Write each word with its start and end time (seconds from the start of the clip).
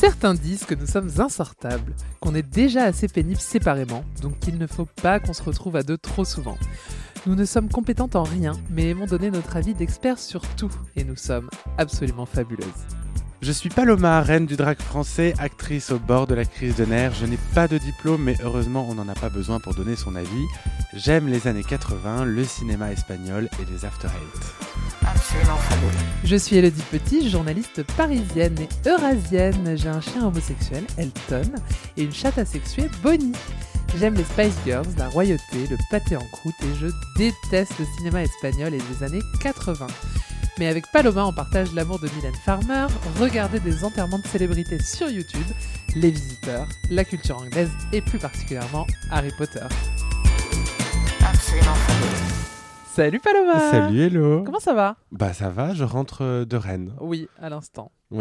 Certains 0.00 0.32
disent 0.32 0.64
que 0.64 0.74
nous 0.74 0.86
sommes 0.86 1.10
insortables, 1.18 1.94
qu'on 2.20 2.34
est 2.34 2.42
déjà 2.42 2.84
assez 2.84 3.06
pénibles 3.06 3.38
séparément, 3.38 4.02
donc 4.22 4.38
qu'il 4.38 4.56
ne 4.56 4.66
faut 4.66 4.88
pas 5.02 5.20
qu'on 5.20 5.34
se 5.34 5.42
retrouve 5.42 5.76
à 5.76 5.82
deux 5.82 5.98
trop 5.98 6.24
souvent. 6.24 6.56
Nous 7.26 7.34
ne 7.34 7.44
sommes 7.44 7.68
compétentes 7.68 8.16
en 8.16 8.22
rien, 8.22 8.52
mais 8.70 8.88
aimons 8.88 9.04
donner 9.04 9.30
notre 9.30 9.58
avis 9.58 9.74
d'experts 9.74 10.18
sur 10.18 10.40
tout, 10.56 10.72
et 10.96 11.04
nous 11.04 11.16
sommes 11.16 11.50
absolument 11.76 12.24
fabuleuses. 12.24 12.64
Je 13.42 13.52
suis 13.52 13.70
Paloma, 13.70 14.20
reine 14.20 14.44
du 14.44 14.54
drag 14.56 14.78
français, 14.82 15.32
actrice 15.38 15.92
au 15.92 15.98
bord 15.98 16.26
de 16.26 16.34
la 16.34 16.44
crise 16.44 16.76
de 16.76 16.84
nerfs. 16.84 17.14
Je 17.18 17.24
n'ai 17.24 17.38
pas 17.54 17.68
de 17.68 17.78
diplôme, 17.78 18.22
mais 18.22 18.36
heureusement, 18.42 18.86
on 18.90 18.94
n'en 18.94 19.08
a 19.08 19.14
pas 19.14 19.30
besoin 19.30 19.60
pour 19.60 19.74
donner 19.74 19.96
son 19.96 20.14
avis. 20.14 20.44
J'aime 20.94 21.26
les 21.26 21.48
années 21.48 21.64
80, 21.64 22.26
le 22.26 22.44
cinéma 22.44 22.92
espagnol 22.92 23.48
et 23.58 23.72
les 23.72 23.86
after. 23.86 24.08
Absolument 25.06 25.56
fabuleux. 25.56 26.04
Je 26.22 26.36
suis 26.36 26.56
Elodie 26.56 26.82
Petit, 26.90 27.30
journaliste 27.30 27.82
parisienne 27.96 28.56
et 28.58 28.88
eurasienne. 28.88 29.74
J'ai 29.74 29.88
un 29.88 30.02
chien 30.02 30.26
homosexuel, 30.26 30.84
Elton, 30.98 31.50
et 31.96 32.02
une 32.02 32.12
chatte 32.12 32.36
asexuée, 32.36 32.90
Bonnie. 33.02 33.32
J'aime 33.98 34.14
les 34.14 34.24
Spice 34.24 34.54
Girls, 34.66 34.86
la 34.98 35.08
royauté, 35.08 35.66
le 35.70 35.78
pâté 35.90 36.14
en 36.14 36.26
croûte 36.32 36.54
et 36.62 36.78
je 36.78 36.86
déteste 37.16 37.78
le 37.78 37.86
cinéma 37.96 38.22
espagnol 38.22 38.74
et 38.74 38.78
les 38.78 39.02
années 39.02 39.22
80. 39.40 39.86
Mais 40.60 40.66
avec 40.66 40.84
Paloma, 40.92 41.24
on 41.26 41.32
partage 41.32 41.72
l'amour 41.74 41.98
de 42.00 42.08
Mylène 42.16 42.34
Farmer, 42.34 42.86
regarder 43.18 43.60
des 43.60 43.82
enterrements 43.82 44.18
de 44.18 44.26
célébrités 44.26 44.78
sur 44.78 45.08
YouTube, 45.08 45.46
les 45.96 46.10
visiteurs, 46.10 46.68
la 46.90 47.02
culture 47.04 47.38
anglaise 47.38 47.70
et 47.94 48.02
plus 48.02 48.18
particulièrement 48.18 48.86
Harry 49.10 49.30
Potter. 49.38 49.64
Absolument. 51.26 51.74
Salut 52.86 53.20
Paloma 53.20 53.58
Salut 53.70 54.00
Hello 54.00 54.42
Comment 54.44 54.60
ça 54.60 54.74
va? 54.74 54.96
Bah 55.12 55.32
ça 55.32 55.48
va, 55.48 55.72
je 55.72 55.82
rentre 55.84 56.22
euh, 56.22 56.44
de 56.44 56.56
Rennes, 56.58 56.92
Oui, 57.00 57.26
à 57.40 57.48
l'instant. 57.48 57.90
où 58.10 58.20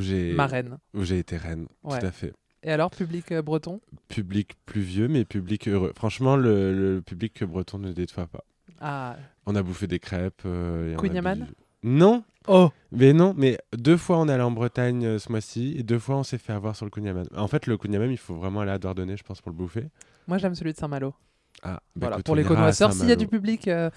j'ai 0.00 0.32
Ma 0.32 0.46
reine. 0.46 0.78
où 0.94 1.02
j'ai 1.02 1.18
été 1.18 1.36
reine, 1.36 1.66
Ouais. 1.82 1.98
tout 1.98 2.06
à 2.06 2.12
fait. 2.12 2.32
Et 2.62 2.70
alors, 2.70 2.90
public 2.90 3.32
euh, 3.32 3.42
breton? 3.42 3.80
Public 4.08 4.52
pluvieux, 4.64 5.08
mais 5.08 5.24
public 5.24 5.66
heureux. 5.66 5.92
Franchement, 5.96 6.36
le, 6.36 6.72
le 6.94 7.02
public 7.02 7.42
breton 7.42 7.78
ne 7.78 7.90
déçoit 7.92 8.26
pas. 8.28 8.44
Ah, 8.80 9.16
On 9.46 9.56
a 9.56 9.62
bouffé 9.62 9.86
des 9.88 9.98
crêpes. 9.98 10.42
euh, 10.46 10.92
et 10.92 10.94
on 10.94 10.98
a 10.98 11.00
Queen 11.02 11.14
Yaman? 11.14 11.38
bu- 11.40 11.54
Non 11.82 12.24
Oh 12.48 12.70
Mais 12.92 13.12
non, 13.12 13.34
mais 13.36 13.58
deux 13.76 13.96
fois 13.96 14.18
on 14.18 14.28
est 14.28 14.32
allé 14.32 14.42
en 14.42 14.50
Bretagne 14.50 15.04
euh, 15.04 15.18
ce 15.18 15.30
mois-ci 15.30 15.74
et 15.78 15.82
deux 15.82 15.98
fois 15.98 16.16
on 16.16 16.22
s'est 16.22 16.38
fait 16.38 16.52
avoir 16.52 16.74
sur 16.74 16.84
le 16.86 16.90
Kunyaman. 16.90 17.26
En 17.36 17.46
fait, 17.48 17.66
le 17.66 17.76
Kunyaman, 17.76 18.10
il 18.10 18.16
faut 18.16 18.34
vraiment 18.34 18.60
aller 18.60 18.70
à 18.72 18.78
Douarnenez, 18.78 19.16
je 19.16 19.22
pense, 19.22 19.40
pour 19.40 19.50
le 19.52 19.56
bouffer. 19.56 19.88
Moi, 20.26 20.38
j'aime 20.38 20.54
celui 20.54 20.72
de 20.72 20.78
Saint-Malo. 20.78 21.14
Ah, 21.62 21.74
bah 21.74 21.80
Voilà, 21.96 22.16
écoute, 22.16 22.26
pour 22.26 22.32
on 22.32 22.36
les 22.36 22.42
ira 22.42 22.52
à 22.52 22.56
connoisseurs, 22.56 22.92
s'il 22.92 23.00
y 23.02 23.04
a 23.04 23.08
Saint-Malo. 23.08 23.20
du 23.20 23.28
public 23.28 23.68
euh, 23.68 23.90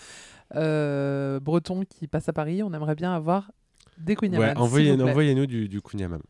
euh, 0.55 1.39
breton 1.39 1.83
qui 1.85 2.07
passe 2.07 2.27
à 2.29 2.33
Paris, 2.33 2.61
on 2.63 2.73
aimerait 2.73 2.95
bien 2.95 3.13
avoir 3.15 3.49
des 3.97 4.15
Queen 4.15 4.33
Ouais, 4.35 4.47
Yaman, 4.47 4.57
envoyez- 4.57 4.85
s'il 4.89 4.97
vous 4.97 5.03
plaît. 5.03 5.11
envoyez-nous 5.11 5.45
du, 5.45 5.69
du 5.69 5.81
Kunyaman. 5.81 6.21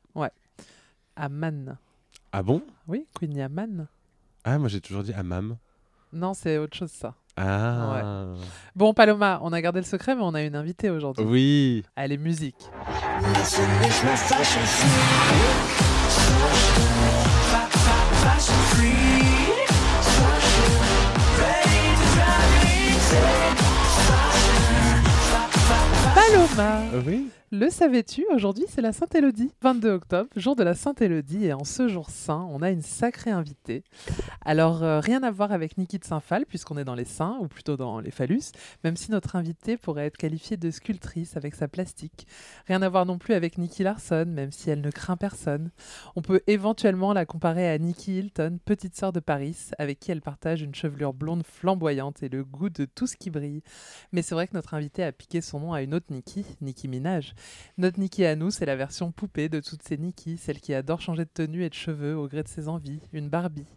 À 1.15 1.29
Man. 1.29 1.77
Ah 2.31 2.41
bon? 2.43 2.61
Oui, 2.87 3.05
Queen 3.15 3.35
Yaman. 3.35 3.87
Ah, 4.43 4.57
moi 4.57 4.67
j'ai 4.67 4.81
toujours 4.81 5.03
dit 5.03 5.13
Amam. 5.13 5.57
Non, 6.11 6.33
c'est 6.33 6.57
autre 6.57 6.75
chose 6.75 6.91
ça. 6.91 7.13
Ah 7.37 8.25
Bon, 8.75 8.93
Paloma, 8.93 9.39
on 9.43 9.53
a 9.53 9.61
gardé 9.61 9.79
le 9.79 9.85
secret, 9.85 10.15
mais 10.15 10.21
on 10.23 10.33
a 10.33 10.41
une 10.41 10.55
invitée 10.55 10.89
aujourd'hui. 10.89 11.25
Oui 11.25 11.83
Allez, 11.95 12.17
musique. 12.17 12.69
Paloma 26.33 26.81
Oui 27.05 27.29
Le 27.51 27.69
savais-tu 27.69 28.25
Aujourd'hui, 28.33 28.65
c'est 28.67 28.81
la 28.81 28.91
Sainte-Élodie. 28.91 29.51
22 29.61 29.91
octobre, 29.91 30.27
jour 30.35 30.55
de 30.55 30.63
la 30.63 30.73
Sainte-Élodie. 30.73 31.45
Et 31.45 31.53
en 31.53 31.63
ce 31.63 31.87
jour 31.87 32.09
saint, 32.09 32.47
on 32.51 32.63
a 32.63 32.71
une 32.71 32.81
sacrée 32.81 33.29
invitée. 33.29 33.83
Alors, 34.43 34.81
euh, 34.81 34.99
rien 34.99 35.21
à 35.21 35.29
voir 35.29 35.51
avec 35.51 35.77
Niki 35.77 35.99
de 35.99 36.03
Saint-Phal, 36.03 36.47
puisqu'on 36.47 36.79
est 36.79 36.83
dans 36.83 36.95
les 36.95 37.05
saints, 37.05 37.37
ou 37.39 37.47
plutôt 37.47 37.77
dans 37.77 37.99
les 37.99 38.09
phallus, 38.09 38.51
même 38.83 38.97
si 38.97 39.11
notre 39.11 39.35
invitée 39.35 39.77
pourrait 39.77 40.07
être 40.07 40.17
qualifiée 40.17 40.57
de 40.57 40.71
sculptrice 40.71 41.37
avec 41.37 41.53
sa 41.53 41.67
plastique. 41.67 42.25
Rien 42.65 42.81
à 42.81 42.89
voir 42.89 43.05
non 43.05 43.19
plus 43.19 43.35
avec 43.35 43.59
Nikki 43.59 43.83
Larson, 43.83 44.25
même 44.27 44.51
si 44.51 44.71
elle 44.71 44.81
ne 44.81 44.89
craint 44.89 45.17
personne. 45.17 45.69
On 46.15 46.23
peut 46.23 46.41
éventuellement 46.47 47.13
la 47.13 47.27
comparer 47.27 47.69
à 47.69 47.77
Nikki 47.77 48.17
Hilton, 48.17 48.57
petite 48.65 48.95
sœur 48.95 49.13
de 49.13 49.19
Paris, 49.19 49.69
avec 49.77 49.99
qui 49.99 50.09
elle 50.09 50.21
partage 50.21 50.63
une 50.63 50.73
chevelure 50.73 51.13
blonde 51.13 51.43
flamboyante 51.45 52.23
et 52.23 52.29
le 52.29 52.43
goût 52.43 52.71
de 52.71 52.85
tout 52.85 53.05
ce 53.05 53.15
qui 53.15 53.29
brille. 53.29 53.61
Mais 54.11 54.23
c'est 54.23 54.33
vrai 54.33 54.47
que 54.47 54.55
notre 54.55 54.73
invitée 54.73 55.03
a 55.03 55.11
piqué 55.11 55.39
son 55.39 55.59
nom 55.59 55.73
à 55.73 55.83
une 55.83 55.93
autre 55.93 56.07
Nikki, 56.09 56.22
Nicki 56.61 56.87
Minaj. 56.87 57.33
Notre 57.77 57.99
Nikki 57.99 58.25
à 58.25 58.35
nous, 58.35 58.51
c'est 58.51 58.65
la 58.65 58.75
version 58.75 59.11
poupée 59.11 59.49
de 59.49 59.59
toutes 59.59 59.83
ces 59.83 59.97
Nikki, 59.97 60.37
celle 60.37 60.59
qui 60.59 60.73
adore 60.73 61.01
changer 61.01 61.25
de 61.25 61.29
tenue 61.33 61.63
et 61.63 61.69
de 61.69 61.73
cheveux 61.73 62.15
au 62.15 62.27
gré 62.27 62.43
de 62.43 62.47
ses 62.47 62.67
envies, 62.67 63.01
une 63.11 63.29
Barbie. 63.29 63.67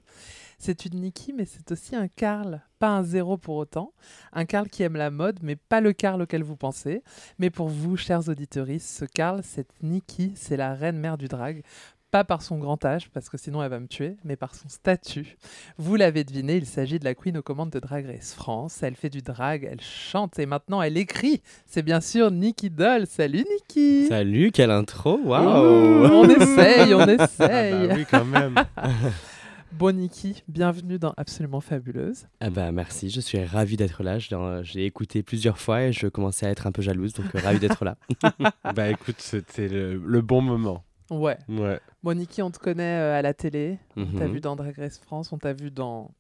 C'est 0.59 0.87
une 0.87 1.01
Nikki, 1.01 1.35
mais 1.35 1.45
c'est 1.45 1.71
aussi 1.71 1.95
un 1.95 2.09
Karl, 2.09 2.63
pas 2.79 2.89
un 2.89 3.03
zéro 3.03 3.37
pour 3.37 3.57
autant. 3.57 3.93
Un 4.33 4.47
Karl 4.47 4.69
qui 4.69 4.83
aime 4.83 4.97
la 4.97 5.11
mode, 5.11 5.41
mais 5.43 5.57
pas 5.57 5.81
le 5.83 5.93
Karl 5.93 6.23
auquel 6.23 6.43
vous 6.43 6.57
pensez. 6.57 7.03
Mais 7.39 7.51
pour 7.51 7.69
vous, 7.69 7.97
chers 7.97 8.29
auditeurs, 8.29 8.67
ce 8.81 9.05
Karl, 9.05 9.43
cette 9.43 9.83
Nikki, 9.83 10.33
c'est 10.35 10.57
la 10.57 10.75
reine 10.75 10.99
mère 10.99 11.19
du 11.19 11.29
drag. 11.29 11.63
Pas 12.13 12.23
par 12.25 12.41
son 12.41 12.59
grand 12.59 12.83
âge, 12.85 13.11
parce 13.11 13.29
que 13.29 13.37
sinon 13.37 13.63
elle 13.63 13.69
va 13.71 13.81
me 13.81 13.89
tuer, 13.89 14.17
mais 14.25 14.37
par 14.37 14.55
son 14.55 14.69
statut. 14.69 15.37
Vous 15.77 15.97
l'avez 15.97 16.23
deviné, 16.23 16.57
il 16.57 16.65
s'agit 16.65 17.01
de 17.01 17.05
la 17.05 17.15
queen 17.17 17.37
aux 17.37 17.43
commandes 17.43 17.71
de 17.71 17.81
Drag 17.81 18.07
Race 18.07 18.33
France. 18.33 18.81
Elle 18.83 18.95
fait 18.95 19.11
du 19.11 19.23
drag, 19.23 19.69
elle 19.71 19.81
chante 19.81 20.39
et 20.39 20.47
maintenant 20.47 20.81
elle 20.81 20.97
écrit. 20.99 21.43
C'est 21.67 21.83
bien 21.83 22.01
sûr 22.01 22.31
Nikki 22.31 22.71
Doll. 22.71 23.07
Salut 23.07 23.45
Nikki 23.51 24.07
Salut, 24.07 24.53
quelle 24.53 24.71
intro, 24.71 25.19
Ouh, 25.19 25.29
waouh 25.31 26.05
On 26.07 26.29
essaye, 26.29 26.95
on 26.95 27.01
Ah 27.01 27.25
essaye 27.25 27.89
bah 27.89 27.95
oui, 27.97 28.07
quand 28.09 28.25
même 28.25 28.55
Bon 29.73 29.95
Nikki, 29.95 30.43
bienvenue 30.49 30.99
dans 30.99 31.13
Absolument 31.19 31.61
Fabuleuse. 31.61 32.29
Ah 32.41 32.49
bah 32.51 32.71
merci, 32.73 33.11
je 33.11 33.21
suis 33.21 33.45
ravi 33.45 33.77
d'être 33.77 34.03
là. 34.05 34.19
Je 34.19 34.31
l'ai- 34.35 34.65
J'ai 34.65 34.87
écouté 34.87 35.23
plusieurs 35.23 35.59
fois 35.59 35.83
et 35.83 35.93
je 35.93 36.07
commençais 36.07 36.47
à 36.47 36.51
être 36.51 36.67
un 36.69 36.73
peu 36.73 36.81
jalouse, 36.83 37.13
donc 37.13 37.27
euh, 37.35 37.41
ravi 37.43 37.59
d'être 37.59 37.85
là. 37.85 37.97
Bah 38.75 38.89
écoute, 38.89 39.17
c'était 39.19 39.69
le, 39.69 39.97
le 39.97 40.21
bon 40.23 40.41
moment. 40.41 40.83
Ouais. 41.11 41.39
Ouais. 41.49 41.79
Bon 42.03 42.17
Nikki, 42.17 42.43
on 42.43 42.51
te 42.51 42.59
connaît 42.59 42.99
euh, 43.01 43.19
à 43.19 43.23
la 43.23 43.35
télé, 43.35 43.79
on 43.97 44.05
t'a 44.07 44.27
Mhm, 44.27 44.33
vu 44.35 44.41
dans 44.41 44.57
Drag 44.57 44.77
Race 44.77 44.99
France, 44.99 45.33
on 45.33 45.39
t'a 45.39 45.53
vu 45.53 45.71
dans 45.71 46.11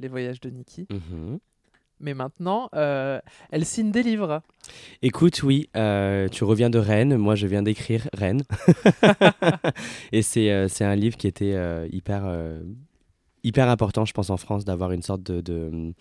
Les 0.00 0.08
Voyages 0.08 0.40
de 0.40 0.50
Nikki. 0.50 0.86
mhm. 0.90 1.38
Mais 1.98 2.12
maintenant, 2.12 2.68
euh, 2.74 3.18
elle 3.50 3.64
signe 3.64 3.90
des 3.90 4.02
livres. 4.02 4.42
Écoute, 5.00 5.42
oui, 5.42 5.70
euh, 5.76 6.28
tu 6.28 6.44
reviens 6.44 6.68
de 6.68 6.78
Rennes, 6.78 7.16
moi 7.16 7.34
je 7.36 7.46
viens 7.46 7.62
d'écrire 7.62 8.06
Rennes. 8.12 8.42
et 10.12 10.20
c'est 10.22 10.50
un 10.82 10.94
livre 10.94 11.16
qui 11.16 11.26
était 11.26 11.56
hyper, 11.90 12.24
hyper 13.42 13.68
important, 13.70 14.04
je 14.04 14.12
pense, 14.12 14.28
en 14.28 14.36
France, 14.36 14.64
d'avoir 14.66 14.92
une 14.92 15.02
sorte 15.02 15.22
de... 15.22 15.40
de- 15.40 15.94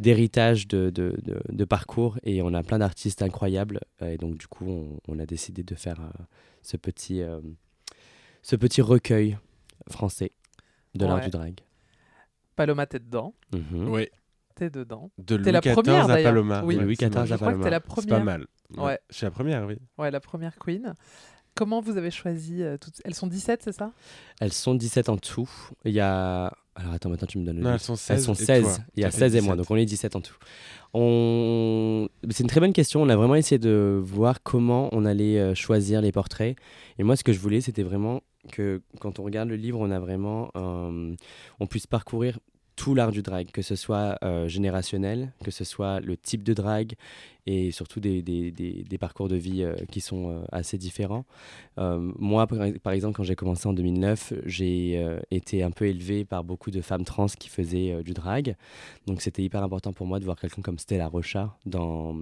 d'héritage 0.00 0.68
de, 0.68 0.90
de, 0.90 1.16
de- 1.24 1.40
de 1.48 1.64
parcours 1.64 2.20
et 2.22 2.40
on 2.40 2.54
a 2.54 2.62
plein 2.62 2.78
d'artistes 2.78 3.20
incroyables 3.20 3.80
et 4.00 4.16
donc 4.16 4.38
du 4.38 4.46
coup 4.46 4.64
on, 4.68 4.96
on 5.08 5.18
a 5.18 5.26
décidé 5.26 5.64
de 5.64 5.74
faire 5.74 5.98
euh, 6.00 6.22
ce 6.62 6.76
petit 6.76 7.20
euh, 7.20 7.40
ce 8.48 8.56
petit 8.56 8.80
recueil 8.80 9.36
français 9.90 10.32
de 10.94 11.04
l'art 11.04 11.16
Ouais. 11.16 11.24
du 11.24 11.30
drag. 11.30 11.60
Paloma, 12.56 12.86
t'es 12.86 12.98
dedans. 12.98 13.34
Mhm. 13.52 13.88
Oui. 13.90 14.06
T'es 14.54 14.70
dedans. 14.70 15.10
De 15.18 15.36
Louis 15.36 15.52
la 15.52 15.60
XIV 15.60 15.72
première, 15.74 16.10
à. 16.10 16.16
Paloma. 16.16 16.62
Oui. 16.64 16.76
Louis 16.76 16.94
XIV 16.96 17.14
à 17.14 17.26
Je 17.26 17.34
crois 17.34 17.52
que 17.52 17.62
t'es 17.62 17.68
la 17.70 17.76
C'est 17.76 17.86
pas 17.86 18.02
première. 18.02 18.24
mal. 18.24 18.46
Ouais. 18.78 18.98
Je 19.10 19.16
suis 19.16 19.24
la 19.26 19.30
première, 19.30 19.66
oui. 19.66 19.76
Ouais, 19.98 20.10
la 20.10 20.20
première 20.20 20.56
queen. 20.58 20.94
Comment 21.54 21.80
vous 21.82 21.98
avez 21.98 22.10
choisi 22.10 22.62
euh, 22.62 22.78
toutes... 22.78 23.02
Elles 23.04 23.14
sont 23.14 23.26
17, 23.26 23.62
c'est 23.64 23.72
ça? 23.72 23.92
Elles 24.40 24.52
sont 24.52 24.74
17 24.74 25.08
en 25.10 25.18
tout. 25.18 25.50
Il 25.84 25.92
y 25.92 26.00
a 26.00 26.52
alors 26.74 26.92
attends 26.92 27.10
maintenant 27.10 27.26
tu 27.26 27.38
me 27.38 27.44
donnes 27.44 27.56
le 27.56 27.62
Non, 27.62 27.70
nom. 27.70 27.74
elles 27.74 27.80
sont 27.80 27.96
16. 27.96 28.16
Elles 28.16 28.24
sont 28.24 28.32
et 28.34 28.44
16. 28.46 28.62
toi, 28.62 28.76
Il 28.96 29.02
y 29.02 29.04
a 29.04 29.10
ça 29.10 29.18
fait 29.18 29.24
16 29.30 29.34
et 29.36 29.40
moi, 29.40 29.56
17. 29.56 29.58
donc 29.58 29.70
on 29.72 29.76
est 29.76 29.84
17 29.84 30.14
en 30.16 30.20
tout. 30.20 30.36
On... 30.94 32.08
C'est 32.30 32.44
une 32.44 32.48
très 32.48 32.60
bonne 32.60 32.72
question. 32.72 33.02
On 33.02 33.08
a 33.08 33.16
vraiment 33.16 33.34
essayé 33.34 33.58
de 33.58 34.00
voir 34.02 34.42
comment 34.42 34.88
on 34.92 35.04
allait 35.04 35.38
euh, 35.38 35.54
choisir 35.56 36.00
les 36.00 36.12
portraits. 36.12 36.56
Et 36.98 37.02
moi, 37.02 37.16
ce 37.16 37.24
que 37.24 37.32
je 37.32 37.40
voulais, 37.40 37.60
c'était 37.60 37.82
vraiment 37.82 38.22
que 38.52 38.82
quand 39.00 39.18
on 39.18 39.24
regarde 39.24 39.48
le 39.48 39.56
livre, 39.56 39.80
on 39.80 39.90
a 39.90 39.98
vraiment, 39.98 40.50
euh, 40.56 41.14
on 41.60 41.66
puisse 41.66 41.86
parcourir 41.86 42.38
tout 42.78 42.94
l'art 42.94 43.10
du 43.10 43.22
drag, 43.22 43.50
que 43.50 43.60
ce 43.60 43.74
soit 43.74 44.16
euh, 44.22 44.46
générationnel, 44.46 45.32
que 45.44 45.50
ce 45.50 45.64
soit 45.64 45.98
le 45.98 46.16
type 46.16 46.44
de 46.44 46.54
drag 46.54 46.94
et 47.44 47.72
surtout 47.72 47.98
des, 47.98 48.22
des, 48.22 48.52
des- 48.52 48.98
parcours 48.98 49.28
de 49.28 49.34
vie 49.34 49.62
euh, 49.64 49.74
qui 49.90 50.00
sont 50.00 50.30
euh, 50.30 50.44
assez 50.52 50.78
différents. 50.78 51.24
Moi, 51.76 52.46
par, 52.82 52.92
exemple, 52.92 53.16
quand 53.16 53.22
j'ai 53.24 53.34
commencé 53.34 53.66
en 53.68 53.72
2009, 53.72 54.32
j'ai 54.46 55.00
été 55.30 55.62
un 55.62 55.70
peu 55.70 55.86
élevé 55.86 56.24
par 56.24 56.42
beaucoup 56.42 56.70
de 56.72 56.80
femmes 56.80 57.04
trans 57.04 57.26
qui 57.26 57.48
faisaient 57.48 58.02
du 58.02 58.14
drag. 58.14 58.56
Donc 59.06 59.22
c'était 59.22 59.42
hyper 59.42 59.62
important 59.62 59.92
pour 59.92 60.06
moi 60.06 60.18
de 60.18 60.24
voir 60.24 60.38
quelqu'un 60.38 60.60
comme 60.62 60.78
Stella 60.78 61.06
Rocha 61.06 61.56
dans, 61.66 62.16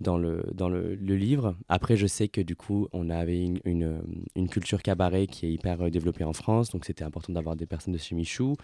dans, 0.00 0.16
le, 0.16 0.44
dans 0.54 0.70
le, 0.70 0.94
le 0.94 1.16
livre. 1.16 1.56
Après, 1.68 1.96
je 1.96 2.06
sais 2.06 2.28
que 2.28 2.40
du 2.40 2.56
coup, 2.56 2.88
on 2.92 3.10
avait 3.10 3.42
une, 3.42 3.60
une, 3.66 4.00
une 4.34 4.48
culture 4.48 4.82
cabaret 4.82 5.26
qui 5.26 5.46
est 5.46 5.52
hyper 5.52 5.90
développée 5.90 6.24
en 6.24 6.32
France. 6.32 6.70
Donc 6.70 6.86
c'était 6.86 7.04
important 7.04 7.34
d'avoir 7.34 7.54
des 7.54 7.66
personnes 7.66 7.92
de 7.92 7.98
chez 7.98 8.14
Michou. 8.14 8.56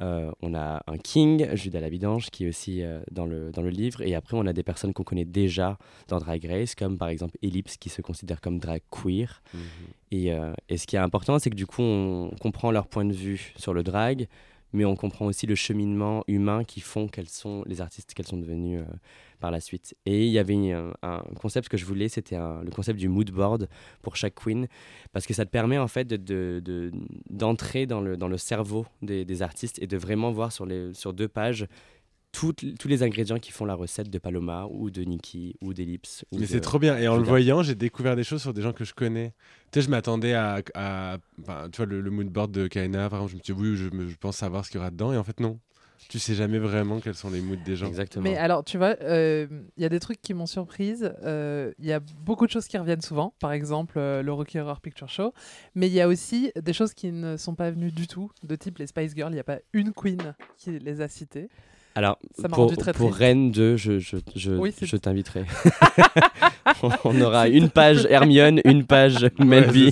Euh, 0.00 0.30
on 0.42 0.54
a 0.54 0.82
un 0.86 0.96
king, 0.96 1.48
Judas 1.54 1.80
Labidange, 1.80 2.30
qui 2.30 2.44
est 2.44 2.48
aussi 2.48 2.82
euh, 2.82 3.00
dans, 3.10 3.26
le, 3.26 3.50
dans 3.50 3.62
le 3.62 3.70
livre. 3.70 4.02
Et 4.02 4.14
après, 4.14 4.36
on 4.36 4.46
a 4.46 4.52
des 4.52 4.62
personnes 4.62 4.92
qu'on 4.92 5.02
connaît 5.02 5.24
déjà 5.24 5.78
dans 6.08 6.18
Drag 6.18 6.44
Race, 6.44 6.74
comme 6.74 6.98
par 6.98 7.08
exemple 7.08 7.36
Ellipse, 7.42 7.76
qui 7.76 7.88
se 7.88 8.00
considère 8.02 8.40
comme 8.40 8.58
drag 8.58 8.82
queer. 8.90 9.42
Mhm. 9.52 9.60
Et, 10.10 10.32
euh, 10.32 10.52
et 10.68 10.76
ce 10.76 10.86
qui 10.86 10.96
est 10.96 11.00
important, 11.00 11.38
c'est 11.38 11.50
que 11.50 11.56
du 11.56 11.66
coup, 11.66 11.82
on 11.82 12.30
comprend 12.40 12.70
leur 12.70 12.86
point 12.86 13.04
de 13.04 13.12
vue 13.12 13.52
sur 13.56 13.74
le 13.74 13.82
drag, 13.82 14.28
mais 14.72 14.84
on 14.84 14.96
comprend 14.96 15.26
aussi 15.26 15.46
le 15.46 15.54
cheminement 15.54 16.24
humain 16.28 16.62
qui 16.64 16.80
font 16.80 17.08
quels 17.08 17.28
sont 17.28 17.64
les 17.66 17.80
artistes 17.80 18.14
qu'elles 18.14 18.26
sont 18.26 18.38
devenues 18.38 18.80
par 19.38 19.50
la 19.50 19.60
suite. 19.60 19.94
Et 20.06 20.26
il 20.26 20.32
y 20.32 20.38
avait 20.38 20.72
un, 20.72 20.92
un 21.02 21.22
concept 21.40 21.68
que 21.68 21.76
je 21.76 21.84
voulais, 21.84 22.08
c'était 22.08 22.36
le 22.36 22.70
concept 22.70 22.98
du 22.98 23.08
mood 23.08 23.30
board 23.30 23.68
pour 24.02 24.16
chaque 24.16 24.34
queen, 24.34 24.66
parce 25.12 25.26
que 25.26 25.34
ça 25.34 25.44
te 25.44 25.50
permet 25.50 25.78
en 25.78 25.88
fait 25.88 26.04
de- 26.06 26.16
de- 26.16 26.60
de- 26.64 26.90
d'entrer 27.30 27.86
dans, 27.86 28.00
le, 28.00 28.16
dans 28.16 28.28
le 28.28 28.36
cerveau 28.38 28.86
des, 29.02 29.24
des 29.24 29.42
artistes 29.42 29.80
et 29.82 29.86
de 29.86 29.96
vraiment 29.96 30.30
voir 30.32 30.52
sur, 30.52 30.66
les, 30.66 30.92
sur 30.94 31.12
deux 31.12 31.28
pages 31.28 31.66
toutes- 32.30 32.76
tous 32.78 32.88
les 32.88 33.02
ingrédients 33.02 33.38
qui 33.38 33.52
font 33.52 33.64
la 33.64 33.74
recette 33.74 34.10
de 34.10 34.18
Paloma 34.18 34.66
ou 34.70 34.90
de 34.90 35.02
Nikki 35.02 35.54
ou 35.62 35.72
d'Ellipse. 35.72 36.26
Mais 36.32 36.44
c'est 36.46 36.60
trop 36.60 36.78
bien. 36.78 36.98
Et 36.98 37.08
en 37.08 37.16
le 37.16 37.22
voyant, 37.30 37.62
j'ai 37.62 37.74
découvert 37.74 38.16
des 38.16 38.22
choses 38.24 38.42
sur 38.42 38.52
des 38.52 38.60
gens 38.60 38.74
que 38.74 38.84
je 38.84 38.92
connais. 38.92 39.32
Tu 39.72 39.80
sais, 39.80 39.86
je 39.86 39.90
m'attendais 39.90 40.34
à, 40.34 40.60
à- 40.74 41.16
enfin, 41.40 41.68
tu 41.72 41.78
vois, 41.78 41.86
le, 41.86 42.02
le 42.02 42.10
mood 42.10 42.28
board 42.28 42.50
de 42.52 42.66
Kaina, 42.66 43.08
par 43.08 43.20
exemple, 43.20 43.30
je 43.32 43.36
me 43.38 43.42
suis 43.42 43.54
dit, 43.54 43.60
oui, 43.60 43.76
je, 43.76 44.08
je 44.08 44.16
pense 44.16 44.36
savoir 44.36 44.64
ce 44.66 44.70
qu'il 44.70 44.78
y 44.78 44.80
aura 44.80 44.90
dedans. 44.90 45.12
Et 45.12 45.16
en 45.16 45.24
fait, 45.24 45.40
non. 45.40 45.58
Tu 46.08 46.18
sais 46.18 46.34
jamais 46.34 46.58
vraiment 46.58 47.00
quels 47.00 47.14
sont 47.14 47.30
les 47.30 47.40
moods 47.40 47.56
des 47.64 47.76
gens. 47.76 47.86
Exactement. 47.86 48.22
Mais 48.22 48.36
alors, 48.36 48.64
tu 48.64 48.78
vois, 48.78 48.96
euh, 49.02 49.46
il 49.76 49.82
y 49.82 49.86
a 49.86 49.88
des 49.88 50.00
trucs 50.00 50.22
qui 50.22 50.32
m'ont 50.34 50.46
surprise. 50.46 51.12
Euh, 51.24 51.72
Il 51.78 51.86
y 51.86 51.92
a 51.92 52.00
beaucoup 52.00 52.46
de 52.46 52.50
choses 52.50 52.66
qui 52.66 52.78
reviennent 52.78 53.02
souvent, 53.02 53.34
par 53.40 53.52
exemple 53.52 53.94
euh, 53.98 54.22
le 54.22 54.32
Rocky 54.32 54.58
Horror 54.58 54.80
Picture 54.80 55.08
Show. 55.08 55.34
Mais 55.74 55.88
il 55.88 55.92
y 55.92 56.00
a 56.00 56.08
aussi 56.08 56.52
des 56.60 56.72
choses 56.72 56.94
qui 56.94 57.12
ne 57.12 57.36
sont 57.36 57.54
pas 57.54 57.70
venues 57.70 57.92
du 57.92 58.06
tout, 58.06 58.30
de 58.42 58.56
type 58.56 58.78
les 58.78 58.86
Spice 58.86 59.14
Girls. 59.14 59.32
Il 59.32 59.34
n'y 59.34 59.40
a 59.40 59.44
pas 59.44 59.58
une 59.72 59.92
queen 59.92 60.34
qui 60.56 60.78
les 60.78 61.00
a 61.00 61.08
citées. 61.08 61.48
Alors, 61.94 62.18
Ça 62.36 62.42
m'a 62.42 62.48
pour, 62.50 62.64
rendu 62.64 62.76
très 62.76 62.92
pour. 62.92 63.12
Rennes 63.12 63.50
2, 63.50 63.76
je, 63.76 63.98
je, 63.98 64.18
je, 64.36 64.52
Oui, 64.52 64.72
je 64.80 64.96
t'inviterai. 64.96 65.44
On 67.04 67.20
aura 67.20 67.48
une 67.48 67.70
page 67.70 68.06
Hermione, 68.08 68.60
une 68.64 68.86
page 68.86 69.26
Melby. 69.38 69.90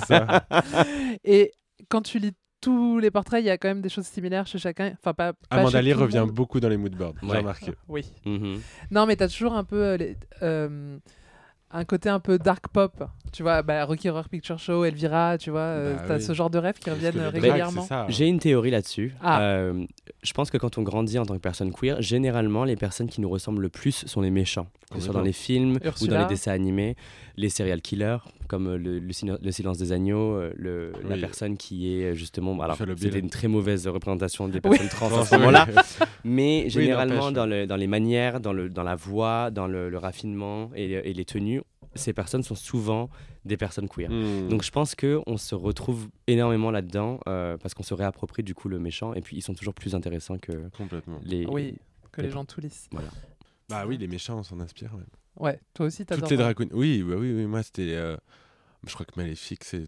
Et 1.25 1.51
quand 1.89 2.01
tu 2.01 2.19
lis 2.19 2.31
tous 2.67 2.99
les 2.99 3.11
portraits, 3.11 3.41
il 3.41 3.45
y 3.45 3.49
a 3.49 3.57
quand 3.57 3.69
même 3.69 3.81
des 3.81 3.87
choses 3.87 4.05
similaires 4.07 4.45
chez 4.45 4.57
chacun. 4.57 4.91
Enfin, 4.99 5.13
pas, 5.13 5.31
pas 5.31 5.39
Amanda 5.49 5.81
Lear 5.81 5.97
revient 5.99 6.19
monde. 6.19 6.31
beaucoup 6.31 6.59
dans 6.59 6.67
les 6.67 6.75
mood 6.75 6.93
boards. 6.93 7.13
Ouais. 7.23 7.29
J'ai 7.31 7.37
remarqué. 7.37 7.71
Oui. 7.87 8.03
Mhm. 8.25 8.59
Non, 8.91 9.05
mais 9.05 9.15
tu 9.15 9.23
as 9.23 9.29
toujours 9.29 9.53
un 9.53 9.63
peu 9.63 9.81
euh, 9.81 9.97
les- 9.97 10.17
euh, 10.41 10.97
un 11.71 11.85
côté 11.85 12.09
un 12.09 12.19
peu 12.19 12.37
dark 12.37 12.67
pop. 12.67 13.07
Tu 13.33 13.43
vois, 13.43 13.61
bah, 13.61 13.85
Rocky 13.85 14.09
Horror 14.09 14.27
Picture 14.29 14.57
Show, 14.57 14.83
Elvira, 14.85 15.37
tu 15.37 15.49
vois, 15.51 15.59
euh, 15.59 15.95
Bah 15.95 16.03
t'as 16.07 16.15
oui. 16.17 16.21
ce 16.21 16.33
genre 16.33 16.49
de 16.49 16.57
rêves 16.57 16.79
qui 16.79 16.89
reviennent 16.89 17.19
euh, 17.19 17.29
régulièrement. 17.29 17.83
ça. 17.83 18.05
J'ai 18.09 18.27
une 18.27 18.39
théorie 18.39 18.71
là-dessus. 18.71 19.13
Ah. 19.21 19.41
Euh, 19.41 19.85
je 20.23 20.33
pense 20.33 20.49
que 20.49 20.57
quand 20.57 20.77
on 20.77 20.81
grandit 20.81 21.19
en 21.19 21.25
tant 21.25 21.35
que 21.35 21.39
personne 21.41 21.71
queer, 21.71 22.01
généralement, 22.01 22.63
les 22.63 22.75
personnes 22.75 23.07
qui 23.07 23.21
nous 23.21 23.29
ressemblent 23.29 23.61
le 23.61 23.69
plus 23.69 24.05
sont 24.07 24.21
les 24.21 24.31
méchants. 24.31 24.67
Que 24.91 24.99
ce 24.99 25.05
soit 25.05 25.13
dans 25.13 25.21
les 25.21 25.33
films 25.33 25.77
ou 26.01 26.07
dans 26.07 26.19
les 26.19 26.25
dessins 26.27 26.53
animés, 26.53 26.95
les 27.35 27.49
serial 27.49 27.81
killers, 27.81 28.17
comme 28.47 28.67
euh, 28.67 28.77
le, 28.77 28.99
le, 28.99 29.11
sino- 29.13 29.37
le 29.43 29.51
silence 29.51 29.77
des 29.77 29.91
agneaux, 29.91 30.39
le, 30.55 30.93
la 31.07 31.17
personne 31.17 31.57
qui 31.57 31.93
est 32.01 32.15
justement. 32.15 32.57
Alors, 32.61 32.77
c'était 32.97 33.19
une 33.19 33.29
très 33.29 33.49
mauvaise 33.49 33.85
représentation 33.87 34.47
des 34.47 34.55
Oui. 34.63 34.77
personnes 34.77 34.87
trans 34.87 35.19
à 35.19 35.25
ce 35.25 35.35
moment-là. 35.35 35.67
Mais 36.23 36.69
généralement, 36.69 37.31
dans, 37.31 37.45
le- 37.45 37.67
dans 37.67 37.75
les 37.75 37.87
manières, 37.87 38.39
dans, 38.39 38.53
le, 38.53 38.69
dans 38.69 38.83
la 38.83 38.95
voix, 38.95 39.51
dans 39.51 39.67
le, 39.67 39.89
le 39.89 39.97
raffinement 39.97 40.69
et, 40.75 40.85
et 40.93 41.13
les 41.13 41.25
tenues, 41.25 41.61
ces 41.97 42.13
personnes 42.13 42.43
sont 42.43 42.55
souvent 42.55 43.09
des 43.45 43.57
personnes 43.57 43.87
queer. 43.89 44.09
Hmm. 44.09 44.47
Donc 44.49 44.63
je 44.63 44.71
pense 44.71 44.95
qu'on 44.95 45.37
se 45.37 45.55
retrouve 45.55 46.07
énormément 46.27 46.71
là-dedans 46.71 47.19
euh, 47.27 47.57
parce 47.57 47.73
qu'on 47.73 47.83
se 47.83 47.93
réapproprie 47.93 48.43
du 48.43 48.53
coup 48.55 48.69
le 48.69 48.79
méchant 48.79 49.13
et 49.13 49.21
puis 49.21 49.35
ils 49.37 49.41
sont 49.41 49.53
toujours 49.53 49.73
plus 49.73 49.95
intéressants 49.95 50.37
que 50.37 50.69
Complètement. 50.77 51.19
les... 51.23 51.45
Oui, 51.45 51.77
que 52.11 52.21
les 52.21 52.27
les- 52.27 52.33
gens 52.33 52.45
tout 52.45 52.61
lissent. 52.61 52.89
Bah 53.69 53.85
oui, 53.85 53.97
les 53.97 54.07
méchants, 54.07 54.37
on 54.39 54.43
s'en 54.43 54.59
inspire. 54.61 54.93
ouais. 54.95 55.03
Ouais, 55.39 55.59
toi 55.73 55.85
aussi, 55.87 56.05
t'adores. 56.05 56.27
Toutes 56.29 56.37
les 56.37 56.43
drag. 56.43 56.55
Oui, 56.71 57.03
bah 57.03 57.15
oui, 57.17 57.31
oui, 57.33 57.45
moi 57.45 57.61
c'était. 57.63 57.93
euh, 57.93 58.15
Je 58.87 58.93
crois 58.93 59.05
que 59.05 59.11
Maléfique, 59.17 59.63
c'est. 59.65 59.85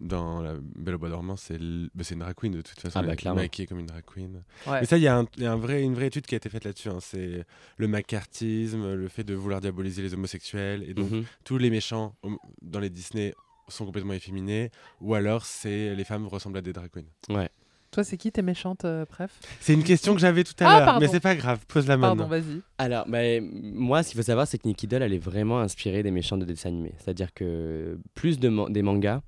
Dans 0.00 0.40
la 0.40 0.54
Belle 0.76 0.94
au 0.94 0.98
Bois 0.98 1.08
dormant, 1.08 1.36
c'est 1.36 1.54
l- 1.54 1.88
bah, 1.94 2.02
c'est 2.04 2.14
une 2.14 2.20
drag 2.20 2.34
queen 2.34 2.52
de 2.52 2.60
toute 2.62 2.80
façon. 2.80 2.98
Ah 2.98 3.02
bah, 3.02 3.08
elle 3.08 3.12
est 3.14 3.16
clairement. 3.16 3.40
maquillée 3.40 3.66
comme 3.66 3.78
une 3.80 3.86
drag 3.86 4.02
queen. 4.04 4.42
Ouais. 4.66 4.80
Mais 4.80 4.86
ça, 4.86 4.96
il 4.96 5.02
y 5.02 5.06
a, 5.08 5.18
un- 5.18 5.26
il 5.36 5.42
y 5.42 5.46
a 5.46 5.52
un 5.52 5.56
vrai, 5.56 5.82
une 5.82 5.94
vraie 5.94 6.06
étude 6.06 6.26
qui 6.26 6.34
a 6.34 6.38
été 6.38 6.48
faite 6.48 6.64
là-dessus. 6.64 6.88
hein. 6.88 6.98
C'est 7.00 7.44
le 7.76 7.88
macartisme, 7.88 8.94
le 8.94 9.08
fait 9.08 9.24
de 9.24 9.34
vouloir 9.34 9.60
diaboliser 9.60 10.02
les 10.02 10.14
homosexuels. 10.14 10.84
Et 10.88 10.94
donc, 10.94 11.10
Mhm. 11.10 11.24
tous 11.44 11.58
les 11.58 11.70
méchants 11.70 12.14
dans 12.62 12.80
les 12.80 12.90
Disney 12.90 13.34
sont 13.68 13.84
complètement 13.86 14.12
efféminés. 14.14 14.70
Ou 15.00 15.14
alors, 15.14 15.44
c'est 15.44 15.94
les 15.94 16.04
femmes 16.04 16.26
ressemblent 16.26 16.58
à 16.58 16.62
des 16.62 16.72
drag 16.72 16.90
queens. 16.90 17.34
Ouais. 17.34 17.48
Toi, 17.90 18.04
c'est 18.04 18.16
qui 18.16 18.32
tes 18.32 18.40
méchantes, 18.40 18.86
euh, 18.86 19.04
bref 19.06 19.38
C'est 19.60 19.74
une 19.74 19.84
question 19.84 20.14
que 20.14 20.20
j'avais 20.20 20.44
tout 20.44 20.54
à 20.60 20.66
Ah, 20.66 20.76
l'heure. 20.78 20.84
pardon. 20.86 21.00
Mais 21.00 21.08
c'est 21.08 21.20
pas 21.20 21.34
grave, 21.34 21.64
pose-la 21.68 21.98
Pardon, 21.98 22.24
maintenant. 22.24 22.28
vas-y. 22.40 22.62
Alors, 22.78 23.04
bah, 23.06 23.18
moi, 23.42 24.02
ce 24.02 24.08
qu'il 24.10 24.16
faut 24.16 24.24
savoir, 24.24 24.46
c'est 24.46 24.56
que 24.56 24.66
Nikki 24.66 24.86
Doll, 24.86 25.02
elle 25.02 25.12
est 25.12 25.18
vraiment 25.18 25.60
inspirée 25.60 26.02
des 26.02 26.10
méchants 26.10 26.38
de 26.38 26.46
dessins 26.46 26.70
animés. 26.70 26.94
C'est-à-dire 26.98 27.34
que 27.34 27.98
plus 28.14 28.38
de 28.38 28.48
man- 28.48 28.72
des 28.72 28.80
mangas 28.80 29.20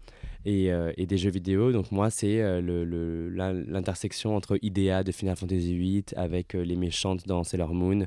et, 0.45 0.73
euh, 0.73 0.93
et 0.97 1.07
des 1.07 1.17
jeux 1.19 1.31
vidéo, 1.31 1.73
donc 1.73 1.91
moi, 1.93 2.11
c'est 2.11 2.41
euh, 2.41 2.61
le- 2.61 2.85
le- 2.85 3.29
l'intersection 3.69 4.37
entre 4.37 4.59
Idea 4.63 5.03
de 5.03 5.13
Final 5.13 5.37
Fantasy 5.37 5.77
VIII 5.77 6.05
avec 6.17 6.55
euh, 6.55 6.63
les 6.65 6.77
méchantes 6.77 7.27
dans 7.27 7.45
Sailor 7.45 7.75
Moon, 7.75 8.07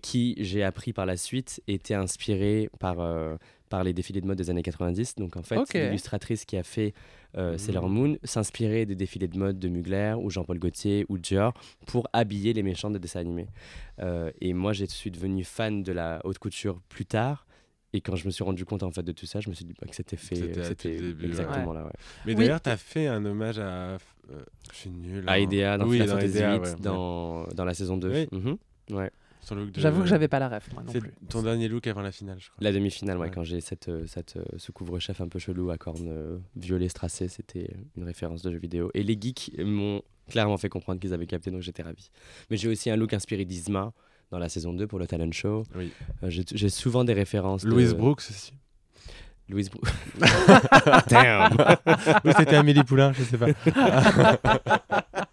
qui, 0.00 0.36
j'ai 0.38 0.62
appris 0.62 0.92
par 0.92 1.06
la 1.06 1.16
suite, 1.16 1.60
était 1.66 1.94
inspirée 1.94 2.68
par, 2.78 2.98
par 3.68 3.82
les 3.82 3.92
défilés 3.92 4.20
de 4.20 4.26
mode 4.28 4.38
des 4.38 4.48
années 4.48 4.62
90. 4.62 5.16
Donc, 5.16 5.36
en 5.36 5.42
fait, 5.42 5.56
l'illustratrice 5.86 6.44
qui 6.44 6.56
a 6.56 6.62
fait 6.62 6.94
euh, 7.36 7.58
Sailor. 7.58 7.88
Moon 7.88 8.16
s'inspirait 8.22 8.86
des 8.86 8.94
défilés 8.94 9.26
de 9.26 9.36
mode 9.36 9.58
de 9.58 9.68
Mugler 9.68 10.14
ou 10.20 10.30
Jean-Paul 10.30 10.60
Gaultier 10.60 11.04
ou 11.08 11.18
Dior 11.18 11.52
pour 11.86 12.06
habiller 12.12 12.52
les 12.52 12.62
méchants 12.62 12.90
de 12.90 12.98
dessins 12.98 13.18
animés. 13.20 13.48
Euh, 14.00 14.30
et 14.40 14.52
moi, 14.52 14.72
je 14.72 14.84
suis 14.84 15.10
devenu 15.10 15.42
fan 15.42 15.82
de 15.82 15.90
la 15.90 16.20
haute 16.24 16.38
couture 16.38 16.80
plus 16.88 17.06
tard. 17.06 17.44
Et 17.92 18.00
quand 18.00 18.16
je 18.16 18.24
me 18.26 18.30
suis 18.30 18.42
rendu 18.44 18.64
compte 18.64 18.82
en 18.82 18.90
fait 18.90 19.02
de 19.02 19.12
tout 19.12 19.26
ça, 19.26 19.40
je 19.40 19.48
me 19.50 19.54
suis 19.54 19.64
dit 19.64 19.74
bah, 19.80 19.86
que 19.88 19.94
c'était 19.94 20.16
fait. 20.16 20.34
C'était 20.64 21.00
ouais. 21.00 21.14
exactement 21.24 21.72
là. 21.72 21.84
Ouais. 21.84 21.90
Mais 22.26 22.32
Oui. 22.32 22.38
d'ailleurs, 22.38 22.60
t'as 22.60 22.76
fait 22.76 23.06
un 23.06 23.24
hommage 23.24 23.58
à. 23.58 23.62
euh, 23.92 23.98
je 24.72 24.76
suis 24.76 24.90
nul. 24.90 25.24
À 25.28 25.32
hein. 25.32 25.38
Idea 25.38 25.76
dans 25.78 25.86
oui, 25.86 25.98
Final 25.98 26.08
dans 26.08 26.14
Fantasy 26.14 26.30
Idea, 26.36 26.50
VIII, 26.52 26.60
ouais, 26.62 26.68
ouais. 26.70 26.80
dans, 26.80 27.46
dans 27.48 27.64
la 27.64 27.74
saison 27.74 27.96
2. 27.96 28.10
Oui. 28.10 28.28
Mhm. 28.32 28.56
Ouais. 28.96 29.10
J'avoue 29.76 30.02
que 30.02 30.06
j'avais 30.06 30.28
pas 30.28 30.38
la 30.38 30.48
ref, 30.48 30.72
moi 30.72 30.84
non 30.84 30.92
C'est 30.92 31.00
plus. 31.00 31.10
ton 31.28 31.42
dernier 31.42 31.66
look 31.66 31.86
avant 31.88 32.00
la 32.00 32.12
finale, 32.12 32.38
je 32.38 32.48
crois. 32.48 32.62
La 32.62 32.72
demi-finale, 32.72 33.18
ouais, 33.18 33.24
Ouais. 33.24 33.30
quand 33.34 33.42
j'ai 33.42 33.60
cette, 33.60 33.88
euh, 33.88 34.06
cette, 34.06 34.36
euh, 34.36 34.44
ce 34.56 34.70
couvre-chef 34.70 35.20
un 35.20 35.26
peu 35.26 35.40
chelou 35.40 35.70
à 35.70 35.78
cornes 35.78 36.06
euh, 36.08 36.38
violet 36.54 36.88
strassé, 36.88 37.26
c'était 37.26 37.68
une 37.96 38.04
référence 38.04 38.42
de 38.42 38.52
jeu 38.52 38.58
vidéo. 38.58 38.90
Et 38.94 39.02
les 39.02 39.18
geeks 39.20 39.50
m'ont 39.58 40.02
clairement 40.30 40.56
fait 40.58 40.68
comprendre 40.68 41.00
qu'ils 41.00 41.12
avaient 41.12 41.26
capté, 41.26 41.50
donc 41.50 41.60
j'étais 41.62 41.82
ravi. 41.82 42.10
Mais 42.50 42.56
j'ai 42.56 42.68
aussi 42.68 42.88
un 42.88 42.94
look 42.96 43.12
inspiré 43.14 43.44
d'Isma 43.44 43.92
dans 44.32 44.38
la 44.38 44.48
saison 44.48 44.72
2 44.72 44.86
pour 44.88 44.98
le 44.98 45.06
talent 45.06 45.30
show. 45.30 45.64
Oui. 45.76 45.92
Euh, 46.24 46.30
j'ai 46.30 46.70
souvent 46.70 47.04
des 47.04 47.12
références. 47.12 47.64
de- 47.64 47.68
Louise 47.70 47.94
Brooks 47.94 48.22
aussi. 48.30 48.52
Louise 49.48 49.68
Brooks. 49.70 49.88
Damn 51.08 51.52
Ou 52.24 52.30
c'était 52.38 52.56
Amélie 52.56 52.82
Poulain, 52.82 53.12
je 53.12 53.22
sais 53.24 53.36
pas. 53.36 53.48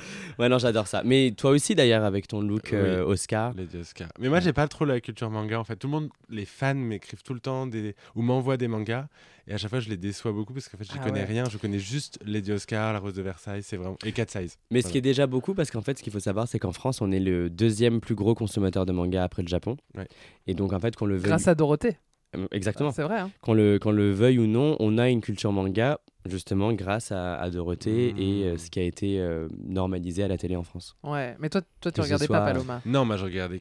Ouais, 0.38 0.48
non, 0.48 0.58
j'adore 0.58 0.86
ça. 0.86 1.02
Mais 1.04 1.32
toi 1.36 1.50
aussi, 1.50 1.74
d'ailleurs, 1.74 2.04
avec 2.04 2.26
ton 2.28 2.40
look 2.40 2.72
euh, 2.72 3.04
Oui. 3.04 3.12
Oscar. 3.12 3.52
Lady 3.54 3.76
Oscar. 3.78 4.08
Mais 4.18 4.28
moi, 4.28 4.40
j'ai 4.40 4.52
pas 4.52 4.66
trop 4.68 4.84
la 4.84 5.00
culture 5.00 5.28
manga 5.30 5.58
en 5.60 5.64
fait. 5.64 5.76
Tout 5.76 5.86
le 5.86 5.92
monde, 5.92 6.08
les 6.30 6.44
fans 6.46 6.74
m'écrivent 6.74 7.22
tout 7.22 7.34
le 7.34 7.40
temps 7.40 7.66
des... 7.66 7.94
ou 8.14 8.22
m'envoient 8.22 8.56
des 8.56 8.68
mangas. 8.68 9.06
Et 9.46 9.52
à 9.52 9.56
chaque 9.58 9.70
fois, 9.70 9.80
je 9.80 9.88
les 9.88 9.96
déçois 9.96 10.32
beaucoup 10.32 10.52
parce 10.54 10.68
qu'en 10.68 10.78
fait, 10.78 10.84
je 10.84 10.92
Ah 10.94 11.04
connais 11.04 11.20
ouais. 11.20 11.24
rien. 11.26 11.44
Je 11.50 11.58
connais 11.58 11.78
juste 11.80 12.18
Lady 12.24 12.52
Oscar, 12.52 12.92
La 12.92 13.00
Rose 13.00 13.14
de 13.14 13.22
Versailles, 13.22 13.62
c'est 13.62 13.76
vraiment. 13.76 13.96
Et 14.04 14.12
Cat 14.12 14.26
Size. 14.28 14.56
Mais 14.70 14.80
ce 14.80 14.88
qui 14.92 14.98
est 14.98 15.02
déjà 15.02 15.26
beaucoup, 15.26 15.54
parce 15.54 15.70
qu'en 15.70 15.82
fait, 15.82 15.98
ce 15.98 16.02
qu'il 16.02 16.12
faut 16.12 16.20
savoir, 16.20 16.46
c'est 16.48 16.58
qu'en 16.58 16.72
France, 16.72 17.00
on 17.00 17.10
est 17.10 17.20
le 17.20 17.50
deuxième 17.50 18.00
plus 18.00 18.14
gros 18.14 18.34
consommateur 18.34 18.86
de 18.86 18.92
manga 18.92 19.22
après 19.24 19.42
le 19.42 19.48
Japon. 19.48 19.76
Ouais. 19.96 20.06
Et 20.46 20.54
donc, 20.54 20.72
en 20.72 20.78
fait, 20.80 20.94
qu'on 20.96 21.06
le 21.06 21.16
veuille. 21.16 21.28
Grâce 21.28 21.48
à 21.48 21.54
Dorothée. 21.54 21.96
Euh, 22.36 22.46
Exactement. 22.52 22.92
C'est 22.92 23.02
vrai. 23.02 23.18
hein. 23.18 23.30
Qu'on 23.40 23.54
le, 23.54 23.78
qu'on 23.80 23.90
le 23.90 24.12
veuille 24.12 24.38
ou 24.38 24.46
non, 24.46 24.76
on 24.78 24.98
a 24.98 25.08
une 25.08 25.20
culture 25.20 25.50
manga, 25.52 25.98
justement, 26.28 26.72
grâce 26.72 27.12
à, 27.12 27.36
à 27.36 27.50
Dorothée 27.50 28.12
Mmh. 28.12 28.18
et 28.20 28.44
euh, 28.44 28.56
ce 28.58 28.70
qui 28.70 28.78
a 28.80 28.82
été 28.82 29.20
euh, 29.20 29.48
normalisé 29.66 30.22
à 30.22 30.28
la 30.28 30.36
télé 30.36 30.56
en 30.56 30.62
France. 30.62 30.96
Ouais. 31.02 31.36
Mais 31.38 31.48
toi, 31.48 31.62
toi 31.80 31.90
tu 31.92 32.00
Que 32.00 32.04
regardais 32.06 32.26
soit- 32.26 32.38
pas 32.38 32.44
Paloma. 32.52 32.82
Non, 32.86 33.04
moi, 33.04 33.16
je 33.16 33.24
regardais 33.24 33.60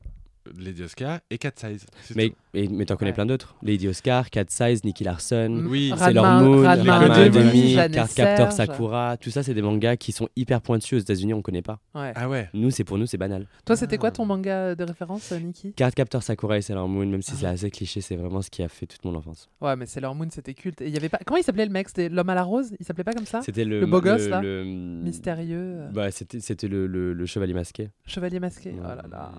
Lady 0.58 0.84
Oscar 0.84 1.20
et 1.30 1.38
Cat 1.38 1.52
Size. 1.56 1.86
Mais, 2.16 2.34
et- 2.54 2.68
mais 2.68 2.86
t'en 2.86 2.96
connais 2.96 3.12
Ouais. 3.12 3.16
plein 3.16 3.26
d'autres. 3.26 3.56
Lady 3.62 3.88
Oscar, 3.88 4.30
Cat 4.30 4.46
Size, 4.50 4.84
Nicky 4.84 5.04
Larson. 5.04 5.50
Mm. 5.50 5.68
Oui, 5.68 5.94
Sailor 5.96 6.42
Moon, 6.42 6.62
demi, 7.30 7.76
Card 7.76 8.10
Captor. 8.14 8.52
Sakura, 8.52 9.18
tout 9.18 9.30
ça, 9.30 9.44
c'est 9.44 9.54
des 9.54 9.62
mangas 9.62 9.98
qui 9.98 10.12
sont 10.12 10.28
hyper 10.36 10.62
pointus 10.62 10.94
aux 10.94 11.02
États-Unis, 11.02 11.34
on 11.34 11.42
connaît 11.42 11.62
pas. 11.62 11.80
Ouais. 11.94 12.12
Ah 12.16 12.28
ouais. 12.30 12.50
Nous, 12.54 12.72
c'est 12.72 12.84
pour 12.84 12.98
nous, 12.98 13.06
c'est 13.06 13.18
banal. 13.18 13.48
Toi, 13.66 13.76
c'était 13.76 13.98
quoi 13.98 14.12
ton 14.12 14.24
Ah. 14.24 14.28
manga 14.28 14.76
de 14.76 14.84
référence, 14.84 15.32
euh, 15.32 15.40
Nikki 15.40 15.74
Card 15.74 15.92
Captor 15.94 16.24
Sakura 16.24 16.58
et 16.58 16.62
Sailor 16.62 16.88
Moon, 16.88 17.06
même 17.06 17.22
si 17.22 17.32
c'est 17.36 17.46
Ah. 17.46 17.52
assez 17.52 17.70
cliché, 17.70 18.02
c'est 18.02 18.16
vraiment 18.16 18.42
ce 18.42 18.50
qui 18.50 18.64
a 18.64 18.70
fait 18.70 18.86
toute 18.86 19.04
mon 19.06 19.16
enfance. 19.16 19.50
Ouais, 19.62 19.76
mais 19.76 19.86
Sailor 19.86 20.16
Moon, 20.16 20.28
c'était 20.32 20.54
culte. 20.54 20.82
Et 20.82 20.88
il 20.88 20.94
y 20.94 20.98
avait 20.98 21.10
pas. 21.10 21.20
Comment 21.26 21.38
il 21.38 21.44
s'appelait 21.44 21.66
le 21.66 21.72
mec? 21.72 21.90
C'était 21.90 22.10
l'homme 22.10 22.30
à 22.30 22.36
la 22.36 22.44
rose? 22.44 22.72
Il 22.80 22.86
s'appelait 22.86 23.04
pas 23.04 23.14
comme 23.14 23.26
ça? 23.26 23.42
C'était 23.42 23.66
le, 23.66 23.82
Le 23.82 23.86
beau 23.86 24.02
gosse, 24.02 24.24
le- 24.24 24.30
là? 24.30 24.42
le- 24.42 24.64
Mystérieux. 24.66 25.58
euh, 25.82 25.90
Bah, 25.92 26.12
c'était 26.12 26.40
c'était 26.40 26.68
le, 26.68 26.88
le, 26.88 27.14
le 27.14 27.26
chevalier 27.26 27.54
masqué. 27.54 27.90
Chevalier 28.06 28.40
masqué. 28.40 28.74
Oh 28.78 28.82
là 28.84 29.04
là. 29.10 29.32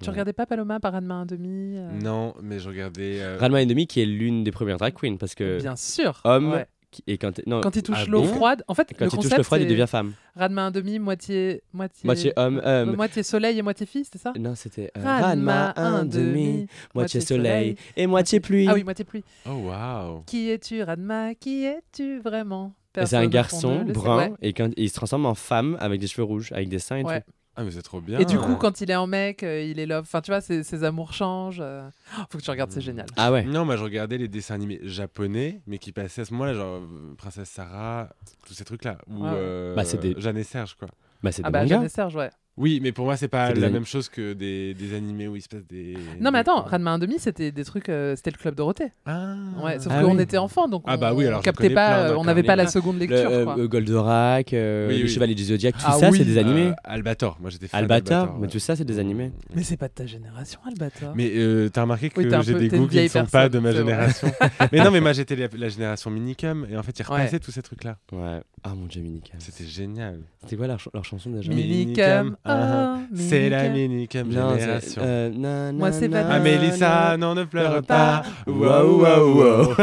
Tu 0.00 0.06
Ouais. 0.06 0.12
regardais 0.12 0.32
pas 0.32 0.46
Paloma 0.46 0.80
par 0.80 0.92
Ranma 0.92 1.24
1,5 1.24 1.76
euh, 1.76 1.88
Non, 2.02 2.34
mais 2.42 2.58
je 2.58 2.68
regardais. 2.68 3.20
euh, 3.20 3.36
Ranma 3.40 3.64
Demi 3.64 3.86
qui 3.86 4.00
est 4.00 4.06
l'une 4.06 4.44
des 4.44 4.50
premières 4.52 4.76
drag 4.78 4.94
queens 4.94 5.16
parce 5.16 5.34
que 5.34 5.58
Bien 5.60 5.74
sûr. 5.76 6.20
homme, 6.24 6.52
Ouais. 6.52 6.66
qui- 6.90 7.02
et 7.06 7.18
quand, 7.18 7.40
non, 7.46 7.60
Quand 7.60 7.74
il 7.76 7.82
touche 7.82 8.04
Ah 8.06 8.10
l'eau 8.10 8.22
bon 8.22 8.28
froide, 8.28 8.62
en 8.68 8.74
fait, 8.74 8.84
quand 8.92 9.00
le 9.00 9.06
il 9.06 9.10
touche 9.10 9.16
concept, 9.24 9.36
le 9.38 9.42
froid, 9.42 9.58
il 9.58 9.66
devient 9.66 9.86
femme. 9.88 10.12
Ranma 10.36 10.62
un 10.66 10.70
demi, 10.70 10.98
moitié, 11.00 11.62
moitié, 11.72 12.06
Moitié 12.06 12.32
homme. 12.36 12.62
euh, 12.64 12.86
moitié 12.86 13.22
soleil 13.24 13.58
et 13.58 13.62
moitié 13.62 13.86
fille, 13.86 14.04
c'est 14.10 14.18
ça? 14.18 14.32
Non, 14.38 14.54
c'était 14.54 14.90
euh, 14.96 15.02
Ranma 15.02 15.72
Ranma 15.72 15.72
un 15.76 16.04
demi, 16.04 16.46
moitié 16.46 16.68
moitié 16.94 17.20
soleil 17.20 17.76
et 17.96 18.06
moitié 18.06 18.40
pluie. 18.40 18.66
Ah 18.68 18.74
oui, 18.74 18.84
moitié 18.84 19.04
pluie. 19.04 19.24
Oh 19.46 19.50
waouh. 19.66 20.22
Qui 20.26 20.48
es-tu, 20.50 20.82
Ranma 20.82 21.34
Qui 21.34 21.64
es-tu 21.64 22.20
vraiment? 22.20 22.72
C'est 23.04 23.14
un 23.16 23.26
garçon 23.26 23.84
brun 23.84 24.18
Ouais. 24.30 24.32
et 24.42 24.52
quand 24.52 24.70
il 24.76 24.88
se 24.88 24.94
transforme 24.94 25.26
en 25.26 25.34
femme 25.36 25.76
avec 25.78 26.00
des 26.00 26.08
cheveux 26.08 26.24
rouges, 26.24 26.50
avec 26.52 26.68
des 26.68 26.80
seins 26.80 26.96
et 26.96 27.04
Ouais. 27.04 27.20
tout. 27.20 27.30
Ah 27.60 27.64
mais 27.64 27.72
c'est 27.72 27.82
trop 27.82 28.00
bien. 28.00 28.20
Et 28.20 28.24
du 28.24 28.38
coup, 28.38 28.54
quand 28.54 28.80
il 28.80 28.88
est 28.90 28.94
en 28.96 29.08
mec, 29.08 29.42
euh, 29.42 29.60
il 29.62 29.80
est 29.80 29.86
love. 29.86 30.02
Enfin, 30.02 30.20
tu 30.20 30.30
vois, 30.30 30.40
ses, 30.40 30.62
ses 30.62 30.84
amours 30.84 31.12
changent. 31.12 31.58
euh. 31.60 31.88
Oh, 32.16 32.22
faut 32.30 32.38
que 32.38 32.42
tu 32.44 32.50
regardes, 32.50 32.70
c'est 32.70 32.78
Mm. 32.78 32.82
génial. 32.82 33.06
Ah 33.16 33.32
ouais. 33.32 33.42
Non, 33.42 33.64
moi 33.64 33.76
je 33.76 33.82
regardais 33.82 34.16
les 34.16 34.28
dessins 34.28 34.54
animés 34.54 34.78
japonais, 34.84 35.60
mais 35.66 35.78
qui 35.78 35.90
passaient 35.90 36.22
à 36.22 36.24
ce 36.24 36.32
moment-là, 36.34 36.54
genre 36.54 36.76
euh, 36.76 37.14
Princesse 37.18 37.48
Sarah, 37.50 38.10
tous 38.46 38.54
ces 38.54 38.64
trucs-là. 38.64 38.98
Ou 39.08 39.24
Ah 39.24 39.32
ouais. 39.32 39.38
euh, 39.38 39.74
Bah, 39.74 39.84
c'est 39.84 39.98
des- 39.98 40.14
Jeanne 40.18 40.36
et 40.38 40.44
Serge, 40.44 40.76
quoi. 40.76 40.86
Bah 41.22 41.32
c'est 41.32 41.42
Ah 41.44 41.48
des 41.48 41.52
bah, 41.52 41.58
mangas. 41.62 41.74
Jeanne 41.74 41.84
et 41.84 41.88
Serge, 41.88 42.14
ouais. 42.16 42.30
Oui, 42.58 42.80
mais 42.82 42.92
pour 42.92 43.04
moi, 43.04 43.16
c'est 43.16 43.28
pas 43.28 43.54
la 43.54 43.66
anim- 43.68 43.72
même 43.72 43.86
chose 43.86 44.08
que 44.08 44.32
des, 44.32 44.74
des 44.74 44.94
animés 44.96 45.28
où 45.28 45.36
il 45.36 45.42
se 45.42 45.48
passe 45.48 45.64
des. 45.68 45.96
Non, 46.20 46.30
mais 46.30 46.40
attends, 46.40 46.62
Ranma 46.62 46.90
un 46.92 46.98
demi, 46.98 47.18
c'était 47.18 47.52
des 47.52 47.64
trucs. 47.64 47.88
euh, 47.88 48.16
c'était 48.16 48.32
le 48.32 48.36
club 48.36 48.54
Dorothée. 48.54 48.92
Ah, 49.06 49.36
Ouais, 49.62 49.78
sauf 49.78 49.92
Ah 49.94 50.02
qu'on 50.02 50.16
oui. 50.16 50.22
était 50.22 50.38
enfants, 50.38 50.68
donc 50.68 50.82
Ah 50.86 50.94
on, 50.96 50.98
bah 50.98 51.14
oui, 51.14 51.26
alors 51.26 51.38
on 51.38 51.42
je 51.42 51.44
captait 51.44 51.70
pas, 51.70 51.88
plein, 51.88 52.10
euh, 52.10 52.16
on 52.18 52.24
n'avait 52.24 52.42
pas 52.42 52.56
la 52.56 52.66
seconde 52.66 52.96
Le, 52.96 53.06
lecture, 53.06 53.30
euh, 53.30 53.44
quoi. 53.44 53.58
euh, 53.58 53.68
Goldorak, 53.68 54.52
euh, 54.52 54.88
Oui, 54.88 54.98
le. 55.02 55.06
Chevalier 55.08 55.34
du 55.34 55.44
Zodiac, 55.44 55.76
tout 55.76 55.82
Ah 55.86 55.92
ça 55.92 56.10
oui, 56.10 56.18
c'est 56.18 56.24
des 56.24 56.38
animés. 56.38 56.68
Euh, 56.68 56.72
Albator, 56.84 57.38
moi 57.40 57.50
j'étais 57.50 57.66
fan 57.68 57.80
Albator, 57.80 58.08
d'Albator, 58.10 58.38
mais 58.40 58.48
tout 58.48 58.58
ça 58.58 58.76
c'est 58.76 58.84
des 58.84 58.98
animés. 58.98 59.32
Mais 59.54 59.62
c'est 59.62 59.76
pas 59.76 59.88
de 59.88 59.92
ta 59.94 60.06
génération, 60.06 60.60
Albator. 60.66 61.12
Mais 61.14 61.30
euh, 61.36 61.68
t'as 61.68 61.82
remarqué 61.82 62.10
que 62.10 62.42
j'ai 62.42 62.54
des 62.54 62.68
goûts 62.68 62.86
qui 62.88 63.02
ne 63.02 63.08
sont 63.08 63.24
pas 63.26 63.48
de 63.48 63.58
ma 63.58 63.72
génération. 63.72 64.30
mais 64.72 64.82
non, 64.82 64.90
mais 64.90 65.00
moi 65.00 65.12
j'étais 65.12 65.36
la, 65.36 65.68
génération 65.68 66.10
Minicum 66.10 66.66
et 66.70 66.76
en 66.76 66.82
fait 66.82 66.98
ils 66.98 67.02
repassaient 67.04 67.38
tous 67.40 67.52
ces 67.52 67.62
trucs-là. 67.62 67.96
Ouais. 68.12 68.40
Ah 68.64 68.74
mon 68.74 68.86
dieu, 68.86 69.00
Minicam. 69.02 69.36
C'était 69.38 69.64
génial. 69.64 70.18
C'était 70.42 70.56
quoi 70.56 70.66
leur, 70.66 70.80
ch- 70.80 70.88
leur 70.92 71.04
chanson 71.04 71.30
déjà? 71.30 71.48
Mi- 71.52 71.56
Minicum. 71.68 72.36
Minicum, 72.48 73.08
ah, 73.08 73.10
oh, 73.10 73.16
C'est 73.16 73.48
la 73.50 73.60
c'est- 73.60 74.60
génération. 74.60 75.02
euh, 75.04 75.30
na, 75.30 75.72
Moi, 75.72 75.92
c'est 75.92 76.08
pas- 76.08 76.26
Ah, 76.28 76.38
Mélissa, 76.40 77.16
non, 77.16 77.28
non, 77.34 77.42
ne 77.42 77.44
pleure 77.44 77.82
pas. 77.82 78.22
pas. 78.46 78.50
Waouh, 78.50 79.00
waouh, 79.02 79.38
waouh. 79.38 79.74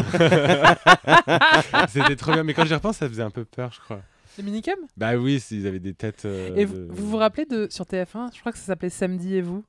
C'était 1.90 2.16
trop 2.16 2.32
bien, 2.34 2.44
mais 2.44 2.54
quand 2.54 2.66
j'y 2.66 2.74
repense, 2.74 2.98
ça 2.98 3.08
faisait 3.08 3.24
un 3.24 3.30
peu 3.32 3.46
peur, 3.46 3.72
je 3.74 3.80
crois. 3.80 4.02
Les 4.38 4.44
Minicum 4.44 4.74
Bah 4.98 5.16
oui, 5.16 5.40
s'ils 5.40 5.66
avaient 5.66 5.80
des 5.80 5.94
têtes. 5.94 6.24
euh, 6.26 6.50
Et 6.56 6.66
de- 6.66 6.70
vous, 6.72 6.88
vous 6.90 7.10
vous 7.12 7.18
rappelez 7.18 7.46
de 7.46 7.68
sur 7.70 7.86
TF1, 7.86 8.32
je 8.34 8.40
crois 8.42 8.52
que 8.52 8.58
ça 8.58 8.66
s'appelait 8.66 8.90
Samedi 8.90 9.36
et 9.36 9.42
vous? 9.42 9.64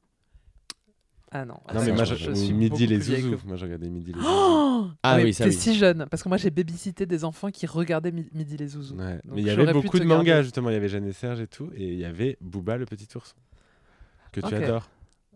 Ah 1.38 1.44
non. 1.44 1.58
Non, 1.74 1.82
mais 1.84 1.92
moi, 1.92 2.04
je, 2.04 2.14
je, 2.14 2.32
suis 2.32 2.54
Midi 2.54 2.86
les 2.86 2.96
que 2.96 3.02
zouzous. 3.04 3.40
Moi, 3.44 3.56
je 3.56 3.64
regardais 3.66 3.90
Midi 3.90 4.12
les 4.12 4.18
zouzous. 4.18 4.30
Oh 4.32 4.86
Ah 5.02 5.18
Mais 5.18 5.24
oui, 5.24 5.34
ça 5.34 5.44
t'es 5.44 5.50
oui. 5.50 5.56
si 5.56 5.76
jeune, 5.76 6.06
parce 6.10 6.22
que 6.22 6.30
moi 6.30 6.38
j'ai 6.38 6.50
babysité 6.50 7.04
des 7.04 7.24
enfants 7.24 7.50
qui 7.50 7.66
regardaient 7.66 8.10
Mi- 8.10 8.28
Midi 8.32 8.56
les 8.56 8.68
zouzous. 8.68 8.94
Ouais. 8.94 9.20
Donc, 9.24 9.34
Mais 9.34 9.42
il 9.42 9.46
y 9.46 9.50
avait 9.50 9.70
beaucoup 9.70 9.98
de 9.98 10.04
mangas, 10.04 10.24
garder. 10.24 10.44
justement. 10.44 10.70
Il 10.70 10.72
y 10.72 10.76
avait 10.76 10.88
Jeanne 10.88 11.06
et 11.06 11.12
Serge 11.12 11.40
et 11.42 11.46
tout. 11.46 11.70
Et 11.74 11.92
il 11.92 11.98
y 11.98 12.06
avait 12.06 12.38
Booba, 12.40 12.78
le 12.78 12.86
petit 12.86 13.08
ours. 13.16 13.34
Que 14.32 14.40
tu 14.40 14.54
adores. 14.54 14.88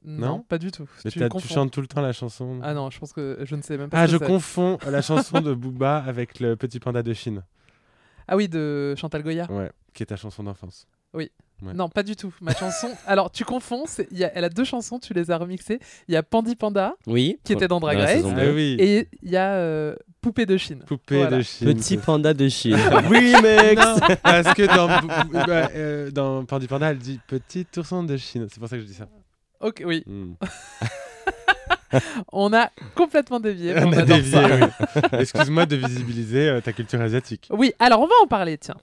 Non, 0.03 0.27
Non 0.29 0.39
pas 0.41 0.57
du 0.57 0.71
tout. 0.71 0.89
Mais 1.05 1.11
tu 1.11 1.21
tu 1.21 1.49
chantes 1.49 1.71
tout 1.71 1.83
le 1.83 1.87
temps 1.87 2.01
la 2.01 2.15
chanson. 2.15 2.61
Ah 2.63 2.73
non, 2.73 2.89
je 2.89 2.99
pense 2.99 3.13
que 3.13 3.41
je 3.43 3.55
ne 3.55 3.61
sais 3.61 3.77
même 3.77 3.91
pas. 3.91 4.01
Ah, 4.01 4.07
je 4.07 4.17
confonds 4.17 4.79
la 4.89 5.03
chanson 5.03 5.43
de 5.43 5.53
Booba 5.53 5.99
avec 5.99 6.41
le 6.41 6.57
petit 6.57 6.81
panda 6.81 7.03
de 7.03 7.13
Chine. 7.13 7.43
Ah 8.27 8.37
oui, 8.37 8.49
de 8.49 8.95
Chantal 8.97 9.23
Goya. 9.23 9.51
Ouais, 9.51 9.71
qui 9.93 10.03
est 10.03 10.07
ta 10.07 10.17
chanson 10.17 10.43
d'enfance. 10.45 10.87
Ouais. 11.63 11.75
Non, 11.75 11.89
pas 11.89 12.03
du 12.03 12.17
tout. 12.17 12.35
Ma 12.41 12.55
chanson. 12.55 12.89
Alors, 13.07 13.31
tu 13.31 13.45
confonds. 13.45 13.85
y 14.13 14.25
a- 14.25 14.33
Elle 14.35 14.45
a 14.45 14.49
deux 14.49 14.65
chansons, 14.65 14.99
tu 14.99 15.13
les 15.15 15.31
as 15.31 15.37
remixées. 15.37 15.79
Il 16.09 16.15
y 16.15 16.17
a 16.17 16.23
Pandy 16.23 16.57
Panda 16.57 16.95
Oui. 17.07 17.39
Qui 17.45 17.53
était 17.53 17.69
dans 17.69 17.81
Drag 17.81 17.99
Race. 17.99 18.23
Ah 18.25 18.41
oui. 18.55 18.77
et 18.79 19.09
il 19.23 19.31
y 19.31 19.37
a 19.37 19.53
euh, 19.55 19.95
Poupée 20.23 20.47
de 20.47 20.57
Chine. 20.57 20.83
Poupée 20.87 21.19
Voilà. 21.19 21.37
de 21.39 21.43
Chine. 21.43 21.67
Petit 21.75 21.97
panda 21.97 22.35
de 22.35 22.49
Chine. 22.49 22.75
Remix. 22.91 23.33
Non, 23.77 24.17
parce 24.23 24.55
que 24.55 24.67
dans, 24.67 24.87
bah, 25.47 25.71
euh, 25.75 26.11
dans 26.11 26.45
Pandy 26.45 26.67
Panda, 26.67 26.91
elle 26.91 26.99
dit 26.99 27.21
petit 27.27 27.67
ourson 27.77 28.03
de 28.05 28.17
Chine. 28.17 28.47
C'est 28.51 28.61
pour 28.61 28.69
ça 28.69 28.77
que 28.77 28.83
je 28.83 28.87
dis 28.87 28.95
ça. 28.95 29.09
Ok, 29.61 29.83
oui. 29.85 30.03
Hmm. 30.07 30.33
On 32.33 32.53
a 32.53 32.71
complètement 32.95 33.41
dévié. 33.41 33.75
On 33.77 33.89
on 33.89 33.93
a 33.93 34.03
adore 34.03 34.17
dévié, 34.19 34.39
oui. 34.39 35.01
Excuse-moi 35.19 35.67
de 35.67 35.77
visibiliser 35.77 36.49
euh, 36.49 36.61
ta 36.61 36.73
culture 36.73 37.01
asiatique. 37.01 37.49
Oui, 37.51 37.73
alors 37.81 38.01
on 38.01 38.07
va 38.07 38.15
en 38.23 38.27
parler, 38.29 38.57
tiens. 38.59 38.77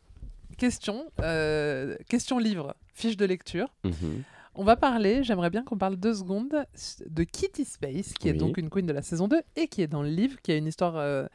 Question, 0.58 1.06
euh, 1.22 1.96
question 2.10 2.40
livre, 2.40 2.76
fiche 2.94 3.16
de 3.18 3.26
lecture. 3.26 3.74
Mhm. 3.84 4.24
On 4.56 4.64
va 4.64 4.76
parler, 4.76 5.24
j'aimerais 5.24 5.52
bien 5.52 5.64
qu'on 5.64 5.78
parle 5.78 5.98
deux 5.98 6.16
secondes 6.16 6.66
de 7.06 7.24
Kitty 7.24 7.64
Space, 7.64 8.14
qui 8.14 8.28
est 8.30 8.34
donc 8.40 8.58
une 8.58 8.70
queen 8.72 8.88
de 8.88 8.94
la 8.94 9.04
saison 9.04 9.28
2 9.28 9.40
et 9.56 9.68
qui 9.68 9.84
est 9.84 9.88
dans 9.88 10.02
le 10.02 10.10
livre, 10.10 10.42
qui 10.42 10.52
a 10.52 10.56
une 10.56 10.66
histoire 10.66 10.96
euh, 10.96 11.28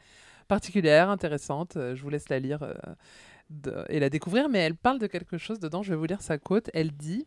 particulière, 0.49 1.09
intéressante. 1.09 1.77
Euh, 1.77 1.95
Je 1.95 2.01
vous 2.03 2.09
laisse 2.09 2.27
la 2.27 2.39
lire 2.39 2.63
euh, 2.63 2.73
de- 3.49 3.85
et 3.87 4.01
la 4.01 4.09
découvrir, 4.09 4.49
mais 4.49 4.59
elle 4.59 4.75
parle 4.75 4.99
de 4.99 5.07
quelque 5.07 5.37
chose 5.37 5.59
dedans. 5.59 5.83
Je 5.83 5.91
vais 5.91 5.95
vous 5.95 6.03
lire 6.05 6.21
sa 6.21 6.37
quote. 6.37 6.69
Elle 6.73 6.91
dit 6.91 7.25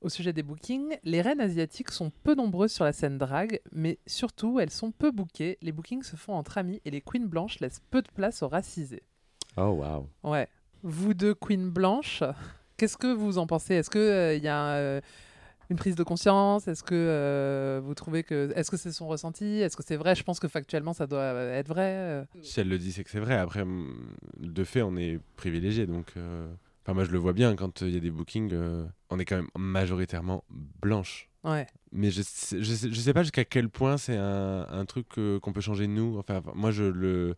au 0.00 0.08
sujet 0.08 0.32
des 0.32 0.42
bookings, 0.44 0.96
les 1.04 1.20
reines 1.20 1.40
asiatiques 1.40 1.90
sont 1.90 2.10
peu 2.22 2.34
nombreuses 2.34 2.72
sur 2.72 2.84
la 2.84 2.92
scène 2.94 3.18
drag, 3.18 3.60
mais 3.72 3.98
surtout 4.06 4.60
elles 4.60 4.70
sont 4.70 4.92
peu 4.92 5.10
bookées. 5.10 5.58
Les 5.60 5.72
bookings 5.72 6.04
se 6.04 6.16
font 6.16 6.34
entre 6.34 6.56
amis 6.56 6.80
et 6.86 6.90
les 6.90 7.02
queens 7.02 7.26
blanches 7.26 7.60
laissent 7.60 7.82
peu 7.90 8.00
de 8.00 8.08
place 8.14 8.42
aux 8.42 8.48
racisés. 8.48 9.02
Oh 9.58 9.70
waouh. 9.72 10.06
Ouais. 10.22 10.48
Vous 10.82 11.14
deux 11.14 11.34
queens 11.34 11.70
blanches, 11.72 12.22
qu'est-ce 12.76 12.96
que 12.96 13.12
vous 13.12 13.38
en 13.38 13.46
pensez? 13.46 13.74
Est-ce 13.74 13.90
qu'il 13.90 14.44
y 14.44 14.48
a 14.48 14.68
euh, 14.74 15.00
une 15.70 15.76
prise 15.76 15.96
de 15.96 16.04
conscience? 16.04 16.68
Est-ce 16.68 16.82
que 16.84 16.94
euh, 16.94 17.80
vous 17.82 17.94
trouvez 17.94 18.22
que. 18.22 18.52
Est-ce 18.54 18.70
que 18.70 18.76
c'est 18.76 18.92
son 18.92 19.08
ressenti? 19.08 19.44
Est-ce 19.60 19.76
que 19.76 19.82
c'est 19.84 19.96
vrai? 19.96 20.14
Je 20.14 20.22
pense 20.22 20.38
que 20.38 20.46
factuellement 20.48 20.92
ça 20.92 21.06
doit 21.06 21.18
euh, 21.18 21.58
être 21.58 21.68
vrai. 21.68 21.90
euh. 21.94 22.24
Si 22.42 22.60
elle 22.60 22.68
le 22.68 22.78
dit, 22.78 22.92
c'est 22.92 23.02
que 23.04 23.10
c'est 23.10 23.18
vrai. 23.20 23.36
Après, 23.36 23.62
hum, 23.62 24.14
de 24.38 24.64
fait, 24.64 24.82
on 24.82 24.96
est 24.96 25.18
privilégié. 25.36 25.86
Donc, 25.86 26.12
euh, 26.16 26.46
enfin, 26.84 26.94
moi, 26.94 27.04
je 27.04 27.10
le 27.10 27.18
vois 27.18 27.32
bien 27.32 27.56
quand 27.56 27.82
euh, 27.82 27.88
il 27.88 27.94
y 27.94 27.96
a 27.96 28.00
des 28.00 28.10
bookings. 28.12 28.50
euh, 28.52 28.86
on 29.10 29.18
est 29.18 29.24
quand 29.24 29.36
même 29.36 29.48
majoritairement 29.56 30.44
blanche. 30.80 31.28
Ouais. 31.44 31.66
Mais 31.90 32.10
je 32.10 32.22
sais, 32.22 32.62
je 32.62 32.72
sais, 32.74 32.88
je 32.92 33.00
sais 33.00 33.12
pas 33.12 33.22
jusqu'à 33.22 33.44
quel 33.44 33.68
point 33.68 33.96
c'est 33.96 34.16
un, 34.16 34.66
un 34.70 34.84
truc 34.84 35.06
euh, 35.18 35.40
qu'on 35.40 35.52
peut 35.52 35.60
changer 35.60 35.88
nous. 35.88 36.18
Enfin, 36.18 36.40
moi, 36.54 36.70
je 36.70 36.84
le. 36.84 37.34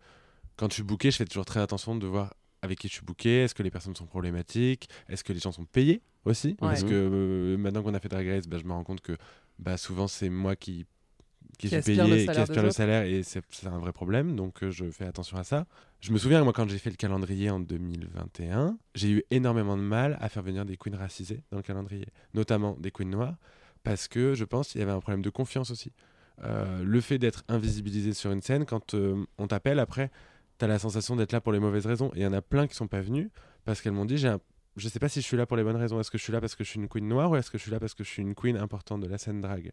Quand 0.57 0.69
je 0.69 0.75
suis 0.75 0.83
booké, 0.83 1.11
je 1.11 1.17
fais 1.17 1.25
toujours 1.25 1.47
très 1.47 1.61
attention 1.61 1.97
de 1.97 2.07
voir 2.07 2.35
avec 2.63 2.79
qui 2.79 2.89
je 2.89 2.95
suis 2.95 3.05
booké. 3.05 3.43
Est-ce 3.45 3.55
que 3.55 3.63
les 3.63 3.71
personnes 3.71 3.97
sont 3.97 4.07
problématiques 4.07 4.89
Est-ce 5.09 5.25
que 5.25 5.33
les 5.33 5.41
gens 5.41 5.53
sont 5.53 5.65
payés 5.65 6.03
aussi? 6.25 6.49
Ouais. 6.49 6.57
Parce 6.59 6.85
que 6.85 6.89
euh, 6.93 7.57
maintenant 7.57 7.83
qu'on 7.83 7.95
a 7.95 8.01
fait 8.01 8.09
Drag 8.09 8.27
Race, 8.29 8.47
bah, 8.47 8.59
je 8.59 8.65
me 8.65 8.73
rends 8.73 8.85
compte 8.85 9.01
que 9.01 9.17
bah, 9.59 9.77
souvent, 9.77 10.09
c'est 10.09 10.31
moi 10.31 10.57
qui, 10.57 10.87
qui, 11.59 11.69
Qui 11.69 11.83
suis 11.83 11.97
payé 11.97 12.25
qui 12.27 12.31
aspire 12.31 12.63
le 12.63 12.71
salaire. 12.71 13.05
Et 13.05 13.23
c'est 13.23 13.43
un 13.67 13.79
vrai 13.79 13.93
problème. 13.93 14.37
Donc, 14.37 14.63
euh, 14.63 14.71
je 14.71 14.91
fais 14.91 15.05
attention 15.05 15.37
à 15.37 15.45
ça. 15.45 15.67
Je 16.01 16.13
me 16.13 16.19
souviens, 16.19 16.43
moi, 16.43 16.53
quand 16.53 16.69
j'ai 16.69 16.79
fait 16.79 16.91
le 16.91 16.97
calendrier 16.97 17.51
en 17.51 17.61
2021, 17.61 18.79
j'ai 18.95 19.11
eu 19.11 19.23
énormément 19.31 19.77
de 19.77 19.83
mal 19.83 20.17
à 20.21 20.29
faire 20.29 20.43
venir 20.43 20.65
des 20.65 20.77
queens 20.77 20.97
racisées 20.97 21.43
dans 21.51 21.59
le 21.59 21.63
calendrier, 21.63 22.07
notamment 22.35 22.77
des 22.79 22.91
queens 22.91 23.11
noires, 23.11 23.37
parce 23.83 24.09
que 24.09 24.35
je 24.35 24.45
pense 24.45 24.69
qu'il 24.69 24.81
y 24.81 24.83
avait 24.83 24.93
un 24.93 25.01
problème 25.01 25.23
de 25.23 25.31
confiance 25.31 25.71
aussi. 25.71 25.93
Euh, 26.43 26.83
le 26.83 27.01
fait 27.03 27.19
d'être 27.19 27.45
invisibilisé 27.49 28.15
sur 28.15 28.31
une 28.33 28.41
scène, 28.41 28.65
quand 28.65 28.95
on 28.95 29.47
t'appelle 29.47 29.79
après, 29.79 30.11
tu 30.61 30.65
as 30.65 30.69
la 30.69 30.79
sensation 30.79 31.17
d'être 31.17 31.33
là 31.33 31.41
pour 31.41 31.53
les 31.53 31.59
mauvaises 31.59 31.87
raisons. 31.87 32.11
Et 32.15 32.19
il 32.21 32.23
y 32.23 32.27
en 32.27 32.33
a 32.33 32.41
plein 32.43 32.67
qui 32.69 32.75
sont 32.77 32.87
pas 32.87 33.01
venus 33.01 33.29
parce 33.65 33.81
qu'elles 33.83 33.93
m'ont 33.93 34.05
dit 34.05 34.17
j'ai 34.19 34.29
un- 34.29 34.41
je 34.77 34.89
sais 34.89 35.01
pas 35.01 35.09
si 35.09 35.21
je 35.21 35.27
suis 35.27 35.37
là 35.37 35.47
pour 35.47 35.57
les 35.57 35.65
bonnes 35.65 35.77
raisons. 35.77 35.99
Est-ce 35.99 36.11
que 36.13 36.19
je 36.19 36.23
suis 36.23 36.33
là 36.33 36.41
parce 36.41 36.55
que 36.55 36.63
je 36.63 36.71
suis 36.71 36.79
une 36.81 36.89
queen 36.89 37.09
noire 37.09 37.31
ou 37.33 37.37
est-ce 37.37 37.51
que 37.51 37.59
je 37.59 37.63
suis 37.65 37.73
là 37.73 37.81
parce 37.81 37.95
que 37.95 38.05
je 38.05 38.09
suis 38.09 38.23
une 38.23 38.35
queen 38.37 38.57
importante 38.57 39.01
de 39.01 39.09
la 39.09 39.19
scène 39.19 39.41
drag? 39.41 39.73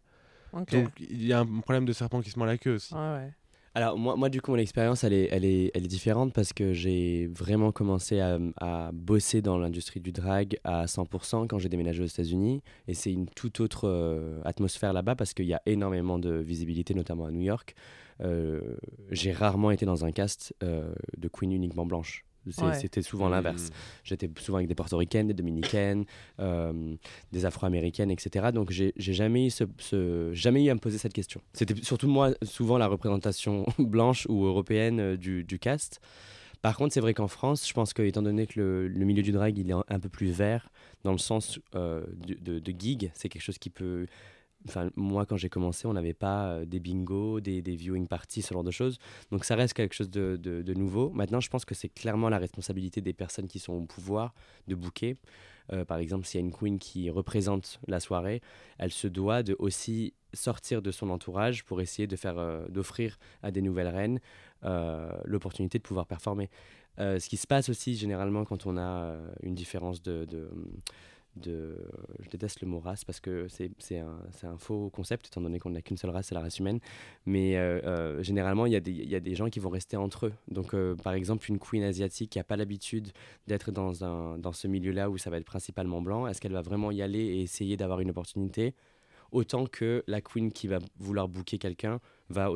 Ok. 0.52 0.72
Donc 0.72 0.88
il 0.98 1.24
y 1.24 1.32
a 1.32 1.38
un 1.40 1.46
problème 1.60 1.84
de 1.84 1.92
serpent 1.92 2.20
qui 2.20 2.30
se 2.30 2.38
mord 2.38 2.46
la 2.48 2.58
queue 2.58 2.74
aussi. 2.74 2.94
Ouais, 2.94 3.00
ouais. 3.00 3.32
Alors 3.74 3.96
moi, 3.96 4.16
moi 4.16 4.28
du 4.28 4.40
coup 4.40 4.50
mon 4.50 4.56
expérience 4.56 5.04
elle 5.04 5.12
est, 5.12 5.28
elle, 5.30 5.44
est, 5.44 5.70
elle 5.74 5.84
est 5.84 5.88
différente 5.88 6.32
parce 6.32 6.52
que 6.52 6.72
j'ai 6.72 7.28
vraiment 7.28 7.70
commencé 7.70 8.18
à, 8.18 8.38
à 8.56 8.90
bosser 8.92 9.40
dans 9.40 9.56
l'industrie 9.58 10.00
du 10.00 10.10
drag 10.10 10.58
à 10.64 10.86
100% 10.86 11.46
quand 11.46 11.58
j'ai 11.58 11.68
déménagé 11.68 12.02
aux 12.02 12.06
États-Unis 12.06 12.62
et 12.88 12.94
c'est 12.94 13.12
une 13.12 13.26
toute 13.28 13.60
autre 13.60 13.86
euh, 13.86 14.40
atmosphère 14.44 14.92
là-bas 14.92 15.14
parce 15.14 15.32
qu'il 15.32 15.44
y 15.46 15.54
a 15.54 15.62
énormément 15.66 16.18
de 16.18 16.32
visibilité 16.32 16.92
notamment 16.94 17.26
à 17.26 17.30
New 17.30 17.42
York. 17.42 17.74
Euh, 18.20 18.76
j'ai 19.10 19.32
rarement 19.32 19.70
été 19.70 19.86
dans 19.86 20.04
un 20.04 20.12
cast 20.12 20.54
euh, 20.62 20.92
de 21.16 21.28
queen 21.28 21.52
uniquement 21.52 21.86
blanche. 21.86 22.24
Ouais. 22.68 22.74
C'était 22.80 23.02
souvent 23.02 23.28
l'inverse. 23.28 23.68
J'étais 24.04 24.30
souvent 24.40 24.56
avec 24.58 24.68
des 24.68 24.74
portoricaines, 24.74 25.26
des 25.26 25.34
dominicaines, 25.34 26.06
euh, 26.40 26.94
des 27.30 27.44
afro-américaines, 27.44 28.10
etc. 28.10 28.52
Donc 28.52 28.70
j'ai 28.70 28.92
jamais, 28.96 29.46
eu 29.46 29.50
ce, 29.50 29.64
ce- 29.78 30.30
jamais 30.32 30.64
eu 30.64 30.70
à 30.70 30.74
me 30.74 30.80
poser 30.80 30.96
cette 30.96 31.12
question. 31.12 31.42
C'était 31.52 31.74
surtout 31.82 32.08
moi, 32.08 32.32
souvent 32.42 32.78
la 32.78 32.86
représentation 32.86 33.66
blanche 33.78 34.26
ou 34.30 34.46
européenne 34.46 35.16
du, 35.16 35.44
du 35.44 35.58
cast. 35.58 36.00
Par 36.62 36.76
contre, 36.76 36.92
c'est 36.94 37.00
vrai 37.00 37.12
qu'en 37.14 37.28
France, 37.28 37.68
je 37.68 37.72
pense 37.74 37.92
que 37.92 38.02
étant 38.02 38.22
donné 38.22 38.46
que 38.46 38.58
le, 38.58 38.88
le 38.88 39.04
milieu 39.04 39.22
du 39.22 39.30
drag 39.30 39.56
il 39.58 39.68
est 39.68 39.74
un, 39.74 39.84
un 39.88 40.00
peu 40.00 40.08
plus 40.08 40.30
vert, 40.30 40.70
dans 41.04 41.12
le 41.12 41.18
sens 41.18 41.60
euh, 41.74 42.04
de, 42.26 42.34
de, 42.34 42.58
de 42.58 42.74
gig, 42.76 43.10
c'est 43.14 43.28
quelque 43.28 43.42
chose 43.42 43.58
qui 43.58 43.70
peut. 43.70 44.06
Enfin, 44.66 44.90
moi, 44.96 45.24
quand 45.24 45.36
j'ai 45.36 45.48
commencé, 45.48 45.86
on 45.86 45.92
n'avait 45.92 46.14
pas 46.14 46.48
euh, 46.48 46.64
des 46.64 46.80
bingos, 46.80 47.40
des, 47.40 47.62
des 47.62 47.76
viewing 47.76 48.08
parties, 48.08 48.42
ce 48.42 48.52
genre 48.52 48.64
de 48.64 48.70
choses. 48.70 48.98
Donc 49.30 49.44
ça 49.44 49.54
reste 49.54 49.74
quelque 49.74 49.94
chose 49.94 50.10
de, 50.10 50.36
de- 50.36 50.74
nouveau. 50.74 51.10
Maintenant, 51.10 51.40
je 51.40 51.48
pense 51.48 51.64
que 51.64 51.74
c'est 51.74 51.88
clairement 51.88 52.28
la 52.28 52.38
responsabilité 52.38 53.00
des 53.00 53.12
personnes 53.12 53.46
qui 53.48 53.58
sont 53.58 53.72
au 53.72 53.82
pouvoir 53.86 54.34
de 54.66 54.74
booker. 54.74 55.16
par 55.86 55.98
exemple, 55.98 56.26
s'il 56.26 56.40
y 56.40 56.42
a 56.42 56.46
une 56.46 56.52
queen 56.52 56.78
qui 56.78 57.10
représente 57.10 57.80
la 57.88 58.00
soirée, 58.00 58.40
elle 58.78 58.92
se 58.92 59.08
doit 59.08 59.42
de 59.42 59.56
aussi 59.58 60.14
sortir 60.34 60.82
de 60.82 60.90
son 60.90 61.10
entourage 61.10 61.64
pour 61.64 61.80
essayer 61.80 62.06
de 62.06 62.16
faire 62.16 62.68
d'offrir 62.68 63.18
à 63.42 63.50
des 63.50 63.60
nouvelles 63.62 63.88
reines 63.88 64.20
l'opportunité 65.24 65.78
de 65.78 65.82
pouvoir 65.82 66.06
performer. 66.06 66.48
ce 66.98 67.28
qui 67.28 67.36
se 67.36 67.46
passe 67.46 67.68
aussi 67.68 67.96
généralement 67.96 68.44
quand 68.44 68.66
on 68.66 68.76
a 68.76 69.16
une 69.42 69.54
différence 69.54 70.02
de 70.02 70.24
de, 70.26 70.48
je 71.46 72.28
déteste 72.30 72.60
le 72.60 72.68
mot 72.68 72.80
race 72.80 73.04
parce 73.04 73.20
que 73.20 73.46
c'est 73.48 73.98
un, 73.98 74.18
un, 74.42 74.58
faux 74.58 74.90
concept 74.90 75.26
étant 75.26 75.40
donné 75.40 75.58
qu'on 75.58 75.70
n'a 75.70 75.82
qu'une 75.82 75.96
seule 75.96 76.10
race, 76.10 76.26
c'est 76.26 76.34
la 76.34 76.40
race 76.40 76.58
humaine. 76.58 76.80
Mais 77.26 77.56
euh, 77.56 77.80
euh, 77.84 78.22
généralement, 78.22 78.66
il 78.66 78.72
y, 78.72 78.90
y, 78.90 79.14
a 79.14 79.20
des 79.20 79.34
gens 79.34 79.48
qui 79.48 79.60
vont 79.60 79.70
rester 79.70 79.96
entre 79.96 80.26
eux. 80.26 80.32
Donc, 80.48 80.74
euh, 80.74 80.94
par 80.96 81.14
exemple, 81.14 81.50
une 81.50 81.58
queen 81.58 81.82
asiatique 81.82 82.30
qui 82.30 82.38
n'a 82.38 82.44
pas 82.44 82.56
l'habitude 82.56 83.12
d'être 83.46 83.72
dans, 83.72 84.04
un, 84.04 84.38
dans 84.38 84.52
ce 84.52 84.68
milieu-là 84.68 85.10
où 85.10 85.18
ça 85.18 85.30
va 85.30 85.38
être 85.38 85.44
principalement 85.44 86.02
blanc, 86.02 86.26
est-ce 86.26 86.40
qu'elle 86.40 86.52
va 86.52 86.62
vraiment 86.62 86.90
y 86.90 87.02
aller 87.02 87.20
et 87.20 87.42
essayer 87.42 87.76
d'avoir 87.76 88.00
une 88.00 88.10
opportunité? 88.10 88.74
Autant 89.30 89.66
que 89.66 90.02
la 90.06 90.20
queen 90.20 90.52
qui 90.52 90.68
va 90.68 90.78
vouloir 90.98 91.28
booker 91.28 91.58
quelqu'un 91.58 92.00
va 92.30 92.50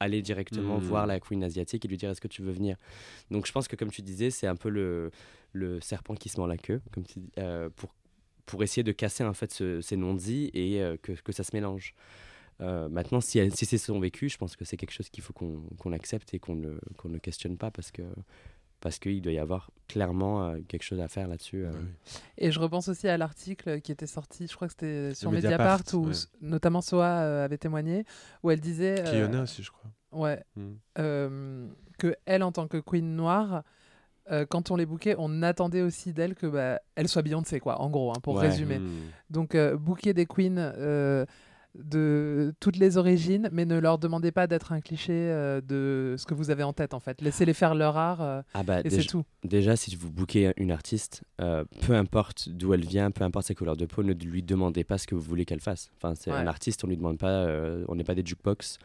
aller 0.00 0.22
directement 0.22 0.78
mmh. 0.78 0.82
voir 0.82 1.06
la 1.06 1.20
queen 1.20 1.42
asiatique 1.42 1.84
et 1.84 1.88
lui 1.88 1.96
dire 1.96 2.10
est-ce 2.10 2.20
que 2.20 2.28
tu 2.28 2.42
veux 2.42 2.52
venir? 2.52 2.76
Donc 3.30 3.46
je 3.46 3.52
pense 3.52 3.68
que 3.68 3.76
comme 3.76 3.90
tu 3.90 4.02
disais 4.02 4.30
c'est 4.30 4.48
un 4.48 4.56
peu 4.56 4.68
le, 4.68 5.10
le 5.52 5.80
serpent 5.80 6.14
qui 6.16 6.28
se 6.28 6.38
mord 6.38 6.48
la 6.48 6.58
queue 6.58 6.82
comme 6.92 7.04
tu 7.04 7.20
dis, 7.20 7.30
pour 7.76 7.94
pour 8.46 8.62
essayer 8.62 8.84
de 8.84 8.92
casser 8.92 9.24
en 9.24 9.34
fait 9.34 9.62
ces 9.80 9.96
non-dits 9.96 10.50
et 10.54 10.80
euh, 10.80 10.96
que, 11.02 11.12
que, 11.12 11.32
ça 11.32 11.44
se 11.44 11.54
mélange. 11.54 11.94
Euh, 12.60 12.88
maintenant, 12.88 13.20
si, 13.20 13.50
si 13.50 13.66
c'est 13.66 13.78
son 13.78 14.00
vécu, 14.00 14.28
je 14.28 14.38
pense 14.38 14.56
que 14.56 14.64
c'est 14.64 14.76
quelque 14.76 14.92
chose 14.92 15.10
qu'il 15.10 15.22
faut 15.22 15.34
qu'on 15.34 15.92
accepte 15.92 16.32
et 16.32 16.38
qu'on 16.38 16.54
ne, 16.54 16.78
qu'on 16.96 17.10
ne 17.10 17.18
questionne 17.18 17.58
pas 17.58 17.70
parce 17.70 17.90
que 17.90 18.02
parce 18.80 18.98
qu'il 18.98 19.22
doit 19.22 19.32
y 19.32 19.38
avoir 19.38 19.70
clairement 19.88 20.44
euh, 20.44 20.58
quelque 20.68 20.82
chose 20.82 21.00
à 21.00 21.08
faire 21.08 21.28
là-dessus. 21.28 21.64
Et 22.36 22.50
je 22.52 22.60
repense 22.60 22.88
aussi 22.88 23.08
à 23.08 23.16
l'article 23.16 23.80
qui 23.80 23.90
était 23.90 24.06
sorti, 24.06 24.46
je 24.46 24.54
crois 24.54 24.68
que 24.68 24.74
c'était 24.74 25.14
sur 25.14 25.32
Mediapart, 25.32 25.82
où 25.94 26.10
notamment 26.42 26.82
Soa 26.82 27.42
avait 27.42 27.56
témoigné, 27.56 28.04
où 28.42 28.50
elle 28.50 28.60
disait... 28.60 29.02
Kiona 29.10 29.42
aussi, 29.42 29.62
je 29.62 29.70
crois. 29.70 29.90
Ouais. 30.12 30.44
Hmm. 30.56 31.68
que 31.98 32.14
elle, 32.26 32.42
en 32.42 32.52
tant 32.52 32.68
que 32.68 32.76
queen 32.76 33.16
noire, 33.16 33.64
euh, 34.30 34.44
quand 34.48 34.70
on 34.70 34.76
les 34.76 34.86
bookait, 34.86 35.14
on 35.18 35.42
attendait 35.42 35.82
aussi 35.82 36.12
d'elle 36.12 36.34
que 36.34 36.46
bah, 36.46 36.80
elle 36.96 37.08
soit 37.08 37.22
Beyoncé, 37.22 37.60
quoi, 37.60 37.80
en 37.80 37.90
gros, 37.90 38.10
hein, 38.10 38.20
pour 38.22 38.38
résumer. 38.38 38.78
Hmm. 38.78 38.90
Donc, 39.30 39.54
euh, 39.54 39.76
booker 39.76 40.14
des 40.14 40.26
queens 40.26 40.58
euh, 40.58 41.24
de 41.74 42.54
toutes 42.58 42.76
les 42.76 42.96
origines, 42.96 43.48
mais 43.52 43.64
ne 43.66 43.78
leur 43.78 43.98
demandez 43.98 44.32
pas 44.32 44.46
d'être 44.46 44.72
un 44.72 44.80
cliché 44.80 45.12
de 45.14 46.16
ce 46.18 46.24
que 46.24 46.34
vous 46.34 46.50
avez 46.50 46.62
en 46.62 46.72
tête, 46.72 46.94
en 46.94 47.00
fait. 47.00 47.20
Laissez-les 47.20 47.52
faire 47.52 47.74
leur 47.74 47.96
art 47.96 48.44
ah 48.54 48.62
bah, 48.62 48.80
et 48.82 48.90
c'est 48.90 49.04
tout. 49.04 49.24
Déjà, 49.44 49.76
si 49.76 49.94
vous 49.94 50.10
bookez 50.10 50.54
une 50.56 50.70
artiste, 50.70 51.22
peu 51.36 51.94
importe 51.94 52.48
d'où 52.48 52.72
elle 52.72 52.84
vient, 52.84 53.10
peu 53.10 53.24
importe 53.24 53.46
sa 53.46 53.54
couleur 53.54 53.76
de 53.76 53.84
peau, 53.84 54.02
ne 54.02 54.14
lui 54.14 54.42
demandez 54.42 54.84
pas 54.84 54.96
ce 54.96 55.06
que 55.06 55.14
vous 55.14 55.20
voulez 55.20 55.44
qu'elle 55.44 55.60
fasse. 55.60 55.90
Enfin, 55.96 56.14
c'est 56.14 56.30
un 56.30 56.46
artiste, 56.46 56.82
on 56.82 56.88
lui 56.88 56.96
demande 56.96 57.18
pas, 57.18 57.46
on 57.88 57.94
n'est 57.94 58.04
pas 58.04 58.14
des 58.14 58.24
jukebox. 58.24 58.78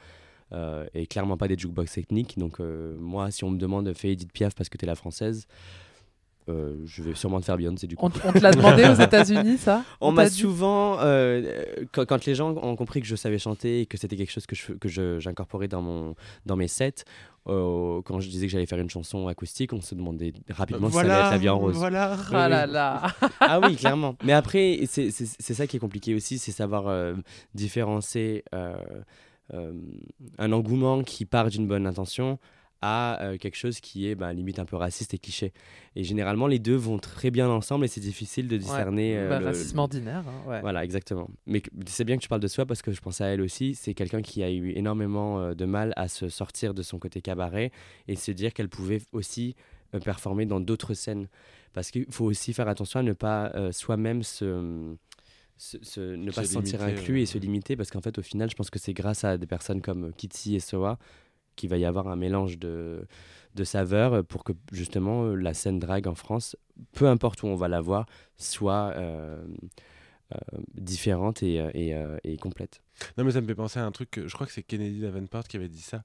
Euh, 0.54 0.86
et 0.94 1.08
clairement 1.08 1.38
pas 1.38 1.48
des 1.48 1.58
jukebox 1.58 1.94
techniques. 1.94 2.38
Donc 2.38 2.60
euh, 2.60 2.96
moi, 3.00 3.32
si 3.32 3.44
on 3.44 3.52
me 3.52 3.58
demande 3.58 3.92
fais 3.94 4.12
Edith 4.12 4.32
Piaf 4.32 4.54
parce 4.54 4.70
que 4.70 4.78
tu 4.78 4.86
es 4.86 4.88
la 4.88 4.96
française, 4.96 5.48
euh, 6.50 6.76
je 6.86 7.04
vais 7.04 7.14
sûrement 7.14 7.40
te 7.40 7.46
faire 7.46 7.56
Beyoncé 7.56 7.88
du 7.88 7.96
coup. 7.96 8.06
On, 8.06 8.10
te 8.10 8.40
l'a 8.40 8.52
demandé 8.52 8.84
aux 8.84 9.02
États-Unis, 9.02 9.58
ça? 9.58 9.86
On, 10.02 10.12
m'a 10.12 10.30
souvent, 10.30 10.98
quand, 11.94 12.26
les 12.26 12.36
gens 12.36 12.50
ont 12.56 12.76
compris 12.76 13.00
que 13.00 13.08
je 13.08 13.16
savais 13.16 13.38
chanter 13.38 13.82
et 13.82 13.86
que 13.86 13.98
c'était 13.98 14.18
quelque 14.18 14.32
chose 14.32 14.46
que, 14.46 14.56
je, 14.56 14.74
que 14.74 15.20
j'incorporais 15.20 15.70
dans, 15.70 15.82
mon, 15.82 16.16
dans 16.46 16.58
mes 16.58 16.68
sets, 16.68 17.06
quand 17.46 18.20
je 18.20 18.28
disais 18.28 18.48
que 18.48 18.52
j'allais 18.52 18.66
faire 18.66 18.80
une 18.80 18.90
chanson 18.90 19.28
acoustique, 19.28 19.72
on 19.72 19.82
se 19.82 19.96
demandait 19.96 20.34
rapidement 20.50 20.90
si 20.90 20.96
ça 20.96 21.02
allait 21.02 21.14
être 21.14 21.32
la 21.32 21.38
vie 21.38 21.50
en 21.50 21.60
rose. 21.60 21.78
Voilà, 21.78 22.18
ah 22.34 22.50
là 22.50 22.66
là. 22.66 23.04
ah 23.40 23.60
oui, 23.62 23.76
clairement. 23.78 24.18
Mais 24.26 24.34
après, 24.34 24.82
c'est, 24.88 25.12
ça 25.12 25.66
qui 25.68 25.78
est 25.78 25.80
compliqué 25.80 26.14
aussi, 26.14 26.40
c'est 26.40 26.52
savoir 26.52 27.14
différencier 27.54 28.44
euh, 28.54 28.76
un 29.50 30.52
engouement 30.52 31.04
qui 31.04 31.26
part 31.26 31.50
d'une 31.50 31.68
bonne 31.68 31.86
intention 31.86 32.40
à 32.82 33.22
euh, 33.22 33.38
quelque 33.38 33.56
chose 33.56 33.80
qui 33.80 34.08
est 34.08 34.16
bah, 34.16 34.34
limite 34.34 34.60
un 34.60 34.66
peu 34.66 34.76
raciste 34.76 35.14
et 35.14 35.20
cliché. 35.20 35.54
Et 35.96 36.04
généralement, 36.04 36.48
les 36.48 36.60
deux 36.60 36.76
vont 36.76 36.98
très 36.98 37.30
bien 37.30 37.48
ensemble 37.48 37.86
et 37.86 37.88
c'est 37.88 38.02
difficile 38.02 38.48
de 38.48 38.58
discerner. 38.58 39.18
Euh, 39.18 39.30
bah, 39.30 39.40
racisme 39.40 39.78
ordinaire. 39.80 40.24
Hein, 40.28 40.60
voilà, 40.62 40.84
exactement. 40.84 41.30
Mais 41.46 41.62
c'est 41.86 42.04
bien 42.04 42.18
que 42.18 42.24
tu 42.24 42.28
parles 42.30 42.42
de 42.42 42.48
soi 42.48 42.66
parce 42.66 42.82
que 42.82 42.92
je 42.92 43.00
pense 43.00 43.22
à 43.22 43.28
elle 43.28 43.42
aussi. 43.42 43.76
C'est 43.76 43.94
quelqu'un 43.94 44.22
qui 44.22 44.42
a 44.44 44.52
eu 44.52 44.72
énormément 44.72 45.54
de 45.54 45.66
mal 45.66 45.94
à 45.96 46.08
se 46.08 46.30
sortir 46.30 46.74
de 46.74 46.82
son 46.82 46.98
côté 46.98 47.22
cabaret 47.22 47.72
et 48.08 48.16
se 48.16 48.32
dire 48.32 48.54
qu'elle 48.54 48.70
pouvait 48.70 49.02
aussi 49.12 49.56
performer 50.04 50.46
dans 50.46 50.60
d'autres 50.60 50.96
scènes. 50.96 51.28
Parce 51.74 51.92
qu'il 51.92 52.06
faut 52.10 52.26
aussi 52.26 52.52
faire 52.54 52.68
attention 52.68 53.00
à 53.00 53.04
ne 53.04 53.14
pas 53.14 53.54
soi-même 53.72 54.24
se 54.24 54.96
ne 55.98 56.32
pas 56.32 56.44
se 56.44 56.54
sentir 56.54 56.82
inclus 56.82 57.22
et 57.22 57.26
se 57.26 57.38
limiter 57.38 57.76
parce 57.76 57.92
qu'en 57.92 58.02
fait 58.02 58.18
au 58.18 58.22
final 58.22 58.50
je 58.50 58.56
pense 58.56 58.70
que 58.70 58.80
c'est 58.80 58.94
grâce 58.94 59.24
à 59.24 59.38
des 59.38 59.48
personnes 59.48 59.82
comme 59.82 60.14
Kitty 60.14 60.56
et 60.56 60.60
Soa 60.60 60.98
qu'il 61.56 61.70
va 61.70 61.78
y 61.78 61.86
avoir 61.86 62.08
un 62.08 62.16
mélange 62.16 62.58
de, 62.58 63.06
de 63.56 63.64
saveurs 63.64 64.24
pour 64.26 64.44
que 64.44 64.54
justement 64.72 65.28
la 65.36 65.54
scène 65.54 65.80
drag 65.80 66.08
en 66.08 66.16
France, 66.16 66.56
peu 66.94 67.08
importe 67.08 67.44
où 67.44 67.48
on 67.48 67.56
va 67.56 67.68
la 67.68 67.82
voir, 67.82 68.06
soit 68.38 68.94
euh, 68.96 69.44
euh, 70.34 70.38
différente 70.74 71.44
et, 71.44 71.60
euh, 71.60 72.18
et, 72.24 72.38
complète. 72.38 72.82
Non 73.18 73.24
mais 73.24 73.32
ça 73.32 73.42
me 73.42 73.48
fait 73.48 73.56
penser 73.56 73.80
à 73.80 73.86
un 73.86 73.92
truc, 73.92 74.20
je 74.26 74.34
crois 74.34 74.48
que 74.48 74.54
c'est 74.54 74.64
Kennedy 74.64 75.02
Davenport 75.02 75.44
qui 75.44 75.58
avait 75.58 75.70
dit 75.70 75.82
ça, 75.82 76.04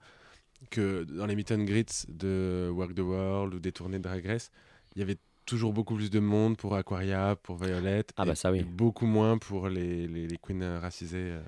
que 0.70 1.04
dans 1.04 1.26
les 1.26 1.36
meet 1.36 1.52
and 1.52 1.64
greets 1.64 2.06
de 2.08 2.70
Work 2.72 2.94
the 2.94 3.00
World 3.00 3.54
ou 3.54 3.60
des 3.60 3.72
tournées 3.72 3.98
de 3.98 4.02
Drag 4.02 4.24
Race, 4.26 4.50
il 4.94 5.00
y 5.00 5.02
avait 5.02 5.18
toujours 5.46 5.72
beaucoup 5.72 5.94
plus 5.94 6.10
de 6.10 6.18
monde 6.18 6.56
pour 6.56 6.74
Aquaria, 6.74 7.36
pour 7.42 7.56
Violette. 7.56 8.12
Ah 8.16 8.24
bah 8.24 8.34
ça 8.34 8.52
oui. 8.52 8.62
beaucoup 8.62 9.06
moins 9.06 9.38
pour 9.38 9.68
les, 9.68 10.06
les, 10.06 10.26
les 10.26 10.36
queens 10.36 10.78
racisées. 10.80 11.30
Euh. 11.30 11.40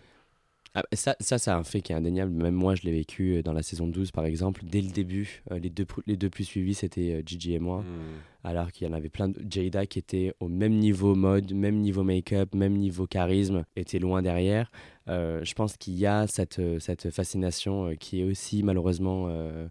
Ah, 0.75 0.85
ça, 0.93 1.17
ça 1.19 1.39
c'est 1.39 1.51
un 1.51 1.65
fait 1.65 1.81
qui 1.81 1.93
est 1.93 1.97
indéniable. 1.97 2.33
Même 2.33 2.55
moi, 2.55 2.75
je 2.75 2.83
l'ai 2.83 2.93
vécu 2.93 3.37
euh, 3.37 3.43
dans 3.43 3.53
la 3.53 3.63
saison 3.63 3.87
12, 3.87 4.13
par 4.13 4.25
exemple. 4.25 4.63
Dès 4.65 4.81
le 4.81 4.91
début, 4.91 5.43
euh, 5.51 5.59
les, 5.59 5.71
deux, 5.71 5.87
les 6.07 6.17
deux 6.17 6.31
plus 6.31 6.45
suivis, 6.45 6.75
c'était 6.75 7.23
Gigi 7.27 7.55
et 7.55 7.59
moi. 7.59 7.81
Hmm. 7.81 8.21
Alors 8.45 8.71
qu'il 8.71 8.87
y 8.87 8.91
en 8.91 8.93
avait 8.95 9.09
plein 9.09 9.29
de... 9.29 9.45
Jada 9.51 9.87
qui 9.87 9.99
était 9.99 10.33
au 10.41 10.49
même 10.49 10.75
niveau 10.75 11.15
mode, 11.15 11.53
même 11.53 11.77
niveau 11.77 12.05
make-up, 12.05 12.55
même 12.55 12.75
niveau 12.75 13.07
charisme, 13.07 13.65
était 13.77 13.99
loin 13.99 14.23
derrière. 14.23 14.71
je 15.07 15.55
pense 15.55 15.77
qu'il 15.77 15.95
y 15.95 16.07
a 16.07 16.27
cette, 16.27 16.61
cette 16.79 17.11
fascination 17.11 17.95
qui 17.99 18.21
est 18.21 18.25
aussi 18.25 18.63
malheureusement 18.63 19.27
euh, 19.29 19.69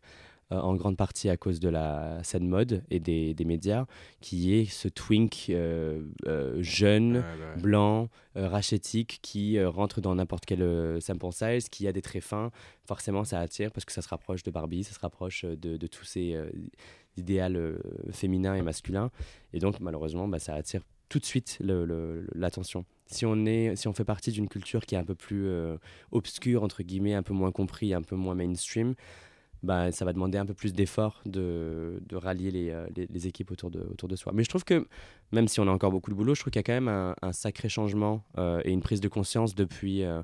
en 0.50 0.76
grande 0.76 0.96
partie 0.96 1.30
à 1.30 1.38
cause 1.38 1.60
de 1.60 1.70
la 1.70 2.24
scène 2.24 2.48
mode 2.48 2.84
et 2.90 3.00
des, 3.00 3.34
des 3.34 3.46
médias, 3.46 3.86
qui 4.22 4.54
est 4.54 4.66
ce 4.66 4.88
twink 4.88 5.48
euh, 5.50 6.02
euh, 6.26 6.58
jeune, 6.62 7.24
blanc, 7.62 8.10
rachétique, 8.36 9.20
qui 9.22 9.62
rentre 9.64 10.00
dans 10.00 10.16
n'importe 10.16 10.46
quel 10.46 11.02
sample 11.02 11.32
size, 11.32 11.70
qui 11.70 11.88
a 11.88 11.92
des 11.92 12.02
traits 12.02 12.24
fins. 12.24 12.52
Forcément, 12.86 13.24
ça 13.24 13.40
attire 13.40 13.72
parce 13.72 13.84
que 13.84 13.92
ça 13.92 14.02
se 14.02 14.10
rapproche 14.10 14.44
de 14.44 14.52
Barbie, 14.52 14.84
ça 14.84 14.94
se 14.94 15.00
rapproche 15.00 15.44
de, 15.44 15.76
de 15.76 15.88
tous 15.88 16.06
ces 16.06 16.38
idéaux 17.18 17.80
féminins 18.12 18.56
et 18.56 18.62
masculins. 18.62 19.10
Et 19.54 19.60
donc, 19.60 19.80
malheureusement, 19.80 20.28
bah, 20.28 20.40
ça 20.40 20.54
attire 20.54 20.82
tout 21.10 21.20
de 21.20 21.26
suite 21.26 21.58
l'attention. 21.60 22.86
Si 23.08 23.26
on, 23.26 23.46
est, 23.46 23.76
si 23.76 23.88
on 23.88 23.94
fait 23.94 24.06
partie 24.06 24.32
d'une 24.32 24.48
culture 24.48 24.86
qui 24.86 24.96
est 24.96 24.98
un 24.98 25.06
peu 25.06 25.16
plus 25.16 25.50
obscure, 26.12 26.64
entre 26.64 26.84
guillemets, 26.84 27.16
un 27.16 27.24
peu 27.24 27.34
moins 27.34 27.52
compris, 27.52 27.94
un 27.94 28.02
peu 28.02 28.16
moins 28.16 28.36
mainstream, 28.36 28.94
bah, 29.64 29.92
ça 29.92 30.06
va 30.06 30.14
demander 30.14 30.38
un 30.38 30.46
peu 30.46 30.54
plus 30.54 30.74
d'efforts 30.74 31.22
de, 31.26 32.02
de, 32.08 32.16
rallier 32.16 32.52
les, 32.52 32.70
euh, 32.70 32.88
les, 32.96 33.08
les, 33.08 33.28
équipes 33.28 33.52
autour 33.52 33.72
de, 33.72 33.80
autour 33.80 34.08
de 34.08 34.16
soi. 34.16 34.32
Mais 34.36 34.44
je 34.44 34.50
trouve 34.50 34.64
que, 34.64 34.88
même 35.32 35.48
si 35.48 35.60
on 35.60 35.68
a 35.68 35.72
encore 35.72 35.92
beaucoup 35.92 36.12
de 36.12 36.16
boulot, 36.16 36.36
je 36.36 36.42
trouve 36.42 36.52
qu'il 36.52 36.60
y 36.60 36.62
a 36.62 36.64
quand 36.64 36.74
même 36.74 36.88
un, 36.88 37.16
un 37.22 37.34
sacré 37.34 37.70
changement 37.70 38.24
euh, 38.38 38.62
et 38.66 38.72
une 38.72 38.82
prise 38.82 39.02
de 39.02 39.08
conscience 39.08 39.56
depuis 39.56 40.04
euh, 40.04 40.22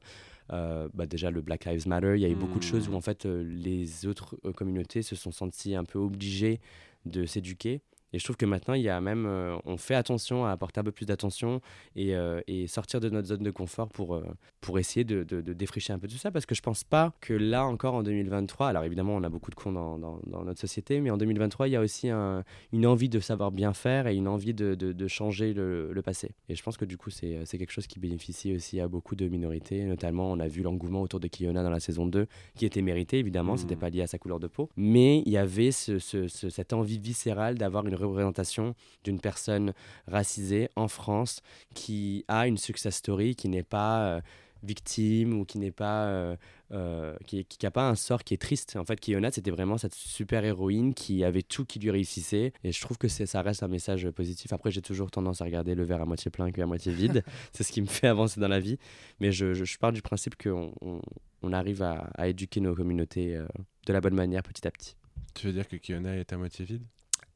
bah, 0.94 1.06
déjà 1.06 1.32
le 1.32 1.42
Black 1.42 1.66
Lives 1.66 1.88
Matter. 1.88 2.14
Il 2.16 2.22
y 2.22 2.26
a 2.26 2.30
eu 2.30 2.36
beaucoup 2.36 2.60
de 2.60 2.64
choses 2.64 2.88
où 2.88 2.92
mmh. 2.92 2.96
en 2.96 3.02
fait 3.02 3.26
les 3.26 4.06
autres 4.06 4.36
communautés 4.56 5.02
se 5.02 5.16
sont 5.16 5.32
senties 5.32 5.76
un 5.76 5.84
peu 5.84 6.00
obligées 6.00 6.60
de 7.06 7.26
s'éduquer 7.26 7.82
et 8.14 8.20
je 8.20 8.24
trouve 8.24 8.38
que 8.38 8.46
maintenant, 8.46 8.76
il 8.76 8.84
y 8.84 8.90
a 8.90 9.02
même, 9.02 9.26
euh, 9.26 9.58
on 9.66 9.78
fait 9.78 9.96
attention 9.96 10.46
à 10.46 10.52
apporter 10.52 10.80
un 10.80 10.84
peu 10.84 10.92
plus 10.92 11.08
d'attention 11.08 11.62
et, 11.96 12.16
euh, 12.16 12.42
et, 12.48 12.68
sortir 12.68 13.00
de 13.00 13.10
notre 13.10 13.28
zone 13.28 13.42
de 13.42 13.50
confort 13.50 13.90
pour, 13.90 14.14
euh, 14.16 14.24
pour 14.62 14.78
essayer 14.78 15.04
de, 15.04 15.24
de, 15.24 15.42
défricher 15.54 15.94
un 15.94 16.00
peu 16.00 16.08
tout 16.08 16.18
ça. 16.18 16.30
Parce 16.30 16.46
que 16.46 16.54
je 16.54 16.62
pense 16.62 16.84
pas 16.84 17.14
que 17.22 17.34
là 17.34 17.66
encore 17.66 17.96
en 17.96 18.04
2023, 18.04 18.68
alors 18.68 18.84
évidemment, 18.84 19.16
on 19.16 19.24
a 19.24 19.30
beaucoup 19.30 19.50
de 19.50 19.56
cons 19.56 19.72
dans, 19.72 19.98
dans, 19.98 20.44
notre 20.44 20.60
société, 20.60 21.02
mais 21.02 21.10
en 21.10 21.18
2023, 21.18 21.68
il 21.68 21.72
y 21.72 21.76
a 21.76 21.82
aussi 21.82 22.10
un, 22.10 22.44
une 22.72 22.86
envie 22.86 23.10
de 23.10 23.20
savoir 23.20 23.52
bien 23.52 23.74
faire 23.74 24.08
et 24.08 24.16
une 24.16 24.28
envie 24.28 24.54
de, 24.54 24.76
de 24.76 25.08
changer 25.08 25.54
le, 25.54 25.92
le, 25.92 26.02
passé. 26.04 26.32
Et 26.50 26.56
je 26.56 26.62
pense 26.62 26.78
que 26.78 26.86
du 26.86 26.98
coup, 26.98 27.10
c'est 27.10 27.46
quelque 27.50 27.72
chose 27.72 27.88
qui 27.88 28.00
bénéficie 28.00 28.54
aussi 28.56 28.80
à 28.80 28.88
beaucoup 28.88 29.16
de 29.16 29.28
minorités. 29.28 29.86
Notamment, 29.86 30.32
on 30.32 30.40
a 30.40 30.48
vu 30.48 30.62
l'engouement 30.62 31.02
autour 31.02 31.20
de 31.20 31.28
Kiona 31.28 31.64
dans 31.64 31.70
la 31.70 31.80
saison 31.80 32.06
2, 32.06 32.28
qui 32.56 32.66
était 32.66 32.82
mérité, 32.82 33.18
évidemment, 33.18 33.54
mmh. 33.54 33.58
c'était 33.58 33.76
pas 33.76 33.90
lié 33.90 34.02
à 34.02 34.08
sa 34.08 34.20
couleur 34.20 34.40
de 34.40 34.48
peau. 34.48 34.70
Mais 34.76 35.24
il 35.26 35.32
y 35.32 35.38
avait 35.38 35.72
ce, 35.72 35.98
ce, 35.98 36.28
cette 36.28 36.74
envie 36.74 37.00
viscérale 37.00 37.58
d'avoir 37.58 37.88
une 37.88 37.96
représentation 38.06 38.76
d'une 39.04 39.20
personne 39.20 39.74
racisée 40.08 40.70
en 40.76 40.88
France 40.88 41.42
qui 41.74 42.26
a 42.28 42.48
une 42.48 42.58
success 42.58 42.96
story, 42.96 43.36
qui 43.36 43.50
n'est 43.50 43.64
pas 43.64 44.06
euh, 44.06 44.22
victime 44.64 45.40
ou 45.40 45.46
qui 45.46 45.60
n'est 45.60 45.72
pas 45.72 46.06
euh, 46.06 46.36
euh, 46.72 47.16
qui, 47.28 47.46
qui 47.46 47.66
a 47.66 47.72
pas 47.72 47.88
un 47.88 47.96
sort 47.96 48.24
qui 48.24 48.34
est 48.34 48.42
triste. 48.42 48.76
En 48.78 48.86
fait 48.86 49.00
Kiona 49.00 49.32
c'était 49.32 49.52
vraiment 49.52 49.78
cette 49.78 49.94
super 49.94 50.44
héroïne 50.44 50.94
qui 50.94 51.24
avait 51.24 51.44
tout 51.44 51.66
qui 51.66 51.80
lui 51.80 51.92
réussissait. 51.92 52.54
Et 52.64 52.72
je 52.72 52.82
trouve 52.82 52.98
que 52.98 53.08
ça 53.08 53.42
reste 53.42 53.64
un 53.64 53.68
message 53.68 54.10
positif. 54.12 54.54
Après 54.54 54.72
j'ai 54.72 54.82
toujours 54.82 55.12
tendance 55.12 55.42
à 55.42 55.46
regarder 55.46 55.76
le 55.76 55.84
verre 55.84 56.02
à 56.02 56.06
moitié 56.06 56.32
plein 56.32 56.52
qu'à 56.52 56.66
moitié 56.66 56.92
vide. 56.92 57.24
C'est 57.52 57.64
ce 57.64 57.72
qui 57.72 57.82
me 57.82 57.88
fait 57.88 58.08
avancer 58.08 58.40
dans 58.40 58.48
la 58.48 58.60
vie. 58.60 58.78
Mais 59.20 59.32
je, 59.32 59.54
je, 59.54 59.66
je 59.66 59.78
pars 59.78 59.92
du 59.92 60.02
principe 60.02 60.42
qu'on 60.42 60.74
on, 60.82 61.02
on 61.42 61.54
arrive 61.54 61.84
à, 61.84 62.10
à, 62.16 62.28
éduquer 62.28 62.62
nos 62.62 62.74
communautés 62.74 63.36
euh, 63.36 63.46
de 63.86 63.94
la 63.94 64.02
bonne 64.02 64.16
manière 64.16 64.44
petit 64.44 64.68
à 64.68 64.72
petit. 64.72 64.96
Tu 65.36 65.48
veux 65.48 65.54
dire 65.54 65.68
que 65.68 65.76
Kiona 65.76 66.16
est 66.16 66.32
à 66.32 66.38
moitié 66.38 66.66
vide? 66.66 66.84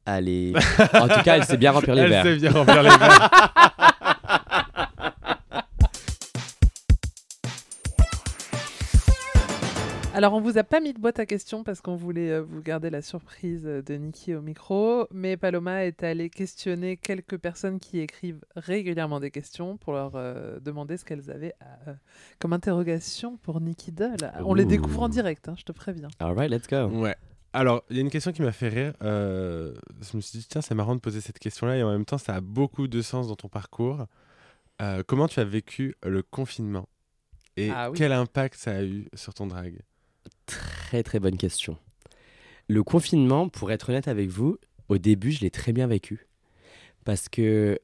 Allez. 0.08 0.54
en 0.94 1.06
tout 1.06 1.22
cas, 1.22 1.36
elle 1.36 1.44
sait 1.44 1.58
bien 1.58 1.70
remplir 1.70 1.94
les 1.94 2.00
elle 2.00 2.08
verres. 2.08 2.26
Elle 2.26 2.40
sait 2.40 2.48
bien 2.48 2.58
remplir 2.58 2.82
les 2.82 2.88
verres. 2.88 3.30
Alors, 10.14 10.32
on 10.32 10.40
vous 10.40 10.56
a 10.56 10.64
pas 10.64 10.80
mis 10.80 10.94
de 10.94 10.98
boîte 10.98 11.20
à 11.20 11.26
questions 11.26 11.62
parce 11.62 11.82
qu'on 11.82 11.94
voulait 11.94 12.30
euh, 12.30 12.42
vous 12.42 12.62
garder 12.62 12.88
la 12.88 13.02
surprise 13.02 13.64
de 13.64 13.94
Niki 13.94 14.34
au 14.34 14.40
micro, 14.40 15.06
mais 15.12 15.36
Paloma 15.36 15.84
est 15.84 16.02
allée 16.02 16.30
questionner 16.30 16.96
quelques 16.96 17.36
personnes 17.36 17.78
qui 17.78 18.00
écrivent 18.00 18.40
régulièrement 18.56 19.20
des 19.20 19.30
questions 19.30 19.76
pour 19.76 19.92
leur 19.92 20.12
euh, 20.14 20.58
demander 20.58 20.96
ce 20.96 21.04
qu'elles 21.04 21.30
avaient 21.30 21.54
à, 21.60 21.90
euh, 21.90 21.94
comme 22.40 22.54
interrogation 22.54 23.36
pour 23.36 23.60
Niki 23.60 23.92
Doll. 23.92 24.16
On 24.40 24.54
les 24.54 24.64
découvre 24.64 25.02
en 25.02 25.08
direct, 25.10 25.48
hein, 25.48 25.54
je 25.56 25.64
te 25.64 25.72
préviens. 25.72 26.08
All 26.18 26.32
right, 26.32 26.50
let's 26.50 26.66
go. 26.66 26.86
Ouais. 26.86 27.14
Alors, 27.52 27.82
il 27.90 27.96
y 27.96 27.98
a 27.98 28.02
une 28.02 28.10
question 28.10 28.32
qui 28.32 28.42
m'a 28.42 28.52
fait 28.52 28.68
rire. 28.68 28.92
Euh, 29.02 29.74
je 30.00 30.16
me 30.16 30.20
suis 30.20 30.38
dit, 30.38 30.46
tiens, 30.48 30.60
c'est 30.60 30.74
marrant 30.74 30.94
de 30.94 31.00
poser 31.00 31.20
cette 31.20 31.38
question-là 31.38 31.76
et 31.76 31.82
en 31.82 31.90
même 31.90 32.04
temps, 32.04 32.18
ça 32.18 32.34
a 32.34 32.40
beaucoup 32.40 32.88
de 32.88 33.00
sens 33.00 33.28
dans 33.28 33.36
ton 33.36 33.48
parcours. 33.48 34.06
Euh, 34.80 35.02
comment 35.06 35.26
tu 35.28 35.40
as 35.40 35.44
vécu 35.44 35.96
le 36.04 36.22
confinement 36.22 36.88
et 37.56 37.70
Ah 37.70 37.90
oui. 37.90 37.98
quel 37.98 38.12
impact 38.12 38.54
ça 38.54 38.76
a 38.76 38.82
eu 38.84 39.08
sur 39.14 39.34
ton 39.34 39.46
drag? 39.46 39.80
Très 40.46 41.02
très 41.02 41.18
bonne 41.18 41.36
question. 41.36 41.76
Le 42.68 42.82
confinement, 42.82 43.48
pour 43.48 43.72
être 43.72 43.88
honnête 43.88 44.08
avec 44.08 44.28
vous, 44.28 44.58
au 44.88 44.98
début, 44.98 45.32
je 45.32 45.40
l'ai 45.40 45.50
très 45.50 45.72
bien 45.72 45.86
vécu. 45.86 46.28
Parce 47.04 47.28
que 47.28 47.80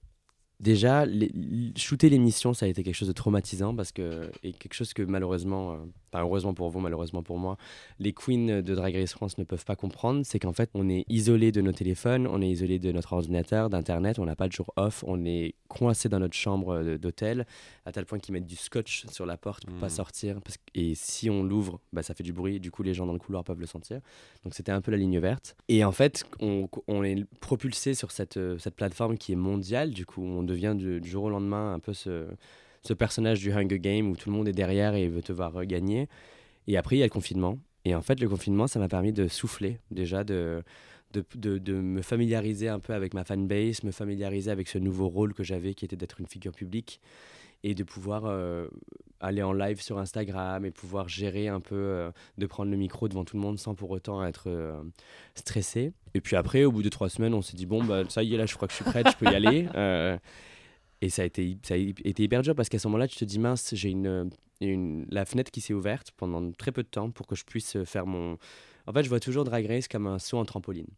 déjà, 0.60 1.06
les, 1.06 1.32
shooter 1.76 2.10
l'émission, 2.10 2.52
ça 2.54 2.66
a 2.66 2.68
été 2.68 2.82
quelque 2.82 2.94
chose 2.94 3.08
de 3.08 3.12
traumatisant 3.14 3.74
parce 3.74 3.92
que, 3.92 4.30
et 4.42 4.52
quelque 4.52 4.74
chose 4.74 4.92
que 4.92 5.02
malheureusement, 5.02 5.78
enfin 6.14 6.24
heureusement 6.24 6.54
pour 6.54 6.70
vous, 6.70 6.78
malheureusement 6.80 7.22
pour 7.22 7.38
moi, 7.38 7.56
les 7.98 8.12
queens 8.12 8.62
de 8.62 8.74
Drag 8.74 8.94
Race 8.94 9.12
France 9.12 9.36
ne 9.38 9.44
peuvent 9.44 9.64
pas 9.64 9.74
comprendre, 9.76 10.22
c'est 10.24 10.38
qu'en 10.38 10.52
fait, 10.52 10.70
on 10.74 10.88
est 10.88 11.04
isolé 11.08 11.50
de 11.50 11.60
nos 11.60 11.72
téléphones, 11.72 12.26
on 12.28 12.40
est 12.40 12.48
isolé 12.48 12.78
de 12.78 12.92
notre 12.92 13.12
ordinateur, 13.14 13.68
d'internet, 13.68 14.18
on 14.18 14.24
n'a 14.24 14.36
pas 14.36 14.46
de 14.46 14.52
jour 14.52 14.72
off, 14.76 15.02
on 15.08 15.24
est 15.24 15.54
coincé 15.68 16.08
dans 16.08 16.20
notre 16.20 16.34
chambre 16.36 16.74
euh, 16.74 16.98
d'hôtel, 16.98 17.46
à 17.84 17.90
tel 17.92 18.04
point 18.06 18.18
qu'ils 18.20 18.32
mettent 18.32 18.46
du 18.46 18.54
scotch 18.56 19.06
sur 19.10 19.26
la 19.26 19.36
porte 19.36 19.64
pour 19.66 19.74
Mhm. 19.74 19.80
pas 19.80 19.88
sortir. 19.88 20.40
Parce 20.40 20.56
que- 20.56 20.62
et 20.74 20.94
si 20.94 21.28
on 21.30 21.42
l'ouvre, 21.42 21.80
bah, 21.92 22.02
ça 22.02 22.14
fait 22.14 22.22
du 22.22 22.32
bruit, 22.32 22.60
du 22.60 22.70
coup 22.70 22.82
les 22.84 22.94
gens 22.94 23.06
dans 23.06 23.12
le 23.12 23.18
couloir 23.18 23.42
peuvent 23.42 23.60
le 23.60 23.66
sentir. 23.66 24.00
Donc 24.44 24.54
c'était 24.54 24.72
un 24.72 24.80
peu 24.80 24.90
la 24.92 24.96
ligne 24.98 25.18
verte. 25.18 25.56
Et 25.68 25.84
en 25.84 25.92
fait, 25.92 26.24
on, 26.40 26.68
on 26.86 27.02
est 27.02 27.24
propulsé 27.40 27.94
sur 27.94 28.12
cette, 28.12 28.36
euh, 28.36 28.56
cette 28.58 28.76
plateforme 28.76 29.18
qui 29.18 29.32
est 29.32 29.36
mondiale, 29.36 29.90
du 29.90 30.06
coup 30.06 30.22
on 30.22 30.42
devient 30.44 30.74
du, 30.76 31.00
du 31.00 31.08
jour 31.08 31.24
au 31.24 31.30
lendemain 31.30 31.74
un 31.74 31.78
peu 31.80 31.92
ce, 31.92 32.26
ce 32.86 32.92
personnage 32.92 33.40
du 33.40 33.52
Hunger 33.52 33.78
Game 33.78 34.10
où 34.10 34.16
tout 34.16 34.30
le 34.30 34.36
monde 34.36 34.48
est 34.48 34.52
derrière 34.52 34.94
et 34.94 35.08
veut 35.08 35.22
te 35.22 35.32
voir 35.32 35.64
gagner. 35.66 36.08
Et 36.66 36.76
après, 36.76 36.96
il 36.96 36.98
y 37.00 37.02
a 37.02 37.06
le 37.06 37.10
confinement. 37.10 37.58
Et 37.84 37.94
en 37.94 38.02
fait, 38.02 38.20
le 38.20 38.28
confinement, 38.28 38.66
ça 38.66 38.78
m'a 38.78 38.88
permis 38.88 39.12
de 39.12 39.28
souffler, 39.28 39.78
déjà, 39.90 40.24
de, 40.24 40.62
de, 41.12 41.24
de, 41.34 41.58
de 41.58 41.74
me 41.74 42.02
familiariser 42.02 42.68
un 42.68 42.80
peu 42.80 42.94
avec 42.94 43.14
ma 43.14 43.24
fanbase, 43.24 43.82
me 43.82 43.90
familiariser 43.90 44.50
avec 44.50 44.68
ce 44.68 44.78
nouveau 44.78 45.08
rôle 45.08 45.34
que 45.34 45.44
j'avais 45.44 45.74
qui 45.74 45.84
était 45.84 45.96
d'être 45.96 46.20
une 46.20 46.26
figure 46.26 46.52
publique 46.52 47.00
et 47.62 47.74
de 47.74 47.82
pouvoir 47.82 48.24
euh, 48.26 48.68
aller 49.20 49.42
en 49.42 49.54
live 49.54 49.80
sur 49.80 49.98
Instagram 49.98 50.66
et 50.66 50.70
pouvoir 50.70 51.08
gérer 51.08 51.48
un 51.48 51.60
peu, 51.60 51.74
euh, 51.74 52.10
de 52.36 52.46
prendre 52.46 52.70
le 52.70 52.76
micro 52.76 53.08
devant 53.08 53.24
tout 53.24 53.36
le 53.36 53.42
monde 53.42 53.58
sans 53.58 53.74
pour 53.74 53.90
autant 53.90 54.24
être 54.24 54.44
euh, 54.48 54.82
stressé. 55.34 55.92
Et 56.12 56.20
puis 56.20 56.36
après, 56.36 56.64
au 56.64 56.72
bout 56.72 56.82
de 56.82 56.90
trois 56.90 57.08
semaines, 57.08 57.32
on 57.32 57.40
s'est 57.40 57.56
dit, 57.56 57.64
bon, 57.64 57.82
bah, 57.82 58.02
ça 58.08 58.22
y 58.22 58.34
est, 58.34 58.36
là, 58.36 58.44
je 58.44 58.54
crois 58.54 58.68
que 58.68 58.74
je 58.74 58.82
suis 58.82 58.84
prête, 58.84 59.08
je 59.10 59.16
peux 59.16 59.30
y 59.30 59.34
aller. 59.34 59.66
Euh, 61.04 61.06
et 61.06 61.10
ça 61.10 61.22
a, 61.22 61.24
été, 61.24 61.56
ça 61.62 61.76
hyper 61.76 62.42
dur 62.42 62.54
parce 62.54 62.68
qu'à 62.68 62.78
ce 62.78 62.88
moment-là, 62.88 63.08
tu 63.08 63.16
te 63.16 63.24
dis, 63.24 63.38
mince, 63.38 63.74
j'ai 63.74 63.90
une, 63.90 64.30
la 65.10 65.24
fenêtre 65.24 65.50
qui 65.50 65.60
s'est 65.60 65.74
ouverte 65.74 66.12
pendant 66.16 66.50
très 66.52 66.72
peu 66.72 66.82
de 66.82 66.88
temps 66.88 67.10
pour 67.10 67.26
que 67.26 67.34
je 67.34 67.44
puisse 67.44 67.82
faire 67.84 68.06
mon... 68.06 68.38
En 68.86 68.92
fait, 68.92 69.02
je 69.02 69.08
vois 69.08 69.20
toujours 69.20 69.44
Drag 69.44 69.66
Race 69.66 69.88
comme 69.88 70.06
un 70.06 70.18
saut 70.18 70.38
en 70.38 70.44
trampoline. 70.44 70.88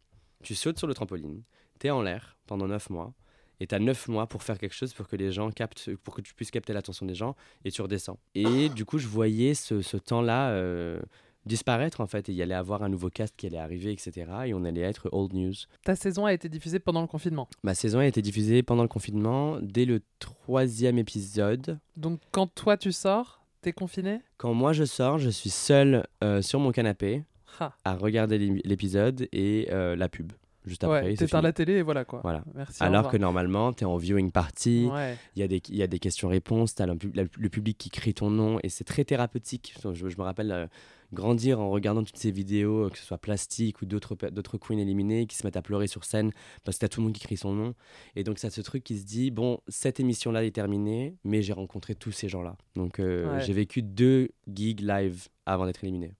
Tu 0.43 0.55
sautes 0.55 0.77
sur 0.77 0.87
le 0.87 0.93
trampoline, 0.93 1.43
tu 1.79 1.87
es 1.87 1.89
en 1.89 2.01
l'air 2.01 2.37
pendant 2.45 2.67
9 2.67 2.89
mois, 2.89 3.13
et 3.59 3.67
tu 3.67 3.73
as 3.73 3.79
9 3.79 4.07
mois 4.09 4.27
pour 4.27 4.43
faire 4.43 4.57
quelque 4.57 4.75
chose 4.75 4.93
pour 4.93 5.07
que 5.07 5.15
les 5.15 5.31
gens 5.31 5.49
captent, 5.51 5.95
pour 6.03 6.13
que 6.13 6.21
tu 6.21 6.33
puisses 6.33 6.51
capter 6.51 6.73
l'attention 6.73 7.05
des 7.05 7.15
gens, 7.15 7.35
et 7.65 7.71
tu 7.71 7.81
redescends. 7.81 8.19
Et 8.35 8.69
du 8.69 8.85
coup, 8.85 8.99
je 8.99 9.07
voyais 9.07 9.53
ce, 9.53 9.81
ce 9.81 9.97
temps-là 9.97 10.51
euh, 10.51 10.99
disparaître, 11.47 12.01
en 12.01 12.07
fait, 12.07 12.29
et 12.29 12.31
il 12.31 12.35
y 12.35 12.41
allait 12.43 12.53
avoir 12.53 12.83
un 12.83 12.89
nouveau 12.89 13.09
cast 13.09 13.33
qui 13.35 13.47
allait 13.47 13.57
arriver, 13.57 13.91
etc., 13.91 14.11
et 14.45 14.53
on 14.53 14.63
allait 14.65 14.81
être 14.81 15.09
old 15.11 15.33
news. 15.33 15.53
Ta 15.83 15.95
saison 15.95 16.25
a 16.25 16.33
été 16.33 16.49
diffusée 16.49 16.79
pendant 16.79 17.01
le 17.01 17.07
confinement. 17.07 17.47
Ma 17.63 17.73
saison 17.73 17.99
a 17.99 18.05
été 18.05 18.21
diffusée 18.21 18.61
pendant 18.63 18.83
le 18.83 18.87
confinement, 18.89 19.57
dès 19.61 19.85
le 19.85 20.01
troisième 20.19 20.97
épisode. 20.97 21.79
Donc 21.95 22.19
quand 22.31 22.47
toi 22.53 22.77
tu 22.77 22.91
sors, 22.91 23.41
t'es 23.61 23.73
confiné? 23.73 24.19
Quand 24.37 24.53
moi 24.53 24.73
je 24.73 24.83
sors, 24.83 25.17
je 25.17 25.29
suis 25.29 25.49
seul 25.49 26.05
euh, 26.23 26.41
sur 26.41 26.59
mon 26.59 26.71
canapé 26.71 27.23
Ha. 27.59 27.73
à 27.85 27.95
regarder 27.95 28.37
l'é- 28.37 28.61
l'épisode 28.65 29.27
et 29.31 29.67
euh, 29.71 29.95
la 29.95 30.09
pub 30.09 30.31
juste 30.65 30.83
après. 30.83 31.01
Ouais, 31.03 31.15
t'éteins 31.15 31.41
la 31.41 31.53
télé 31.53 31.73
et 31.75 31.81
voilà 31.81 32.05
quoi. 32.05 32.19
Voilà. 32.21 32.43
Merci. 32.53 32.83
Alors 32.83 33.09
que 33.09 33.17
normalement, 33.17 33.73
tu 33.73 33.83
es 33.83 33.87
en 33.87 33.97
viewing 33.97 34.31
party, 34.31 34.83
il 34.83 34.91
Ouais. 34.91 35.17
y, 35.37 35.41
a 35.43 35.47
des- 35.47 35.61
il 35.69 35.75
y 35.77 35.81
a 35.81 35.87
des 35.87 35.97
questions-réponses, 35.97 36.75
tu 36.75 36.83
as 36.83 36.85
le 36.85 37.49
public 37.49 37.77
qui 37.77 37.89
crie 37.89 38.13
ton 38.13 38.29
nom 38.29 38.59
et 38.63 38.69
c'est 38.69 38.83
très 38.83 39.05
thérapeutique. 39.05 39.73
Je, 39.81 40.07
je 40.09 40.17
me 40.17 40.23
rappelle 40.23 40.51
euh, 40.51 40.67
grandir 41.13 41.59
en 41.59 41.69
regardant 41.69 42.03
toutes 42.03 42.17
ces 42.17 42.31
vidéos, 42.31 42.85
euh, 42.85 42.89
que 42.89 42.97
ce 42.97 43.03
soit 43.05 43.17
Plastique 43.17 43.81
ou 43.81 43.85
d'autres 43.85 44.57
queens 44.57 44.77
éliminées 44.77 45.25
qui 45.27 45.35
se 45.35 45.45
mettent 45.45 45.57
à 45.57 45.61
pleurer 45.61 45.87
sur 45.87 46.03
scène 46.03 46.31
parce 46.63 46.77
que 46.77 46.81
t'as 46.81 46.87
tout 46.89 46.99
le 46.99 47.05
monde 47.05 47.13
qui 47.13 47.21
crie 47.21 47.37
son 47.37 47.53
nom. 47.53 47.73
Et 48.15 48.23
donc, 48.23 48.39
ça 48.39 48.49
ce 48.49 48.61
truc 48.61 48.83
qui 48.83 48.97
se 48.97 49.05
dit 49.05 49.31
bon, 49.31 49.59
cette 49.67 49.99
émission-là 49.99 50.43
est 50.45 50.51
terminée, 50.51 51.15
mais 51.23 51.41
j'ai 51.41 51.53
rencontré 51.53 51.95
tous 51.95 52.11
ces 52.11 52.27
gens-là. 52.29 52.57
Donc, 52.75 52.99
euh, 52.99 53.35
Ouais. 53.37 53.41
j'ai 53.41 53.53
vécu 53.53 53.81
deux 53.81 54.29
gigs 54.47 54.81
live 54.81 55.27
avant 55.45 55.65
d'être 55.65 55.83
éliminé. 55.83 56.13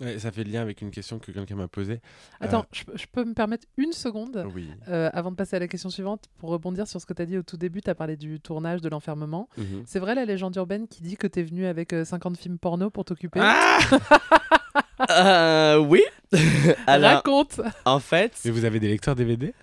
Ouais, 0.00 0.18
Ça 0.18 0.30
fait 0.30 0.44
le 0.44 0.50
lien 0.52 0.62
avec 0.62 0.80
une 0.80 0.90
question 0.90 1.18
que 1.18 1.32
quelqu'un 1.32 1.56
m'a 1.56 1.66
posée. 1.68 2.00
Attends, 2.40 2.64
je, 2.72 2.84
peux- 2.84 2.96
je 2.96 3.06
peux 3.10 3.24
me 3.24 3.34
permettre 3.34 3.66
une 3.76 3.92
seconde 3.92 4.46
Oui. 4.54 4.70
euh, 4.88 5.10
avant 5.12 5.30
de 5.32 5.36
passer 5.36 5.56
à 5.56 5.58
la 5.58 5.66
question 5.68 5.90
suivante 5.90 6.26
pour 6.38 6.50
rebondir 6.50 6.86
sur 6.86 7.00
ce 7.00 7.06
que 7.06 7.12
tu 7.12 7.22
as 7.22 7.26
dit 7.26 7.36
au 7.38 7.42
tout 7.42 7.56
début. 7.56 7.82
Tu 7.82 7.90
as 7.90 7.94
parlé 7.96 8.16
du 8.16 8.38
tournage, 8.40 8.80
de 8.80 8.88
l'enfermement. 8.88 9.48
Mhm. 9.56 9.82
C'est 9.86 9.98
vrai 9.98 10.14
la 10.14 10.24
légende 10.24 10.54
urbaine 10.56 10.86
qui 10.86 11.02
dit 11.02 11.16
que 11.16 11.26
tu 11.26 11.40
es 11.40 11.42
venu 11.42 11.66
avec 11.66 11.92
euh, 11.92 12.04
50 12.04 12.36
films 12.36 12.58
porno 12.58 12.90
pour 12.90 13.04
t'occuper 13.04 13.40
Ah 13.42 13.78
Euh, 15.10 15.78
oui. 15.78 16.02
Alors, 16.86 17.12
Raconte 17.12 17.60
en 17.84 18.00
fait, 18.00 18.32
Mais 18.44 18.50
vous 18.50 18.64
avez 18.64 18.80
des 18.80 18.88
lecteurs 18.88 19.14
DVD 19.14 19.54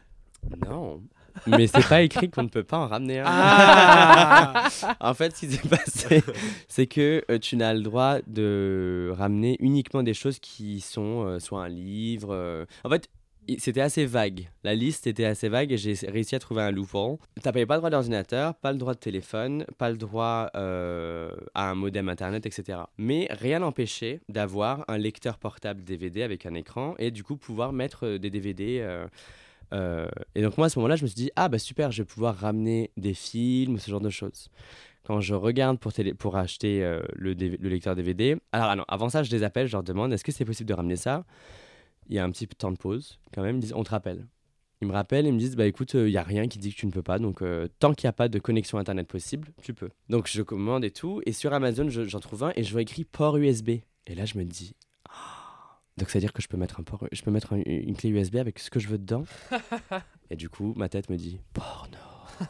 non. 0.70 1.02
Mais 1.48 1.68
c'est 1.68 1.88
pas 1.88 2.02
écrit 2.02 2.30
qu'on 2.30 2.44
ne 2.44 2.50
peut 2.50 2.64
pas 2.64 2.78
en 2.78 2.88
ramener 2.88 3.20
un. 3.20 3.26
Ah 3.28 4.70
en 5.00 5.14
fait, 5.14 5.36
ce 5.36 5.46
qui 5.46 5.52
s'est 5.52 5.68
passé, 5.68 6.24
c'est 6.68 6.88
que 6.88 7.24
euh, 7.30 7.40
tu 7.40 7.56
n'as 7.58 7.74
le 7.74 7.82
droit 7.82 8.18
de 8.28 9.14
ramener 9.18 9.58
uniquement 9.60 10.04
des 10.04 10.14
choses 10.14 10.40
qui 10.40 10.80
sont 10.82 11.26
euh, 11.26 11.40
soit 11.40 11.64
un 11.64 11.70
livre. 11.70 12.30
euh, 12.32 12.66
En 12.84 12.90
fait, 12.90 13.10
i- 13.48 13.60
c'était 13.60 13.82
assez 13.82 14.06
vague. 14.06 14.50
La 14.64 14.74
liste 14.76 15.08
était 15.08 15.26
assez 15.26 15.50
vague 15.50 15.72
et 15.72 15.78
j'ai 15.78 15.94
réussi 16.08 16.36
à 16.36 16.40
trouver 16.40 16.62
un 16.64 16.72
loophole. 16.72 17.18
T'avais 17.44 17.66
pas 17.66 17.76
le 17.76 17.80
droit 17.82 17.90
d'ordinateur, 17.92 18.56
pas 18.56 18.72
le 18.72 18.78
droit 18.78 18.94
de 18.94 19.00
téléphone, 19.00 19.66
pas 19.78 19.90
le 19.92 19.98
droit 19.98 20.50
euh, 20.56 21.32
à 21.54 21.70
un 21.70 21.76
modem 21.76 22.10
internet, 22.10 22.46
etc. 22.46 22.80
Mais 22.98 23.28
rien 23.32 23.60
n'empêchait 23.60 24.20
d'avoir 24.30 24.84
un 24.88 24.98
lecteur 24.98 25.38
portable 25.38 25.84
DVD 25.84 26.24
avec 26.24 26.46
un 26.46 26.54
écran 26.56 26.96
et 26.98 27.12
du 27.12 27.24
coup 27.24 27.36
pouvoir 27.38 27.72
mettre 27.74 28.06
euh, 28.06 28.18
des 28.20 28.30
DVD. 28.30 28.80
euh, 28.82 29.06
euh, 29.74 30.08
et 30.36 30.42
donc 30.42 30.58
moi 30.58 30.68
à 30.68 30.70
ce 30.70 30.80
moment-là, 30.80 30.96
je 30.96 31.04
me 31.04 31.08
suis 31.08 31.16
dit 31.16 31.32
ah 31.36 31.50
bah 31.50 31.60
super, 31.60 31.92
je 31.92 32.02
vais 32.02 32.06
pouvoir 32.06 32.36
ramener 32.36 32.92
des 32.98 33.14
films 33.14 33.78
ce 33.80 33.90
genre 33.92 34.02
de 34.02 34.10
choses. 34.10 34.50
Quand 35.04 35.22
je 35.22 35.36
regarde 35.36 35.78
pour, 35.80 35.94
télé- 35.94 36.14
pour 36.16 36.36
acheter 36.36 36.84
euh, 36.84 37.02
le, 37.14 37.34
lecteur 37.34 37.96
DVD, 37.96 38.38
alors 38.52 38.70
ah 38.70 38.76
non, 38.76 38.86
avant 38.88 39.10
ça, 39.10 39.22
je 39.24 39.32
les 39.32 39.44
appelle, 39.44 39.68
je 39.68 39.74
leur 39.74 39.84
demande 39.84 40.12
est-ce 40.14 40.24
que 40.24 40.32
c'est 40.32 40.46
possible 40.46 40.68
de 40.68 40.74
ramener 40.74 40.96
ça? 40.96 41.26
Il 42.10 42.16
y 42.16 42.20
a 42.20 42.24
un 42.24 42.32
petit 42.32 42.48
temps 42.48 42.72
de 42.72 42.78
pause 42.78 43.20
quand 43.34 43.42
même, 43.44 43.58
ils 43.58 43.62
disent 43.62 43.74
on 43.76 43.84
te 43.84 43.92
rappelle. 43.92 44.26
Ils 44.82 44.88
me 44.88 44.94
rappellent 44.94 45.26
et 45.26 45.32
me 45.32 45.40
disent 45.40 45.56
bah 45.56 45.66
écoute, 45.66 45.94
il 45.94 46.06
n'y 46.06 46.18
a 46.18 46.24
rien 46.24 46.48
qui 46.48 46.60
dit 46.60 46.72
que 46.74 46.78
tu 46.80 46.86
ne 46.86 46.92
peux 46.92 47.02
pas, 47.02 47.18
donc 47.20 47.42
euh, 47.42 47.68
tant 47.80 47.94
qu'il 47.94 48.08
n'y 48.08 48.10
a 48.10 48.14
pas 48.14 48.28
de 48.28 48.40
connexion 48.40 48.78
internet 48.78 49.08
possible, 49.08 49.50
tu 49.62 49.74
peux. 49.74 49.90
Donc 50.10 50.28
je 50.28 50.42
commande 50.42 50.84
et 50.84 50.92
tout, 50.92 51.22
et 51.26 51.32
sur 51.32 51.54
Amazon, 51.54 51.90
je- 51.90 52.04
j'en 52.04 52.20
trouve 52.20 52.44
un 52.44 52.54
et 52.56 52.64
je 52.64 52.72
vois 52.72 52.82
écrit 52.82 53.04
port 53.06 53.38
USB. 53.38 53.70
Et 54.08 54.16
là, 54.16 54.26
je 54.26 54.38
me 54.38 54.44
dis 54.44 54.76
donc 55.98 56.10
ça 56.10 56.18
veut 56.20 56.22
dire 56.22 56.34
que 56.34 56.42
je 56.42 56.48
peux 56.48 56.58
mettre 56.58 56.80
un 56.80 56.84
port, 56.84 57.06
je 57.12 57.22
peux 57.22 57.32
mettre 57.32 57.54
un- 57.54 57.62
une 57.66 57.96
clé 57.96 58.10
USB 58.10 58.36
avec 58.36 58.60
ce 58.60 58.70
que 58.70 58.80
je 58.80 58.88
veux 58.88 58.98
dedans. 58.98 59.24
et 60.30 60.36
du 60.36 60.50
coup, 60.50 60.74
ma 60.76 60.90
tête 60.90 61.10
me 61.10 61.16
dit 61.18 61.40
porno. 61.54 61.98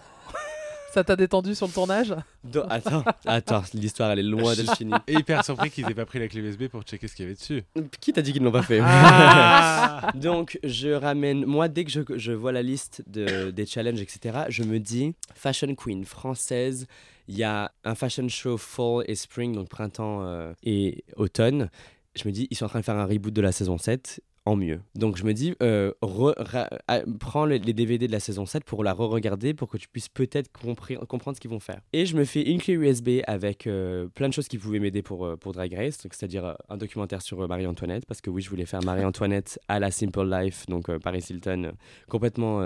Ça 0.94 1.04
t'a 1.04 1.18
détendu 1.18 1.54
sur 1.56 1.68
le 1.68 1.74
tournage? 1.74 2.16
Do- 2.46 2.64
attends, 2.70 3.04
attends, 3.26 3.64
l'histoire 3.74 4.12
elle 4.12 4.20
est 4.20 4.24
loin 4.24 4.56
d'être 4.56 4.76
finie. 4.78 4.94
Et 5.08 5.14
hyper 5.16 5.44
surpris 5.44 5.70
qu'ils 5.70 5.90
aient 5.90 5.94
pas 5.94 6.06
pris 6.06 6.20
la 6.20 6.30
clé 6.30 6.40
USB 6.40 6.68
pour 6.70 6.84
checker 6.84 7.10
ce 7.10 7.16
qu'il 7.16 7.24
y 7.24 7.28
avait 7.28 7.36
dessus. 7.36 7.64
Qui 8.00 8.14
t'a 8.14 8.22
dit 8.22 8.32
qu'ils 8.32 8.42
ne 8.42 8.46
l'ont 8.48 8.54
pas 8.54 8.62
fait 8.64 8.80
Ah 8.82 10.10
Donc 10.16 10.58
je 10.64 10.90
ramène, 10.90 11.46
moi 11.46 11.68
dès 11.68 11.84
que 11.84 11.92
je, 11.92 12.00
je 12.16 12.32
vois 12.32 12.54
la 12.54 12.62
liste 12.62 13.04
de, 13.08 13.52
des 13.52 13.66
challenges, 13.66 14.02
etc., 14.02 14.46
je 14.48 14.64
me 14.64 14.80
dis 14.80 15.14
Fashion 15.34 15.76
Queen 15.76 16.06
française 16.06 16.88
il 17.28 17.36
y 17.36 17.44
a 17.44 17.72
un 17.84 17.96
fashion 17.96 18.28
show 18.30 18.56
fall 18.56 19.04
et 19.08 19.16
spring, 19.16 19.54
donc 19.56 19.68
printemps 19.68 20.22
euh, 20.22 20.54
et 20.64 21.04
automne. 21.18 21.70
Je 22.16 22.28
me 22.28 22.32
dis, 22.34 22.48
ils 22.50 22.56
sont 22.58 22.66
en 22.66 22.70
train 22.70 22.80
de 22.80 22.86
faire 22.86 22.96
un 22.98 23.06
reboot 23.06 23.34
de 23.34 23.42
la 23.42 23.52
saison 23.52 23.78
7 23.78 24.22
en 24.48 24.56
mieux. 24.56 24.80
Donc 24.94 25.18
je 25.18 25.24
me 25.24 25.34
dis, 25.34 25.56
euh, 25.64 25.92
re- 26.04 26.36
ra- 26.38 26.70
ah, 26.88 27.02
prends 27.20 27.46
les, 27.46 27.58
les 27.58 27.74
DVD 27.74 28.06
de 28.06 28.12
la 28.12 28.20
saison 28.20 28.46
7 28.46 28.64
pour 28.64 28.84
la 28.84 28.94
re-regarder 28.94 29.56
pour 29.56 29.68
que 29.70 29.78
tu 29.78 29.88
puisses 29.88 30.08
peut-être 30.08 30.50
compri- 30.54 30.98
comprendre 31.08 31.36
ce 31.36 31.42
qu'ils 31.42 31.50
vont 31.50 31.60
faire. 31.60 31.82
Et 31.94 32.06
je 32.06 32.16
me 32.16 32.24
fais 32.26 32.44
une 32.44 32.60
clé 32.62 32.76
USB 32.76 33.22
avec 33.26 33.66
euh, 33.66 34.08
plein 34.14 34.30
de 34.30 34.34
choses 34.34 34.48
qui 34.48 34.60
pouvaient 34.60 34.80
m'aider 34.80 35.02
pour, 35.02 35.26
euh, 35.26 35.36
pour 35.36 35.52
Drag 35.54 35.74
Race, 35.74 35.98
c'est-à-dire 36.00 36.56
un 36.70 36.78
documentaire 36.78 37.24
sur 37.24 37.46
Marie-Antoinette, 37.48 38.06
parce 38.06 38.22
que 38.22 38.30
oui, 38.30 38.44
je 38.44 38.50
voulais 38.52 38.68
faire 38.68 38.84
Marie-Antoinette 38.84 39.60
à 39.68 39.80
la 39.80 39.90
Simple 39.90 40.30
Life, 40.30 40.68
donc 40.68 40.90
euh, 40.90 41.00
Paris 41.00 41.26
Hilton, 41.28 41.72
complètement 42.08 42.62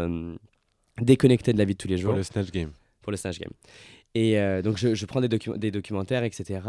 déconnecté 1.02 1.54
de 1.54 1.58
la 1.58 1.66
vie 1.66 1.74
de 1.74 1.78
tous 1.78 1.88
les 1.88 1.98
jours 1.98 2.10
Pour 2.12 2.18
le 2.18 2.24
Snatch 2.24 2.52
Game. 2.52 2.72
pour 3.02 3.12
le 3.12 3.18
Snatch 3.18 3.40
Game. 3.40 3.52
Et 4.16 4.38
donc, 4.64 4.78
je, 4.78 4.96
je 4.96 5.06
prends 5.06 5.22
des, 5.22 5.30
docu- 5.30 5.58
des 5.58 5.72
documentaires, 5.72 6.24
etc., 6.24 6.60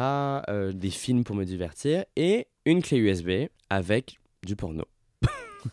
des 0.72 0.90
films 0.90 1.24
pour 1.24 1.34
me 1.34 1.44
divertir, 1.44 2.04
et 2.14 2.46
une 2.70 2.82
clé 2.82 2.98
USB 2.98 3.30
avec 3.68 4.18
du 4.46 4.56
porno. 4.56 4.84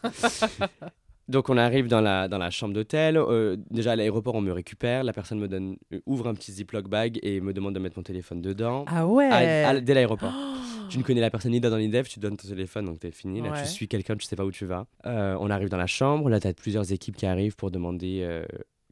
donc, 1.29 1.49
on 1.49 1.57
arrive 1.57 1.87
dans 1.87 2.01
la, 2.01 2.27
dans 2.27 2.37
la 2.37 2.49
chambre 2.49 2.73
d'hôtel. 2.73 3.17
euh, 3.17 3.57
déjà, 3.69 3.91
à 3.91 3.95
l'aéroport, 3.95 4.35
on 4.35 4.41
me 4.41 4.51
récupère. 4.51 5.03
La 5.03 5.13
personne 5.13 5.39
me 5.39 5.47
donne, 5.47 5.77
euh, 5.93 5.99
ouvre 6.05 6.27
un 6.27 6.33
petit 6.33 6.51
Ziploc 6.51 6.87
bag 6.87 7.19
et 7.21 7.41
me 7.41 7.53
demande 7.53 7.75
de 7.75 7.79
mettre 7.79 7.97
mon 7.97 8.03
téléphone 8.03 8.41
dedans. 8.41 8.85
Ah 8.87 9.05
ouais 9.05 9.27
À- 9.29 9.69
à- 9.69 9.79
dès 9.79 9.93
l'aéroport. 9.93 10.33
Oh 10.35 10.53
Tu 10.89 10.97
ne 10.97 11.03
connais 11.03 11.19
la 11.19 11.29
personne 11.29 11.51
ni 11.51 11.59
dans 11.59 11.77
ni 11.77 11.89
dev, 11.89 12.05
tu 12.07 12.19
donnes 12.21 12.37
ton 12.37 12.47
téléphone, 12.47 12.85
donc 12.85 12.99
t'es 12.99 13.11
fini. 13.11 13.41
Là, 13.41 13.51
Ouais. 13.51 13.61
tu 13.63 13.67
suis 13.67 13.89
quelqu'un, 13.89 14.15
tu 14.15 14.25
sais 14.25 14.37
pas 14.37 14.45
où 14.45 14.51
tu 14.51 14.65
vas. 14.65 14.85
Euh, 15.05 15.35
on 15.41 15.49
arrive 15.49 15.67
dans 15.67 15.75
la 15.77 15.85
chambre, 15.87 16.29
là, 16.29 16.39
tu 16.39 16.47
as 16.47 16.53
plusieurs 16.53 16.93
équipes 16.93 17.17
qui 17.17 17.25
arrivent 17.25 17.57
pour 17.57 17.71
demander 17.71 18.21
euh, 18.21 18.45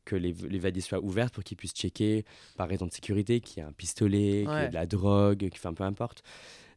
que 0.03 0.17
les, 0.17 0.33
les 0.33 0.59
valises 0.59 0.83
soient 0.85 0.99
ouvertes 1.01 1.33
pour 1.33 1.43
qu'ils 1.45 1.55
puissent 1.55 1.73
checker, 1.73 2.25
par 2.57 2.67
raison 2.67 2.85
de 2.85 2.91
sécurité, 2.91 3.39
qu'il 3.39 3.59
y 3.59 3.65
a 3.65 3.67
un 3.69 3.71
pistolet, 3.71 4.43
qu'il 4.45 4.53
y 4.53 4.57
a 4.57 4.67
de 4.67 4.73
la 4.73 4.85
drogue, 4.85 5.37
qu'il 5.37 5.51
enfin, 5.53 5.73
peu 5.73 5.85
importe. 5.85 6.21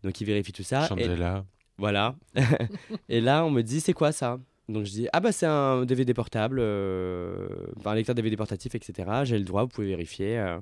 Donc, 0.03 0.21
ils 0.21 0.25
vérifient 0.25 0.53
tout 0.53 0.63
ça. 0.63 0.85
Et, 0.85 1.05
Shangela. 1.05 1.45
voilà. 1.77 2.15
et 3.09 3.21
là, 3.21 3.45
on 3.45 3.51
me 3.51 3.63
dit, 3.63 3.81
c'est 3.81 3.93
quoi 3.93 4.13
ça? 4.13 4.39
Donc 4.69 4.85
je 4.85 4.91
dis 4.91 5.09
ah 5.15 5.21
bah 5.21 5.33
c'est 5.33 5.47
un 5.47 5.87
DVD 5.87 6.13
portable, 6.13 6.59
euh, 6.61 7.49
enfin, 7.79 7.93
un 7.93 7.95
lecteur 7.95 8.15
DVD 8.15 8.37
portatif 8.37 8.75
etc. 8.75 9.09
J'ai 9.25 9.39
le 9.39 9.45
droit, 9.45 9.63
vous 9.63 9.69
pouvez 9.69 9.87
vérifier. 9.87 10.39
euh. 10.39 10.59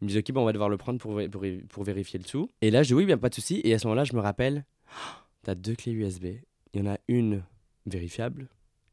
Ils 0.00 0.04
me 0.04 0.08
disent 0.08 0.18
ok 0.18 0.32
bon 0.32 0.42
on 0.42 0.44
va 0.44 0.52
devoir 0.52 0.68
le 0.68 0.76
prendre 0.76 0.98
pour, 0.98 1.18
pour, 1.30 1.44
pour 1.70 1.84
vérifier 1.84 2.18
le 2.18 2.24
tout. 2.26 2.50
Et 2.60 2.70
là 2.70 2.82
je 2.82 2.88
dis 2.88 2.94
oui 2.94 3.06
bien 3.06 3.16
pas 3.16 3.30
de 3.30 3.34
souci. 3.34 3.62
Et 3.64 3.72
à 3.72 3.78
ce 3.78 3.86
moment-là 3.86 4.04
je 4.04 4.14
me 4.14 4.20
rappelle, 4.20 4.64
t'as 5.42 5.54
deux 5.54 5.74
clés 5.74 5.92
USB. 5.92 6.26
Il 6.74 6.84
y 6.84 6.86
en 6.86 6.92
a 6.92 6.98
une 7.08 7.42
vérifiable 7.86 8.48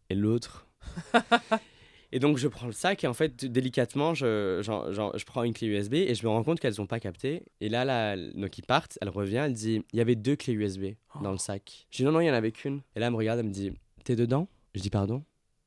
et 0.10 0.16
l'autre. 0.16 0.68
et 2.12 2.20
donc 2.20 2.38
je 2.38 2.48
prends 2.48 2.68
le 2.68 2.72
sac 2.74 3.04
et 3.04 3.08
en 3.08 3.14
fait 3.14 3.46
délicatement 3.46 4.14
je, 4.14 4.62
j'en- 4.64 4.92
je 5.18 5.26
prends 5.26 5.44
une 5.44 5.54
clé 5.54 5.68
USB 5.68 5.94
et 5.96 6.16
je 6.16 6.24
me 6.24 6.30
rends 6.30 6.44
compte 6.44 6.60
qu'elles 6.60 6.76
n'ont 6.80 6.86
pas 6.88 7.00
capté. 7.00 7.44
Et 7.62 7.70
là, 7.70 7.84
là 7.86 8.16
donc 8.36 8.58
ils 8.58 8.64
partent, 8.64 8.98
elle 9.02 9.10
revient, 9.10 9.38
elle 9.46 9.54
dit 9.54 9.84
il 9.94 9.98
y 9.98 10.02
avait 10.02 10.16
deux 10.16 10.36
clés 10.36 10.54
USB 10.54 10.94
dans 11.22 11.32
le 11.32 11.38
sac. 11.38 11.88
Je 11.92 11.98
dis 11.98 12.04
non 12.04 12.12
non 12.12 12.22
il 12.22 12.28
y 12.28 12.30
en 12.32 12.34
avait 12.34 12.52
qu'une. 12.52 12.82
Et 12.96 13.00
là 13.00 13.08
elle 13.08 13.12
me 13.12 13.18
regarde, 13.18 13.40
elle 13.40 13.46
me 13.48 13.52
dit 13.52 13.72
t'es 14.04 14.16
dedans? 14.16 14.48
Je 14.76 14.82
dis 14.82 14.90
pardon? 14.90 15.24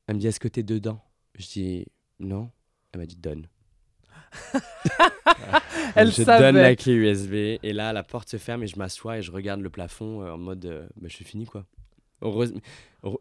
Elle 0.07 0.15
me 0.15 0.19
dit 0.19 0.27
est-ce 0.27 0.39
que 0.39 0.47
t'es 0.47 0.63
dedans? 0.63 1.01
Je 1.37 1.45
dis 1.47 1.85
non. 2.19 2.49
Elle 2.93 2.99
m'a 3.01 3.05
dit 3.05 3.15
donne. 3.17 3.47
Elle 5.95 6.07
je 6.11 6.23
savait. 6.23 6.39
donne 6.51 6.55
la 6.61 6.75
clé 6.75 6.93
USB 6.93 7.33
et 7.63 7.73
là 7.73 7.91
la 7.93 8.03
porte 8.03 8.29
se 8.29 8.37
ferme 8.37 8.63
et 8.63 8.67
je 8.67 8.77
m'assois 8.77 9.17
et 9.17 9.21
je 9.21 9.31
regarde 9.31 9.61
le 9.61 9.69
plafond 9.69 10.21
euh, 10.23 10.31
en 10.31 10.37
mode 10.37 10.65
euh, 10.65 10.87
bah, 10.95 11.07
je 11.09 11.15
suis 11.15 11.25
fini 11.25 11.45
quoi. 11.45 11.65
Heureuse- 12.21 12.53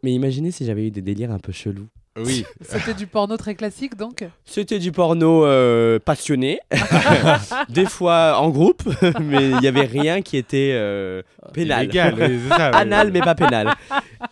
Mais 0.02 0.12
imaginez 0.12 0.50
si 0.50 0.64
j'avais 0.64 0.86
eu 0.86 0.90
des 0.90 1.02
délires 1.02 1.30
un 1.32 1.38
peu 1.38 1.52
chelous. 1.52 1.88
Oui. 2.18 2.44
C'était 2.60 2.94
du 2.94 3.06
porno 3.06 3.36
très 3.36 3.54
classique 3.54 3.96
donc 3.96 4.24
C'était 4.44 4.78
du 4.80 4.90
porno 4.92 5.44
euh, 5.46 5.98
passionné, 5.98 6.58
des 7.68 7.86
fois 7.86 8.38
en 8.38 8.50
groupe, 8.50 8.82
mais 9.20 9.50
il 9.50 9.58
n'y 9.58 9.68
avait 9.68 9.86
rien 9.86 10.20
qui 10.22 10.36
était 10.36 10.72
euh, 10.74 11.22
pénal. 11.52 11.84
Illégal, 11.84 12.14
oui, 12.18 12.40
c'est 12.42 12.56
ça. 12.56 12.70
oui. 12.72 12.76
Anal 12.80 13.12
mais 13.12 13.20
pas 13.20 13.34
pénal. 13.34 13.74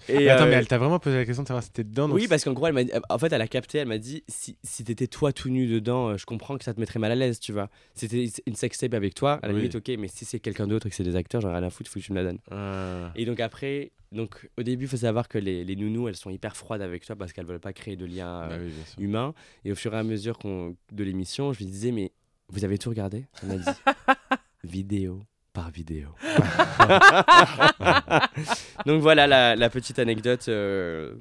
Et, 0.09 0.19
Mais 0.19 0.29
attends, 0.29 0.45
euh, 0.45 0.49
mais 0.49 0.55
elle 0.57 0.67
t'a 0.67 0.79
vraiment 0.79 0.99
posé 0.99 1.17
la 1.17 1.25
question 1.25 1.43
de 1.45 1.49
savoir 1.49 1.63
si 1.63 1.71
t'étais 1.71 1.89
dedans. 1.89 2.09
donc 2.09 2.17
Oui, 2.17 2.27
parce 2.29 2.45
qu'en 2.45 2.53
gros, 2.53 2.67
elle 2.67 2.73
m'a 2.73 2.85
dit- 2.85 2.93
en 3.09 3.19
fait, 3.19 3.33
elle 3.33 3.41
a 3.43 3.49
capté, 3.49 3.79
elle 3.79 3.89
m'a 3.89 3.99
dit 3.99 4.25
si, 4.29 4.57
si 4.65 4.83
t'étais 4.85 5.07
toi 5.07 5.33
tout 5.33 5.49
nu 5.49 5.67
dedans, 5.67 6.09
euh, 6.09 6.17
je 6.17 6.27
comprends 6.27 6.59
que 6.59 6.65
ça 6.65 6.75
te 6.75 6.81
mettrait 6.81 6.99
mal 6.99 7.13
à 7.13 7.15
l'aise, 7.15 7.39
tu 7.41 7.53
vois. 7.53 7.69
C'était 7.95 8.29
une 8.47 8.55
sextape 8.57 8.95
avec 8.95 9.15
toi, 9.15 9.39
à 9.43 9.47
la 9.47 9.53
Oui. 9.55 9.61
limite, 9.61 9.77
ok, 9.77 9.91
mais 9.99 10.09
si 10.09 10.25
c'est 10.25 10.41
quelqu'un 10.41 10.67
d'autre 10.67 10.87
et 10.87 10.91
que 10.91 10.97
c'est 10.97 11.05
des 11.05 11.17
acteurs, 11.17 11.41
j'en 11.41 11.51
ai 11.51 11.55
rien 11.59 11.63
à 11.63 11.71
foutre, 11.71 11.91
faut 11.91 12.01
que 12.01 12.05
tu 12.05 12.13
me 12.13 12.19
la 12.19 12.25
donnes. 12.25 12.39
Ah. 12.51 13.13
Et 13.17 13.25
donc 13.25 13.41
après, 13.41 13.93
donc, 14.11 14.49
au 14.57 14.63
début, 14.63 14.85
il 14.85 14.89
faut 14.89 14.97
savoir 14.97 15.29
que 15.29 15.39
les, 15.39 15.65
les 15.65 15.77
nounous, 15.77 16.09
elles 16.09 16.17
sont 16.17 16.31
hyper 16.31 16.57
froides 16.57 16.81
avec 16.81 17.05
toi 17.05 17.15
parce 17.15 17.33
qu'elles 17.33 17.45
veulent 17.47 17.61
pas 17.61 17.75
créer 17.75 17.97
de 17.97 18.07
lien 18.07 18.49
Bah 18.49 18.55
euh, 18.55 18.69
oui, 18.69 19.05
humain. 19.05 19.35
Et 19.65 19.73
au 19.73 19.75
fur 19.75 19.95
et 19.95 19.99
à 19.99 20.03
mesure 20.03 20.39
de 20.45 21.05
l'émission, 21.05 21.53
je 21.53 21.59
lui 21.59 21.67
disais, 21.67 21.93
mais 21.93 22.13
vous 22.49 22.65
avez 22.65 22.79
tout 22.79 22.89
regardé? 22.89 23.27
Elle 23.43 23.49
m'a 23.49 23.57
dit, 23.57 23.65
vidéo 24.65 25.23
par 25.53 25.71
vidéo. 25.71 26.09
donc 28.87 29.03
voilà 29.03 29.27
la, 29.27 29.57
la 29.57 29.71
petite 29.71 29.99
anecdote 29.99 30.49
euh, 30.49 31.15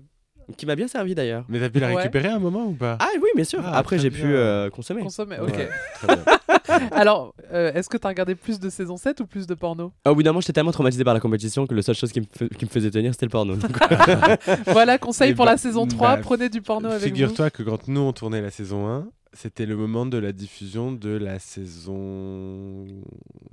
qui 0.56 0.66
m'a 0.66 0.76
bien 0.76 0.88
servi 0.88 1.14
d'ailleurs. 1.16 1.44
Mais 1.50 1.60
t'as 1.60 1.70
pu 1.70 1.80
la 1.80 1.88
Ouais. 1.90 1.96
récupérer 1.96 2.30
à 2.30 2.36
un 2.36 2.40
moment 2.40 2.66
ou 2.68 2.74
pas? 2.74 2.98
Ah 3.02 3.10
oui, 3.22 3.28
bien 3.36 3.44
sûr. 3.44 3.60
Ah, 3.64 3.78
Après, 3.78 4.00
j'ai 4.00 4.10
pu 4.12 4.24
euh, 4.26 4.70
consommer. 4.70 5.02
Consommer, 5.02 5.38
ok. 5.40 5.50
Ouais, 5.56 5.70
très 5.96 6.08
bien. 6.16 6.88
Alors, 6.92 7.34
euh, 7.54 7.72
est-ce 7.74 7.90
que 7.90 7.98
t'as 7.98 8.10
regardé 8.10 8.36
plus 8.36 8.60
de 8.60 8.70
saison 8.70 8.98
7 8.98 9.20
ou 9.22 9.26
plus 9.26 9.48
de 9.48 9.54
porno? 9.56 9.92
Au 10.06 10.16
bout 10.16 10.24
d'un 10.24 10.30
moment, 10.32 10.42
j'étais 10.42 10.54
tellement 10.54 10.72
traumatisé 10.72 11.04
par 11.04 11.14
la 11.14 11.20
compétition 11.20 11.66
que 11.68 11.74
la 11.74 11.82
seule 11.82 11.96
chose 11.96 12.12
qui 12.12 12.22
me, 12.22 12.26
fe- 12.26 12.50
qui 12.56 12.66
me 12.66 12.70
faisait 12.70 12.92
tenir, 12.92 13.14
c'était 13.14 13.26
le 13.26 13.32
porno. 13.32 13.56
Donc, 13.56 13.72
Voilà, 14.68 14.98
conseil 14.98 15.34
pour 15.34 15.46
bah, 15.46 15.52
la 15.52 15.58
saison 15.58 15.88
3, 15.88 16.16
bah, 16.18 16.22
prenez 16.22 16.50
du 16.50 16.62
porno 16.62 16.90
avec 16.90 17.00
vous. 17.02 17.06
Figure-toi 17.16 17.50
que 17.50 17.64
quand 17.64 17.88
nous 17.88 18.02
on 18.02 18.14
tournait 18.14 18.42
la 18.42 18.52
saison 18.52 18.88
1, 18.88 19.08
c'était 19.34 19.66
le 19.66 19.76
moment 19.76 20.06
de 20.06 20.18
la 20.18 20.32
diffusion 20.32 20.92
de 20.92 21.10
la 21.10 21.40
saison 21.40 22.86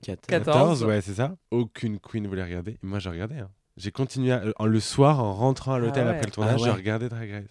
4. 0.02 0.26
14. 0.26 0.84
ouais, 0.84 1.00
c'est 1.00 1.14
ça. 1.14 1.34
Aucune 1.50 1.98
queen 1.98 2.26
voulait 2.26 2.44
regarder. 2.44 2.72
Et 2.72 2.78
moi, 2.86 2.98
j'ai 2.98 3.10
regardé. 3.10 3.36
hein. 3.36 3.48
J'ai 3.76 3.90
continué 3.90 4.30
à- 4.30 4.42
en, 4.60 4.66
le 4.66 4.78
soir 4.78 5.18
en 5.22 5.32
rentrant 5.34 5.72
à 5.74 5.78
l'hôtel 5.80 6.04
Ah 6.06 6.10
ouais. 6.10 6.14
après 6.16 6.26
le 6.26 6.30
tournage, 6.32 6.54
Ah 6.58 6.62
ouais. 6.62 6.68
j'ai 6.70 6.76
regardé 6.76 7.08
Drag 7.08 7.28
Race. 7.28 7.42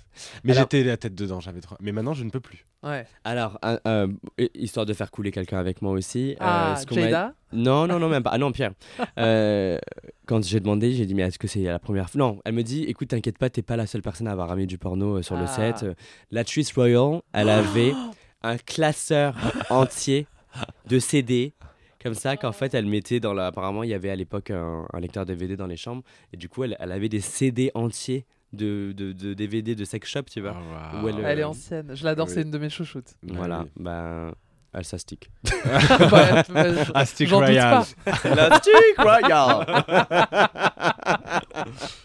Mais 0.45 0.53
Alors- 0.53 0.63
j'étais 0.63 0.83
la 0.83 0.95
tête 0.95 1.13
dedans, 1.15 1.41
j'avais 1.41 1.59
trop. 1.59 1.75
Mais 1.81 1.91
maintenant, 1.91 2.13
je 2.13 2.23
ne 2.23 2.29
peux 2.29 2.39
plus. 2.39 2.65
Ouais. 2.81 3.05
Alors, 3.25 3.59
euh, 3.87 4.07
histoire 4.55 4.85
de 4.85 4.93
faire 4.93 5.11
couler 5.11 5.31
quelqu'un 5.31 5.57
avec 5.59 5.81
moi 5.81 5.91
aussi. 5.91 6.31
euh, 6.31 6.35
Ah, 6.39 6.75
m'a- 6.89 6.95
Jada 6.95 7.33
Non, 7.51 7.87
non, 7.87 7.99
non, 7.99 8.07
même 8.07 8.23
pas. 8.23 8.29
Ah 8.33 8.37
non, 8.37 8.51
Pierre. 8.53 8.71
Euh, 9.17 9.77
quand 10.25 10.41
j'ai 10.43 10.59
demandé, 10.61 10.93
j'ai 10.93 11.05
dit, 11.05 11.13
mais 11.13 11.23
est-ce 11.23 11.37
que 11.39 11.47
c'est 11.47 11.61
la 11.63 11.79
première 11.79 12.09
fois 12.09 12.19
Non, 12.19 12.39
elle 12.45 12.53
me 12.53 12.63
dit, 12.63 12.83
écoute, 12.83 13.09
t'inquiète 13.09 13.37
pas, 13.37 13.49
t'es 13.49 13.61
pas 13.61 13.75
la 13.75 13.85
seule 13.85 14.01
personne 14.01 14.27
à 14.27 14.31
avoir 14.31 14.47
ramené 14.47 14.65
du 14.65 14.77
porno 14.77 15.17
euh, 15.17 15.21
sur 15.23 15.35
le 15.35 15.43
Ah. 15.43 15.47
set. 15.47 15.83
Euh, 15.83 15.93
La 16.31 16.43
Trice 16.45 16.71
Royal, 16.73 17.21
elle 17.33 17.49
avait 17.49 17.91
un 18.43 18.57
classeur 18.57 19.35
entier 19.69 20.25
de 20.87 20.99
CD. 20.99 21.53
Comme 22.03 22.13
ça, 22.13 22.37
qu'en 22.37 22.51
fait, 22.51 22.73
elle 22.73 22.85
mettait 22.85 23.19
dans 23.19 23.33
la. 23.33 23.47
Apparemment, 23.47 23.83
il 23.83 23.89
y 23.89 23.93
avait 23.93 24.09
à 24.09 24.15
l'époque 24.15 24.51
un, 24.51 24.85
un 24.91 24.99
lecteur 24.99 25.25
DVD 25.25 25.55
dans 25.55 25.67
les 25.67 25.77
chambres. 25.77 26.03
Et 26.33 26.37
du 26.37 26.49
coup, 26.49 26.63
elle, 26.63 26.75
elle 26.79 26.91
avait 26.91 27.09
des 27.09 27.21
CD 27.21 27.71
entiers 27.73 28.25
de, 28.51 28.93
de, 28.95 29.13
de 29.13 29.33
DVD 29.33 29.75
de 29.75 29.85
sex 29.85 30.07
shop, 30.09 30.23
tu 30.23 30.41
vois. 30.41 30.55
Ah, 30.75 31.01
Où 31.03 31.07
elle, 31.07 31.23
Elle 31.25 31.39
est 31.39 31.43
ancienne. 31.43 31.91
Je 31.95 32.03
l'adore, 32.03 32.27
oui. 32.27 32.33
c'est 32.33 32.41
une 32.43 32.51
de 32.51 32.57
mes 32.57 32.69
chouchoutes. 32.69 33.15
Voilà, 33.23 33.61
oui. 33.63 33.69
ben. 33.77 34.33
Elle 34.75 34.81
Ah, 34.83 34.97
Royal. 37.29 37.83
stick 37.85 38.97
royal 38.97 39.65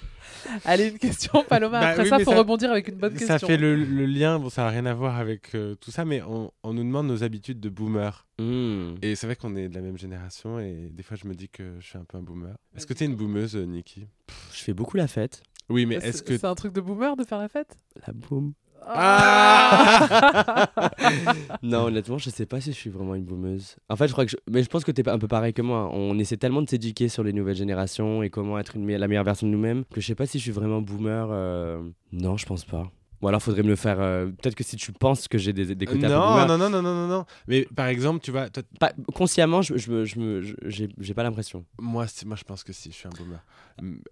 Allez, 0.65 0.89
une 0.89 0.99
question, 0.99 1.45
Paloma. 1.49 1.81
Bah 1.81 1.89
Après 1.89 2.03
oui, 2.05 2.09
ça, 2.09 2.19
ça- 2.25 2.37
rebondir 2.37 2.71
avec 2.71 2.89
une 2.89 2.97
bonne 2.97 3.13
question. 3.13 3.39
Ça 3.39 3.39
fait 3.47 3.57
le, 3.57 3.77
le 3.77 4.07
lien, 4.07 4.39
bon, 4.39 4.51
ça 4.51 4.63
n'a 4.63 4.69
rien 4.71 4.87
à 4.87 4.95
voir 4.95 5.17
avec 5.17 5.55
euh, 5.55 5.75
tout 5.77 5.91
ça, 5.91 6.05
mais 6.05 6.23
on, 6.23 6.51
on 6.63 6.73
nous 6.75 6.85
demande 6.85 7.07
nos 7.07 7.23
habitudes 7.23 7.61
de 7.61 7.69
boomer. 7.69 8.27
Hmm. 8.39 8.95
Et 9.03 9.15
c'est 9.15 9.27
vrai 9.27 9.37
qu'on 9.37 9.57
est 9.57 9.69
de 9.69 9.75
la 9.75 9.81
même 9.81 9.99
génération, 9.99 10.59
et 10.59 10.89
des 10.93 11.03
fois, 11.03 11.17
je 11.21 11.27
me 11.29 11.35
dis 11.35 11.49
que 11.49 11.75
je 11.81 11.87
suis 11.87 11.99
un 11.99 12.05
peu 12.05 12.19
un 12.19 12.23
boomer. 12.23 12.55
Est-ce 12.77 12.87
que 12.87 12.95
tu 12.95 13.05
es 13.05 13.07
une 13.07 13.17
boomeuse, 13.17 13.57
euh, 13.57 13.65
Nikki? 13.65 14.07
Je 14.53 14.63
fais 14.63 14.75
beaucoup 14.75 14.97
la 14.97 15.09
fête. 15.09 15.43
Oui, 15.69 15.85
mais 15.87 16.01
C'est 16.01 16.09
est-ce 16.09 16.23
que. 16.23 16.37
c'est 16.39 16.47
un 16.47 16.55
truc 16.55 16.73
de 16.73 16.81
boomer 16.81 17.15
de 17.17 17.25
faire 17.25 17.39
la 17.39 17.49
fête? 17.49 17.77
La 18.07 18.13
boum. 18.13 18.55
Ah 18.87 20.71
Non, 21.63 21.85
honnêtement, 21.87 22.19
je 22.19 22.31
sais 22.31 22.47
pas 22.47 22.61
si 22.61 22.73
je 22.73 22.77
suis 22.77 22.91
vraiment 22.91 23.15
une 23.15 23.25
boomeuse. 23.25 23.77
En 23.89 23.97
fait, 23.97 24.09
je 24.09 24.13
crois 24.13 24.25
que. 24.25 24.31
Je... 24.31 24.37
Mais 24.51 24.63
je 24.63 24.69
pense 24.69 24.85
que 24.85 24.93
t'es 24.93 25.09
un 25.09 25.19
peu 25.19 25.29
pareil 25.29 25.53
que 25.53 25.63
moi. 25.63 25.91
On 25.93 26.19
essaie 26.19 26.37
tellement 26.37 26.63
de 26.63 26.69
s'éduquer 26.71 27.09
sur 27.09 27.23
les 27.23 27.33
nouvelles 27.33 27.57
générations 27.57 28.23
et 28.23 28.31
comment 28.31 28.59
être 28.59 28.75
la 28.79 29.09
meilleure 29.09 29.25
version 29.25 29.47
de 29.47 29.53
nous-mêmes 29.53 29.85
que 29.93 30.01
je 30.01 30.07
sais 30.07 30.15
pas 30.15 30.27
si 30.27 30.39
je 30.39 30.43
suis 30.45 30.53
vraiment 30.53 30.81
boomer. 30.81 31.29
euh, 31.31 31.83
Non, 32.13 32.37
je 32.37 32.47
pense 32.47 32.65
pas. 32.65 32.91
Ou 33.21 33.27
alors, 33.29 33.43
faudrait 33.43 33.63
me 33.65 33.69
le 33.69 33.77
faire. 33.77 33.99
euh, 34.01 34.27
Peut-être 34.27 34.55
que 34.55 34.63
si 34.63 34.77
tu 34.77 34.93
penses 34.93 35.27
que 35.27 35.39
j'ai 35.39 35.53
des, 35.53 35.75
des 35.75 35.87
côtés 35.87 36.07
un 36.07 36.09
peu 36.09 36.15
non, 36.15 36.47
non, 36.47 36.59
non, 36.59 36.71
non, 36.71 36.83
non, 36.83 36.95
non, 36.95 37.09
non. 37.09 37.25
Mais 37.49 37.67
par 37.75 37.89
exemple, 37.89 38.21
tu 38.23 38.31
vois, 38.31 38.49
toi, 38.49 38.63
pas- 38.79 38.93
consciemment, 39.13 39.61
je, 39.61 39.77
je, 39.77 39.91
me- 39.91 40.05
je 40.05 40.19
me- 40.21 40.43
je- 40.43 40.55
j'ai 40.67 40.89
j'ai 41.01 41.15
pas 41.15 41.25
l'impression. 41.25 41.65
moi, 41.81 42.07
c'est- 42.07 42.25
moi, 42.27 42.37
je 42.37 42.45
pense 42.45 42.63
que 42.63 42.73
si, 42.73 42.91
je 42.93 42.95
suis 42.95 43.09
un 43.09 43.11
boomer. 43.19 43.45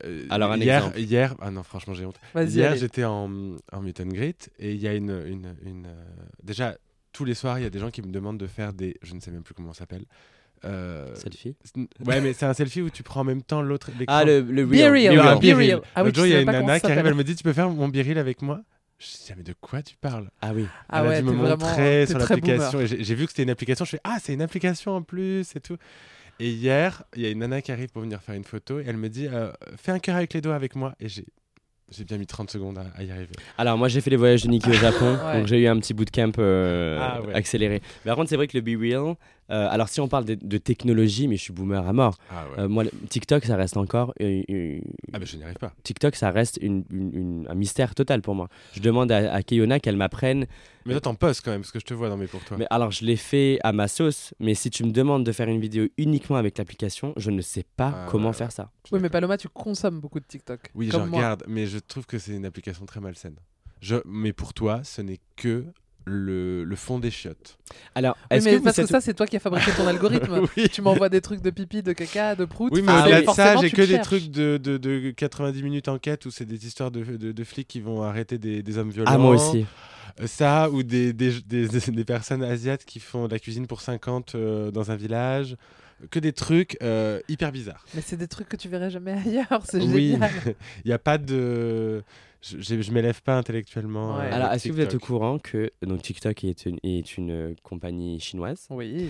Euh, 0.04 0.26
Alors, 0.30 0.50
un 0.52 0.56
hier, 0.58 0.78
exemple. 0.78 0.98
Hier, 1.00 1.34
ah 1.40 1.50
non, 1.52 1.62
franchement, 1.62 1.94
j'ai 1.94 2.04
honte. 2.04 2.18
Vas-y, 2.34 2.48
Hier, 2.50 2.70
allez. 2.72 2.80
j'étais 2.80 3.04
en, 3.04 3.30
en 3.72 3.80
meet 3.80 4.00
and 4.00 4.08
greet 4.08 4.50
et 4.58 4.72
il 4.72 4.80
y 4.82 4.88
a 4.88 4.94
une. 4.94 5.10
une, 5.26 5.54
une, 5.64 5.86
euh, 5.86 6.04
déjà, 6.42 6.76
tous 7.12 7.24
les 7.24 7.34
soirs, 7.34 7.58
il 7.60 7.62
y 7.62 7.66
a 7.66 7.70
des 7.70 7.78
gens 7.78 7.90
qui 7.90 8.02
me 8.02 8.10
demandent 8.10 8.38
de 8.38 8.46
faire 8.48 8.72
des. 8.72 8.96
Je 9.02 9.14
ne 9.14 9.20
sais 9.20 9.30
même 9.30 9.42
plus 9.44 9.54
comment 9.54 9.72
ça 9.72 9.80
s'appelle. 9.80 10.04
Euh, 10.64 11.14
Selfie. 11.14 11.54
ouais, 12.04 12.20
mais 12.20 12.32
c'est 12.32 12.46
un 12.46 12.54
selfie 12.54 12.80
où 12.82 12.90
tu 12.90 13.02
prends 13.02 13.20
en 13.20 13.24
même 13.24 13.42
temps 13.42 13.62
l'autre. 13.62 13.90
l'écran. 13.98 14.16
Ah, 14.18 14.24
le, 14.24 14.40
le 14.40 14.66
Be 14.66 14.70
real. 14.72 14.90
real. 14.90 15.14
Be 15.16 15.20
Ah, 15.20 15.22
real, 15.34 15.38
Be 15.38 15.40
be 15.40 15.44
real. 15.44 15.56
real. 15.56 15.80
Ah 15.94 16.00
oui, 16.02 16.06
L'autre 16.08 16.16
jour, 16.16 16.26
il 16.26 16.32
y 16.32 16.34
a 16.34 16.40
une 16.40 16.46
pas 16.46 16.52
comment 16.54 16.66
nana 16.66 16.74
ça 16.74 16.80
qui 16.80 16.86
arrive, 16.86 16.96
s'appelle. 16.98 17.12
elle 17.12 17.18
me 17.18 17.24
dit 17.24 17.36
Tu 17.36 17.42
peux 17.44 17.52
faire 17.52 17.68
mon 17.70 17.88
biril 17.88 18.18
avec 18.18 18.42
moi? 18.42 18.62
Je 18.98 19.06
dis, 19.06 19.28
ah, 19.30 19.34
mais 19.36 19.42
de 19.42 19.52
quoi 19.60 19.82
tu 19.82 19.94
parles 19.96 20.30
Ah 20.40 20.52
oui. 20.54 20.66
Ah 20.88 21.00
Elle 21.00 21.06
a 21.06 21.08
ouais, 21.10 21.20
dû 21.22 21.28
t'es 21.28 21.32
me 21.34 21.38
vraiment- 21.42 21.66
montrer 21.66 22.06
sur 22.06 22.18
l'application. 22.18 22.80
et 22.80 22.86
J'ai 22.86 23.14
vu 23.14 23.24
que 23.26 23.30
c'était 23.32 23.42
une 23.42 23.50
application. 23.50 23.84
Je 23.84 23.90
fais 23.90 24.00
Ah, 24.04 24.16
c'est 24.22 24.32
une 24.34 24.42
application 24.42 24.92
en 24.96 25.02
plus 25.02 25.54
et 25.54 25.60
tout. 25.60 25.76
Et 26.40 26.50
hier, 26.50 27.02
il 27.14 27.22
y 27.22 27.26
a 27.26 27.30
une 27.30 27.38
nana 27.40 27.60
qui 27.62 27.72
arrive 27.72 27.88
pour 27.90 28.02
venir 28.02 28.20
faire 28.22 28.34
une 28.34 28.44
photo 28.44 28.78
et 28.80 28.84
elle 28.86 28.96
me 28.96 29.08
dit 29.08 29.26
euh, 29.26 29.52
Fais 29.76 29.92
un 29.92 29.98
cœur 29.98 30.16
avec 30.16 30.32
les 30.34 30.40
doigts 30.40 30.54
avec 30.54 30.76
moi. 30.76 30.94
Et 31.00 31.08
j'ai 31.08 31.24
j'ai 31.92 32.02
bien 32.04 32.18
mis 32.18 32.26
30 32.26 32.50
secondes 32.50 32.78
à, 32.78 32.86
à 32.96 33.02
y 33.04 33.10
arriver. 33.12 33.30
Alors 33.58 33.78
moi 33.78 33.86
j'ai 33.88 34.00
fait 34.00 34.10
les 34.10 34.16
voyages 34.16 34.42
de 34.42 34.48
Nikki 34.48 34.70
au 34.70 34.72
Japon, 34.72 35.16
Ouais. 35.24 35.38
donc 35.38 35.46
j'ai 35.46 35.60
eu 35.62 35.66
un 35.68 35.78
petit 35.78 35.94
bootcamp 35.94 36.32
euh, 36.38 36.98
Ah 37.00 37.22
ouais. 37.22 37.32
accéléré. 37.32 37.80
Mais 38.04 38.08
par 38.10 38.16
contre 38.16 38.28
c'est 38.28 38.34
vrai 38.36 38.48
que 38.48 38.58
le 38.58 38.60
Be 38.62 38.80
Real, 38.80 39.14
euh, 39.50 39.68
alors 39.70 39.88
si 39.88 40.00
on 40.00 40.08
parle 40.08 40.24
de, 40.24 40.34
de 40.34 40.58
technologie, 40.58 41.28
mais 41.28 41.36
je 41.36 41.42
suis 41.42 41.52
boomer 41.52 41.86
à 41.86 41.92
mort. 41.92 42.16
Ah 42.30 42.44
ouais. 42.50 42.60
Euh, 42.64 42.68
moi 42.68 42.84
le- 42.84 42.90
TikTok 43.08 43.44
ça 43.44 43.56
reste 43.56 43.76
encore 43.76 44.12
euh, 44.20 44.42
ah, 45.12 45.18
mais 45.18 45.26
je 45.26 45.36
n'y 45.36 45.44
arrive 45.44 45.56
pas. 45.58 45.72
TikTok 45.82 46.16
ça 46.16 46.30
reste 46.30 46.58
une- 46.62 46.84
une- 46.90 47.14
une- 47.14 47.46
un 47.48 47.54
mystère 47.54 47.94
total 47.94 48.22
pour 48.22 48.34
moi. 48.34 48.48
Je 48.74 48.80
demande 48.80 49.10
à, 49.12 49.32
à 49.34 49.42
Keyona 49.42 49.80
qu'elle 49.80 49.96
m'apprenne. 49.96 50.46
Mais 50.84 50.92
toi, 50.92 51.00
t'en 51.00 51.14
postes 51.16 51.44
quand 51.44 51.50
même, 51.50 51.62
parce 51.62 51.72
que 51.72 51.80
je 51.80 51.84
te 51.84 51.94
vois 51.94 52.08
dans 52.08 52.16
mes 52.16 52.28
pour 52.28 52.44
toi. 52.44 52.56
Mais 52.58 52.66
alors 52.70 52.92
je 52.92 53.04
l'ai 53.04 53.16
fait 53.16 53.58
à 53.64 53.72
ma 53.72 53.88
sauce, 53.88 54.34
mais 54.38 54.54
si 54.54 54.70
tu 54.70 54.84
me 54.84 54.92
demandes 54.92 55.24
de 55.24 55.32
faire 55.32 55.48
une 55.48 55.60
vidéo 55.60 55.88
uniquement 55.98 56.36
avec 56.36 56.58
l'application, 56.58 57.12
je 57.16 57.30
ne 57.32 57.40
sais 57.42 57.64
pas 57.76 57.92
Ah, 57.94 58.06
comment 58.08 58.28
ouais, 58.28 58.34
faire 58.34 58.52
ça. 58.52 58.70
Oui, 58.92 59.00
mais. 59.02 59.10
Paloma, 59.10 59.36
tu 59.36 59.48
consommes 59.48 59.98
beaucoup 60.00 60.20
de 60.20 60.26
TikTok. 60.26 60.60
Oui, 60.74 60.88
je 60.92 60.96
regarde, 60.96 61.42
mais 61.48 61.66
je 61.66 61.78
trouve 61.78 62.06
que 62.06 62.18
c'est 62.18 62.32
une 62.36 62.44
application 62.46 62.86
très 62.86 63.00
malsaine. 63.00 63.34
Je... 63.80 63.96
Mais 64.04 64.32
pour 64.32 64.54
toi, 64.54 64.82
ce 64.84 65.02
n'est 65.02 65.18
que 65.36 65.64
le, 66.06 66.64
le 66.64 66.76
fond 66.76 66.98
des 66.98 67.10
chiottes. 67.10 67.58
Alors 67.94 68.16
Oui, 68.30 68.38
mais 68.44 68.58
que 68.58 68.62
parce 68.64 68.76
que 68.76 68.86
ça, 68.86 69.00
c'est 69.00 69.12
toi 69.14 69.26
qui 69.26 69.36
as 69.36 69.40
fabriqué 69.40 69.72
ton 69.76 69.86
algorithme. 69.88 70.46
oui. 70.56 70.68
Tu 70.68 70.80
m'envoies 70.80 71.08
des 71.08 71.20
trucs 71.20 71.42
de 71.42 71.50
pipi, 71.50 71.82
de 71.82 71.92
caca, 71.92 72.34
de 72.36 72.44
prout. 72.44 72.72
Oui, 72.72 72.80
mais 72.82 72.92
Enfin, 72.92 73.02
au-delà 73.04 73.22
de 73.22 73.30
ça, 73.30 73.56
j'ai 73.56 73.70
que 73.70 73.82
des 73.82 73.86
cherches. 73.88 74.06
trucs 74.06 74.30
de, 74.30 74.56
de, 74.56 74.76
de 74.76 75.10
90 75.10 75.62
minutes 75.64 75.88
enquête 75.88 76.24
où 76.26 76.30
c'est 76.30 76.44
des 76.44 76.64
histoires 76.66 76.90
de, 76.92 77.02
de, 77.04 77.32
de 77.32 77.44
flics 77.44 77.66
qui 77.68 77.80
vont 77.80 78.02
arrêter 78.02 78.38
des, 78.38 78.62
des 78.62 78.78
hommes 78.78 78.90
violents. 78.90 79.10
Ah 79.12 79.18
moi 79.18 79.34
aussi. 79.34 79.66
Ça, 80.24 80.70
ou 80.70 80.82
des, 80.82 81.12
des, 81.12 81.40
des, 81.42 81.68
des 81.68 82.04
personnes 82.04 82.42
asiates 82.42 82.84
qui 82.84 83.00
font 83.00 83.26
de 83.26 83.32
la 83.32 83.38
cuisine 83.38 83.66
pour 83.66 83.80
50 83.82 84.34
euh, 84.34 84.70
dans 84.70 84.90
un 84.90 84.96
village. 84.96 85.56
Que 86.10 86.18
des 86.18 86.32
trucs 86.34 86.76
euh, 86.82 87.20
hyper 87.28 87.52
bizarres. 87.52 87.84
Mais 87.94 88.02
c'est 88.02 88.16
des 88.18 88.28
trucs 88.28 88.48
que 88.50 88.56
tu 88.56 88.68
verrais 88.68 88.90
jamais 88.90 89.12
ailleurs. 89.12 89.62
C'est 89.64 89.80
Oui, 89.80 90.10
génial. 90.12 90.30
il 90.84 90.88
n'y 90.88 90.92
a 90.92 90.98
pas 90.98 91.16
de. 91.16 92.02
Je, 92.42 92.58
je, 92.60 92.82
je 92.82 92.92
m'élève 92.92 93.22
pas 93.22 93.36
intellectuellement. 93.38 94.16
Ouais. 94.18 94.26
euh, 94.26 94.34
Alors, 94.34 94.52
est-ce 94.52 94.68
que 94.68 94.72
vous 94.74 94.80
êtes 94.80 94.88
au 94.88 94.98
TikTok. 94.98 95.06
courant 95.08 95.38
que 95.38 95.70
donc, 95.82 96.02
TikTok 96.02 96.44
est 96.44 96.66
une, 96.66 96.78
est 96.82 97.16
une 97.16 97.56
compagnie 97.62 98.20
chinoise? 98.20 98.66
Oui. 98.70 99.08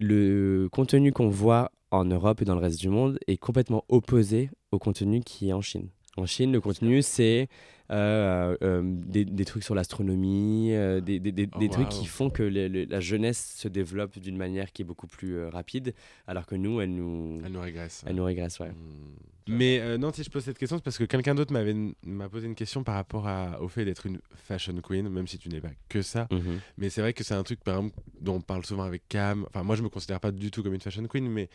Le 0.00 0.68
contenu 0.70 1.12
qu'on 1.12 1.28
voit 1.30 1.72
en 1.90 2.04
Europe 2.04 2.42
et 2.42 2.44
dans 2.44 2.54
le 2.54 2.60
reste 2.60 2.78
du 2.80 2.88
monde 2.90 3.18
est 3.26 3.38
complètement 3.38 3.84
opposé 3.88 4.50
au 4.70 4.78
contenu 4.78 5.20
qui 5.20 5.48
est 5.48 5.52
en 5.54 5.62
Chine. 5.62 5.88
En 6.18 6.26
Chine, 6.26 6.52
le 6.52 6.60
contenu, 6.60 7.00
c'est 7.02 7.48
euh, 7.90 8.56
euh, 8.62 8.82
des, 8.84 9.24
des 9.24 9.44
trucs 9.46 9.62
sur 9.64 9.74
l'astronomie, 9.74 10.70
euh, 10.74 11.00
des, 11.00 11.20
des- 11.20 11.32
des- 11.32 11.48
Oh, 11.54 11.58
des 11.58 11.68
trucs 11.70 11.88
qui 11.88 12.04
font 12.06 12.28
que 12.28 12.42
le- 12.42 12.68
le- 12.68 12.84
la 12.84 13.00
jeunesse 13.00 13.54
se 13.56 13.68
développe 13.68 14.18
d'une 14.18 14.36
manière 14.36 14.72
qui 14.72 14.82
est 14.82 14.84
beaucoup 14.84 15.06
plus 15.06 15.46
rapide, 15.46 15.94
alors 16.26 16.44
que 16.46 16.54
nous, 16.54 16.80
elle 16.80 16.94
nous, 16.94 17.40
Elle 17.44 17.52
nous 17.52 17.60
régresse. 17.60 18.04
elle 18.06 18.16
nous 18.16 18.24
régresse. 18.24 18.58
Ouais. 18.60 18.68
Hmm. 18.70 19.14
Mais 19.50 19.96
non, 19.96 20.12
si 20.12 20.22
je 20.22 20.28
pose 20.28 20.44
cette 20.44 20.58
question, 20.58 20.76
c'est 20.76 20.84
parce 20.84 20.98
que 20.98 21.04
quelqu'un 21.04 21.34
d'autre 21.34 21.54
m'avait 21.54 21.74
m'a 22.02 22.28
posé 22.28 22.46
une 22.46 22.54
question 22.54 22.84
par 22.84 22.96
rapport 22.96 23.26
à- 23.26 23.62
au 23.62 23.68
fait 23.68 23.86
d'être 23.86 24.04
une 24.04 24.18
fashion 24.34 24.74
queen, 24.82 25.08
même 25.08 25.26
si 25.26 25.38
tu 25.38 25.48
n'es 25.48 25.60
pas 25.62 25.70
que 25.88 26.02
ça. 26.02 26.28
Mhm. 26.30 26.60
Mais 26.76 26.90
c'est 26.90 27.00
vrai 27.00 27.14
que 27.14 27.24
c'est 27.24 27.32
un 27.34 27.42
truc, 27.42 27.60
par 27.64 27.76
exemple, 27.78 27.94
dont 28.20 28.34
on 28.34 28.40
parle 28.42 28.66
souvent 28.66 28.82
avec 28.82 29.08
Cam. 29.08 29.46
Enfin, 29.48 29.62
moi, 29.62 29.74
je 29.76 29.82
me 29.82 29.88
considère 29.88 30.20
pas 30.20 30.32
du 30.32 30.50
tout 30.50 30.62
comme 30.62 30.74
une 30.74 30.80
fashion 30.82 31.06
queen, 31.06 31.26
mais 31.30 31.48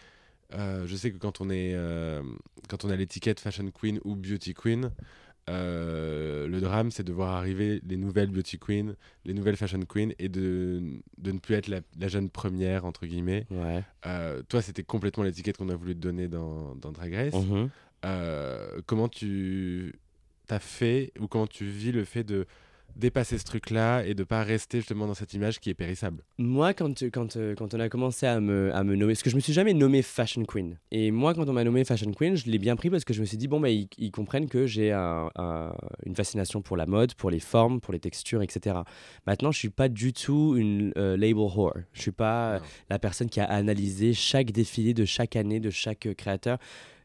euh, 0.54 0.86
je 0.88 0.96
sais 0.96 1.12
que 1.12 1.18
quand 1.18 1.42
on 1.42 1.50
est, 1.50 1.74
euh, 1.74 2.22
quand 2.70 2.86
on 2.86 2.90
a 2.90 2.96
l'étiquette 2.96 3.40
fashion 3.40 3.70
queen 3.72 4.00
ou 4.04 4.16
beauty 4.16 4.54
queen, 4.54 4.92
euh, 5.50 6.48
le 6.48 6.62
drame, 6.62 6.92
c'est 6.92 7.04
de 7.04 7.12
voir 7.12 7.36
arriver 7.36 7.82
les 7.86 7.98
nouvelles 7.98 8.30
beauty 8.30 8.58
queens, 8.60 8.96
les 9.26 9.34
nouvelles 9.34 9.58
fashion 9.58 9.82
queens, 9.82 10.12
et 10.20 10.30
de, 10.30 10.82
de 11.18 11.32
ne 11.32 11.40
plus 11.40 11.56
être 11.56 11.68
la, 11.68 11.82
la 12.00 12.08
jeune 12.08 12.30
première 12.30 12.86
entre 12.86 13.06
guillemets. 13.06 13.46
Ouais. 13.52 13.84
Toi, 14.48 14.62
c'était 14.62 14.84
complètement 14.84 15.24
l'étiquette 15.24 15.58
qu'on 15.58 15.70
a 15.70 15.76
voulu 15.76 15.96
te 15.96 16.00
donner 16.00 16.28
dans, 16.28 16.76
dans 16.76 16.92
Drag 16.92 17.14
Race. 17.14 17.34
Mhm. 17.34 17.70
Comment 18.86 19.10
tu 19.10 19.94
t'as 20.48 20.60
fait 20.60 21.14
ou 21.20 21.28
comment 21.28 21.48
tu 21.48 21.66
vis 21.66 21.92
le 21.92 22.04
fait 22.04 22.24
de 22.24 22.46
dépasser 22.96 23.38
ce 23.38 23.44
truc-là 23.44 24.04
et 24.06 24.14
de 24.14 24.24
pas 24.24 24.44
rester 24.44 24.80
justement 24.80 25.08
dans 25.08 25.14
cette 25.14 25.34
image 25.34 25.60
qui 25.60 25.70
est 25.70 25.74
périssable 25.74 26.24
Moi, 26.38 26.74
quand, 26.74 27.04
quand, 27.12 27.36
euh, 27.38 27.56
quand 27.56 27.74
on 27.74 27.80
a 27.80 27.90
commencé 27.90 28.26
à 28.26 28.40
me, 28.40 28.74
à 28.74 28.84
me 28.84 28.96
nommer, 28.96 29.14
parce 29.14 29.24
que 29.24 29.30
je 29.30 29.36
me 29.36 29.42
suis 29.42 29.54
jamais 29.54 29.74
nommé 29.74 30.02
Fashion 30.02 30.44
Queen. 30.46 30.78
Et 30.92 31.12
moi, 31.12 31.34
quand 31.34 31.48
on 31.50 31.54
m'a 31.54 31.64
nommé 31.64 31.84
Fashion 31.86 32.12
Queen, 32.12 32.36
je 32.36 32.46
l'ai 32.50 32.60
bien 32.60 32.76
pris 32.76 32.90
parce 32.90 33.04
que 33.04 33.14
je 33.14 33.22
me 33.22 33.26
suis 33.26 33.38
dit, 33.38 33.48
bon, 33.48 33.60
bah, 33.60 33.70
ils, 33.70 33.88
ils 33.98 34.12
comprennent 34.12 34.48
que 34.48 34.66
j'ai 34.68 34.92
un- 34.92 35.30
un- 35.36 35.74
une 36.06 36.16
fascination 36.16 36.62
pour 36.62 36.78
la 36.78 36.86
mode, 36.86 37.14
pour 37.16 37.30
les 37.30 37.40
formes, 37.40 37.80
pour 37.82 37.94
les 37.94 38.00
textures, 38.00 38.42
etc. 38.42 38.78
Maintenant, 39.28 39.52
je 39.52 39.60
suis 39.60 39.70
pas 39.70 39.90
du 39.90 40.14
tout 40.14 40.56
une 40.58 40.94
euh, 40.98 41.18
label 41.18 41.34
whore. 41.36 41.78
Je 41.94 42.02
suis 42.02 42.12
pas 42.12 42.54
euh, 42.56 42.60
Non. 42.60 42.66
la 42.90 43.00
personne 43.00 43.30
qui 43.30 43.40
a 43.40 43.46
analysé 43.46 44.14
chaque 44.14 44.52
défilé 44.52 44.94
de 44.94 45.06
chaque 45.06 45.36
année, 45.36 45.60
de 45.60 45.70
chaque 45.70 46.06
euh, 46.06 46.14
créateur. 46.14 46.58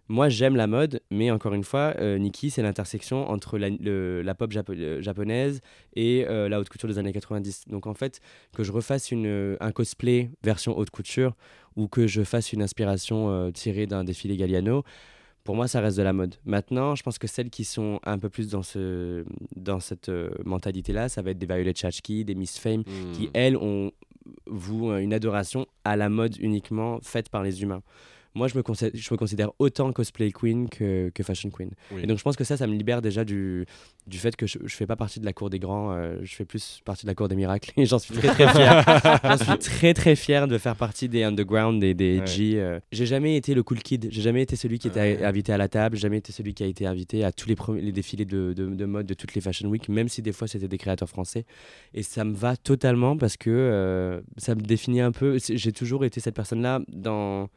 Moi, 0.08 0.28
j'aime 0.30 0.56
la 0.56 0.66
mode, 0.66 1.00
mais 1.10 1.30
encore 1.30 1.52
une 1.52 1.64
fois, 1.64 1.94
euh, 1.98 2.16
Nikki, 2.18 2.50
c'est 2.50 2.62
l'intersection 2.62 3.28
entre 3.28 3.58
la, 3.58 3.68
le- 3.68 4.22
la 4.22 4.34
pop 4.34 4.50
japo- 4.50 4.72
euh, 4.74 5.02
japonaise 5.02 5.60
et 5.94 6.24
euh, 6.26 6.48
la 6.48 6.58
haute 6.60 6.68
couture 6.70 6.88
des 6.88 6.98
années 6.98 7.12
90. 7.12 7.64
Donc, 7.68 7.86
en 7.86 7.92
fait, 7.94 8.20
que 8.56 8.62
je 8.64 8.72
refasse 8.72 9.10
une, 9.10 9.56
un 9.60 9.72
cosplay 9.72 10.30
version 10.42 10.76
haute 10.78 10.90
couture 10.90 11.34
ou 11.76 11.88
que 11.88 12.06
je 12.06 12.22
fasse 12.24 12.52
une 12.54 12.62
inspiration 12.62 13.30
euh, 13.30 13.50
tirée 13.50 13.86
d'un 13.86 14.02
défilé 14.02 14.36
Galliano, 14.36 14.82
pour 15.44 15.56
moi, 15.56 15.68
ça 15.68 15.80
reste 15.80 15.96
de 15.98 16.02
la 16.02 16.12
mode. 16.12 16.34
Maintenant, 16.44 16.94
je 16.94 17.02
pense 17.02 17.18
que 17.18 17.26
celles 17.26 17.48
qui 17.50 17.64
sont 17.64 18.00
un 18.04 18.18
peu 18.18 18.28
plus 18.28 18.48
dans, 18.50 18.62
ce, 18.62 19.24
dans 19.56 19.80
cette 19.80 20.10
mentalité-là, 20.44 21.08
ça 21.08 21.22
va 21.22 21.30
être 21.30 21.38
des 21.38 21.46
Violet 21.46 21.74
Chachki, 21.74 22.24
des 22.24 22.34
Miss 22.34 22.58
Fame, 22.58 22.82
qui, 23.12 23.26
Hmm. 23.26 23.30
elles, 23.34 23.56
ont 23.56 23.92
vous 24.46 24.90
une 24.92 25.14
adoration 25.14 25.66
à 25.84 25.96
la 25.96 26.08
mode 26.10 26.36
uniquement 26.38 26.98
faite 27.02 27.30
par 27.30 27.42
les 27.42 27.62
humains. 27.62 27.82
Moi, 28.38 28.48
je 28.48 28.56
me, 28.56 28.62
considère, 28.62 28.92
je 28.94 29.08
me 29.12 29.18
considère 29.18 29.50
autant 29.58 29.92
cosplay 29.92 30.30
queen 30.32 30.68
que, 30.68 31.10
que 31.14 31.22
fashion 31.22 31.50
queen. 31.50 31.70
Oui. 31.92 32.02
Et 32.04 32.06
donc, 32.06 32.18
je 32.18 32.22
pense 32.22 32.36
que 32.36 32.44
ça, 32.44 32.56
ça 32.56 32.66
me 32.66 32.74
libère 32.74 33.02
déjà 33.02 33.24
du, 33.24 33.66
du 34.06 34.18
fait 34.18 34.34
que 34.36 34.46
je 34.46 34.58
ne 34.62 34.68
fais 34.68 34.86
pas 34.86 34.96
partie 34.96 35.20
de 35.20 35.24
la 35.24 35.32
cour 35.32 35.50
des 35.50 35.58
grands, 35.58 35.92
euh, 35.92 36.16
je 36.22 36.34
fais 36.34 36.44
plus 36.44 36.80
partie 36.84 37.04
de 37.04 37.10
la 37.10 37.14
cour 37.14 37.28
des 37.28 37.36
miracles. 37.36 37.72
Et 37.76 37.84
j'en 37.84 37.98
suis 37.98 38.14
très, 38.14 38.28
très 38.28 38.48
fier. 38.48 39.20
j'en 39.24 39.36
suis 39.36 39.58
très, 39.58 39.92
très 39.94 40.16
fier 40.16 40.46
de 40.48 40.56
faire 40.56 40.76
partie 40.76 41.08
des 41.08 41.24
underground, 41.24 41.80
des, 41.80 41.94
des 41.94 42.20
Ouais. 42.20 42.26
G. 42.26 42.52
euh. 42.60 42.80
J'ai 42.92 43.06
jamais 43.06 43.36
été 43.36 43.54
le 43.54 43.62
cool 43.62 43.78
kid. 43.80 44.08
J'ai 44.10 44.22
jamais 44.22 44.42
été 44.42 44.56
celui 44.56 44.78
qui 44.78 44.88
était 44.88 45.24
invité 45.24 45.52
à 45.52 45.58
la 45.58 45.68
table. 45.68 45.96
Jamais 45.96 46.18
été 46.18 46.32
celui 46.32 46.54
qui 46.54 46.62
a 46.62 46.66
été 46.66 46.86
invité 46.86 47.24
à 47.24 47.32
tous 47.32 47.48
les, 47.48 47.56
premiers- 47.56 47.82
les 47.82 47.92
défilés 47.92 48.24
de, 48.24 48.52
de, 48.56 48.66
de 48.66 48.84
mode 48.84 49.06
de 49.06 49.14
toutes 49.14 49.34
les 49.34 49.40
Fashion 49.40 49.68
Week, 49.68 49.88
même 49.88 50.08
si 50.08 50.22
des 50.22 50.32
fois 50.32 50.46
c'était 50.48 50.68
des 50.68 50.78
créateurs 50.78 51.08
français. 51.08 51.44
Et 51.94 52.02
ça 52.02 52.24
me 52.24 52.34
va 52.34 52.56
totalement 52.56 53.16
parce 53.16 53.36
que 53.36 53.50
euh, 53.50 54.20
ça 54.36 54.54
me 54.54 54.60
définit 54.60 55.00
un 55.00 55.12
peu. 55.12 55.38
J'ai 55.38 55.72
toujours 55.72 56.04
été 56.04 56.20
cette 56.20 56.34
personne-là 56.36 56.80
dans 56.88 57.48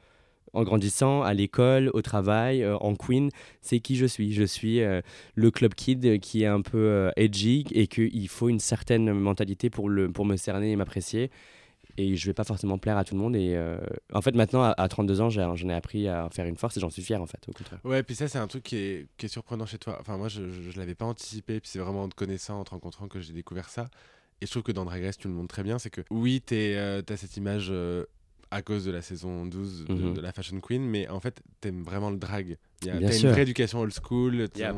en 0.53 0.63
grandissant, 0.63 1.23
à 1.23 1.33
l'école, 1.33 1.89
au 1.93 2.01
travail, 2.01 2.63
euh, 2.63 2.77
en 2.77 2.95
queen, 2.95 3.29
c'est 3.61 3.79
qui 3.79 3.95
je 3.95 4.05
suis. 4.05 4.33
Je 4.33 4.43
suis 4.43 4.81
euh, 4.81 5.01
le 5.35 5.51
club 5.51 5.73
kid 5.73 6.19
qui 6.19 6.43
est 6.43 6.47
un 6.47 6.61
peu 6.61 6.77
euh, 6.77 7.11
edgy 7.15 7.65
et 7.71 7.87
qu'il 7.87 8.27
faut 8.27 8.49
une 8.49 8.59
certaine 8.59 9.13
mentalité 9.13 9.69
pour, 9.69 9.89
le, 9.89 10.11
pour 10.11 10.25
me 10.25 10.35
cerner 10.35 10.71
et 10.71 10.75
m'apprécier. 10.75 11.31
Et 11.97 12.15
je 12.15 12.25
vais 12.25 12.33
pas 12.33 12.43
forcément 12.45 12.77
plaire 12.77 12.97
à 12.97 13.03
tout 13.03 13.15
le 13.15 13.21
monde. 13.21 13.35
Et 13.35 13.59
en 14.13 14.21
fait, 14.21 14.33
maintenant, 14.33 14.63
à, 14.63 14.69
à 14.71 14.87
32 14.87 15.19
ans, 15.19 15.29
j'en 15.29 15.55
ai 15.55 15.73
appris 15.73 16.07
à 16.07 16.29
faire 16.31 16.45
une 16.45 16.55
force 16.55 16.77
et 16.77 16.79
j'en 16.79 16.89
suis 16.89 17.01
fier, 17.01 17.21
en 17.21 17.25
fait, 17.25 17.39
au 17.49 17.51
contraire. 17.51 17.81
Ouais, 17.83 18.01
puis 18.01 18.15
ça, 18.15 18.29
c'est 18.29 18.37
un 18.37 18.47
truc 18.47 18.63
qui 18.63 18.77
est, 18.77 19.07
qui 19.17 19.25
est 19.25 19.29
surprenant 19.29 19.65
chez 19.65 19.77
toi. 19.77 19.97
Enfin, 19.99 20.17
moi, 20.17 20.29
je, 20.29 20.49
je 20.49 20.79
l'avais 20.79 20.95
pas 20.95 21.05
anticipé, 21.05 21.59
puis 21.59 21.69
c'est 21.69 21.79
vraiment 21.79 22.03
en 22.03 22.09
te 22.09 22.15
connaissant, 22.15 22.61
en 22.61 22.63
te 22.63 22.69
rencontrant 22.69 23.09
que 23.09 23.19
j'ai 23.19 23.33
découvert 23.33 23.67
ça. 23.67 23.89
Et 24.39 24.45
je 24.45 24.51
trouve 24.51 24.63
que 24.63 24.71
dans 24.71 24.85
Drag 24.85 25.03
Race, 25.03 25.17
tu 25.17 25.27
le 25.27 25.33
montres 25.33 25.53
très 25.53 25.63
bien. 25.63 25.79
C'est 25.79 25.89
que 25.89 26.01
oui, 26.09 26.41
tu 26.45 26.55
as 26.55 27.03
cette 27.17 27.35
image 27.35 27.73
à 28.51 28.61
cause 28.61 28.83
de 28.85 28.91
la 28.91 29.01
saison 29.01 29.45
12 29.45 29.85
de, 29.85 29.93
Mhm. 29.93 30.13
de 30.13 30.21
la 30.21 30.31
Fashion 30.33 30.59
Queen, 30.59 30.83
mais 30.83 31.07
en 31.07 31.19
fait, 31.21 31.41
t'aimes 31.61 31.83
vraiment 31.83 32.09
le 32.09 32.17
drag. 32.17 32.57
T'as 32.81 32.91
une 33.17 33.29
vraie 33.31 33.43
éducation 33.43 33.79
old 33.79 33.93
school, 33.93 34.47
Yep. 34.55 34.75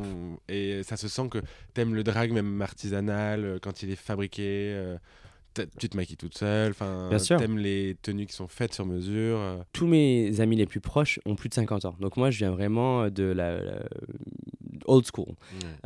et 0.47 0.83
ça 0.83 0.95
se 0.95 1.07
sent 1.07 1.27
que 1.29 1.39
t'aimes 1.73 1.95
le 1.95 2.03
drag 2.03 2.31
même 2.31 2.61
artisanal, 2.61 3.43
euh, 3.43 3.59
quand 3.61 3.81
il 3.83 3.89
est 3.89 3.95
fabriqué. 3.95 4.43
euh, 4.75 4.97
tu 5.79 5.89
te 5.89 5.95
maquilles 5.97 6.17
toute 6.17 6.37
seule, 6.37 6.71
enfin, 6.71 7.09
t'aimes 7.37 7.57
les 7.57 7.95
tenues 8.01 8.25
qui 8.25 8.33
sont 8.33 8.47
faites 8.47 8.73
sur 8.73 8.85
mesure. 8.85 9.37
euh. 9.37 9.57
Tous 9.73 9.87
mes 9.87 10.39
amis 10.41 10.55
les 10.55 10.65
plus 10.65 10.79
proches 10.79 11.19
ont 11.25 11.35
plus 11.35 11.49
de 11.49 11.53
50 11.53 11.85
ans. 11.85 11.95
Donc 11.99 12.17
moi, 12.17 12.31
je 12.31 12.37
viens 12.39 12.51
vraiment 12.51 13.09
de 13.09 13.23
la, 13.23 13.61
la- 13.63 13.83
old 14.85 15.05
school. 15.05 15.33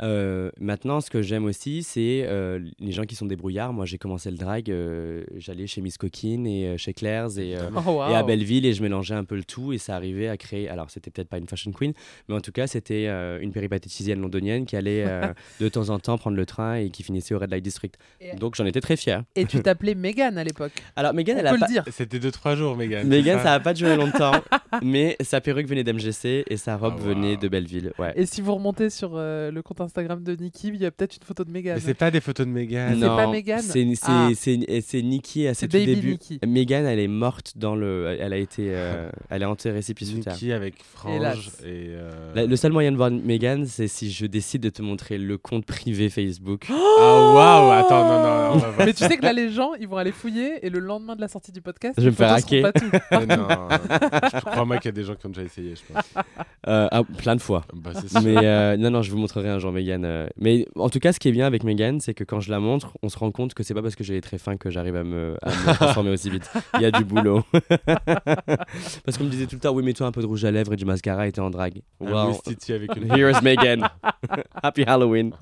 Euh, 0.02 0.50
maintenant, 0.60 1.00
ce 1.00 1.10
que 1.10 1.22
j'aime 1.22 1.44
aussi, 1.44 1.82
c'est 1.82 2.24
euh, 2.26 2.58
les 2.78 2.92
gens 2.92 3.04
qui 3.04 3.14
sont 3.14 3.26
débrouillards. 3.26 3.72
Moi, 3.72 3.84
j'ai 3.86 3.98
commencé 3.98 4.30
le 4.30 4.36
drag, 4.36 4.70
euh, 4.70 5.24
j'allais 5.36 5.66
chez 5.66 5.80
Miss 5.80 5.98
Coquine 5.98 6.46
et 6.46 6.66
euh, 6.68 6.76
chez 6.76 6.92
Claire's 6.94 7.36
et, 7.38 7.54
euh, 7.56 7.68
Oh, 7.76 7.80
wow. 7.90 8.10
et 8.10 8.14
à 8.14 8.22
Belleville 8.22 8.66
et 8.66 8.72
je 8.72 8.82
mélangeais 8.82 9.14
un 9.14 9.24
peu 9.24 9.36
le 9.36 9.44
tout 9.44 9.72
et 9.72 9.78
ça 9.78 9.94
arrivait 9.94 10.28
à 10.28 10.36
créer. 10.36 10.68
Alors, 10.68 10.90
c'était 10.90 11.10
peut-être 11.10 11.28
pas 11.28 11.38
une 11.38 11.46
fashion 11.46 11.70
queen, 11.72 11.92
mais 12.28 12.34
en 12.34 12.40
tout 12.40 12.52
cas, 12.52 12.66
c'était 12.66 13.06
euh, 13.08 13.38
une 13.40 13.52
péripatéticienne 13.52 14.20
londonienne 14.20 14.64
qui 14.66 14.76
allait 14.76 15.04
euh, 15.06 15.32
de 15.60 15.68
temps 15.68 15.90
en 15.90 15.98
temps 15.98 16.18
prendre 16.18 16.36
le 16.36 16.46
train 16.46 16.74
et 16.76 16.90
qui 16.90 17.02
finissait 17.02 17.34
au 17.34 17.38
Red 17.38 17.50
Light 17.50 17.62
District. 17.64 17.96
Et- 18.20 18.34
Donc, 18.36 18.54
j'en 18.56 18.66
étais 18.66 18.80
très 18.80 18.96
fier. 18.96 19.22
Et 19.36 19.44
tu 19.44 19.57
t'appelais 19.62 19.94
Megan 19.94 20.36
à 20.38 20.44
l'époque. 20.44 20.72
Alors, 20.96 21.14
Megan, 21.14 21.38
elle 21.38 21.46
a 21.46 21.50
pas. 21.54 21.66
le 21.66 21.72
dire. 21.72 21.84
C'était 21.90 22.18
2-3 22.18 22.56
jours, 22.56 22.76
Megan. 22.76 23.06
Megan, 23.06 23.38
ça 23.38 23.44
n'a 23.50 23.60
pas 23.60 23.74
duré 23.74 23.96
longtemps. 23.96 24.32
mais 24.82 25.16
sa 25.20 25.40
perruque 25.40 25.66
venait 25.68 25.84
d'MGC 25.84 26.44
et 26.48 26.56
sa 26.56 26.76
robe 26.76 26.94
Ah, 26.98 27.02
venait 27.08 27.36
de 27.36 27.48
Belleville. 27.48 27.92
Ouais. 27.98 28.12
Et 28.16 28.26
si 28.26 28.40
vous 28.40 28.54
remontez 28.54 28.90
sur 28.90 29.12
euh, 29.14 29.50
le 29.50 29.62
compte 29.62 29.80
Instagram 29.80 30.22
de 30.22 30.34
Nikki, 30.36 30.68
il 30.68 30.76
y 30.80 30.86
a 30.86 30.90
peut-être 30.90 31.16
une 31.16 31.24
photo 31.24 31.44
de 31.44 31.50
Megan. 31.50 31.74
Mais 31.76 31.80
c'est 31.80 31.94
pas 31.94 32.10
des 32.10 32.20
photos 32.20 32.46
de 32.46 32.52
Megan. 32.52 32.94
c'est 32.98 33.06
non, 33.06 33.16
pas 33.16 33.26
Meghan 33.26 33.58
c'est 33.60 33.94
c'est- 33.94 33.98
Ah. 34.06 34.28
c'est- 34.34 34.80
c'est 34.86 35.02
Nikki 35.02 35.46
à 35.46 35.54
ses 35.54 35.68
tout. 35.68 35.76
Nikki. 35.78 36.38
Megan, 36.46 36.84
elle 36.86 36.98
est 37.00 37.08
morte 37.08 37.52
dans 37.56 37.74
le. 37.74 38.16
Elle 38.20 38.32
a 38.32 38.36
été. 38.36 38.66
euh, 38.70 39.10
elle 39.30 39.42
est 39.42 39.46
enterrée 39.46 39.82
six 39.82 39.94
pieds 39.94 40.06
sous 40.06 40.18
terre. 40.20 40.32
Nikki 40.34 40.52
avec 40.52 40.74
Frange 40.82 41.16
Hélas. 41.16 41.38
et. 41.64 41.88
euh, 41.90 42.10
La- 42.34 42.46
le 42.46 42.56
seul 42.56 42.72
moyen 42.72 42.92
de 42.92 42.96
voir 42.96 43.10
Megan, 43.10 43.64
c'est 43.66 43.88
si 43.88 44.10
je 44.10 44.26
décide 44.26 44.62
de 44.62 44.70
te 44.70 44.82
montrer 44.82 45.18
le 45.18 45.38
compte 45.38 45.64
privé 45.66 46.08
Facebook. 46.10 46.66
Ah 46.70 47.32
waouh 47.34 47.70
Attends, 47.72 48.04
non, 48.04 48.22
non, 48.22 48.54
on 48.54 48.58
va 48.58 48.70
voir. 48.70 48.86
Mais 48.86 48.92
tu 48.92 49.04
sais 49.04 49.16
que 49.16 49.22
là, 49.22 49.32
les 49.48 49.54
gens, 49.54 49.72
ils 49.74 49.88
vont 49.88 49.96
aller 49.96 50.12
fouiller 50.12 50.64
et 50.64 50.70
le 50.70 50.78
lendemain 50.78 51.16
de 51.16 51.20
la 51.20 51.28
sortie 51.28 51.52
du 51.52 51.60
podcast, 51.60 51.94
Je 51.98 52.04
vais 52.04 52.10
me 52.10 52.14
faire 52.14 52.32
hacker. 52.32 52.62
pas 52.62 52.72
tout. 52.72 52.90
Mais 53.12 53.26
non, 53.36 53.48
je 53.48 54.40
crois-moi 54.40 54.76
qu'il 54.78 54.86
y 54.86 54.88
a 54.88 54.92
des 54.92 55.04
gens 55.04 55.14
qui 55.14 55.26
ont 55.26 55.30
déjà 55.30 55.42
essayé, 55.42 55.74
je 55.74 55.92
pense. 55.92 56.04
Euh, 56.66 56.88
ah, 56.90 57.02
plein 57.16 57.34
de 57.36 57.40
fois. 57.40 57.64
Bah. 57.72 57.90
Mais 58.22 58.36
euh, 58.36 58.76
non, 58.76 58.90
non, 58.90 59.02
je 59.02 59.10
vous 59.10 59.18
montrerai 59.18 59.48
un 59.48 59.58
jour 59.58 59.72
Megan. 59.72 60.04
euh. 60.04 60.26
Mais 60.36 60.66
en 60.76 60.90
tout 60.90 60.98
cas, 60.98 61.12
ce 61.12 61.18
qui 61.20 61.28
est 61.28 61.32
bien 61.32 61.46
avec 61.46 61.64
Megan, 61.64 62.00
c'est 62.00 62.14
que 62.14 62.24
quand 62.24 62.40
je 62.40 62.50
la 62.50 62.60
montre, 62.60 62.96
on 63.02 63.08
se 63.08 63.18
rend 63.18 63.30
compte 63.30 63.54
que 63.54 63.62
c'est 63.62 63.74
pas 63.74 63.82
parce 63.82 63.96
que 63.96 64.04
j'ai 64.04 64.14
les 64.14 64.20
traits 64.20 64.40
fins 64.40 64.56
que 64.56 64.70
j'arrive 64.70 64.96
à 64.96 65.04
me, 65.04 65.36
à 65.42 65.48
me 65.48 65.74
transformer 65.74 66.10
aussi 66.10 66.30
vite. 66.30 66.50
Il 66.74 66.82
y 66.82 66.84
a 66.84 66.90
du 66.90 67.04
boulot. 67.04 67.42
parce 69.04 69.16
qu'on 69.16 69.24
me 69.24 69.30
disait 69.30 69.46
tout 69.46 69.56
le 69.56 69.60
temps, 69.60 69.72
oui, 69.72 69.82
mets-toi 69.82 70.06
un 70.06 70.12
peu 70.12 70.20
de 70.20 70.26
rouge 70.26 70.44
à 70.44 70.50
lèvres 70.50 70.72
et 70.74 70.76
du 70.76 70.84
mascara 70.84 71.26
et 71.26 71.32
t'es 71.32 71.40
en 71.40 71.50
drague. 71.50 71.80
Wow. 72.00 72.38
Avec 72.68 72.96
une. 72.96 73.16
Here's 73.16 73.40
Megan. 73.42 73.88
Happy 74.62 74.84
Halloween. 74.84 75.32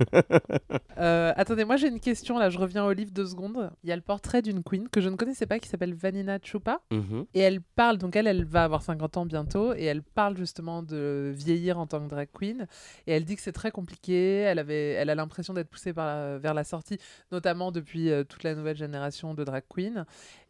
Euh, 0.98 1.32
attendez, 1.36 1.64
moi 1.64 1.76
j'ai 1.76 1.88
une 1.88 2.00
question 2.00 2.38
là, 2.38 2.50
je 2.50 2.58
reviens 2.58 2.84
au 2.84 2.92
livre 2.92 3.10
deux 3.12 3.26
secondes. 3.26 3.70
Il 3.82 3.88
y 3.88 3.92
a 3.92 3.95
le 3.96 4.02
portrait 4.02 4.42
d'une 4.42 4.62
queen 4.62 4.88
que 4.88 5.00
je 5.00 5.08
ne 5.08 5.16
connaissais 5.16 5.46
pas 5.46 5.58
qui 5.58 5.68
s'appelle 5.68 5.94
Vanina 5.94 6.38
Chupa 6.42 6.80
Mhm. 6.92 7.26
et 7.34 7.40
elle 7.40 7.60
parle, 7.60 7.98
donc 7.98 8.14
elle, 8.16 8.26
elle 8.28 8.44
va 8.44 8.62
avoir 8.64 8.82
50 8.82 9.16
ans 9.16 9.26
bientôt 9.26 9.74
et 9.74 9.84
elle 9.84 10.02
parle 10.02 10.36
justement 10.36 10.82
de 10.82 11.32
vieillir 11.34 11.78
en 11.78 11.86
tant 11.86 12.00
que 12.04 12.08
drag 12.08 12.28
queen. 12.32 12.66
Et 13.06 13.12
elle 13.12 13.24
dit 13.24 13.34
que 13.36 13.42
c'est 13.42 13.52
très 13.52 13.70
compliqué, 13.70 14.38
elle, 14.40 14.58
avait, 14.58 14.92
elle 14.92 15.10
a 15.10 15.14
l'impression 15.14 15.52
d'être 15.54 15.68
poussée 15.68 15.92
par 15.92 16.06
la- 16.06 16.38
vers 16.38 16.54
la 16.54 16.64
sortie, 16.64 16.98
notamment 17.32 17.72
depuis 17.72 18.10
euh, 18.10 18.22
toute 18.24 18.42
la 18.44 18.54
nouvelle 18.54 18.76
génération 18.76 19.34
de 19.34 19.42
drag 19.44 19.64
queen. 19.68 20.04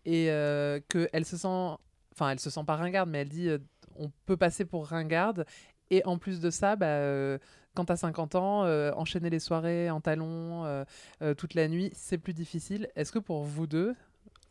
Et 0.05 0.30
euh, 0.30 0.80
qu'elle 0.88 1.24
se 1.24 1.36
sent, 1.36 1.76
enfin 2.12 2.30
elle 2.30 2.40
se 2.40 2.51
sent 2.51 2.64
pas 2.66 2.76
ringarde 2.76 3.09
mais 3.11 3.18
elle 3.22 3.28
dit 3.28 3.49
euh, 3.49 3.59
on 3.97 4.11
peut 4.26 4.36
passer 4.36 4.64
pour 4.64 4.86
ringarde. 4.86 5.47
Et 5.90 6.05
en 6.05 6.18
plus 6.18 6.40
de 6.40 6.51
ça, 6.51 6.74
bah, 6.74 6.86
euh, 6.86 7.38
quand 7.77 7.85
tu 7.85 7.93
as 7.93 7.97
50 7.97 8.35
ans, 8.35 8.64
euh, 8.64 8.91
enchaîner 8.97 9.31
les 9.31 9.39
soirées 9.39 9.91
en 9.91 10.01
talons 10.01 10.64
euh, 10.64 10.85
euh, 11.22 11.35
toute 11.35 11.55
la 11.55 11.68
nuit, 11.68 11.91
c'est 11.95 12.18
plus 12.18 12.33
difficile. 12.35 12.89
Est-ce 12.97 13.12
que 13.12 13.18
pour 13.20 13.45
vous 13.45 13.66
deux, 13.68 13.95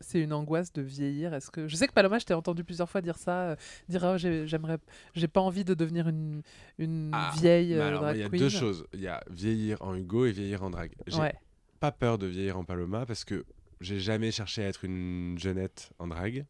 c'est 0.00 0.20
une 0.20 0.32
angoisse 0.32 0.72
de 0.72 0.80
vieillir? 0.82 1.34
Est-ce 1.34 1.50
que 1.50 1.68
je 1.68 1.76
sais 1.76 1.86
que 1.88 1.92
Paloma, 1.92 2.18
je 2.18 2.24
t'ai 2.26 2.34
entendu 2.34 2.64
plusieurs 2.64 2.88
fois 2.88 3.00
dire 3.02 3.18
ça, 3.18 3.56
dire 3.88 4.02
oh, 4.04 4.16
j'ai- 4.16 4.46
j'aimerais, 4.46 4.78
j'ai 5.14 5.28
pas 5.28 5.40
envie 5.40 5.64
de 5.64 5.74
devenir 5.74 6.08
une, 6.08 6.42
une 6.78 7.10
Ah, 7.14 7.32
vieille 7.36 7.74
alors, 7.74 8.00
drag 8.02 8.16
il 8.16 8.20
y 8.20 8.22
a 8.24 8.28
queen. 8.28 8.38
deux 8.40 8.48
choses. 8.48 8.86
Il 8.94 9.00
y 9.00 9.08
a 9.08 9.22
vieillir 9.30 9.82
en 9.82 9.94
Hugo 9.94 10.24
et 10.26 10.32
vieillir 10.32 10.62
en 10.62 10.70
drague. 10.70 10.92
J'ai 11.06 11.20
Ouais. 11.20 11.34
pas 11.80 11.92
peur 11.92 12.18
de 12.18 12.26
vieillir 12.26 12.56
en 12.58 12.64
Paloma 12.64 13.04
parce 13.06 13.24
que 13.24 13.44
j'ai 13.80 13.98
jamais 14.00 14.30
cherché 14.30 14.64
à 14.64 14.68
être 14.68 14.84
une 14.84 15.36
jeunette 15.38 15.90
en 15.98 16.06
drague. 16.06 16.46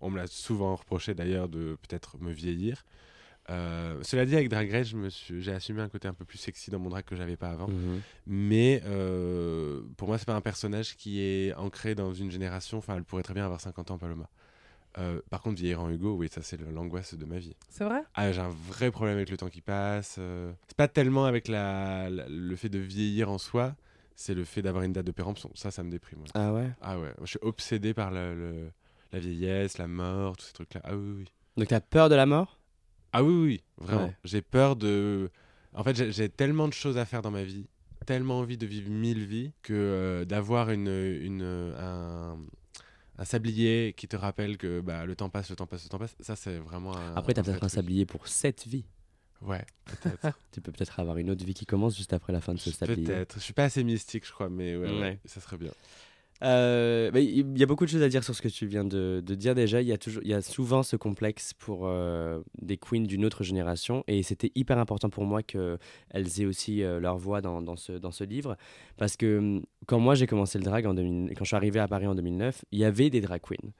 On 0.00 0.10
me 0.10 0.16
l'a 0.18 0.26
souvent 0.26 0.74
reproché 0.76 1.14
d'ailleurs 1.14 1.48
de 1.48 1.76
peut-être 1.82 2.18
me 2.18 2.32
vieillir. 2.32 2.84
Euh, 3.50 3.98
cela 4.02 4.24
dit, 4.24 4.34
avec 4.36 4.48
Drag 4.48 4.70
Race, 4.70 4.88
j'ai 5.30 5.52
assumé 5.52 5.82
un 5.82 5.88
côté 5.88 6.08
un 6.08 6.14
peu 6.14 6.24
plus 6.24 6.38
sexy 6.38 6.70
dans 6.70 6.78
mon 6.78 6.88
drag 6.88 7.04
que 7.04 7.14
j'avais 7.16 7.36
pas 7.36 7.50
avant. 7.50 7.68
Mhm. 7.68 8.00
Mais 8.26 8.82
euh, 8.86 9.82
pour 9.96 10.08
moi, 10.08 10.18
c'est 10.18 10.24
pas 10.26 10.34
un 10.34 10.40
personnage 10.40 10.96
qui 10.96 11.20
est 11.20 11.52
ancré 11.54 11.94
dans 11.94 12.14
une 12.14 12.30
génération. 12.30 12.78
Enfin, 12.78 12.96
elle 12.96 13.04
pourrait 13.04 13.22
très 13.22 13.34
bien 13.34 13.44
avoir 13.44 13.60
50 13.60 13.90
ans, 13.90 13.98
Paloma. 13.98 14.28
Euh, 14.96 15.20
par 15.28 15.42
contre, 15.42 15.56
vieillir 15.56 15.80
en 15.82 15.90
Hugo, 15.90 16.14
oui, 16.16 16.28
ça 16.28 16.40
c'est 16.40 16.58
l'angoisse 16.70 17.14
de 17.14 17.24
ma 17.24 17.38
vie. 17.38 17.56
C'est 17.68 17.84
vrai? 17.84 18.02
Ah, 18.14 18.30
j'ai 18.30 18.40
un 18.40 18.48
vrai 18.68 18.90
problème 18.92 19.16
avec 19.16 19.28
le 19.28 19.36
temps 19.36 19.48
qui 19.48 19.60
passe. 19.60 20.16
euh. 20.18 20.52
C'est 20.68 20.76
pas 20.76 20.86
tellement 20.88 21.24
avec 21.24 21.48
la, 21.48 22.08
la- 22.08 22.28
le 22.28 22.54
fait 22.56 22.68
de 22.68 22.78
vieillir 22.78 23.28
en 23.28 23.38
soi, 23.38 23.74
c'est 24.14 24.34
le 24.34 24.44
fait 24.44 24.62
d'avoir 24.62 24.84
une 24.84 24.92
date 24.92 25.06
de 25.06 25.10
péremption. 25.12 25.50
Ça, 25.54 25.72
ça 25.72 25.82
me 25.82 25.90
déprime. 25.90 26.20
ouais. 26.20 26.28
Ah 26.34 26.52
ouais? 26.52 26.70
Ah 26.80 26.98
ouais, 27.00 27.12
je 27.22 27.26
suis 27.26 27.38
obsédé 27.42 27.92
par 27.92 28.12
le- 28.12 28.34
le- 28.36 28.70
la 29.12 29.18
vieillesse, 29.18 29.78
la 29.78 29.88
mort, 29.88 30.36
tous 30.36 30.46
ces 30.46 30.52
trucs-là. 30.52 30.80
Ah 30.84 30.96
oui, 30.96 31.12
oui. 31.18 31.24
Donc 31.56 31.66
t'as 31.68 31.80
peur 31.80 32.08
de 32.08 32.14
la 32.14 32.26
mort? 32.26 32.58
Ah 33.14 33.22
oui, 33.24 33.32
oui, 33.34 33.62
vraiment. 33.78 34.06
Ouais. 34.06 34.16
J'ai 34.24 34.42
peur 34.42 34.76
de. 34.76 35.30
En 35.72 35.82
fait, 35.84 36.10
j'ai- 36.10 36.28
tellement 36.28 36.68
de 36.68 36.72
choses 36.72 36.98
à 36.98 37.04
faire 37.04 37.22
dans 37.22 37.30
ma 37.30 37.42
vie, 37.44 37.66
tellement 38.06 38.38
envie 38.40 38.58
de 38.58 38.66
vivre 38.66 38.90
mille 38.90 39.24
vies, 39.24 39.52
que 39.62 39.72
euh, 39.72 40.24
d'avoir 40.24 40.70
une, 40.70 40.88
une, 40.88 41.42
un, 41.42 42.36
un 43.18 43.24
sablier 43.24 43.94
qui 43.96 44.06
te 44.08 44.16
rappelle 44.16 44.56
que 44.58 44.80
bah, 44.80 45.06
le 45.06 45.16
temps 45.16 45.30
passe, 45.30 45.50
le 45.50 45.56
temps 45.56 45.66
passe, 45.66 45.84
le 45.84 45.88
temps 45.90 45.98
passe, 45.98 46.14
ça 46.20 46.36
c'est 46.36 46.58
vraiment 46.58 46.96
un. 46.96 47.14
Après, 47.16 47.34
t'as 47.34 47.42
vrai 47.42 47.52
peut-être 47.52 47.64
un 47.64 47.68
sablier 47.68 48.04
pour 48.06 48.28
cette 48.28 48.66
vie. 48.66 48.84
Ouais, 49.42 49.64
peut-être. 49.84 50.36
Tu 50.52 50.60
peux 50.60 50.70
peut-être 50.72 50.98
avoir 51.00 51.16
une 51.18 51.30
autre 51.30 51.44
vie 51.44 51.54
qui 51.54 51.66
commence 51.66 51.96
juste 51.96 52.12
après 52.12 52.32
la 52.32 52.40
fin 52.40 52.54
de 52.54 52.58
ce 52.58 52.70
sablier. 52.70 53.04
peut-être. 53.06 53.34
Je 53.38 53.42
suis 53.44 53.52
pas 53.52 53.64
assez 53.64 53.82
mystique, 53.84 54.24
je 54.26 54.32
crois, 54.32 54.48
mais 54.48 54.76
Ouais. 54.76 55.18
ça 55.24 55.40
serait 55.40 55.58
bien. 55.58 55.72
Euh, 56.42 57.10
bah, 57.10 57.20
Il 57.20 57.56
y 57.56 57.62
a 57.62 57.66
beaucoup 57.66 57.84
de 57.84 57.90
choses 57.90 58.02
à 58.02 58.08
dire 58.08 58.24
sur 58.24 58.34
ce 58.34 58.42
que 58.42 58.48
tu 58.48 58.66
viens 58.66 58.84
de, 58.84 59.20
dire 59.20 59.54
déjà. 59.54 59.80
Il 59.80 59.88
y, 59.88 59.92
a 59.92 59.98
toujours, 59.98 60.22
il 60.24 60.30
y 60.30 60.34
a 60.34 60.42
souvent 60.42 60.82
ce 60.82 60.96
complexe 60.96 61.54
pour 61.54 61.86
euh, 61.86 62.40
des 62.60 62.76
queens 62.76 63.06
d'une 63.06 63.24
autre 63.24 63.44
génération 63.44 64.04
et 64.08 64.22
c'était 64.22 64.50
hyper 64.54 64.78
important 64.78 65.10
pour 65.10 65.24
moi 65.24 65.42
qu'elles 65.42 65.78
aient 66.12 66.46
aussi 66.46 66.82
euh, 66.82 67.00
leur 67.00 67.16
voix 67.18 67.40
dans, 67.40 67.62
dans, 67.62 67.76
ce, 67.76 67.92
dans 67.92 68.10
ce 68.10 68.24
livre 68.24 68.56
parce 68.96 69.16
que 69.16 69.38
hum, 69.38 69.62
quand 69.86 70.00
moi 70.00 70.14
j'ai 70.14 70.26
commencé 70.26 70.58
le 70.58 70.64
drag, 70.64 70.86
en 70.86 70.94
2000 70.94 71.34
quand 71.36 71.44
je 71.44 71.48
suis 71.48 71.56
arrivé 71.56 71.78
à 71.80 71.88
Paris 71.88 72.06
en 72.06 72.14
2009, 72.14 72.64
il 72.72 72.78
y 72.78 72.84
avait 72.84 73.10
des 73.10 73.20
drag 73.20 73.40
queens. 73.40 73.70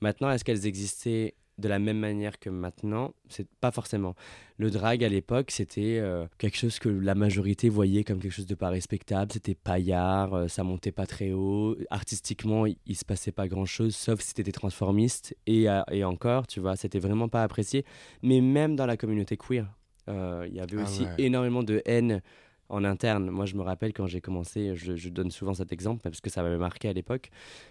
Maintenant, 0.00 0.30
est-ce 0.30 0.44
qu'elles 0.44 0.66
existaient 0.66 1.34
de 1.60 1.68
la 1.68 1.78
même 1.78 1.98
manière 1.98 2.38
que 2.38 2.50
maintenant 2.50 3.14
C'est 3.28 3.48
pas 3.60 3.70
forcément. 3.70 4.14
Le 4.56 4.70
drag 4.70 5.04
à 5.04 5.08
l'époque, 5.08 5.50
c'était 5.50 5.98
euh, 6.00 6.26
quelque 6.38 6.56
chose 6.56 6.78
que 6.78 6.88
la 6.88 7.14
majorité 7.14 7.68
voyait 7.68 8.02
comme 8.04 8.18
quelque 8.18 8.32
chose 8.32 8.46
de 8.46 8.54
pas 8.54 8.68
respectable. 8.70 9.30
C'était 9.32 9.54
paillard, 9.54 10.34
euh, 10.34 10.48
ça 10.48 10.64
montait 10.64 10.92
pas 10.92 11.06
très 11.06 11.32
haut. 11.32 11.76
Artistiquement, 11.90 12.66
il, 12.66 12.76
il 12.86 12.96
se 12.96 13.04
passait 13.04 13.32
pas 13.32 13.46
grand 13.48 13.66
chose, 13.66 13.94
sauf 13.94 14.20
si 14.20 14.34
t'étais 14.34 14.52
transformiste. 14.52 15.36
Et, 15.46 15.68
euh, 15.70 15.82
et 15.90 16.02
encore, 16.04 16.46
tu 16.46 16.60
vois, 16.60 16.76
c'était 16.76 16.98
vraiment 16.98 17.28
pas 17.28 17.42
apprécié. 17.42 17.84
Mais 18.22 18.40
même 18.40 18.74
dans 18.76 18.86
la 18.86 18.96
communauté 18.96 19.36
queer, 19.36 19.66
euh, 20.08 20.46
il 20.48 20.54
y 20.54 20.60
avait 20.60 20.78
Ah 20.78 20.82
aussi 20.82 21.02
ouais. 21.02 21.14
énormément 21.18 21.62
de 21.62 21.82
haine 21.84 22.20
en 22.70 22.84
interne. 22.84 23.28
Moi, 23.30 23.44
je 23.46 23.56
me 23.56 23.62
rappelle 23.62 23.92
quand 23.92 24.06
j'ai 24.06 24.20
commencé, 24.20 24.74
je, 24.76 24.96
je 24.96 25.08
donne 25.08 25.30
souvent 25.30 25.54
cet 25.54 25.72
exemple 25.72 26.00
parce 26.02 26.20
que 26.20 26.30
ça 26.30 26.42
m'avait 26.42 26.56
marqué 26.56 26.88
à 26.88 26.92
l'époque. 26.92 27.30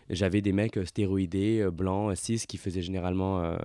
J'avais 0.09 0.41
des 0.41 0.51
mecs 0.51 0.77
euh, 0.77 0.85
stéroïdés, 0.85 1.61
euh, 1.61 1.71
blancs, 1.71 2.15
cis, 2.17 2.45
qui 2.47 2.57
faisaient 2.57 2.81
généralement. 2.81 3.41
euh, 3.43 3.57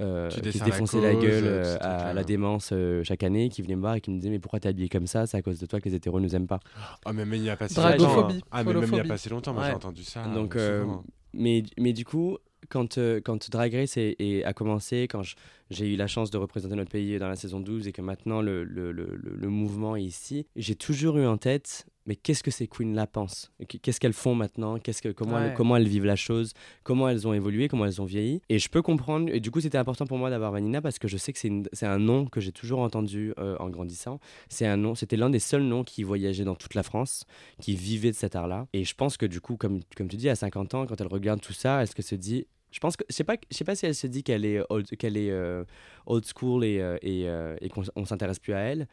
euh, 0.00 0.28
Tu 0.30 0.40
qui 0.42 0.52
se 0.52 0.58
la 0.60 0.64
défonçaient 0.66 1.00
la 1.00 1.12
cause, 1.12 1.22
gueule 1.22 1.44
euh, 1.46 1.76
euh, 1.76 2.10
à, 2.10 2.12
la 2.12 2.24
démence 2.24 2.70
euh, 2.72 3.02
chaque 3.04 3.22
année, 3.24 3.48
qui 3.48 3.62
venaient 3.62 3.76
me 3.76 3.80
voir 3.80 3.96
et 3.96 4.00
qui 4.00 4.10
me 4.10 4.16
disaient 4.16 4.30
Mais 4.30 4.38
pourquoi 4.38 4.60
t'es 4.60 4.68
habillé 4.68 4.88
comme 4.88 5.06
ça? 5.06 5.26
C'est 5.26 5.36
à 5.36 5.42
cause 5.42 5.58
de 5.58 5.66
toi 5.66 5.80
que 5.80 5.88
les 5.88 5.94
hétéros 5.94 6.20
nous 6.20 6.34
aiment 6.36 6.46
pas. 6.46 6.60
Ah, 7.04 7.12
mais 7.12 7.24
même 7.24 7.34
il 7.34 7.42
y 7.44 7.50
a 7.50 7.56
pas 7.56 7.68
si 7.68 7.74
Dragophobie, 7.74 8.34
longtemps. 8.34 8.46
Ah, 8.52 8.64
mais 8.64 8.72
même 8.74 8.84
il 8.92 8.96
y 8.96 9.00
a 9.00 9.04
pas 9.04 9.18
si 9.18 9.28
longtemps, 9.28 9.52
moi 9.52 9.62
Ouais. 9.62 9.68
j'ai 9.70 9.74
entendu 9.74 10.04
ça. 10.04 10.24
Donc, 10.26 10.54
euh, 10.56 10.58
euh, 10.60 10.82
souvent. 10.82 11.04
mais, 11.34 11.62
mais 11.78 11.92
du 11.92 12.04
coup, 12.04 12.38
quand, 12.68 12.98
euh, 12.98 13.20
quand 13.24 13.50
Drag 13.50 13.74
Race 13.74 13.96
est- 13.96 14.16
est- 14.20 14.44
a 14.44 14.52
commencé, 14.52 15.06
quand 15.08 15.22
je- 15.22 15.36
j'ai 15.70 15.92
eu 15.92 15.96
la 15.96 16.06
chance 16.06 16.30
de 16.30 16.38
représenter 16.38 16.74
notre 16.76 16.90
pays 16.90 17.18
dans 17.18 17.28
la 17.28 17.36
saison 17.36 17.60
12 17.60 17.88
et 17.88 17.92
que 17.92 18.02
maintenant 18.02 18.40
le, 18.40 18.64
le, 18.64 18.92
le, 18.92 19.06
le- 19.16 19.48
mouvement 19.48 19.96
est 19.96 20.02
ici, 20.02 20.46
j'ai 20.56 20.74
toujours 20.74 21.18
eu 21.18 21.26
en 21.26 21.38
tête, 21.38 21.86
mais 22.06 22.14
qu'est-ce 22.14 22.42
que 22.42 22.50
ces 22.50 22.68
queens-là 22.68 23.06
pensent? 23.06 23.50
Qu- 23.68 23.78
Qu'est-ce 23.78 23.98
qu'elles 23.98 24.12
font 24.12 24.34
maintenant? 24.34 24.78
Qu'est-ce 24.78 25.02
que, 25.02 25.08
comment, 25.08 25.36
Ouais. 25.36 25.46
elles, 25.48 25.54
comment 25.54 25.76
elles 25.76 25.88
vivent 25.88 26.04
la 26.04 26.14
chose? 26.16 26.52
Comment 26.84 27.08
elles 27.08 27.26
ont 27.26 27.32
évolué? 27.32 27.66
Comment 27.68 27.84
elles 27.86 28.00
ont 28.00 28.04
vieilli? 28.04 28.40
Et 28.48 28.58
je 28.58 28.68
peux 28.68 28.82
comprendre, 28.82 29.28
et 29.32 29.40
du 29.40 29.50
coup 29.50 29.60
c'était 29.60 29.78
important 29.78 30.06
pour 30.06 30.18
moi 30.18 30.30
d'avoir 30.30 30.52
Vanina 30.52 30.80
parce 30.80 30.98
que 30.98 31.08
je 31.08 31.16
sais 31.16 31.32
que 31.32 31.38
c'est, 31.72 31.86
un 31.86 31.98
nom 31.98 32.26
que 32.26 32.40
j'ai 32.40 32.52
toujours 32.52 32.80
entendu 32.80 33.32
euh, 33.38 33.56
en 33.58 33.68
grandissant. 33.70 34.20
C'est 34.48 34.66
un 34.66 34.76
nom, 34.76 34.94
c'était 34.94 35.16
l'un 35.16 35.30
des 35.30 35.40
seuls 35.40 35.62
noms 35.64 35.82
qui 35.84 36.02
voyageait 36.04 36.44
dans 36.44 36.54
toute 36.54 36.74
la 36.74 36.82
France, 36.84 37.24
qui 37.60 37.74
vivait 37.74 38.10
de 38.10 38.16
cet 38.16 38.36
art-là. 38.36 38.68
Et 38.72 38.84
je 38.84 38.94
pense 38.94 39.16
que 39.16 39.26
du 39.26 39.40
coup, 39.40 39.56
comme, 39.56 39.80
comme 39.96 40.08
tu 40.08 40.16
dis, 40.16 40.28
à 40.28 40.36
50 40.36 40.74
ans, 40.74 40.86
quand 40.86 41.00
elle 41.00 41.06
regarde 41.08 41.40
tout 41.40 41.52
ça, 41.54 41.82
est-ce 41.82 41.94
que 41.96 42.02
se 42.02 42.14
dit 42.14 42.46
je 42.76 42.80
pense 42.80 42.94
que 42.98 43.04
je 43.08 43.14
sais 43.14 43.24
pas 43.24 43.36
je 43.50 43.56
sais 43.56 43.64
pas 43.64 43.74
si 43.74 43.86
elle 43.86 43.94
se 43.94 44.06
dit 44.06 44.22
qu'elle 44.22 44.44
est 44.44 44.60
old, 44.68 44.86
qu'elle 44.98 45.16
est 45.16 45.30
euh, 45.30 45.64
old 46.04 46.24
school 46.26 46.62
et, 46.62 46.78
euh, 46.78 46.98
et, 47.00 47.22
euh, 47.26 47.56
et 47.62 47.70
qu'on 47.70 47.82
on 47.96 48.04
s'intéresse 48.04 48.38
plus 48.38 48.52
à 48.52 48.58
elle 48.58 48.86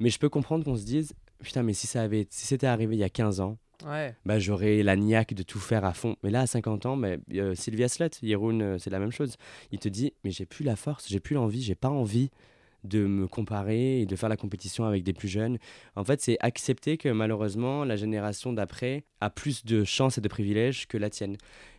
mais 0.00 0.10
je 0.10 0.18
peux 0.18 0.28
comprendre 0.28 0.64
qu'on 0.64 0.74
se 0.76 0.84
dise 0.84 1.12
putain 1.40 1.62
mais 1.62 1.72
si 1.72 1.86
ça 1.86 2.02
avait 2.02 2.26
si 2.30 2.46
c'était 2.46 2.66
arrivé 2.66 2.96
il 2.96 2.98
y 2.98 3.04
a 3.04 3.08
15 3.08 3.38
ans 3.40 3.56
Ouais. 3.86 4.12
bah, 4.26 4.40
j'aurais 4.40 4.82
la 4.82 4.96
niaque 4.96 5.34
de 5.34 5.44
tout 5.44 5.60
faire 5.60 5.84
à 5.84 5.92
fond. 5.92 6.16
Mais 6.24 6.30
là, 6.30 6.40
à 6.40 6.46
50 6.48 6.84
ans, 6.86 6.96
mais, 6.96 7.20
euh, 7.34 7.54
Sylvia 7.54 7.86
Slett, 7.86 8.18
Yeroun, 8.22 8.76
c'est 8.80 8.90
la 8.90 8.98
même 8.98 9.12
chose. 9.12 9.36
Il 9.70 9.78
te 9.78 9.88
dit, 9.88 10.14
mais 10.24 10.32
j'ai 10.32 10.46
plus 10.46 10.64
la 10.64 10.74
force, 10.74 11.06
j'ai 11.08 11.20
plus 11.20 11.34
l'envie, 11.34 11.62
j'ai 11.62 11.76
pas 11.76 11.88
envie 11.88 12.28
de 12.82 13.06
me 13.06 13.28
comparer 13.28 14.00
et 14.00 14.06
de 14.06 14.16
faire 14.16 14.28
la 14.28 14.36
compétition 14.36 14.84
avec 14.84 15.04
des 15.04 15.12
plus 15.12 15.28
jeunes. 15.28 15.58
En 15.94 16.02
fait, 16.02 16.20
c'est 16.20 16.36
accepter 16.40 16.96
que 16.96 17.08
malheureusement, 17.08 17.84
la 17.84 17.94
génération 17.94 18.52
d'après 18.52 19.04
a 19.20 19.30
plus 19.30 19.64
de 19.64 19.84
chances 19.84 20.18
et 20.18 20.20
de 20.20 20.28
privilèges 20.28 20.88
que 20.88 20.98
la 20.98 21.08
tienne. 21.08 21.36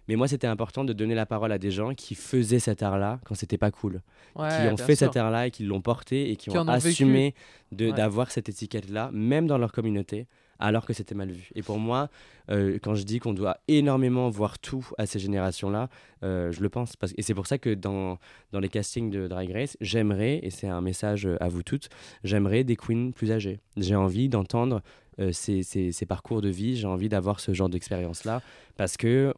Mais 0.10 0.16
moi, 0.16 0.28
c'était 0.28 0.48
important 0.48 0.84
de 0.84 0.92
donner 0.92 1.14
la 1.14 1.28
parole 1.28 1.52
à 1.52 1.60
des 1.60 1.70
gens 1.70 1.94
qui 1.94 2.16
faisaient 2.16 2.58
cet 2.60 2.82
art-là 2.82 3.20
quand 3.26 3.36
c'était 3.36 3.60
pas 3.60 3.70
cool 3.70 4.02
Ouais, 4.36 4.50
qui 4.50 4.74
ont 4.74 4.78
fait 4.78 4.96
sûr. 4.96 5.06
cet 5.08 5.18
art-là 5.18 5.48
et 5.48 5.52
qui 5.52 5.64
l'ont 5.64 5.82
porté 5.82 6.32
et 6.32 6.36
qui, 6.36 6.50
Qui 6.50 6.58
ont, 6.58 6.68
assumé 6.68 7.36
Ouais. 7.80 7.92
d'avoir 7.94 8.32
cette 8.32 8.50
étiquette-là, 8.50 9.12
même 9.14 9.46
dans 9.46 9.60
leur 9.60 9.72
communauté, 9.72 10.26
alors 10.58 10.86
que 10.88 10.94
c'était 10.94 11.14
mal 11.14 11.30
vu. 11.30 11.50
Et 11.54 11.62
pour 11.62 11.78
moi, 11.78 12.10
euh, 12.50 12.80
quand 12.82 12.96
je 12.96 13.04
dis 13.04 13.20
qu'on 13.20 13.34
doit 13.34 13.58
énormément 13.68 14.30
voir 14.32 14.58
tout 14.58 14.86
à 14.98 15.06
ces 15.06 15.20
générations-là, 15.20 15.90
euh, 16.24 16.52
je 16.52 16.62
le 16.62 16.70
pense. 16.70 16.96
Parce... 16.96 17.14
Et 17.18 17.22
c'est 17.22 17.36
pour 17.36 17.46
ça 17.46 17.60
que 17.60 17.74
dans, 17.76 18.18
dans 18.52 18.60
les 18.60 18.68
castings 18.70 19.12
de 19.12 19.28
Drag 19.28 19.52
Race, 19.52 19.78
j'aimerais, 19.80 20.40
et 20.42 20.50
c'est 20.50 20.68
un 20.68 20.82
message 20.82 21.30
à 21.40 21.48
vous 21.50 21.62
toutes, 21.62 21.90
j'aimerais 22.24 22.64
des 22.64 22.76
queens 22.76 23.12
plus 23.12 23.32
âgées. 23.32 23.60
J'ai 23.78 23.96
envie 23.96 24.28
d'entendre 24.28 24.82
euh, 25.20 25.32
ces, 25.32 25.62
ces, 25.62 25.92
ces 25.92 26.06
parcours 26.08 26.42
de 26.42 26.50
vie, 26.50 26.76
j'ai 26.78 26.88
envie 26.88 27.10
d'avoir 27.10 27.40
ce 27.40 27.54
genre 27.54 27.70
d'expérience-là, 27.70 28.42
parce 28.76 28.98
que 28.98 29.34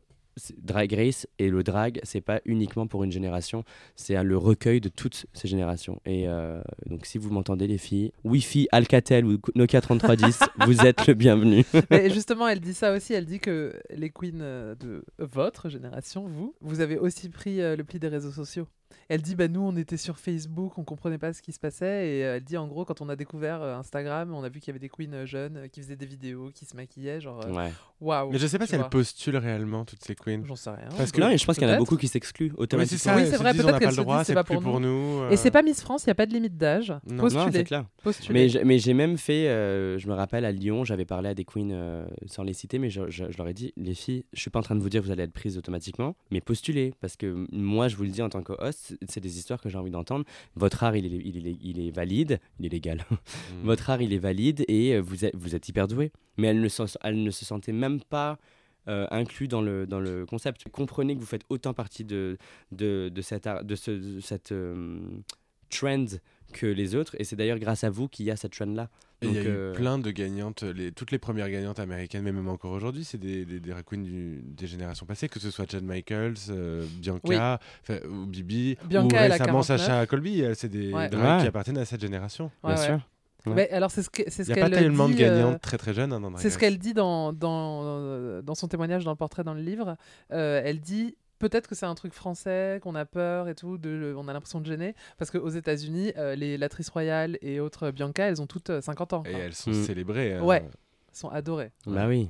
Drag 0.57 0.93
Race 0.93 1.27
et 1.39 1.49
le 1.49 1.63
drag, 1.63 1.99
c'est 2.03 2.21
pas 2.21 2.41
uniquement 2.45 2.87
pour 2.87 3.03
une 3.03 3.11
génération, 3.11 3.63
c'est 3.95 4.21
le 4.23 4.37
recueil 4.37 4.81
de 4.81 4.89
toutes 4.89 5.25
ces 5.33 5.47
générations. 5.47 6.01
Et 6.05 6.27
euh, 6.27 6.61
donc, 6.85 7.05
si 7.05 7.17
vous 7.17 7.29
m'entendez, 7.29 7.67
les 7.67 7.77
filles, 7.77 8.11
Wi-Fi, 8.23 8.67
Alcatel 8.71 9.25
ou 9.25 9.37
Nokia 9.55 9.81
3310, 9.81 10.39
vous 10.65 10.81
êtes 10.85 11.07
le 11.07 11.13
bienvenu. 11.13 11.65
Mais 11.89 12.09
justement, 12.09 12.47
elle 12.47 12.59
dit 12.59 12.73
ça 12.73 12.93
aussi. 12.93 13.13
Elle 13.13 13.25
dit 13.25 13.39
que 13.39 13.73
les 13.89 14.09
queens 14.09 14.41
euh, 14.41 14.75
de 14.75 15.03
votre 15.19 15.69
génération, 15.69 16.27
vous, 16.27 16.55
vous 16.61 16.79
avez 16.79 16.97
aussi 16.97 17.29
pris 17.29 17.61
euh, 17.61 17.75
le 17.75 17.83
pli 17.83 17.99
des 17.99 18.07
réseaux 18.07 18.31
sociaux. 18.31 18.67
Elle 19.09 19.21
dit 19.21 19.35
bah 19.35 19.47
nous 19.47 19.61
on 19.61 19.75
était 19.75 19.97
sur 19.97 20.17
Facebook, 20.17 20.77
on 20.77 20.83
comprenait 20.83 21.17
pas 21.17 21.33
ce 21.33 21.41
qui 21.41 21.51
se 21.51 21.59
passait 21.59 22.07
et 22.07 22.19
elle 22.19 22.43
dit 22.43 22.57
en 22.57 22.67
gros 22.67 22.85
quand 22.85 23.01
on 23.01 23.09
a 23.09 23.15
découvert 23.15 23.61
Instagram, 23.61 24.33
on 24.33 24.43
a 24.43 24.49
vu 24.49 24.59
qu'il 24.59 24.67
y 24.67 24.71
avait 24.71 24.79
des 24.79 24.89
queens 24.89 25.25
jeunes 25.25 25.69
qui 25.71 25.81
faisaient 25.81 25.95
des 25.95 26.05
vidéos, 26.05 26.51
qui 26.53 26.65
se 26.65 26.75
maquillaient, 26.75 27.21
genre 27.21 27.45
waouh. 27.49 27.71
Wow, 28.01 28.31
Mais 28.31 28.39
je 28.39 28.47
sais 28.47 28.57
pas 28.57 28.65
si 28.65 28.73
elles 28.75 28.89
postulent 28.89 29.37
réellement 29.37 29.85
toutes 29.85 30.03
ces 30.03 30.15
queens. 30.15 30.41
J'en 30.45 30.55
sais 30.55 30.71
rien. 30.71 30.89
Parce 30.97 31.11
que 31.11 31.21
non, 31.21 31.35
je 31.35 31.45
pense 31.45 31.55
qu'il 31.57 31.67
y 31.67 31.71
en 31.71 31.75
a 31.75 31.77
beaucoup 31.77 31.97
qui 31.97 32.07
s'excluent 32.07 32.51
automatiquement. 32.57 33.15
Oui, 33.15 33.27
c'est 33.29 33.37
vrai, 33.37 33.53
peut-être 33.53 33.77
qu'elles 33.77 33.91
se 33.91 34.01
disent 34.01 34.23
c'est 34.25 34.33
pas 34.33 34.43
pour, 34.43 34.79
nous. 34.79 35.29
Et 35.29 35.37
c'est 35.37 35.51
pas 35.51 35.61
Miss 35.61 35.81
France, 35.81 36.05
il 36.05 36.07
y 36.07 36.11
a 36.11 36.15
pas 36.15 36.25
de 36.25 36.33
limite 36.33 36.57
d'âge. 36.57 36.93
Non, 37.05 37.29
c'est 37.29 37.63
clair. 37.63 37.85
Mais 38.29 38.47
mais 38.65 38.79
j'ai 38.79 38.93
même 38.93 39.17
fait, 39.17 39.45
je 39.99 40.07
me 40.07 40.13
rappelle 40.13 40.45
à 40.45 40.51
Lyon, 40.51 40.83
j'avais 40.83 41.05
parlé 41.05 41.29
à 41.29 41.33
des 41.33 41.45
queens 41.45 42.07
sans 42.25 42.43
les 42.43 42.53
citer, 42.53 42.79
mais 42.79 42.89
je, 42.89 43.01
leur 43.37 43.47
ai 43.47 43.53
dit 43.53 43.73
les 43.77 43.93
filles, 43.93 44.25
je 44.33 44.41
suis 44.41 44.49
pas 44.49 44.59
en 44.59 44.63
train 44.63 44.75
de 44.75 44.81
vous 44.81 44.89
dire 44.89 45.01
que 45.01 45.05
vous 45.05 45.11
allez 45.11 45.23
être 45.23 45.33
prises 45.33 45.57
automatiquement, 45.57 46.15
mais 46.31 46.41
postulez 46.41 46.93
parce 47.01 47.15
que 47.15 47.45
moi 47.51 47.87
je 47.87 47.95
vous 47.95 48.03
le 48.03 48.09
dis 48.09 48.21
en 48.21 48.29
tant 48.29 48.41
que 48.41 48.53
host, 48.53 48.80
c'est 49.07 49.19
des 49.19 49.37
histoires 49.37 49.61
que 49.61 49.69
j'ai 49.69 49.77
envie 49.77 49.91
d'entendre. 49.91 50.25
Votre 50.55 50.83
art, 50.83 50.95
il 50.95 51.05
est, 51.05 51.21
il 51.23 51.47
est, 51.47 51.57
il 51.61 51.79
est 51.79 51.91
valide, 51.91 52.39
il 52.59 52.65
est 52.65 52.69
légal. 52.69 53.05
Mm. 53.09 53.63
Votre 53.63 53.89
art, 53.89 54.01
il 54.01 54.13
est 54.13 54.17
valide 54.19 54.63
et 54.67 54.93
euh, 54.93 54.99
vous 54.99 55.25
êtes, 55.25 55.35
vous 55.35 55.55
êtes 55.55 55.67
hyper 55.69 55.87
doué. 55.87 56.11
Mais 56.37 56.47
elle 56.47 56.61
ne, 56.61 56.67
se, 56.67 56.83
elle 57.03 57.23
ne 57.23 57.31
se 57.31 57.45
sentait 57.45 57.71
même 57.71 58.01
pas 58.01 58.37
euh, 58.87 59.07
inclus 59.11 59.47
dans 59.47 59.61
le, 59.61 59.85
dans 59.85 59.99
le 59.99 60.25
concept. 60.25 60.67
Comprenez 60.69 61.15
que 61.15 61.19
vous 61.19 61.25
faites 61.25 61.45
autant 61.49 61.73
partie 61.73 62.03
de, 62.03 62.37
de, 62.71 63.11
de, 63.13 63.21
cette, 63.21 63.47
de, 63.47 63.75
ce, 63.75 63.91
de 63.91 64.19
cette 64.19 64.51
euh, 64.51 64.99
trend 65.69 66.05
que 66.53 66.65
les 66.65 66.95
autres. 66.95 67.15
Et 67.19 67.23
c'est 67.23 67.35
d'ailleurs 67.35 67.59
grâce 67.59 67.83
à 67.83 67.89
vous 67.89 68.07
qu'il 68.07 68.25
y 68.25 68.31
a 68.31 68.35
cette 68.35 68.53
trend-là. 68.53 68.89
Il 69.21 69.33
y 69.33 69.37
a 69.37 69.43
eu 69.43 69.47
euh, 69.47 69.73
plein 69.73 69.99
de 69.99 70.09
gagnantes, 70.11 70.63
les, 70.63 70.91
toutes 70.91 71.11
les 71.11 71.19
premières 71.19 71.49
gagnantes 71.49 71.79
américaines, 71.79 72.23
mais 72.23 72.31
même 72.31 72.47
encore 72.47 72.71
aujourd'hui, 72.71 73.03
c'est 73.03 73.17
des, 73.17 73.45
des, 73.45 73.59
des 73.59 73.73
queens 73.85 74.03
des 74.03 74.67
générations 74.67 75.05
passées, 75.05 75.29
que 75.29 75.39
ce 75.39 75.51
soit 75.51 75.69
Chad 75.69 75.83
Michaels, 75.83 76.35
euh, 76.49 76.85
Bianca 76.99 77.59
ou 78.09 78.25
Bibi, 78.25 78.77
Bianca, 78.85 79.27
ou 79.27 79.29
récemment 79.31 79.63
Sacha 79.63 80.05
Colby. 80.05 80.43
C'est 80.55 80.69
des 80.69 80.91
ouais. 80.93 81.09
qui 81.09 81.47
appartiennent 81.47 81.77
à 81.77 81.85
cette 81.85 82.01
génération. 82.01 82.51
Bien 82.63 82.77
sûr. 82.77 82.99
Mais 83.47 83.69
alors 83.71 83.89
c'est 83.89 84.03
ce 84.03 84.09
que 84.09 84.21
c'est 84.27 84.43
ce 84.43 84.51
Il 84.51 84.55
n'y 84.55 84.61
a 84.61 84.69
pas 84.69 84.69
tellement 84.69 85.09
de 85.09 85.13
gagnantes 85.13 85.61
très 85.61 85.77
très 85.77 85.93
jeunes. 85.93 86.13
Hein, 86.13 86.33
c'est 86.37 86.49
ce 86.49 86.59
qu'elle 86.59 86.77
dit 86.77 86.93
dans, 86.93 87.33
dans, 87.33 88.41
dans 88.41 88.55
son 88.55 88.67
témoignage, 88.67 89.03
dans 89.03 89.11
le 89.11 89.17
portrait, 89.17 89.43
dans 89.43 89.55
le 89.55 89.61
livre. 89.61 89.97
Euh, 90.31 90.61
elle 90.63 90.79
dit 90.79 91.15
peut-être 91.41 91.67
que 91.67 91.75
c'est 91.75 91.85
un 91.85 91.95
truc 91.95 92.13
français, 92.13 92.79
qu'on 92.81 92.95
a 92.95 93.05
peur 93.05 93.49
et 93.49 93.55
tout, 93.55 93.77
de, 93.77 94.13
on 94.17 94.27
a 94.27 94.33
l'impression 94.33 94.61
de 94.61 94.65
gêner. 94.65 94.95
Parce 95.17 95.31
qu'aux 95.31 95.49
États-Unis, 95.49 96.13
euh, 96.17 96.35
les 96.35 96.57
Latrice 96.57 96.89
Royale 96.89 97.37
et 97.41 97.59
autres 97.59 97.91
Bianca, 97.91 98.27
elles 98.27 98.41
ont 98.41 98.47
toutes 98.47 98.79
50 98.79 99.13
euh, 99.13 99.15
ans. 99.17 99.23
Et 99.25 99.33
elles 99.33 99.53
sont 99.53 99.71
mm. 99.71 99.83
célébrées. 99.83 100.33
Hein. 100.35 100.43
Ouais, 100.43 100.63
elles 100.63 101.17
sont 101.17 101.29
adorées. 101.29 101.71
Bah 101.85 102.07
oui. 102.07 102.29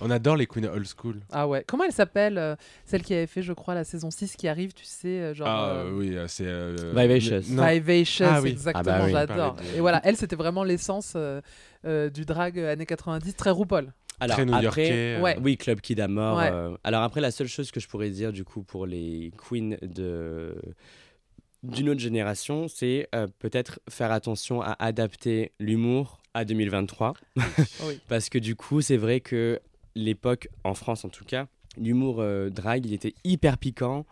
On 0.00 0.10
adore 0.10 0.36
les 0.36 0.46
queens 0.46 0.70
old 0.72 0.86
school. 0.86 1.20
Ah 1.30 1.46
ouais. 1.46 1.64
Comment 1.66 1.84
elle 1.84 1.92
s'appelle 1.92 2.38
euh, 2.38 2.56
Celle 2.86 3.02
qui 3.02 3.12
avait 3.12 3.26
fait, 3.26 3.42
je 3.42 3.52
crois, 3.52 3.74
la 3.74 3.84
saison 3.84 4.10
6 4.10 4.36
qui 4.36 4.48
arrive, 4.48 4.72
tu 4.72 4.86
sais, 4.86 5.34
genre. 5.34 5.48
Ah 5.48 5.84
oui, 5.92 6.16
c'est. 6.28 6.50
Vivacious. 6.94 7.40
Vivacious, 7.40 8.24
ah, 8.26 8.40
oui. 8.40 8.50
exactement, 8.50 8.94
ah 8.94 8.98
bah 9.00 9.08
j'adore. 9.10 9.56
Et 9.76 9.80
voilà, 9.80 10.00
elle, 10.04 10.16
c'était 10.16 10.36
vraiment 10.36 10.64
l'essence 10.64 11.16
du 11.84 12.24
drag 12.24 12.58
années 12.58 12.86
90, 12.86 13.34
très 13.36 13.50
RuPaul. 13.50 13.92
Alors, 14.22 14.38
après, 14.54 14.90
euh. 14.92 15.34
oui, 15.42 15.56
Club 15.56 15.80
Kid 15.80 15.98
à 15.98 16.06
mort. 16.06 16.38
Euh. 16.38 16.74
alors 16.84 17.02
après, 17.02 17.20
la 17.20 17.32
seule 17.32 17.48
chose 17.48 17.72
que 17.72 17.80
je 17.80 17.88
pourrais 17.88 18.10
dire 18.10 18.32
du 18.32 18.44
coup 18.44 18.62
pour 18.62 18.86
les 18.86 19.32
queens 19.36 19.76
de 19.82 20.54
d'une 21.64 21.88
autre 21.90 22.00
génération, 22.00 22.66
c'est 22.66 23.08
euh, 23.14 23.28
peut-être 23.38 23.78
faire 23.88 24.10
attention 24.10 24.62
à 24.62 24.76
adapter 24.80 25.52
l'humour 25.60 26.20
à 26.34 26.44
2023. 26.44 27.14
Parce 28.08 28.28
que 28.28 28.38
du 28.38 28.56
coup, 28.56 28.80
c'est 28.80 28.96
vrai 28.96 29.20
que 29.20 29.60
l'époque, 29.94 30.48
en 30.64 30.74
France 30.74 31.04
en 31.04 31.08
tout 31.08 31.24
cas, 31.24 31.46
l'humour 31.76 32.24
drag, 32.50 32.86
il 32.86 32.92
était 32.92 33.14
hyper 33.24 33.58
piquant. 33.58 34.06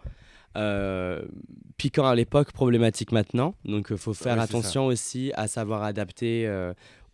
piquant 1.76 2.06
à 2.06 2.14
l'époque, 2.14 2.52
problématique 2.52 3.12
maintenant. 3.12 3.54
Donc 3.64 3.88
il 3.90 3.96
faut 3.96 4.14
faire 4.14 4.40
attention 4.40 4.86
aussi 4.86 5.32
à 5.34 5.48
savoir 5.48 5.82
adapter 5.82 6.48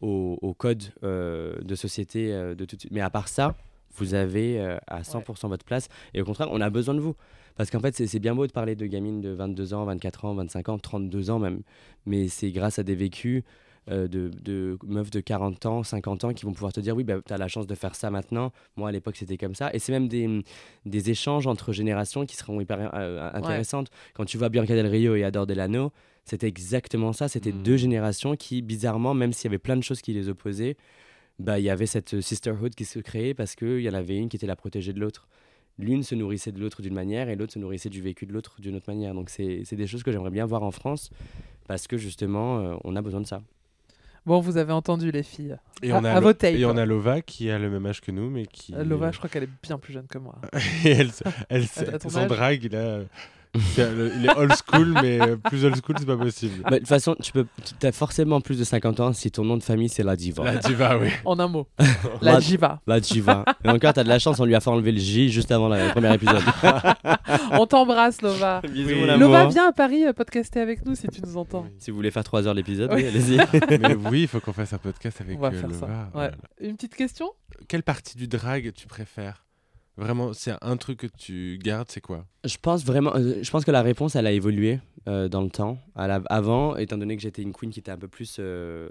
au, 0.01 0.55
code 0.57 0.85
euh, 1.03 1.57
de 1.63 1.75
société 1.75 2.33
euh, 2.33 2.55
de 2.55 2.65
tout 2.65 2.77
Mais 2.91 3.01
à 3.01 3.11
part 3.11 3.29
ça, 3.29 3.55
vous 3.97 4.15
avez 4.15 4.61
euh, 4.61 4.77
à 4.87 5.03
100% 5.03 5.49
votre 5.49 5.65
place. 5.65 5.89
Et 6.15 6.21
au 6.21 6.25
contraire, 6.25 6.49
on 6.51 6.61
a 6.61 6.71
besoin 6.71 6.95
de 6.95 7.01
vous. 7.01 7.15
Parce 7.57 7.71
qu'en 7.71 7.81
fait, 7.81 7.95
c'est 7.95 8.19
bien 8.19 8.35
beau 8.35 8.47
de 8.47 8.53
parler 8.53 8.77
de 8.77 8.85
gamines 8.85 9.23
de 9.23 9.31
22 9.31 9.73
ans, 9.73 9.85
24 9.87 10.27
ans, 10.27 10.35
25 10.35 10.69
ans, 10.69 10.79
32 10.79 11.31
ans 11.31 11.39
même. 11.39 11.63
Mais 12.05 12.29
c'est 12.29 12.51
grâce 12.51 12.79
à 12.79 12.83
des 12.83 12.95
vécus 12.95 13.43
de, 13.89 14.07
de, 14.07 14.77
meufs 14.85 15.11
de 15.11 15.21
40 15.21 15.65
ans, 15.65 15.83
50 15.83 16.25
ans 16.25 16.33
qui 16.35 16.45
vont 16.45 16.53
pouvoir 16.53 16.73
te 16.73 16.81
dire 16.81 16.95
oui, 16.95 17.05
bah, 17.05 17.15
tu 17.25 17.33
as 17.33 17.39
la 17.39 17.49
chance 17.49 17.67
de 17.67 17.75
faire 17.75 17.95
ça 17.95 18.11
maintenant. 18.11 18.53
Moi, 18.77 18.91
à 18.91 18.93
l'époque, 18.93 19.17
c'était 19.17 19.39
comme 19.39 19.55
ça. 19.55 19.71
Et 19.73 19.79
c'est 19.79 19.93
même 19.93 20.09
des, 20.09 20.45
des, 20.85 21.11
échanges 21.11 21.47
entre 21.47 21.73
générations 21.73 22.27
qui 22.27 22.37
seront 22.37 22.61
hyper 22.61 22.95
intéressantes. 23.35 23.89
Quand 24.13 24.27
tu 24.27 24.37
vois 24.37 24.51
Bianca 24.51 24.75
Del 24.75 24.89
Rio 24.89 25.15
et 25.15 25.25
Adore 25.25 25.47
Delano, 25.47 25.93
c'était 26.27 26.49
exactement 26.49 27.13
ça. 27.13 27.29
C'était 27.29 27.53
hmm. 27.53 27.63
deux 27.63 27.77
générations 27.77 28.37
qui, 28.37 28.61
bizarrement, 28.61 29.15
même 29.15 29.33
s'il 29.33 29.45
y 29.45 29.49
avait 29.49 29.59
plein 29.59 29.77
de 29.77 29.83
choses 29.83 30.03
qui 30.03 30.13
les 30.13 30.29
opposaient, 30.29 30.77
bah, 31.39 31.59
il 31.61 31.65
y 31.65 31.71
avait 31.71 31.87
cette 31.87 32.21
sisterhood 32.21 32.75
qui 32.75 32.85
se 32.85 32.99
créait 32.99 33.33
parce 33.33 33.55
qu'il 33.55 33.81
y 33.81 33.89
en 33.89 33.95
avait 33.95 34.17
une 34.17 34.29
qui 34.29 34.37
était 34.37 34.47
la 34.47 34.57
protégée 34.57 34.93
de 34.93 34.99
l'autre. 34.99 35.29
L'une 35.79 36.03
se 36.03 36.15
nourrissait 36.15 36.53
de 36.53 36.59
l'autre 36.59 36.83
d'une 36.83 36.95
manière 36.95 37.29
et 37.29 37.37
l'autre 37.37 37.53
se 37.53 37.59
nourrissait 37.59 37.91
du 37.91 38.03
vécu 38.03 38.27
de 38.27 38.33
l'autre 38.33 38.57
d'une 38.61 38.75
autre 38.75 38.91
manière. 38.91 39.15
Donc 39.15 39.31
c'est 39.31 39.63
des 39.73 39.87
choses 39.87 40.03
que 40.03 40.11
j'aimerais 40.11 40.31
bien 40.31 40.47
voir 40.47 40.63
en 40.63 40.71
France 40.71 41.11
parce 41.69 41.87
que 41.87 41.97
justement, 41.97 42.59
euh, 42.59 42.75
on 42.83 42.97
a 42.97 43.03
besoin 43.03 43.21
de 43.21 43.27
ça. 43.27 43.43
Bon, 44.25 44.41
vous 44.41 44.57
avez 44.57 44.73
entendu 44.73 45.13
les 45.13 45.23
filles. 45.23 45.57
Et 45.83 45.93
on, 45.93 46.03
a, 46.03 46.21
et 46.51 46.65
on 46.65 46.77
a 46.77 46.85
Lova 46.85 47.23
qui 47.23 47.49
a 47.49 47.61
le 47.61 47.71
même 47.71 47.87
âge 47.87 48.01
que 48.01 48.11
nous, 48.11 48.29
mais 48.29 48.47
qui. 48.47 48.75
Euh, 48.75 48.83
Lova, 48.83 49.13
je 49.13 49.19
crois 49.19 49.31
qu'elle 49.31 49.45
est 49.45 49.63
bien 49.63 49.79
plus 49.79 49.93
jeune 49.93 50.09
que 50.09 50.19
moi. 50.19 50.41
et 50.85 50.91
elle, 50.91 51.11
elle, 51.49 51.69
son 51.69 52.27
drague, 52.27 52.69
là, 53.77 53.89
il 54.19 54.27
est 54.27 54.37
old 54.37 54.53
school, 54.53 54.95
mais 55.03 55.19
plus 55.45 55.65
old 55.65 55.77
school, 55.77 55.97
c'est 55.99 56.07
pas 56.07 56.17
possible. 56.17 56.63
De 56.71 56.79
toute 56.79 56.89
façon, 56.89 57.17
tu 57.23 57.33
peux, 57.33 57.47
as 57.83 57.93
forcément 57.93 58.41
plus 58.41 58.59
de 58.59 58.65
50 58.65 59.01
ans 59.01 59.13
si 59.13 59.31
ton 59.31 59.45
nom 59.45 59.57
de 59.57 59.63
famille 59.63 59.89
c'est 59.89 60.03
la 60.03 60.17
diva. 60.17 60.45
La 60.45 60.57
diva, 60.57 60.99
oui. 60.99 61.09
En 61.25 61.39
un 61.39 61.49
mot. 61.49 61.67
La, 62.23 62.41
diva. 62.41 62.81
La 62.87 63.01
diva. 63.01 63.45
Et 63.65 63.69
encore, 63.69 63.93
t'as 63.93 64.05
de 64.05 64.09
la 64.09 64.19
chance, 64.19 64.41
on 64.41 64.45
lui 64.45 64.55
a 64.55 64.61
fait 64.61 64.71
enlever 64.71 64.93
le 64.93 64.99
J 64.99 65.31
juste 65.31 65.51
avant 65.53 65.69
le 65.69 65.91
premier 65.93 66.15
épisode. 66.15 66.43
on 67.53 67.67
t'embrasse, 67.67 68.23
Lova. 68.23 68.63
Lova, 69.19 69.47
viens 69.51 69.69
à 69.69 69.73
Paris 69.73 70.05
euh, 70.05 70.13
podcaster 70.13 70.61
avec 70.61 70.85
nous 70.85 70.95
si 70.95 71.07
tu 71.09 71.21
nous 71.23 71.37
entends. 71.37 71.67
Si 71.79 71.91
vous 71.91 71.97
voulez 71.97 72.11
faire 72.11 72.25
3 72.25 72.47
heures 72.47 72.55
l'épisode, 72.55 72.91
oui, 72.93 73.07
allez-y. 73.07 73.39
mais 73.79 73.95
oui, 73.95 74.23
il 74.23 74.29
faut 74.29 74.41
qu'on 74.41 74.53
fasse 74.53 74.73
un 74.73 74.79
podcast 74.79 75.21
avec 75.21 75.37
on 75.37 75.41
va 75.41 75.49
euh, 75.49 75.53
faire 75.53 75.69
Lova. 75.69 76.11
Ça. 76.15 76.31
Une 76.61 76.77
petite 76.77 76.95
question? 76.95 77.31
Quelle 77.69 77.83
partie 77.83 78.17
du 78.17 78.29
drag 78.29 78.73
tu 78.75 78.87
préfères? 78.87 79.46
Vraiment, 79.97 80.35
c'est 80.35 80.55
un 80.61 80.77
truc 80.77 80.99
que 80.99 81.07
tu 81.07 81.59
gardes, 81.63 81.89
c'est 81.91 82.03
quoi? 82.03 82.27
Je 82.45 82.57
pense 82.61 82.85
vraiment, 82.85 83.15
euh, 83.17 83.43
je 83.43 83.51
pense 83.51 83.65
que 83.65 83.71
la 83.71 83.83
réponse, 83.83 84.15
elle 84.15 84.27
a 84.27 84.33
évolué 84.33 84.79
euh, 85.09 85.29
dans 85.29 85.41
le 85.41 85.49
temps. 85.49 85.79
avant, 85.95 86.77
étant 86.77 86.99
donné 86.99 87.17
que 87.17 87.23
j'étais 87.23 87.43
une 87.43 87.53
queen 87.53 87.71
qui 87.71 87.81
était 87.81 87.91
un 87.91 87.97
peu 87.97 88.09
plus 88.09 88.37
euh, 88.39 88.91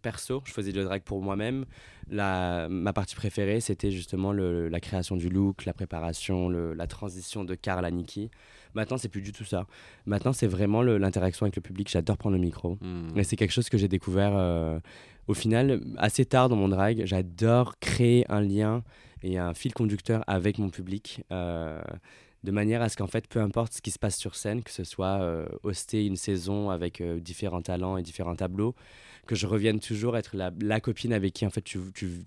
perso, 0.00 0.42
je 0.46 0.52
faisais 0.52 0.72
du 0.72 0.82
drag 0.82 1.02
pour 1.02 1.20
moi-même. 1.20 1.66
Ma 2.10 2.92
partie 2.94 3.14
préférée, 3.14 3.60
c'était 3.60 3.90
justement 3.90 4.32
la 4.32 4.80
création 4.80 5.16
du 5.16 5.28
look, 5.28 5.66
la 5.66 5.74
préparation, 5.74 6.48
la 6.48 6.86
transition 6.86 7.44
de 7.44 7.54
Carl 7.54 7.84
à 7.84 7.90
Nikki. 7.90 8.30
Maintenant, 8.74 8.96
c'est 8.96 9.08
plus 9.08 9.22
du 9.22 9.32
tout 9.32 9.44
ça. 9.44 9.66
Maintenant, 10.06 10.32
c'est 10.32 10.46
vraiment 10.46 10.82
l'interaction 10.82 11.44
avec 11.44 11.56
le 11.56 11.62
public. 11.62 11.90
J'adore 11.90 12.16
prendre 12.16 12.36
le 12.36 12.42
micro. 12.42 12.78
Hmm. 12.80 13.16
Et 13.16 13.24
c'est 13.24 13.36
quelque 13.36 13.52
chose 13.52 13.68
que 13.68 13.76
j'ai 13.76 13.88
découvert 13.88 14.80
au 15.28 15.34
final 15.34 15.80
assez 15.98 16.24
tard 16.24 16.48
dans 16.48 16.56
mon 16.56 16.68
drag. 16.68 17.02
J'adore 17.04 17.78
créer 17.78 18.24
un 18.30 18.40
lien 18.40 18.82
et 19.22 19.38
un 19.38 19.54
fil 19.54 19.72
conducteur 19.72 20.24
avec 20.26 20.58
mon 20.58 20.70
public. 20.70 21.22
Euh, 21.30 21.80
de 22.44 22.50
manière 22.52 22.82
à 22.82 22.88
ce 22.88 22.96
qu'en 22.96 23.08
fait, 23.08 23.26
peu 23.26 23.40
importe 23.40 23.74
ce 23.74 23.82
qui 23.82 23.90
se 23.90 23.98
passe 23.98 24.16
sur 24.16 24.36
scène, 24.36 24.62
que 24.62 24.70
ce 24.70 24.84
soit 24.84 25.20
euh, 25.20 25.46
hoster 25.64 26.06
une 26.06 26.16
saison 26.16 26.70
avec 26.70 27.00
euh, 27.00 27.18
différents 27.18 27.62
talents 27.62 27.96
et 27.96 28.02
différents 28.02 28.36
tableaux, 28.36 28.74
que 29.26 29.34
je 29.34 29.46
revienne 29.46 29.80
toujours 29.80 30.16
être 30.16 30.36
la, 30.36 30.80
copine 30.80 31.12
avec 31.12 31.34
qui 31.34 31.44
en 31.44 31.50
fait 31.50 31.62
tu, 31.62 31.80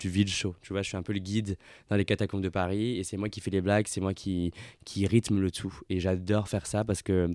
vis 0.04 0.24
le 0.24 0.30
show. 0.30 0.56
Tu 0.62 0.74
vois, 0.74 0.84
je 0.84 0.90
suis 0.90 0.98
un 0.98 1.02
peu 1.02 1.14
le 1.14 1.20
guide 1.20 1.58
dans 1.90 1.96
les 1.96 2.06
catacombes 2.06 2.42
de 2.42 2.50
Paris 2.50 3.00
et 3.00 3.04
c'est 3.04 3.18
moi 3.18 3.30
qui 3.30 3.40
fais 3.40 3.50
les 3.50 3.62
blagues, 3.62 3.88
c'est 3.88 4.02
moi 4.02 4.14
qui 4.14 4.52
rythme 4.96 5.40
le 5.40 5.50
tout. 5.50 5.74
Et 5.90 6.00
j'adore 6.00 6.48
faire 6.50 6.68
ça 6.68 6.84
parce 6.84 7.02
que 7.02 7.34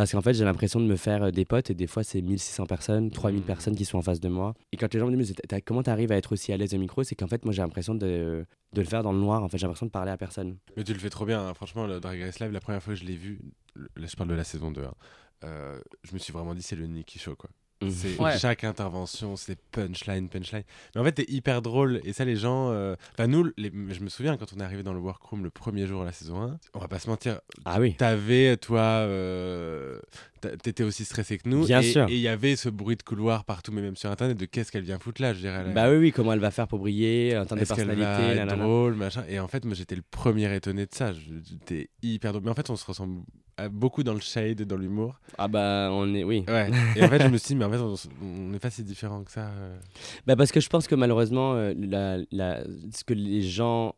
Parce 0.00 0.12
qu'en 0.12 0.22
fait, 0.22 0.32
j'ai 0.32 0.46
l'impression 0.46 0.80
de 0.80 0.86
me 0.86 0.96
faire 0.96 1.24
euh, 1.24 1.30
des 1.30 1.44
potes 1.44 1.68
et 1.68 1.74
des 1.74 1.86
fois, 1.86 2.02
c'est 2.02 2.22
1600 2.22 2.64
personnes, 2.64 3.10
3000 3.10 3.42
Mm. 3.42 3.44
personnes 3.44 3.76
qui 3.76 3.84
sont 3.84 3.98
en 3.98 4.02
face 4.02 4.18
de 4.18 4.30
moi. 4.30 4.54
Et 4.72 4.78
quand 4.78 4.90
les 4.94 4.98
gens 4.98 5.10
me 5.10 5.14
disent, 5.14 5.34
mais 5.52 5.60
comment 5.60 5.82
t'arrives 5.82 6.10
à 6.10 6.16
être 6.16 6.32
aussi 6.32 6.54
à 6.54 6.56
l'aise 6.56 6.72
au 6.72 6.78
micro 6.78 7.04
C'est 7.04 7.14
qu'en 7.14 7.26
fait, 7.26 7.44
moi, 7.44 7.52
j'ai 7.52 7.60
l'impression 7.60 7.94
de, 7.94 8.46
de 8.72 8.80
le 8.80 8.86
faire 8.86 9.02
dans 9.02 9.12
le 9.12 9.18
noir. 9.18 9.42
En 9.42 9.50
fait, 9.50 9.58
j'ai 9.58 9.66
l'impression 9.66 9.84
de 9.84 9.90
parler 9.90 10.10
à 10.10 10.16
personne. 10.16 10.56
Mais 10.74 10.84
tu 10.84 10.94
le 10.94 10.98
fais 10.98 11.10
trop 11.10 11.26
bien, 11.26 11.46
hein. 11.46 11.52
franchement, 11.52 11.86
le 11.86 12.00
Drag 12.00 12.18
Race 12.18 12.40
Live, 12.40 12.50
la 12.50 12.60
première 12.60 12.82
fois 12.82 12.94
que 12.94 12.98
je 13.00 13.04
l'ai 13.04 13.14
vu, 13.16 13.40
là 13.76 14.06
je 14.06 14.16
parle 14.16 14.30
de 14.30 14.34
la 14.34 14.44
saison 14.44 14.70
2, 14.70 14.82
hein, 14.82 14.94
euh, 15.44 15.78
je 16.04 16.14
me 16.14 16.18
suis 16.18 16.32
vraiment 16.32 16.54
dit 16.54 16.62
c'est 16.62 16.76
le 16.76 16.86
Nicky 16.86 17.18
Show 17.18 17.36
quoi. 17.36 17.50
Mhm. 17.82 17.90
C'est 17.90 18.20
Ouais. 18.20 18.38
chaque 18.38 18.64
intervention, 18.64 19.36
c'est 19.36 19.58
punchline, 19.72 20.28
punchline. 20.28 20.64
Mais 20.94 21.00
en 21.00 21.04
fait, 21.04 21.12
t'es 21.12 21.24
hyper 21.28 21.62
drôle. 21.62 22.00
Et 22.04 22.12
ça, 22.12 22.24
les 22.26 22.36
gens. 22.36 22.70
euh, 22.70 22.94
Enfin, 23.12 23.26
nous, 23.26 23.50
les- 23.56 23.72
je 23.90 24.00
me 24.00 24.08
souviens 24.08 24.36
quand 24.36 24.52
on 24.54 24.60
est 24.60 24.62
arrivé 24.62 24.82
dans 24.82 24.92
le 24.92 24.98
workroom 25.00 25.42
le 25.44 25.50
premier 25.50 25.86
jour 25.86 26.00
de 26.02 26.06
la 26.06 26.12
saison 26.12 26.42
1, 26.42 26.58
on 26.74 26.78
va 26.78 26.88
pas 26.88 26.98
se 26.98 27.08
mentir, 27.08 27.40
Ah 27.64 27.80
oui. 27.80 27.94
t'avais, 27.94 28.56
toi, 28.58 28.80
euh, 28.80 29.98
t'a- 30.40 30.56
t'étais 30.56 30.82
aussi 30.84 31.04
stressé 31.04 31.38
que 31.38 31.48
nous. 31.48 31.64
Bien 31.66 31.80
et, 31.80 31.92
sûr. 31.92 32.06
Et 32.08 32.14
il 32.14 32.20
y 32.20 32.28
avait 32.28 32.56
ce 32.56 32.68
bruit 32.68 32.96
de 32.96 33.02
couloir 33.02 33.44
partout, 33.44 33.72
mais 33.72 33.82
même 33.82 33.96
sur 33.96 34.10
internet, 34.10 34.36
de 34.36 34.44
qu'est-ce 34.46 34.70
qu'elle 34.72 34.84
vient 34.84 34.98
foutre 34.98 35.22
là, 35.22 35.32
je 35.32 35.40
dirais. 35.40 35.64
Bah 35.74 35.90
oui, 35.90 35.96
oui, 35.96 36.12
comment 36.12 36.32
elle 36.32 36.38
va 36.40 36.50
faire 36.50 36.68
pour 36.68 36.78
briller, 36.80 37.36
en 37.38 37.46
termes 37.46 37.60
de 37.60 37.64
personnalité, 37.66 38.02
va 38.04 38.20
être 38.22 38.36
nanana. 38.36 38.62
drôle, 38.62 38.94
machin. 38.94 39.24
Et 39.28 39.40
en 39.40 39.48
fait, 39.48 39.64
moi, 39.64 39.74
j'étais 39.74 39.96
le 39.96 40.02
premier 40.10 40.54
étonné 40.54 40.86
de 40.86 40.94
ça. 40.94 41.12
Je- 41.12 41.20
J'étais 41.48 41.88
hyper 42.02 42.32
drôle. 42.32 42.44
Mais 42.44 42.50
en 42.50 42.54
fait, 42.54 42.68
on 42.70 42.76
se 42.76 42.84
ressemble 42.84 43.22
beaucoup 43.68 44.02
dans 44.02 44.14
le 44.14 44.20
shade, 44.20 44.62
dans 44.62 44.76
l'humour. 44.76 45.20
Ah 45.38 45.48
bah, 45.48 45.88
on 45.92 46.14
est, 46.14 46.24
oui. 46.24 46.44
Ouais. 46.48 46.70
Et 46.96 47.02
en 47.04 47.08
fait, 47.08 47.22
je 47.22 47.28
me 47.28 47.36
suis 47.38 47.48
dit, 47.48 47.56
mais 47.56 47.64
en 47.64 47.70
fait, 47.70 48.08
on 48.22 48.48
n'est 48.48 48.58
pas 48.58 48.70
si 48.70 48.82
différents 48.84 49.22
que 49.24 49.30
ça. 49.30 49.46
euh. 49.48 49.76
Bah 50.26 50.36
parce 50.36 50.52
que 50.52 50.60
je 50.60 50.68
pense 50.68 50.86
que 50.86 50.94
malheureusement, 50.94 51.54
euh, 51.54 51.74
la, 51.76 52.18
la- 52.30 52.64
ce 52.94 53.04
que 53.04 53.14
les 53.14 53.42
gens 53.42 53.94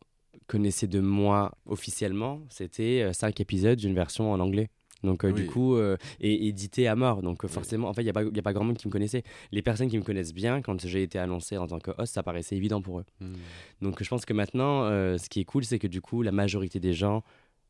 connaissaient 0.47 0.87
de 0.87 0.99
moi 0.99 1.51
officiellement, 1.65 2.41
c'était 2.49 3.01
euh, 3.03 3.13
cinq 3.13 3.39
épisodes 3.39 3.77
d'une 3.79 3.95
version 3.95 4.31
en 4.31 4.39
anglais. 4.39 4.69
Donc 5.03 5.25
euh, 5.25 5.33
du 5.33 5.45
coup, 5.47 5.75
euh, 5.75 5.97
et 6.21 6.47
édité 6.47 6.87
à 6.87 6.95
mort. 6.95 7.21
Donc 7.21 7.43
euh, 7.43 7.47
Oui. 7.47 7.53
forcément, 7.53 7.89
en 7.89 7.93
fait, 7.93 8.01
il 8.03 8.05
n'y 8.05 8.09
a, 8.09 8.13
pas- 8.13 8.23
y 8.23 8.39
a 8.39 8.41
pas 8.41 8.53
grand 8.53 8.63
monde 8.63 8.77
qui 8.77 8.87
me 8.87 8.91
connaissait. 8.91 9.23
Les 9.51 9.61
personnes 9.61 9.89
qui 9.89 9.97
me 9.97 10.03
connaissent 10.03 10.33
bien, 10.33 10.61
quand 10.61 10.79
j'ai 10.87 11.03
été 11.03 11.19
annoncé 11.19 11.57
en 11.57 11.67
tant 11.67 11.79
que 11.79 11.91
host, 11.97 12.13
ça 12.13 12.23
paraissait 12.23 12.55
évident 12.55 12.81
pour 12.81 12.99
eux. 12.99 13.05
Hmm. 13.19 13.33
Donc 13.81 14.01
je 14.01 14.07
pense 14.09 14.23
que 14.25 14.31
maintenant, 14.33 14.87
ce 15.17 15.27
qui 15.29 15.41
est 15.41 15.45
cool, 15.45 15.65
c'est 15.65 15.77
que 15.77 15.87
du 15.87 15.99
coup, 15.99 16.21
la 16.21 16.31
majorité 16.31 16.79
des 16.79 16.93
gens 16.93 17.21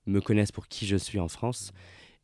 me 0.05 0.21
connaissent 0.21 0.51
pour 0.51 0.67
qui 0.67 0.85
je 0.85 0.95
suis 0.97 1.19
en 1.19 1.27
France. 1.27 1.71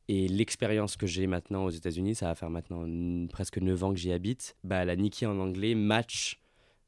Et 0.07 0.27
l'expérience 0.27 0.97
que 0.97 1.05
j'ai 1.05 1.27
maintenant 1.27 1.65
aux 1.65 1.69
États-Unis, 1.69 2.15
ça 2.15 2.25
va 2.25 2.35
faire 2.35 2.49
maintenant 2.49 2.83
presque 3.27 3.59
9 3.59 3.83
ans 3.83 3.93
que 3.93 3.99
j'y 3.99 4.11
habite, 4.11 4.55
bah, 4.63 4.83
la 4.83 4.95
Nikki 4.95 5.25
en 5.27 5.37
anglais 5.39 5.75
match, 5.75 6.39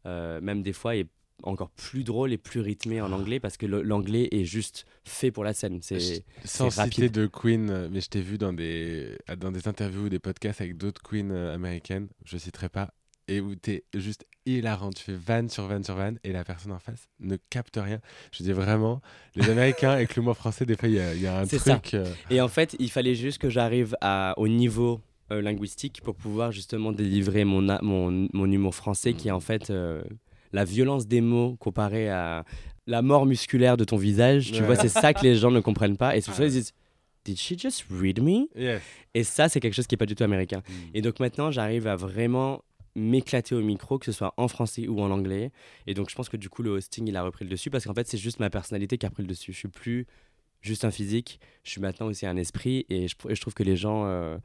euh, 0.08 0.42
même 0.42 0.64
des 0.64 0.74
fois, 0.74 0.96
est 0.96 1.08
encore 1.44 1.70
plus 1.72 2.04
drôle 2.04 2.34
et 2.34 2.38
plus 2.38 2.60
rythmé 2.62 3.02
en 3.02 3.12
anglais 3.12 3.39
parce 3.39 3.58
que 3.58 3.66
l'anglais 3.66 4.28
est 4.32 4.44
juste 4.44 4.86
fait 5.04 5.32
pour 5.32 5.44
la 5.44 5.54
scène. 5.54 5.80
C'est 5.82 6.24
Sans 6.46 6.70
c'est 6.70 6.84
citer 6.84 7.04
rapide. 7.04 7.12
de 7.12 7.28
Queen, 7.28 7.70
euh, 7.70 7.89
mais 7.92 8.02
je 8.02 8.10
t'ai 8.10 8.22
vu 8.22 8.38
dans 8.38 8.54
des, 8.54 9.18
dans 9.38 9.52
des 9.52 9.68
interviews 9.68 10.06
ou 10.06 10.10
des 10.10 10.20
podcasts 10.20 10.62
avec 10.62 10.78
d'autres 10.78 11.02
Queens 11.02 11.32
euh, 11.32 11.54
américaines, 11.54 12.08
je 12.26 12.38
citerai 12.38 12.70
pas, 12.70 12.94
et 13.28 13.40
où 13.42 13.56
t'es 13.56 13.84
juste 13.94 14.26
hilarant. 14.46 14.90
Tu 14.92 15.04
fais 15.04 15.14
vanne 15.14 15.50
sur 15.50 15.66
vanne 15.68 15.84
sur 15.84 15.96
vanne, 15.96 16.18
et 16.24 16.32
la 16.32 16.44
personne 16.44 16.72
en 16.72 16.80
face 16.80 17.08
ne 17.20 17.38
capte 17.50 17.78
rien. 17.82 18.00
Je 18.32 18.44
dis 18.44 18.52
vraiment, 18.52 19.02
les 19.36 19.50
Américains 19.50 19.92
avec 19.92 20.16
l'humour 20.16 20.36
français, 20.36 20.66
des 20.66 20.76
fois, 20.76 20.90
il 20.90 20.96
y, 20.96 21.00
a- 21.00 21.14
il 21.14 21.22
y 21.22 21.28
a 21.28 21.40
un 21.40 21.46
truc. 21.46 21.94
euh, 21.94 22.06
Et 22.30 22.42
en 22.42 22.48
fait, 22.48 22.76
il 22.80 22.90
fallait 22.90 23.16
juste 23.16 23.38
que 23.38 23.50
j'arrive 23.50 23.96
au 24.38 24.48
niveau 24.48 25.00
euh, 25.32 25.42
linguistique 25.42 26.02
pour 26.04 26.16
pouvoir 26.16 26.52
justement 26.52 26.92
délivrer 26.92 27.46
mon, 27.46 27.62
mon, 27.82 28.28
mon 28.34 28.52
humour 28.52 28.76
français 28.76 29.14
qui 29.14 29.30
est 29.30 29.32
en 29.32 29.40
fait 29.40 29.70
euh, 29.70 30.02
la 30.52 30.66
violence 30.66 31.08
des 31.08 31.22
mots 31.22 31.56
comparée 31.58 32.10
à 32.10 32.44
la 32.88 33.02
mort 33.02 33.26
musculaire 33.26 33.78
de 33.78 33.84
ton 33.86 33.96
visage. 33.96 34.52
Tu 34.52 34.60
Ouais. 34.60 34.66
vois, 34.66 34.76
c'est 34.76 34.90
ça 34.90 35.14
que 35.14 35.22
les 35.24 35.36
gens 35.36 35.52
ne 35.52 35.62
comprennent 35.62 35.96
pas. 35.98 36.18
Et 36.18 36.22
c'est 36.22 36.32
pour 36.32 36.36
ça 36.38 36.44
qu'ils 36.44 36.54
disent 36.54 36.74
Did 37.24 37.38
she 37.38 37.54
just 37.58 37.86
read 37.92 38.20
me? 38.22 38.48
Yes. 38.60 38.82
Et 39.14 39.24
ça, 39.24 39.48
c'est 39.48 39.60
quelque 39.60 39.76
chose 39.76 39.86
qui 39.88 39.94
n'est 39.94 40.00
pas 40.00 40.08
du 40.08 40.16
tout 40.16 40.24
américain. 40.24 40.64
Hmm. 40.68 40.74
Et 40.96 41.02
donc 41.02 41.20
maintenant, 41.20 41.52
j'arrive 41.52 41.86
à 41.88 41.96
vraiment 41.96 42.64
m'éclater 42.96 43.56
au 43.56 43.62
micro, 43.62 43.98
que 44.00 44.06
ce 44.06 44.12
soit 44.12 44.34
en 44.38 44.48
français 44.48 44.88
ou 44.88 45.00
en 45.02 45.12
anglais. 45.12 45.52
Et 45.88 45.94
donc 45.94 46.10
je 46.10 46.16
pense 46.16 46.30
que 46.30 46.38
du 46.38 46.50
coup, 46.50 46.64
le 46.64 46.72
hosting, 46.72 47.08
il 47.08 47.16
a 47.16 47.24
repris 47.24 47.46
le 47.46 47.52
dessus 47.52 47.70
parce 47.70 47.86
qu'en 47.86 47.94
fait, 47.94 48.08
c'est 48.08 48.18
juste 48.18 48.39
ma 48.39 48.50
personnalité 48.50 48.98
qui 48.98 49.06
a 49.06 49.10
pris 49.10 49.24
le 49.24 49.30
dessus. 49.30 49.54
Je 49.54 49.58
suis 49.58 49.68
plus 49.68 50.08
juste 50.62 50.86
un 50.86 50.92
physique, 50.92 51.39
je 51.64 51.72
suis 51.72 51.82
maintenant 51.82 52.08
aussi 52.08 52.26
un 52.26 52.38
esprit 52.38 52.86
et 52.89 53.08
je, 53.08 53.16
je 53.28 53.42
trouve 53.42 53.54
que 53.54 53.64
les 53.64 53.76
gens 53.76 54.06
euh, 54.06 54.38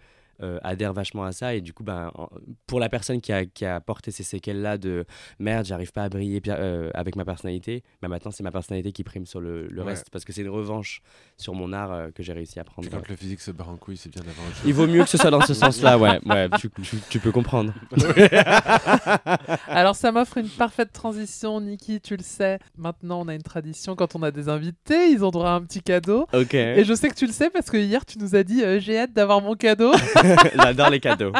euh, 0.42 0.58
adhèrent 0.62 0.92
vachement 0.92 1.24
à 1.24 1.32
ça. 1.32 1.54
Et 1.54 1.60
du 1.60 1.72
coup, 1.72 1.82
ben, 1.84 2.10
en- 2.14 2.28
pour 2.66 2.80
la 2.80 2.88
personne 2.88 3.20
qui 3.20 3.32
a, 3.32 3.44
qui 3.44 3.64
a 3.64 3.80
porté 3.80 4.10
ces 4.10 4.22
séquelles-là 4.22 4.78
de 4.78 5.04
merde, 5.38 5.64
j'arrive 5.66 5.92
pas 5.92 6.04
à 6.04 6.08
briller 6.08 6.40
euh, 6.48 6.90
avec 6.94 7.16
ma 7.16 7.24
personnalité, 7.24 7.82
ben 8.02 8.08
maintenant, 8.08 8.30
c'est 8.30 8.42
ma 8.42 8.50
personnalité 8.52 8.92
qui 8.92 9.04
prime 9.04 9.26
sur 9.26 9.40
le, 9.40 9.66
le 9.68 9.82
Ouais. 9.82 9.92
reste 9.92 10.10
parce 10.10 10.24
que 10.24 10.32
c'est 10.32 10.42
une 10.42 10.48
revanche 10.48 11.00
sur 11.36 11.54
mon 11.54 11.72
art 11.72 11.92
euh, 11.92 12.10
que 12.14 12.22
j'ai 12.22 12.32
réussi 12.32 12.58
à 12.60 12.64
prendre. 12.64 12.88
Quand 12.90 13.08
le 13.08 13.16
physique 13.16 13.40
se 13.40 13.50
barre 13.50 13.70
en 13.70 13.76
couille, 13.76 13.96
c'est 13.96 14.10
bien 14.10 14.22
d'avoir. 14.22 14.46
Il 14.64 14.74
vaut 14.74 14.86
mieux 14.86 15.02
que 15.04 15.08
ce 15.10 15.16
soit 15.18 15.30
dans 15.30 15.40
ce 15.40 15.54
sens-là, 15.54 15.98
ouais. 15.98 16.18
ouais 16.26 16.48
tu, 16.58 16.70
tu- 16.70 16.96
tu 17.08 17.18
peux 17.20 17.32
comprendre. 17.32 17.72
Alors 19.68 19.94
ça 19.96 20.12
m'offre 20.12 20.38
une 20.38 20.48
parfaite 20.48 20.92
transition, 20.92 21.60
Niki, 21.60 22.00
tu 22.00 22.16
le 22.16 22.22
sais. 22.22 22.58
Maintenant, 22.76 23.20
on 23.22 23.28
a 23.28 23.34
une 23.34 23.42
tradition 23.42 23.96
quand 23.96 24.14
on 24.16 24.22
a 24.22 24.30
des 24.30 24.48
invités, 24.48 25.10
ils 25.10 25.24
ont 25.24 25.30
droit 25.30 25.50
à 25.50 25.52
un 25.54 25.62
petit 25.62 25.82
cadeau. 25.82 26.26
Ok. 26.32 26.54
Et 26.54 26.84
je 26.84 26.94
sais 26.94 27.08
que 27.08 27.14
tu 27.14 27.26
le 27.26 27.32
sais 27.32 27.50
parce 27.50 27.70
que 27.70 27.76
hier 27.76 28.04
tu 28.04 28.18
nous 28.18 28.34
as 28.34 28.42
dit 28.42 28.62
euh, 28.62 28.80
j'ai 28.80 28.98
hâte 28.98 29.12
d'avoir 29.12 29.40
mon 29.40 29.54
cadeau. 29.54 29.92
J'adore 30.62 30.90
les 30.90 31.00
cadeaux. 31.00 31.32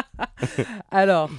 Alors, 0.91 1.29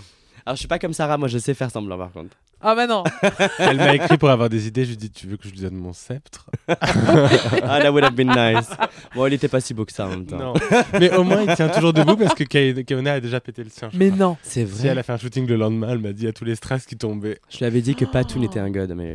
Alors, 0.47 0.55
je 0.57 0.59
suis 0.61 0.69
pas 0.69 0.79
comme 0.79 0.93
Sarah, 0.93 1.19
moi 1.19 1.29
je 1.29 1.39
sais 1.39 1.55
faire 1.55 1.71
semblant 1.71 1.99
par 1.99 2.11
contre. 2.13 2.37
ah 2.61 2.75
bah 2.75 2.87
non, 2.87 3.05
Elle 3.59 3.77
m'a 3.77 3.95
écrit 3.95 4.19
pour 4.19 4.31
avoir 4.31 4.49
des 4.49 4.67
idées. 4.67 4.85
Je 4.85 4.91
lui 4.91 4.97
dis 4.97 5.11
Tu 5.11 5.27
veux 5.29 5.37
que 5.37 5.47
je 5.49 5.53
lui 5.53 5.61
donne 5.61 5.75
mon 5.77 5.93
sceptre? 5.93 6.47
Ah, 6.69 7.81
that 7.81 7.91
would 7.93 8.03
have 8.05 8.15
been 8.15 8.29
nice. 8.35 8.69
Bon, 9.15 9.27
il 9.27 9.35
était 9.35 9.47
pas 9.49 9.61
si 9.61 9.75
beau 9.75 9.85
que 9.85 9.93
ça 9.93 10.07
en 10.07 10.11
même 10.11 10.27
temps. 10.27 10.39
Non. 10.39 10.55
Mais 10.99 11.15
au 11.17 11.23
moins, 11.23 11.43
il 11.47 11.55
tient 11.55 11.69
toujours 11.69 11.93
debout 11.93 12.17
parce 12.17 12.35
que 12.35 12.45
Kay- 12.45 12.85
Kaona 12.85 13.13
a 13.15 13.21
déjà 13.21 13.41
pété 13.41 13.63
le 13.63 13.71
sien. 13.71 13.89
je 13.93 13.99
mais 13.99 14.09
crois. 14.11 14.19
non. 14.19 14.37
C'est 14.43 14.67
Si 14.67 14.73
vrai. 14.81 14.89
elle 14.89 14.99
a 14.99 15.03
fait 15.03 15.13
un 15.13 15.19
shooting 15.19 15.47
le 15.47 15.57
lendemain, 15.57 15.91
elle 15.91 15.99
m'a 15.99 16.13
dit 16.13 16.27
à 16.27 16.33
tous 16.33 16.45
les 16.45 16.57
strass 16.57 16.85
qui 16.87 16.97
tombaient. 16.97 17.39
Je 17.49 17.59
lui 17.59 17.65
avais 17.67 17.81
dit 17.81 17.95
que 17.95 18.05
pas 18.05 18.25
tout 18.25 18.39
n'était 18.41 18.61
un 18.61 18.71
god, 18.71 18.93
mais. 18.97 19.15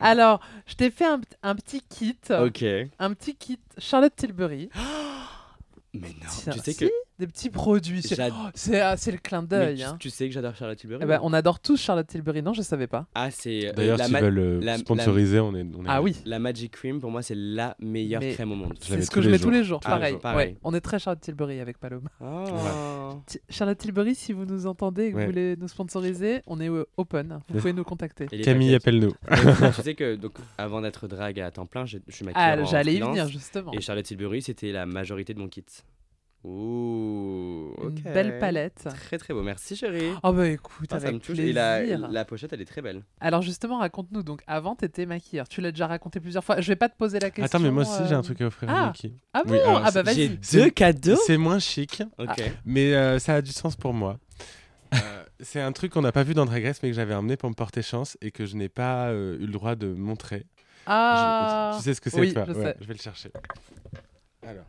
Alors, 0.00 0.40
je 0.66 0.74
t'ai 0.74 0.90
fait 0.90 1.06
un, 1.06 1.20
un 1.42 1.54
petit 1.56 1.82
kit, 1.88 2.16
ok. 2.30 2.64
un 3.00 3.14
petit 3.14 3.34
kit 3.34 3.58
Charlotte 3.78 4.14
Tilbury. 4.16 4.70
Mais 5.94 6.14
non. 6.20 6.52
Tu 6.52 6.58
sais 6.60 6.74
que. 6.74 6.90
Des 7.18 7.26
petits 7.26 7.50
produits. 7.50 8.02
C'est 8.02 8.16
oh, 8.30 8.32
c'est, 8.54 8.80
ah, 8.80 8.96
c'est 8.96 9.10
le 9.12 9.18
clin 9.18 9.42
d'œil. 9.42 9.76
tu, 9.78 9.82
hein. 9.82 9.96
tu 9.98 10.10
sais 10.10 10.28
que 10.28 10.34
j'adore 10.34 10.54
Charlotte 10.54 10.78
Tilbury 10.78 11.00
Eh 11.02 11.06
ben, 11.06 11.18
on 11.22 11.32
adore 11.32 11.60
tous 11.60 11.76
Charlotte 11.80 12.06
Tilbury. 12.06 12.42
Non, 12.42 12.52
je 12.52 12.62
savais 12.62 12.86
pas. 12.86 13.06
Ah, 13.14 13.30
c'est. 13.30 13.68
euh, 13.68 13.72
D'ailleurs, 13.72 13.98
la, 13.98 14.04
s'ils 14.06 14.16
veulent 14.18 14.38
euh, 14.38 14.60
la- 14.62 14.78
sponsoriser, 14.78 15.40
on 15.40 15.54
est. 15.54 15.62
on 15.76 15.84
est 15.84 15.88
Ah 15.88 16.00
oui. 16.02 16.16
la 16.24 16.38
Magic 16.38 16.72
Cream, 16.72 17.00
pour 17.00 17.10
moi, 17.10 17.22
c'est 17.22 17.34
la 17.34 17.76
meilleure 17.80 18.20
Mais- 18.20 18.32
crème 18.34 18.52
au 18.52 18.56
monde. 18.56 18.74
C'est 18.80 19.02
ce 19.02 19.10
que 19.10 19.20
je 19.20 19.30
mets 19.30 19.38
tous 19.38 19.50
les 19.50 19.64
jours. 19.64 19.80
Ah, 19.84 19.90
pareil. 19.90 20.12
jours, 20.12 20.20
pareil. 20.20 20.48
Ouais, 20.52 20.56
on 20.62 20.74
est 20.74 20.80
très 20.80 20.98
Charlotte 20.98 21.20
Tilbury 21.20 21.60
avec 21.60 21.78
Paloma. 21.78 22.08
Ah. 22.20 22.44
Charlotte 23.48 23.78
Tilbury, 23.78 24.14
si 24.14 24.32
vous 24.32 24.44
nous 24.44 24.66
entendez 24.66 25.06
et 25.06 25.10
que 25.12 25.16
Ouais. 25.16 25.24
vous 25.26 25.30
voulez 25.32 25.56
nous 25.56 25.68
sponsoriser, 25.68 26.42
on 26.46 26.60
est 26.60 26.68
euh, 26.70 26.84
open. 26.96 27.40
Vous 27.48 27.58
pouvez 27.58 27.72
nous 27.72 27.84
contacter. 27.84 28.26
Camille, 28.42 28.74
appelle-nous. 28.74 29.12
Tu 29.76 29.82
sais 29.82 29.94
que 29.94 30.14
donc, 30.16 30.32
avant 30.56 30.80
d'être 30.80 31.08
drague 31.08 31.40
à 31.40 31.50
temps 31.50 31.66
plein, 31.66 31.84
je, 31.86 31.98
je 32.06 32.14
suis 32.14 32.24
maquilleur 32.24 32.58
Ah, 32.60 32.64
j'allais 32.64 32.94
y 32.94 33.00
venir 33.00 33.28
justement. 33.28 33.72
Et 33.72 33.80
Charlotte 33.80 34.04
Tilbury, 34.04 34.42
c'était 34.42 34.72
la 34.72 34.86
majorité 34.86 35.34
de 35.34 35.38
mon 35.38 35.48
kit. 35.48 35.64
Ouh, 36.44 37.74
Une 37.82 37.90
belle 38.12 38.38
palette. 38.38 38.84
Très 38.94 39.18
très 39.18 39.34
beau, 39.34 39.42
merci 39.42 39.74
chérie. 39.76 40.12
Oh 40.22 40.32
bah 40.32 40.48
écoute, 40.48 40.88
Ah, 40.92 41.00
ça 41.00 41.10
me 41.10 41.18
touche. 41.18 41.34
plaisir. 41.34 41.44
Et 41.48 41.52
la, 41.52 41.96
la 42.08 42.24
pochette, 42.24 42.52
elle 42.52 42.60
est 42.60 42.64
très 42.64 42.80
belle. 42.80 43.02
Alors 43.20 43.42
justement, 43.42 43.78
raconte-nous. 43.78 44.22
Donc 44.22 44.42
avant, 44.46 44.76
t'étais 44.76 45.04
maquilleur. 45.04 45.48
Tu 45.48 45.60
l'as 45.60 45.72
déjà 45.72 45.86
raconté 45.88 46.20
plusieurs 46.20 46.44
fois. 46.44 46.60
Je 46.60 46.68
vais 46.68 46.76
pas 46.76 46.88
te 46.88 46.96
poser 46.96 47.18
la 47.18 47.30
question. 47.30 47.44
Attends, 47.44 47.58
mais 47.64 47.70
moi 47.72 47.82
aussi, 47.82 48.06
j'ai 48.08 48.14
euh, 48.14 48.18
un 48.18 48.22
truc 48.22 48.40
à 48.40 48.46
offrir 48.46 48.68
ah. 48.70 48.84
à 48.84 48.86
Niki. 48.86 49.14
Ah 49.34 49.42
bon 49.44 49.52
Oui, 49.54 49.58
alors, 49.60 49.82
Ah 49.84 49.90
bah 49.90 50.02
J'ai 50.12 50.28
vas-y. 50.28 50.38
C'est- 50.42 50.62
deux 50.62 50.70
cadeaux 50.70 51.16
C'est 51.26 51.36
moins 51.36 51.58
chic, 51.58 52.02
Ok. 52.18 52.40
mais 52.64 52.94
euh, 52.94 53.18
ça 53.18 53.34
a 53.34 53.42
du 53.42 53.50
sens 53.52 53.74
pour 53.76 53.92
moi. 53.92 54.18
Euh, 54.94 54.98
c'est 55.40 55.60
un 55.60 55.72
truc 55.72 55.92
qu'on 55.92 56.02
n'a 56.02 56.12
pas 56.12 56.22
vu 56.22 56.34
dans 56.34 56.46
Drag 56.46 56.64
Race, 56.64 56.80
mais 56.82 56.88
que 56.90 56.94
j'avais 56.96 57.14
emmené 57.14 57.36
pour 57.36 57.50
me 57.50 57.54
porter 57.54 57.82
chance 57.82 58.16
et 58.22 58.30
que 58.30 58.46
je 58.46 58.56
n'ai 58.56 58.68
pas 58.68 59.08
euh, 59.08 59.36
eu 59.38 59.46
le 59.46 59.52
droit 59.52 59.74
de 59.74 59.88
montrer. 59.92 60.46
Ah. 60.86 61.72
Je- 61.74 61.78
tu 61.78 61.84
sais 61.84 61.94
ce 61.94 62.00
que 62.00 62.08
c'est 62.10 62.20
oui, 62.20 62.32
je 62.34 62.38
Ouais, 62.40 62.54
sais. 62.64 62.76
je 62.80 62.86
vais 62.86 62.94
le 62.94 63.00
chercher. 63.00 63.30
Alors, 64.46 64.64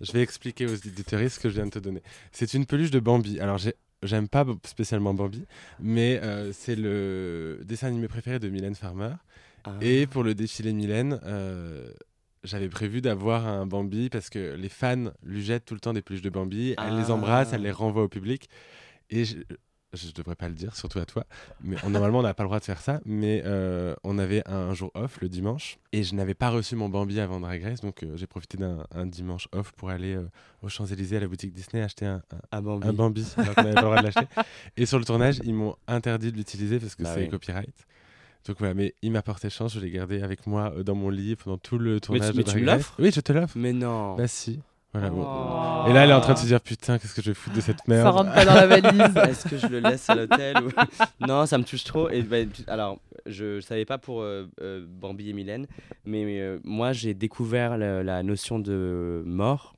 je 0.00 0.12
vais 0.12 0.22
expliquer 0.22 0.66
aux 0.66 0.74
éditeurs 0.74 1.30
ce 1.30 1.38
que 1.38 1.48
je 1.48 1.54
viens 1.54 1.66
de 1.66 1.70
te 1.70 1.78
donner. 1.78 2.02
C'est 2.32 2.54
une 2.54 2.66
peluche 2.66 2.90
de 2.90 3.00
Bambi. 3.00 3.38
Alors, 3.40 3.58
j'ai- 3.58 3.74
j'aime 4.02 4.28
pas 4.28 4.46
spécialement 4.64 5.12
Bambi, 5.14 5.44
mais 5.78 6.20
euh, 6.22 6.52
c'est 6.52 6.76
le 6.76 7.60
dessin 7.64 7.88
animé 7.88 8.08
préféré 8.08 8.38
de 8.38 8.48
Mylène 8.48 8.74
Farmer. 8.74 9.12
Ah. 9.64 9.74
Et 9.82 10.06
pour 10.06 10.22
le 10.24 10.34
défilé 10.34 10.72
Mylène, 10.72 11.20
euh, 11.24 11.92
j'avais 12.44 12.70
prévu 12.70 13.02
d'avoir 13.02 13.46
un 13.46 13.66
Bambi 13.66 14.08
parce 14.08 14.30
que 14.30 14.54
les 14.54 14.70
fans 14.70 15.10
lui 15.22 15.42
jettent 15.44 15.66
tout 15.66 15.74
le 15.74 15.80
temps 15.80 15.92
des 15.92 16.00
peluches 16.02 16.22
de 16.22 16.30
Bambi. 16.30 16.74
Elle 16.78 16.96
les 16.96 17.10
Ah. 17.10 17.12
embrasse, 17.14 17.52
elle 17.52 17.62
les 17.62 17.70
renvoie 17.70 18.02
au 18.04 18.08
public. 18.08 18.48
Et 19.10 19.24
je, 19.26 19.36
je 19.92 20.12
devrais 20.12 20.34
pas 20.36 20.48
le 20.48 20.54
dire, 20.54 20.76
surtout 20.76 20.98
à 21.00 21.04
toi. 21.04 21.24
Mais 21.62 21.76
on- 21.84 21.90
normalement, 21.90 22.20
on 22.20 22.22
n'a 22.22 22.34
pas 22.34 22.42
le 22.44 22.48
droit 22.48 22.60
de 22.60 22.64
faire 22.64 22.80
ça. 22.80 23.00
Mais 23.04 23.42
euh, 23.44 23.94
on 24.04 24.18
avait 24.18 24.46
un 24.48 24.72
jour 24.74 24.90
off 24.94 25.20
le 25.20 25.28
dimanche 25.28 25.78
et 25.92 26.02
je 26.04 26.14
n'avais 26.14 26.34
pas 26.34 26.50
reçu 26.50 26.76
mon 26.76 26.88
Bambi 26.88 27.18
avant 27.20 27.40
Drag 27.40 27.62
Race. 27.62 27.80
Donc 27.80 28.02
euh, 28.02 28.16
j'ai 28.16 28.26
profité 28.26 28.56
d'un 28.58 28.84
un 28.94 29.06
dimanche 29.06 29.48
off 29.52 29.72
pour 29.72 29.90
aller 29.90 30.14
euh, 30.14 30.28
aux 30.62 30.68
Champs-Élysées 30.68 31.16
à 31.16 31.20
la 31.20 31.26
boutique 31.28 31.52
Disney 31.52 31.82
acheter 31.82 32.06
un, 32.06 32.22
un- 32.52 32.62
Bambi. 32.62 32.86
un 32.88 32.92
Bambi. 32.92 33.26
alors 33.36 33.54
n'avait 33.56 33.74
pas 33.74 33.80
le 33.80 33.86
droit 33.86 33.98
de 33.98 34.04
l'acheter. 34.04 34.26
Et 34.76 34.86
sur 34.86 34.98
le 34.98 35.04
tournage, 35.04 35.40
ils 35.44 35.54
m'ont 35.54 35.74
interdit 35.88 36.30
de 36.32 36.36
l'utiliser 36.36 36.78
parce 36.78 36.94
que 36.94 37.02
Bah 37.02 37.12
c'est 37.14 37.22
oui. 37.22 37.28
copyright. 37.28 37.74
Donc 38.46 38.56
voilà, 38.58 38.72
mais 38.74 38.94
il 39.02 39.12
m'a 39.12 39.20
porté 39.22 39.50
chance, 39.50 39.74
je 39.74 39.80
l'ai 39.80 39.90
gardé 39.90 40.22
avec 40.22 40.46
moi 40.46 40.72
dans 40.82 40.94
mon 40.94 41.10
lit 41.10 41.36
pendant 41.36 41.58
tout 41.58 41.76
le 41.78 42.00
tournage 42.00 42.34
mais 42.34 42.42
de 42.42 42.50
tu 42.50 42.58
me 42.58 42.66
Race. 42.66 42.76
l'offres 42.78 42.94
Oui, 42.98 43.10
je 43.14 43.20
te 43.20 43.32
l'offre. 43.32 43.52
Mais 43.58 43.72
non. 43.74 44.14
Bah 44.16 44.28
si. 44.28 44.60
Voilà, 44.92 45.08
bon. 45.10 45.24
Oh. 45.24 45.88
Et 45.88 45.92
là, 45.92 46.02
elle 46.04 46.10
est 46.10 46.14
en 46.14 46.20
train 46.20 46.34
de 46.34 46.38
se 46.38 46.46
dire 46.46 46.60
putain, 46.60 46.98
qu'est-ce 46.98 47.14
que 47.14 47.22
je 47.22 47.30
vais 47.30 47.34
foutre 47.34 47.54
de 47.54 47.60
cette 47.60 47.86
merde 47.86 48.02
Ça 48.02 48.10
rentre 48.10 48.32
pas 48.34 48.44
dans 48.44 48.54
la 48.54 48.66
valise. 48.66 49.16
Est-ce 49.28 49.48
que 49.48 49.56
je 49.56 49.66
le 49.68 49.78
laisse 49.78 50.10
à 50.10 50.16
l'hôtel 50.16 50.56
ou- 50.64 50.70
Non, 51.26 51.46
ça 51.46 51.58
me 51.58 51.64
touche 51.64 51.84
trop. 51.84 52.08
Et, 52.10 52.22
bah, 52.22 52.38
tu- 52.44 52.62
alors, 52.66 52.98
je 53.26 53.56
ne 53.56 53.60
savais 53.60 53.84
pas 53.84 53.98
pour 53.98 54.20
euh, 54.22 54.48
euh, 54.60 54.84
Bambi 54.88 55.30
et 55.30 55.32
Mylène, 55.32 55.66
mais 56.04 56.24
euh, 56.40 56.58
moi, 56.64 56.92
j'ai 56.92 57.14
découvert 57.14 57.78
la, 57.78 58.02
la 58.02 58.22
notion 58.24 58.58
de 58.58 59.22
mort 59.24 59.76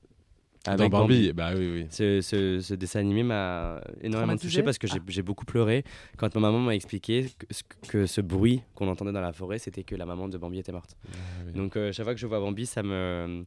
Dans 0.64 0.72
avec 0.72 0.90
Bambi. 0.90 1.30
Bah 1.34 1.50
oui, 1.54 1.70
oui. 1.74 1.86
Ce, 1.90 2.22
ce- 2.22 2.60
ce 2.60 2.72
dessin 2.72 3.00
animé 3.00 3.22
m'a 3.22 3.82
énormément 4.00 4.36
touché 4.38 4.62
parce 4.62 4.78
que 4.78 4.86
j'ai 4.86 5.00
j'ai 5.08 5.22
beaucoup 5.22 5.44
pleuré 5.44 5.84
quand 6.16 6.34
ma 6.36 6.40
maman 6.50 6.58
m'a 6.60 6.74
expliqué 6.74 7.26
que, 7.38 7.46
ce- 7.50 7.62
que 7.88 8.06
ce 8.06 8.22
bruit 8.22 8.62
qu'on 8.74 8.88
entendait 8.88 9.12
dans 9.12 9.20
la 9.20 9.32
forêt, 9.34 9.58
c'était 9.58 9.82
que 9.84 9.94
la 9.94 10.06
maman 10.06 10.28
de 10.28 10.38
Bambi 10.38 10.58
était 10.58 10.72
morte. 10.72 10.96
Ah 11.04 11.16
oui. 11.46 11.52
Donc 11.52 11.76
euh, 11.76 11.92
chaque 11.92 12.04
fois 12.06 12.14
que 12.14 12.20
je 12.20 12.26
vois 12.26 12.40
Bambi, 12.40 12.64
ça 12.64 12.82
me... 12.82 13.44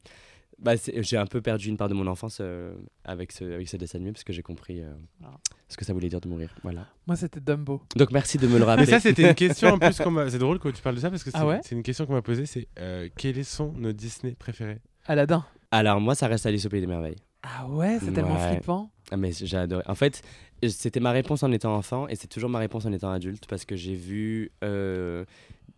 Bah, 0.60 0.74
j'ai 0.86 1.18
un 1.18 1.26
peu 1.26 1.42
perdu 1.42 1.68
une 1.70 1.78
part 1.78 1.90
de 1.90 1.94
mon 1.94 2.08
enfance 2.08 2.38
euh, 2.42 2.74
avec, 3.04 3.32
ce, 3.34 3.44
avec 3.44 3.68
ce 3.68 3.76
dessin 3.78 3.98
animé 3.98 4.14
parce 4.14 4.24
que 4.24 4.32
j'ai 4.34 4.42
compris 4.42 4.82
euh, 4.82 4.94
Ah. 5.24 5.32
ce 5.68 5.76
que 5.78 5.84
ça 5.84 5.92
voulait 5.94 6.08
dire 6.10 6.22
de 6.22 6.30
mourir. 6.30 6.50
Voilà. 6.64 6.88
Moi, 7.08 7.16
c'était 7.18 7.40
Dumbo. 7.42 7.82
Donc 7.96 8.12
merci 8.12 8.38
de 8.38 8.48
me 8.48 8.54
le 8.54 8.60
Mais 8.60 8.66
rappeler. 8.66 8.86
ça, 8.86 9.00
c'était 9.02 9.28
une 9.28 9.36
question 9.36 9.70
en 9.74 9.80
plus. 9.80 9.98
qu'on 10.00 10.12
m'a- 10.12 10.30
C'est 10.30 10.38
drôle 10.40 10.60
que 10.60 10.70
tu 10.70 10.82
parles 10.82 10.96
de 10.96 11.02
ça 11.02 11.10
parce 11.10 11.24
que 11.24 11.32
c'est 11.32 11.38
Ah 11.38 11.46
ouais 11.46 11.60
c'est 11.64 11.76
une 11.76 11.84
question 11.84 12.06
qu'on 12.06 12.14
m'a 12.14 12.22
posée. 12.22 12.46
C'est 12.46 12.68
euh, 12.80 13.10
quels 13.18 13.44
sont 13.44 13.74
nos 13.74 13.92
Disney 13.92 14.34
préférés 14.36 14.80
Aladdin. 15.06 15.46
Alors 15.72 16.00
moi, 16.00 16.16
ça 16.16 16.28
reste 16.28 16.46
Alice 16.46 16.66
au 16.66 16.70
Pays 16.70 16.82
des 16.82 16.88
Merveilles. 16.88 17.18
Ah 17.44 17.68
ouais, 17.68 18.00
c'est 18.02 18.12
tellement 18.12 18.36
Ouais. 18.42 18.54
flippant. 18.56 18.90
Ah, 19.12 19.18
mais 19.18 19.32
j'ai 19.32 19.58
adoré. 19.58 19.84
En 19.88 19.94
fait, 19.94 20.24
c'était 20.68 21.00
ma 21.00 21.12
réponse 21.12 21.44
en 21.44 21.52
étant 21.52 21.76
enfant 21.76 22.08
et 22.08 22.16
c'est 22.16 22.28
toujours 22.28 22.50
ma 22.50 22.58
réponse 22.60 22.86
en 22.86 22.92
étant 22.92 23.12
adulte 23.12 23.46
parce 23.48 23.66
que 23.66 23.76
j'ai 23.76 23.94
vu 23.94 24.52
euh, 24.64 25.26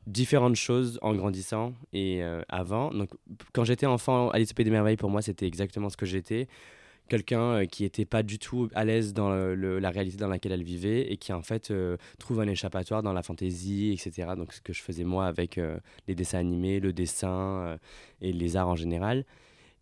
différentes 0.07 0.55
choses 0.55 0.97
en 1.01 1.13
grandissant 1.13 1.73
et 1.93 2.23
euh, 2.23 2.41
avant. 2.49 2.91
Donc, 2.91 3.09
quand 3.53 3.65
j'étais 3.65 3.85
enfant, 3.85 4.29
Alice 4.29 4.51
au 4.51 4.53
Pays 4.53 4.63
des 4.63 4.71
Merveilles, 4.71 4.97
pour 4.97 5.09
moi, 5.09 5.21
c'était 5.21 5.45
exactement 5.45 5.89
ce 5.89 5.97
que 5.97 6.05
j'étais. 6.05 6.47
Quelqu'un 7.09 7.41
euh, 7.41 7.65
qui 7.65 7.83
n'était 7.83 8.05
pas 8.05 8.23
du 8.23 8.39
tout 8.39 8.69
à 8.73 8.85
l'aise 8.85 9.13
dans 9.13 9.29
la 9.29 9.89
réalité 9.89 10.17
dans 10.17 10.29
laquelle 10.29 10.53
elle 10.53 10.63
vivait 10.63 11.11
et 11.11 11.17
qui, 11.17 11.33
en 11.33 11.41
fait, 11.41 11.71
euh, 11.71 11.97
trouve 12.19 12.39
un 12.39 12.47
échappatoire 12.47 13.03
dans 13.03 13.13
la 13.13 13.21
fantaisie, 13.21 13.91
etc. 13.91 14.29
Donc, 14.37 14.53
ce 14.53 14.61
que 14.61 14.73
je 14.73 14.81
faisais 14.81 15.03
moi 15.03 15.27
avec 15.27 15.59
les 16.07 16.15
dessins 16.15 16.39
animés, 16.39 16.79
le 16.79 16.93
dessin 16.93 17.77
et 18.21 18.31
les 18.31 18.55
arts 18.55 18.69
en 18.69 18.75
général. 18.75 19.25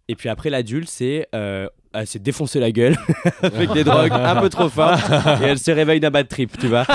Et 0.08 0.16
puis 0.16 0.30
après, 0.30 0.50
l'adulte, 0.52 0.88
c'est 0.90 1.28
euh, 1.34 1.68
elle 1.92 2.06
s'est 2.06 2.20
défoncée 2.20 2.60
la 2.60 2.72
gueule 2.72 2.96
avec 3.42 3.72
des 3.72 3.84
drogues 3.86 4.12
un 4.12 4.40
peu 4.42 4.50
trop 4.50 4.68
fortes 4.70 5.10
et 5.42 5.46
elle 5.46 5.58
se 5.58 5.72
réveille 5.72 6.00
d'un 6.02 6.12
bad 6.12 6.28
trip, 6.28 6.56
tu 6.60 6.68
vois. 6.68 6.86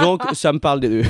Donc, 0.00 0.22
ça 0.32 0.52
me 0.52 0.58
parle 0.60 0.80
des 0.80 0.88
deux. 0.88 1.02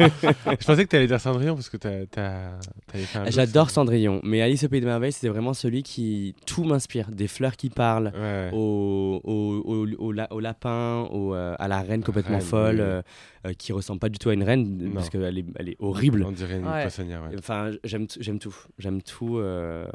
Je 0.00 0.66
pensais 0.66 0.84
que 0.84 0.90
tu 0.90 0.96
allais 0.96 1.06
dire 1.06 1.20
Cendrillon 1.20 1.54
parce 1.54 1.70
que 1.70 1.76
t'as- 1.76 2.06
t'as- 2.10 2.58
t'avais 2.88 3.04
fait 3.04 3.18
un. 3.20 3.30
J'adore 3.30 3.70
ça. 3.70 3.74
Cendrillon, 3.76 4.20
mais 4.24 4.42
Alice 4.42 4.64
au 4.64 4.68
Pays 4.68 4.80
des 4.80 4.86
Merveilles, 4.86 5.12
c'était 5.12 5.28
vraiment 5.28 5.54
celui 5.54 5.82
qui 5.82 6.34
tout 6.46 6.64
m'inspire. 6.64 7.10
Des 7.10 7.28
fleurs 7.28 7.56
qui 7.56 7.70
parlent, 7.70 8.12
Ouais, 8.14 8.50
au, 8.52 9.20
au, 9.24 9.62
au, 9.64 9.86
au 9.98 10.12
la- 10.12 10.30
au 10.32 10.40
lapin, 10.40 11.06
au, 11.10 11.34
euh, 11.34 11.54
à 11.58 11.68
la 11.68 11.80
reine 11.80 12.02
complètement 12.02 12.38
reine, 12.38 12.46
folle, 12.46 12.74
oui. 12.76 12.80
euh, 12.82 13.02
euh, 13.46 13.52
qui 13.56 13.72
ressemble 13.72 14.00
pas 14.00 14.08
du 14.08 14.18
tout 14.18 14.28
à 14.28 14.34
une 14.34 14.42
reine, 14.42 14.66
Non. 14.88 14.90
parce 14.92 15.08
qu'elle 15.08 15.38
est, 15.38 15.44
elle 15.56 15.68
est 15.70 15.76
horrible. 15.78 16.24
On 16.26 16.32
dirait 16.32 16.56
une 16.58 16.66
Ouais. 16.66 16.82
poissonnière. 16.82 17.22
ouais. 17.22 17.36
Enfin, 17.38 17.70
j'aime 17.84 18.06
tout. 18.38 18.54
J'aime 18.78 19.00
tout. 19.02 19.38
euh, 19.38 19.86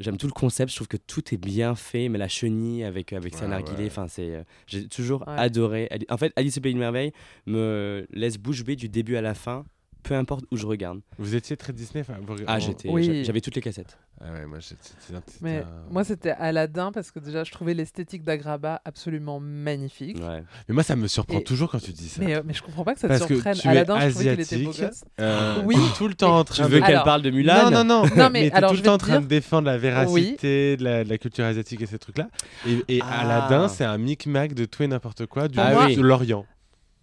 J'aime 0.00 0.16
tout 0.16 0.26
le 0.26 0.32
concept, 0.32 0.70
je 0.70 0.76
trouve 0.76 0.88
que 0.88 0.96
tout 0.96 1.34
est 1.34 1.36
bien 1.36 1.74
fait, 1.74 2.08
mais 2.08 2.18
la 2.18 2.26
chenille 2.28 2.82
avec, 2.84 3.12
avec 3.12 3.34
sa 3.34 3.42
Ouais, 3.44 3.50
narguilé, 3.50 3.82
ouais. 3.82 3.86
enfin, 3.86 4.08
c'est, 4.08 4.34
euh, 4.34 4.42
j'ai 4.66 4.88
toujours 4.88 5.20
Ouais. 5.28 5.34
adoré. 5.36 5.88
En 6.08 6.16
fait, 6.16 6.32
Alice 6.36 6.56
au 6.56 6.60
Pays 6.62 6.72
des 6.72 6.78
Merveilles 6.80 7.12
me 7.46 8.06
laisse 8.10 8.38
bouche 8.38 8.64
bée 8.64 8.76
du 8.76 8.88
début 8.88 9.16
à 9.16 9.20
la 9.20 9.34
fin, 9.34 9.64
peu 10.02 10.14
importe 10.14 10.46
où 10.50 10.56
je 10.56 10.66
regarde. 10.66 11.00
Vous 11.18 11.34
étiez 11.34 11.54
très 11.56 11.74
Disney 11.74 12.00
enfin, 12.00 12.16
vous- 12.22 12.36
Ah, 12.46 12.58
j'étais, 12.58 12.88
Oui. 12.88 13.04
j'a- 13.04 13.22
j'avais 13.24 13.42
toutes 13.42 13.54
les 13.56 13.60
cassettes. 13.60 13.98
Ah 14.22 14.32
ouais, 14.32 14.44
moi 14.44 14.58
c'était 14.60 14.82
un- 15.14 15.22
c'était 15.26 15.38
Mais 15.40 15.58
un- 15.60 15.90
moi, 15.90 16.04
c'était 16.04 16.32
Aladdin 16.32 16.92
parce 16.92 17.10
que 17.10 17.18
déjà, 17.20 17.42
je 17.42 17.50
trouvais 17.52 17.72
l'esthétique 17.72 18.22
d'Agraba 18.22 18.82
absolument 18.84 19.40
magnifique. 19.40 20.18
Ouais. 20.18 20.42
Mais 20.68 20.74
moi 20.74 20.82
ça 20.82 20.94
me 20.94 21.06
surprend 21.08 21.38
Et- 21.38 21.42
toujours 21.44 21.70
quand 21.70 21.78
tu 21.80 21.92
dis 21.92 22.08
ça. 22.08 22.20
Mais, 22.22 22.34
euh, 22.34 22.42
mais 22.44 22.52
je 22.52 22.62
comprends 22.62 22.84
pas 22.84 22.92
que 22.92 23.00
ça 23.00 23.08
te 23.08 23.12
Parce 23.14 23.24
que 23.26 23.34
surprenne. 23.34 23.54
tu 23.56 23.66
es 23.66 23.70
Aladdin, 23.70 23.98
je 24.00 24.08
trouvais 24.10 24.24
qu'il 24.36 24.40
était 24.40 24.58
beau 24.64 24.70
asiatique. 24.70 24.90
gosse. 24.90 25.04
Euh, 25.20 25.62
Oui. 25.64 25.74
t'es 25.74 25.96
tout 25.96 26.06
le 26.08 26.12
temps 26.14 26.38
en 26.38 26.44
Tu 26.44 26.52
train 26.52 26.64
veux 26.68 26.80
de. 26.80 26.84
qu'elle 26.84 26.90
Alors- 26.96 27.04
parle 27.04 27.22
de 27.22 27.30
Mulan 27.30 27.70
Non, 27.70 27.82
non, 27.82 27.84
non. 27.84 28.02
Non, 28.16 28.30
mais 28.30 28.30
mais 28.30 28.52
alors, 28.52 28.70
tout 28.72 28.76
le 28.76 28.82
temps 28.82 28.94
en 28.94 28.98
train 28.98 29.12
dire- 29.12 29.22
de 29.22 29.26
défendre 29.26 29.66
la 29.66 29.78
véracité 29.78 30.76
de, 30.76 30.84
la, 30.84 31.02
de 31.04 31.08
la 31.08 31.16
culture 31.18 31.44
asiatique 31.46 31.80
et 31.80 31.86
ces 31.86 31.98
trucs-là. 31.98 32.28
Et, 32.68 32.96
et 32.96 33.00
Ah. 33.02 33.20
Aladdin, 33.22 33.68
c'est 33.68 33.84
un 33.84 33.96
micmac 33.96 34.52
de 34.52 34.66
tout 34.66 34.82
et 34.82 34.86
n'importe 34.86 35.24
quoi 35.26 35.48
du 35.48 35.58
Ah 35.58 35.86
oui. 35.86 35.96
de 35.96 36.02
l'Orient. 36.02 36.44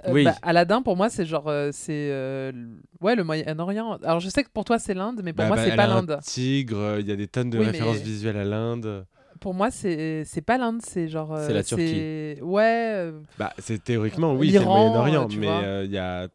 Euh, 0.06 0.12
Oui. 0.14 0.24
bah, 0.26 0.36
Aladdin, 0.44 0.82
pour 0.84 0.96
moi, 0.96 1.10
c'est 1.10 1.26
genre. 1.26 1.48
euh, 1.48 1.70
c'est. 1.74 2.10
euh, 2.12 2.52
ouais, 3.02 3.16
le 3.16 3.24
Moyen-Orient. 3.24 3.98
Alors, 4.04 4.20
je 4.20 4.30
sais 4.30 4.44
que 4.44 4.50
pour 4.50 4.64
toi, 4.64 4.78
c'est 4.78 4.94
l'Inde, 4.94 5.22
mais 5.24 5.34
pour 5.34 5.44
Bah, 5.44 5.48
moi, 5.48 5.56
bah, 5.58 5.64
c'est 5.66 5.76
pas 5.76 5.88
l'Inde. 5.88 6.20
Tigre, 6.24 6.98
il 7.00 7.08
y 7.08 7.12
a 7.12 7.16
des 7.16 7.28
tonnes 7.28 7.50
de 7.50 7.58
Oui, 7.58 7.66
références 7.66 7.98
mais- 7.98 8.04
visuelles 8.04 8.38
à 8.38 8.46
l'Inde. 8.46 9.06
Pour 9.40 9.54
moi, 9.54 9.70
c'est 9.72 10.24
c'est 10.26 10.42
pas 10.42 10.58
l'Inde, 10.58 10.82
c'est 10.84 11.08
genre. 11.08 11.34
euh, 11.34 11.46
C'est 11.48 11.54
la 11.54 11.64
Turquie. 11.64 12.38
Ouais. 12.42 12.92
euh, 12.96 13.20
Bah, 13.40 13.54
c'est 13.60 13.84
théoriquement, 13.84 14.34
oui, 14.34 14.48
c'est 14.52 14.54
le 14.58 14.60
L'Iran, 14.62 14.90
Moyen-Orient, 14.90 15.28
euh, 15.32 15.36
mais 15.40 15.48
euh, 15.48 15.86
il 15.86 15.92
y 15.92 15.98
a. 15.98 16.28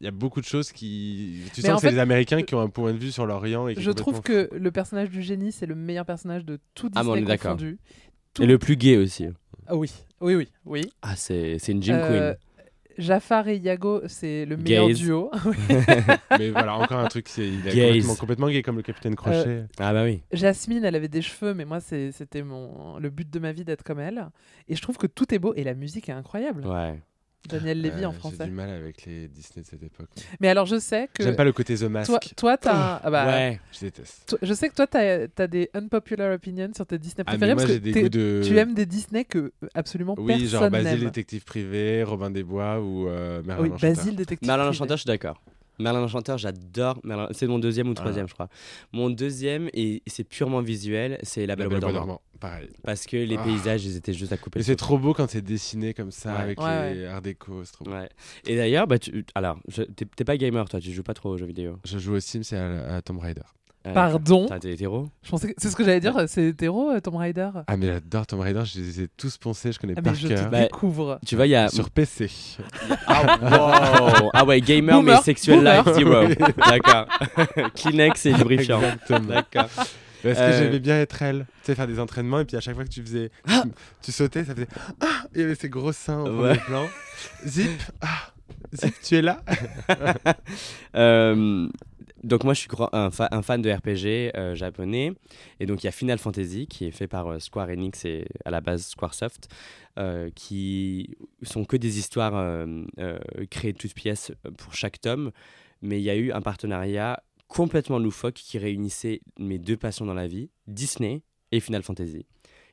Il 0.00 0.04
y 0.04 0.08
a 0.08 0.10
beaucoup 0.10 0.40
de 0.40 0.46
choses 0.46 0.72
qui. 0.72 1.40
Tu 1.54 1.60
Mais 1.62 1.68
sens 1.68 1.74
en 1.78 1.80
que 1.80 1.88
c'est 1.88 1.92
les 1.92 1.98
Américains 1.98 2.42
qui 2.42 2.54
ont 2.54 2.60
un 2.60 2.68
point 2.68 2.92
de 2.92 2.98
vue 2.98 3.12
sur 3.12 3.24
l'Orient. 3.26 3.68
et 3.68 3.74
Je 3.78 3.90
trouve 3.90 4.20
que 4.20 4.50
le 4.52 4.70
personnage 4.70 5.08
du 5.10 5.22
génie, 5.22 5.52
c'est 5.52 5.66
le 5.66 5.74
meilleur 5.74 6.04
personnage 6.04 6.44
de 6.44 6.58
tout 6.74 6.90
Ah, 6.94 7.00
Disney 7.02 7.20
est 7.20 7.24
d'accord. 7.24 7.52
confondu. 7.52 7.78
Et 7.78 7.78
Tout- 8.34 8.42
le 8.46 8.58
plus 8.58 8.76
gay 8.76 8.96
aussi. 8.96 9.26
Ah 9.66 9.76
oui, 9.76 9.90
oui, 10.20 10.34
oui, 10.34 10.48
oui. 10.66 10.82
Ah, 11.02 11.14
c'est 11.16 11.58
c'est 11.58 11.72
une 11.72 11.82
Jim 11.82 11.94
Euh, 11.94 12.34
Queen. 12.34 12.38
Jafar 12.98 13.48
et 13.48 13.56
Yago, 13.58 14.02
c'est 14.06 14.44
le 14.46 14.56
meilleur 14.56 14.88
Gaze. 14.88 14.98
duo. 14.98 15.30
Mais 16.38 16.50
voilà, 16.50 16.76
encore 16.76 16.98
un 16.98 17.08
truc, 17.08 17.28
c'est- 17.28 17.46
il 17.48 17.66
est 17.66 17.74
Gaze. 17.74 17.86
complètement, 18.06 18.14
complètement 18.16 18.48
gay 18.48 18.62
comme 18.62 18.76
le 18.76 18.82
capitaine 18.82 19.14
Crochet. 19.16 19.64
Ah, 19.78 19.92
bah 19.92 20.04
oui. 20.04 20.22
Jasmine, 20.32 20.84
elle 20.84 20.94
avait 20.94 21.08
des 21.08 21.22
cheveux, 21.22 21.54
mais 21.54 21.64
moi, 21.64 21.80
c'est- 21.80 22.12
c'était 22.12 22.42
mon 22.42 22.98
le 22.98 23.10
but 23.10 23.28
de 23.30 23.38
ma 23.38 23.52
vie 23.52 23.64
d'être 23.64 23.82
comme 23.82 24.00
elle. 24.00 24.28
Et 24.68 24.76
je 24.76 24.82
trouve 24.82 24.96
que 24.96 25.06
tout 25.06 25.34
est 25.34 25.38
beau 25.38 25.52
et 25.54 25.64
la 25.64 25.74
musique 25.74 26.08
est 26.08 26.12
incroyable. 26.12 26.66
Ouais. 26.66 27.00
Daniel 27.48 27.80
Lévy 27.80 28.04
Euh, 28.04 28.08
en 28.08 28.12
J'ai 28.12 28.18
français. 28.18 28.44
du 28.46 28.50
mal 28.50 28.70
avec 28.70 29.04
les 29.04 29.28
Disney 29.28 29.62
de 29.62 29.66
cette 29.68 29.82
époque. 29.82 30.08
Mais 30.40 30.48
alors, 30.48 30.66
je 30.66 30.78
sais 30.78 31.08
que 31.12 31.22
J'aime 31.22 31.36
pas 31.36 31.44
le 31.44 31.52
côté 31.52 31.74
The 31.76 31.82
Mask. 31.82 32.06
toi, 32.10 32.20
toi, 32.36 32.56
t'as, 32.56 33.00
ah 33.02 33.10
bah, 33.10 33.26
ouais. 33.26 33.60
Je 33.72 33.80
déteste. 33.80 34.24
toi- 34.28 34.38
je 34.42 34.54
sais 34.54 34.68
que 34.68 34.74
toi, 34.74 34.86
t'as 34.86 35.26
as 35.38 35.46
des 35.46 35.68
unpopular 35.74 36.32
opinions 36.34 36.70
sur 36.74 36.86
tes 36.86 36.98
Disney 36.98 37.24
Ah, 37.26 37.30
préférés 37.32 37.54
moi 37.54 37.62
parce 37.62 37.72
j'ai 37.72 37.78
que 37.80 37.84
des 37.84 37.92
t'es- 37.92 38.02
goûts 38.02 38.08
de. 38.08 38.42
tu 38.44 38.56
aimes 38.58 38.74
des 38.74 38.86
Disney 38.86 39.24
que 39.24 39.38
euh, 39.38 39.50
absolument 39.74 40.14
Oui, 40.18 40.46
genre 40.46 40.62
personne 40.62 40.70
Basile, 40.70 40.98
n'aime. 41.00 41.08
détective 41.10 41.44
privé, 41.44 42.02
Robin 42.02 42.30
des 42.30 42.42
Bois 42.44 42.80
ou 42.80 43.08
euh, 43.08 43.42
Merlin 43.44 43.62
Oui, 43.62 43.68
l'Enchanteur. 43.70 43.96
Basile, 43.96 44.16
détective. 44.16 44.46
Merlin 44.48 44.64
l'Enchanteur, 44.64 44.96
je 44.96 45.02
suis 45.02 45.08
d'accord. 45.08 45.40
Merlin 45.78 46.00
l'Enchanteur, 46.00 46.38
j'adore. 46.38 46.98
Merlin- 47.04 47.28
C'est 47.32 47.46
mon 47.46 47.58
deuxième 47.58 47.88
ou 47.88 47.94
troisième, 47.94 48.28
je 48.28 48.34
crois. 48.34 48.48
Mon 48.92 49.10
deuxième, 49.10 49.68
et 49.72 50.02
c'est 50.06 50.24
purement 50.24 50.60
visuel, 50.60 51.18
c'est 51.22 51.40
La 51.42 51.46
La 51.48 51.56
Belle 51.56 51.66
au 51.66 51.70
Belle 51.70 51.80
Bois 51.80 51.88
au 51.88 51.92
Bois 51.92 52.00
dormant. 52.00 52.20
pareil. 52.40 52.68
Parce 52.82 53.06
que 53.06 53.16
les 53.16 53.36
Ah. 53.38 53.42
paysages, 53.44 53.84
ils 53.84 53.96
étaient 53.96 54.12
juste 54.12 54.32
à 54.32 54.36
couper. 54.36 54.62
C'est 54.62 54.76
trop 54.76 54.98
beau 54.98 55.14
quand 55.14 55.28
c'est 55.28 55.42
dessiné 55.42 55.94
comme 55.94 56.10
ça 56.10 56.34
Ouais. 56.34 56.40
avec 56.40 56.60
Ouais, 56.60 56.94
les 56.94 57.04
art 57.06 57.22
déco, 57.22 57.64
c'est 57.64 57.72
trop 57.72 57.84
beau. 57.84 57.92
Ouais. 57.92 58.08
Et 58.46 58.56
d'ailleurs, 58.56 58.86
bah, 58.86 58.98
tu... 58.98 59.24
alors, 59.34 59.58
je- 59.68 59.82
t'es 59.82 60.24
pas 60.24 60.36
gamer, 60.36 60.68
toi, 60.68 60.80
tu 60.80 60.92
joues 60.92 61.02
pas 61.02 61.14
trop 61.14 61.30
aux 61.30 61.36
jeux 61.38 61.46
vidéo. 61.46 61.78
Je 61.84 61.98
joue 61.98 62.14
au 62.14 62.20
Sims 62.20 62.42
et 62.52 62.56
à, 62.56 62.96
à 62.96 63.02
Tomb 63.02 63.18
Raider. 63.18 63.42
Euh, 63.86 63.92
Pardon 63.92 64.46
T'es 64.60 64.72
hétéro 64.72 65.08
Je 65.22 65.30
pensais 65.30 65.48
que- 65.48 65.54
C'est 65.58 65.68
ce 65.68 65.76
que 65.76 65.84
j'allais 65.84 66.00
dire, 66.00 66.14
c'est 66.26 66.44
hétéro, 66.48 66.90
euh, 66.90 67.00
Tomb 67.00 67.16
Raider? 67.16 67.50
Ah 67.66 67.76
mais 67.76 67.86
j'adore 67.86 68.26
Tomb 68.26 68.40
Raider, 68.40 68.62
je 68.64 68.80
les 68.80 69.00
ai 69.02 69.08
tous 69.16 69.36
poncés, 69.36 69.72
je 69.72 69.78
connais 69.78 69.92
Ah, 69.96 70.00
par 70.02 70.12
mais 70.14 70.18
je 70.18 70.28
cœur. 70.28 70.46
te 70.46 70.50
Bah, 70.50 70.62
découvre. 70.62 71.18
Tu 71.26 71.36
vois, 71.36 71.46
il 71.46 71.50
y 71.50 71.54
a. 71.54 71.68
Sur 71.68 71.90
PC. 71.90 72.30
Ah, 73.06 73.38
wow. 74.22 74.30
ah 74.32 74.44
ouais, 74.46 74.60
gamer, 74.62 74.96
Boomer. 74.96 75.16
mais 75.18 75.22
sexuel 75.22 75.58
Boomer. 75.58 75.84
life 75.84 75.94
zero. 75.94 76.48
D'accord. 76.66 77.06
Kleenex 77.74 78.24
et 78.26 78.32
lubrifiant. 78.32 78.80
Exactement. 78.80 79.28
D'accord. 79.28 79.68
Parce 79.74 80.38
que 80.38 80.40
Euh. 80.42 80.58
j'aimais 80.58 80.80
bien 80.80 80.98
être 81.00 81.20
elle. 81.20 81.40
Tu 81.40 81.66
sais, 81.66 81.74
faire 81.74 81.86
des 81.86 82.00
entraînements 82.00 82.40
et 82.40 82.46
puis 82.46 82.56
à 82.56 82.60
chaque 82.60 82.74
fois 82.74 82.84
que 82.84 82.88
tu 82.88 83.02
faisais. 83.02 83.30
Ah. 83.46 83.64
tu 84.00 84.10
sautais, 84.12 84.44
ça 84.44 84.54
faisait. 84.54 84.68
Ah 85.02 85.24
Il 85.34 85.42
y 85.42 85.44
avait 85.44 85.54
ces 85.54 85.68
gros 85.68 85.92
seins 85.92 86.20
au 86.20 86.42
Ouais. 86.44 86.56
plan. 86.56 86.86
Zip 87.46 87.70
Ah 88.00 88.30
Zip, 88.74 88.94
tu 89.02 89.16
es 89.16 89.22
là? 89.22 89.40
Euh, 90.96 91.68
donc 92.24 92.44
moi 92.44 92.54
je 92.54 92.60
suis 92.60 92.68
un, 92.92 93.10
fa- 93.10 93.28
un 93.30 93.42
fan 93.42 93.62
de 93.62 93.70
RPG 93.70 94.36
euh, 94.36 94.54
japonais. 94.54 95.12
Et 95.60 95.66
donc 95.66 95.82
il 95.82 95.86
y 95.86 95.88
a 95.88 95.92
Final 95.92 96.18
Fantasy 96.18 96.66
qui 96.66 96.86
est 96.86 96.90
fait 96.90 97.06
par 97.06 97.28
euh, 97.28 97.38
Square 97.38 97.68
Enix 97.68 98.04
et 98.04 98.26
à 98.44 98.50
la 98.50 98.60
base 98.60 98.86
Squaresoft 98.86 99.48
euh, 99.98 100.30
qui 100.34 101.16
sont 101.42 101.64
que 101.64 101.76
des 101.76 101.98
histoires 101.98 102.34
euh, 102.34 102.84
créées 103.50 103.74
toutes 103.74 103.94
pièces 103.94 104.32
pour 104.58 104.74
chaque 104.74 105.00
tome. 105.00 105.30
Mais 105.82 106.00
il 106.00 106.04
y 106.04 106.10
a 106.10 106.16
eu 106.16 106.32
un 106.32 106.40
partenariat 106.40 107.22
complètement 107.46 107.98
loufoque 107.98 108.34
qui 108.34 108.58
réunissait 108.58 109.20
mes 109.38 109.58
deux 109.58 109.76
passions 109.76 110.06
dans 110.06 110.14
la 110.14 110.26
vie 110.26 110.50
Disney 110.66 111.22
et 111.52 111.60
Final 111.60 111.82
Fantasy 111.82 112.26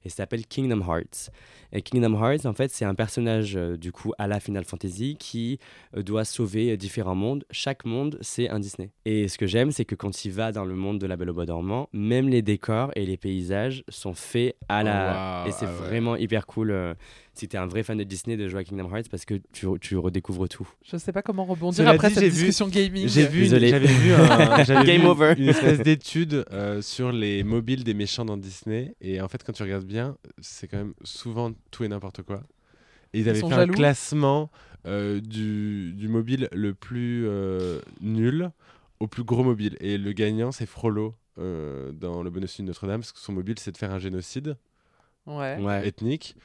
et 0.04 0.10
ça 0.10 0.18
s'appelle 0.18 0.46
Kingdom 0.46 0.82
Hearts. 0.82 1.30
Et 1.74 1.82
Kingdom 1.82 2.14
Hearts, 2.22 2.46
en 2.46 2.54
fait, 2.54 2.72
c'est 2.72 2.86
un 2.86 2.96
personnage 2.96 3.56
euh, 3.56 3.78
du 3.78 3.92
coup 3.92 4.12
à 4.18 4.28
la 4.28 4.40
Final 4.40 4.64
Fantasy 4.66 5.16
qui 5.20 5.60
euh, 5.96 6.04
doit 6.04 6.26
sauver 6.26 6.72
euh, 6.72 6.78
différents 6.78 7.16
mondes. 7.16 7.46
Chaque 7.52 7.86
monde, 7.86 8.18
c'est 8.22 8.50
un 8.50 8.60
Disney. 8.60 8.90
Et 9.06 9.28
ce 9.28 9.38
que 9.38 9.48
j'aime, 9.48 9.72
c'est 9.72 9.86
que 9.86 9.96
quand 9.96 10.26
il 10.26 10.32
va 10.32 10.52
dans 10.52 10.66
le 10.66 10.76
monde 10.76 11.00
de 11.00 11.08
la 11.08 11.16
Belle 11.18 11.30
au 11.30 11.34
Bois 11.34 11.46
dormant, 11.46 11.88
même 11.94 12.28
les 12.30 12.42
décors 12.42 12.92
et 12.96 13.06
les 13.06 13.18
paysages 13.18 13.84
sont 13.90 14.14
faits 14.14 14.56
à 14.68 14.82
Oh, 14.82 14.86
la. 14.86 15.42
waouh, 15.44 15.48
et 15.50 15.52
c'est 15.52 15.66
ah 15.66 15.70
ouais. 15.70 15.88
vraiment 15.88 16.16
hyper 16.16 16.46
cool. 16.46 16.96
Si 17.34 17.48
t'es 17.48 17.58
un 17.58 17.66
vrai 17.66 17.82
fan 17.84 17.98
de 17.98 18.04
Disney, 18.04 18.36
de 18.38 18.48
jouer 18.50 18.60
à 18.60 18.64
Kingdom 18.64 18.94
Hearts 18.94 19.10
parce 19.10 19.26
que 19.26 19.36
tu, 19.54 19.66
tu 19.80 19.98
redécouvres 19.98 20.50
tout. 20.50 20.68
Je 20.84 20.98
sais 20.98 21.12
pas 21.14 21.22
comment 21.22 21.46
rebondir 21.46 21.78
Cela 21.78 21.92
après 21.92 22.10
dit, 22.10 22.16
cette 22.16 22.24
j'ai 22.26 22.30
vu- 22.30 22.36
discussion 22.36 22.68
gaming. 22.68 23.08
J'ai 23.08 23.28
vu, 23.28 23.46
j'avais 23.46 23.72
vu, 23.80 24.14
un- 24.14 24.84
Game 24.84 25.02
vu 25.02 25.08
over. 25.08 25.34
une 25.38 25.50
espèce 25.50 25.80
d'étude 25.84 26.46
euh, 26.52 26.82
sur 26.82 27.12
les 27.12 27.44
mobiles 27.44 27.84
des 27.84 27.94
méchants 27.94 28.26
dans 28.26 28.38
Disney. 28.38 28.96
Et 29.02 29.22
en 29.22 29.28
fait, 29.28 29.44
quand 29.44 29.54
tu 29.54 29.64
regardes 29.64 29.86
bien, 29.86 30.18
c'est 30.40 30.68
quand 30.68 30.78
même 30.78 30.94
souvent 31.04 31.52
tout 31.72 31.84
et 31.84 31.88
n'importe 31.88 32.22
quoi. 32.24 32.44
Et 33.14 33.20
ils 33.20 33.30
avaient 33.30 33.40
sont 33.40 33.50
fait 33.50 33.56
jaloux. 33.56 33.74
un 33.74 33.76
classement 33.76 34.52
euh, 34.86 35.20
du, 35.22 35.94
du 35.94 36.08
mobile 36.10 36.48
le 36.52 36.74
plus 36.74 37.26
euh, 37.28 37.80
nul 38.02 38.50
au 39.00 39.08
plus 39.08 39.24
gros 39.24 39.44
mobile. 39.44 39.78
Et 39.80 39.98
le 39.98 40.12
gagnant, 40.12 40.52
c'est 40.52 40.66
Frollo 40.66 41.16
euh, 41.40 41.92
dans 41.94 42.24
Le 42.24 42.30
Bonus 42.30 42.60
de 42.60 42.64
Notre-Dame, 42.66 43.00
parce 43.02 43.12
que 43.14 43.20
son 43.20 43.32
mobile, 43.34 43.56
c'est 43.58 43.72
de 43.72 43.78
faire 43.78 43.92
un 43.92 44.00
génocide 44.00 44.58
Ouais. 45.26 45.58
Ouais. 45.60 45.88
ethnique. 45.88 46.36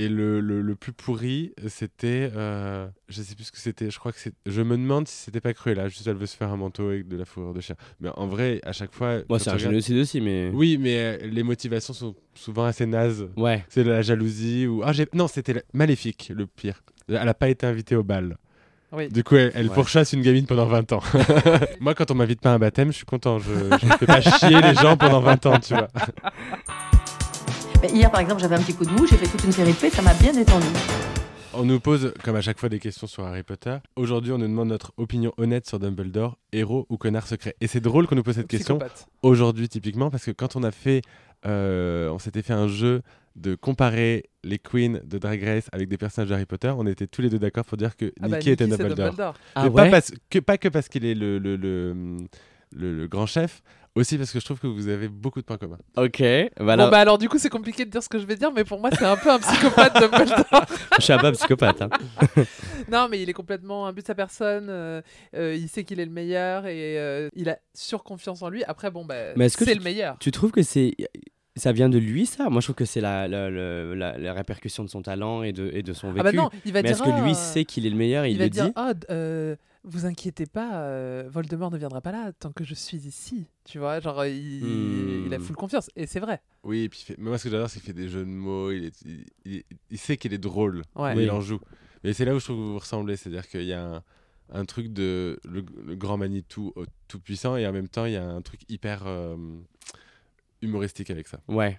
Et 0.00 0.08
le, 0.08 0.40
le, 0.40 0.62
le 0.62 0.74
plus 0.76 0.92
pourri, 0.92 1.52
c'était. 1.66 2.30
euh, 2.36 2.86
je 3.08 3.20
sais 3.20 3.34
plus 3.34 3.44
ce 3.44 3.52
que 3.52 3.58
c'était. 3.58 3.90
Je 3.90 3.98
crois 3.98 4.12
que 4.12 4.20
c'est. 4.20 4.32
Je 4.46 4.62
me 4.62 4.76
demande 4.76 5.08
si 5.08 5.24
c'était 5.24 5.40
pas 5.40 5.52
Cruella. 5.52 5.88
Juste, 5.88 6.06
elle 6.06 6.14
veut 6.16 6.26
se 6.26 6.36
faire 6.36 6.50
un 6.52 6.56
manteau 6.56 6.88
avec 6.88 7.08
de 7.08 7.16
la 7.16 7.24
fourrure 7.24 7.52
de 7.52 7.60
chien. 7.60 7.74
Mais 8.00 8.08
en 8.14 8.28
vrai, 8.28 8.60
à 8.64 8.72
chaque 8.72 8.92
fois. 8.94 9.18
Moi, 9.28 9.38
c'est 9.40 9.50
un 9.50 9.54
regardes- 9.54 9.70
génocide 9.72 9.96
aussi, 9.98 10.20
mais. 10.20 10.50
Oui, 10.54 10.78
mais 10.78 10.96
euh, 10.98 11.16
les 11.26 11.42
motivations 11.42 11.92
sont 11.92 12.14
souvent 12.34 12.64
assez 12.64 12.86
nazes. 12.86 13.28
Ouais. 13.36 13.64
C'est 13.68 13.82
de 13.82 13.90
la 13.90 14.02
jalousie 14.02 14.66
ou. 14.68 14.82
Ah, 14.84 14.92
non, 15.14 15.26
c'était 15.26 15.54
la- 15.54 15.62
maléfique, 15.74 16.30
le 16.32 16.46
pire. 16.46 16.80
Elle 17.08 17.16
a 17.16 17.34
pas 17.34 17.48
été 17.48 17.66
invitée 17.66 17.96
au 17.96 18.04
bal. 18.04 18.38
Oui. 18.92 19.08
Du 19.08 19.24
coup, 19.24 19.34
elle, 19.36 19.50
elle 19.54 19.68
Ouais. 19.68 19.74
pourchasse 19.74 20.12
une 20.12 20.22
gamine 20.22 20.46
pendant 20.46 20.66
20 20.66 20.92
ans. 20.92 21.02
Moi, 21.80 21.94
quand 21.94 22.10
on 22.10 22.14
m'invite 22.14 22.40
pas 22.40 22.52
à 22.52 22.54
un 22.54 22.58
baptême, 22.58 22.92
je 22.92 22.96
suis 22.98 23.04
content. 23.04 23.38
Je, 23.38 23.52
je 23.52 23.84
ne 23.86 23.92
fais 23.98 24.06
pas 24.06 24.20
chier 24.20 24.60
les 24.62 24.74
gens 24.74 24.96
pendant 24.96 25.20
20 25.20 25.44
ans, 25.46 25.58
tu 25.58 25.74
vois. 25.74 25.88
Mais 27.82 27.88
hier, 27.90 28.10
par 28.10 28.20
exemple, 28.20 28.40
j'avais 28.40 28.56
un 28.56 28.60
petit 28.62 28.74
coup 28.74 28.84
de 28.84 28.90
mou, 28.90 29.06
j'ai 29.06 29.16
fait 29.16 29.26
toute 29.28 29.44
une 29.44 29.54
péripée, 29.54 29.88
ça 29.90 30.02
m'a 30.02 30.14
bien 30.14 30.32
détendu. 30.32 30.66
On 31.54 31.64
nous 31.64 31.80
pose, 31.80 32.12
comme 32.24 32.36
à 32.36 32.40
chaque 32.40 32.58
fois, 32.58 32.68
des 32.68 32.78
questions 32.78 33.06
sur 33.06 33.24
Harry 33.24 33.42
Potter. 33.42 33.76
Aujourd'hui, 33.96 34.32
on 34.32 34.38
nous 34.38 34.46
demande 34.48 34.68
notre 34.68 34.92
opinion 34.96 35.32
honnête 35.38 35.66
sur 35.66 35.78
Dumbledore, 35.78 36.36
héros 36.52 36.86
ou 36.88 36.96
connard 36.96 37.26
secret. 37.26 37.54
Et 37.60 37.66
c'est 37.66 37.80
drôle 37.80 38.06
qu'on 38.06 38.16
nous 38.16 38.22
pose 38.22 38.34
cette 38.34 38.48
question 38.48 38.78
aujourd'hui, 39.22 39.68
typiquement, 39.68 40.10
parce 40.10 40.24
que 40.24 40.30
quand 40.32 40.56
on 40.56 40.62
a 40.62 40.70
fait, 40.72 41.02
euh, 41.46 42.10
on 42.10 42.18
s'était 42.18 42.42
fait 42.42 42.52
un 42.52 42.68
jeu 42.68 43.02
de 43.36 43.54
comparer 43.54 44.24
les 44.42 44.58
queens 44.58 44.98
de 45.04 45.18
Drag 45.18 45.42
Race 45.42 45.68
avec 45.72 45.88
des 45.88 45.96
personnages 45.96 46.30
d'Harry 46.30 46.46
Potter, 46.46 46.72
on 46.76 46.86
était 46.86 47.06
tous 47.06 47.22
les 47.22 47.30
deux 47.30 47.38
d'accord 47.38 47.64
pour 47.64 47.76
dire 47.78 47.96
que 47.96 48.12
Ah 48.20 48.28
bah, 48.28 48.38
Nicky 48.38 48.50
était 48.50 48.64
Nicky, 48.66 48.78
Dumbledore. 48.78 49.06
Dumbledore. 49.10 49.34
Ah 49.54 49.62
Mais 49.64 49.70
ouais 49.70 49.84
pas, 49.84 49.90
parce 49.90 50.12
que, 50.28 50.38
pas 50.40 50.58
que 50.58 50.68
parce 50.68 50.88
qu'il 50.88 51.04
est 51.04 51.14
le, 51.14 51.38
le, 51.38 51.54
le, 51.56 52.16
le- 52.74 52.92
le 52.96 53.06
grand 53.08 53.26
chef, 53.26 53.62
aussi 53.94 54.16
parce 54.18 54.30
que 54.30 54.38
je 54.40 54.44
trouve 54.44 54.60
que 54.60 54.66
vous 54.66 54.88
avez 54.88 55.08
beaucoup 55.08 55.40
de 55.40 55.44
points 55.44 55.56
communs. 55.58 55.78
Ok. 55.96 56.20
Bon, 56.20 56.64
Voilà. 56.64 56.88
bah 56.88 56.98
alors 56.98 57.18
du 57.18 57.28
coup, 57.28 57.38
c'est 57.38 57.48
compliqué 57.48 57.84
de 57.84 57.90
dire 57.90 58.02
ce 58.02 58.08
que 58.08 58.18
je 58.18 58.26
vais 58.26 58.36
dire, 58.36 58.52
mais 58.52 58.64
pour 58.64 58.78
moi, 58.80 58.90
c'est 58.96 59.04
un 59.04 59.16
peu 59.16 59.30
un 59.30 59.38
psychopathe 59.40 59.94
Dumbledore. 60.00 60.64
Je 60.98 61.02
suis 61.04 61.12
un 61.12 61.18
peu 61.18 61.26
un 61.26 61.32
psychopathe. 61.32 61.82
hein. 61.82 61.88
Non, 62.90 63.08
mais 63.10 63.20
il 63.22 63.28
est 63.28 63.32
complètement 63.34 63.86
un 63.86 63.92
but 63.92 64.02
de 64.02 64.06
sa 64.06 64.14
personne. 64.14 64.66
euh, 64.70 65.02
euh, 65.36 65.54
il 65.58 65.68
sait 65.68 65.84
qu'il 65.84 66.00
est 66.00 66.04
le 66.06 66.12
meilleur 66.12 66.66
et 66.66 66.98
euh, 66.98 67.28
il 67.34 67.48
a 67.50 67.58
surconfiance 67.74 68.42
en 68.42 68.48
lui. 68.48 68.62
Après, 68.64 68.90
bon, 68.90 69.04
bah, 69.04 69.34
Mais 69.36 69.46
est-ce 69.46 69.56
que 69.56 69.64
c'est 69.64 69.72
tu- 69.72 69.78
le 69.78 69.84
meilleur. 69.84 70.16
Tu 70.20 70.30
trouves 70.30 70.52
que 70.52 70.62
c'est 70.62 70.94
ça 71.56 71.72
vient 71.72 71.88
de 71.88 71.98
lui 71.98 72.24
ça? 72.24 72.48
Moi 72.50 72.60
je 72.60 72.66
trouve 72.66 72.76
que 72.76 72.84
c'est 72.84 73.00
la, 73.00 73.26
la, 73.26 73.50
la, 73.50 74.16
la- 74.16 74.32
répercussion 74.32 74.84
de 74.84 74.88
son 74.88 75.02
talent 75.02 75.42
et 75.42 75.52
de, 75.52 75.68
et 75.74 75.82
de 75.82 75.92
son 75.92 76.12
vécu. 76.12 76.20
Ah 76.20 76.22
bah 76.22 76.32
non, 76.32 76.50
il 76.64 76.72
va 76.72 76.82
Mais 76.82 76.92
dire. 76.92 76.92
est-ce 76.92 77.02
que 77.02 77.24
lui 77.24 77.34
sait 77.34 77.64
qu'il 77.64 77.84
est 77.84 77.90
le 77.90 77.96
meilleur 77.96 78.24
et 78.26 78.28
il, 78.30 78.34
il 78.34 78.38
va 78.38 78.44
le 78.44 78.50
dire 78.50 78.64
dit? 78.66 78.72
ah 78.76 78.94
d- 78.94 79.06
euh, 79.10 79.56
vous 79.84 80.06
inquiétez 80.06 80.46
pas 80.46 80.82
euh, 80.82 81.28
Voldemort 81.30 81.70
ne 81.70 81.78
viendra 81.78 82.00
pas 82.00 82.12
là 82.12 82.32
tant 82.32 82.52
que 82.52 82.64
je 82.64 82.74
suis 82.74 82.98
ici 83.06 83.46
tu 83.64 83.78
vois 83.78 84.00
genre 84.00 84.24
il, 84.26 84.62
Hmm. 84.64 85.26
il 85.26 85.34
a 85.34 85.38
full 85.38 85.56
confiance 85.56 85.90
et 85.96 86.06
c'est 86.06 86.20
vrai 86.20 86.40
Oui, 86.64 86.80
et 86.84 86.88
puis 86.88 87.00
fait- 87.00 87.16
mais 87.18 87.28
moi 87.30 87.38
ce 87.38 87.44
que 87.44 87.50
j'adore, 87.50 87.70
c'est 87.70 87.80
qu'il 87.80 87.86
fait 87.86 87.92
des 88.00 88.08
jeux 88.08 88.24
de 88.24 88.30
mots, 88.30 88.70
il, 88.72 88.86
est- 88.86 89.02
il, 89.04 89.24
il- 89.44 89.64
il 89.90 89.98
sait 89.98 90.16
qu'il 90.16 90.32
est 90.34 90.38
drôle, 90.38 90.82
Ouais. 90.96 91.14
mais 91.14 91.24
il 91.24 91.30
en 91.30 91.40
joue. 91.40 91.60
Mais 92.04 92.12
c'est 92.12 92.24
là 92.24 92.34
où 92.34 92.38
je 92.40 92.44
trouve 92.44 92.56
que 92.56 92.60
vous 92.60 92.72
vous 92.74 92.78
ressemblez, 92.78 93.16
c'est-à-dire 93.16 93.46
qu'il 93.48 93.64
y 93.64 93.72
a 93.72 93.84
un, 93.96 94.02
un 94.52 94.64
truc 94.64 94.92
de 94.92 95.38
le, 95.44 95.64
le 95.84 95.94
grand 95.96 96.16
Manitou 96.16 96.72
tout 97.06 97.20
puissant 97.20 97.56
et 97.56 97.66
en 97.66 97.72
même 97.72 97.88
temps 97.88 98.04
il 98.06 98.12
y 98.12 98.16
a 98.16 98.24
un 98.24 98.40
truc 98.42 98.60
hyper 98.68 99.02
euh, 99.06 99.36
humoristique 100.62 101.10
avec 101.10 101.28
ça. 101.28 101.38
Ouais. 101.48 101.78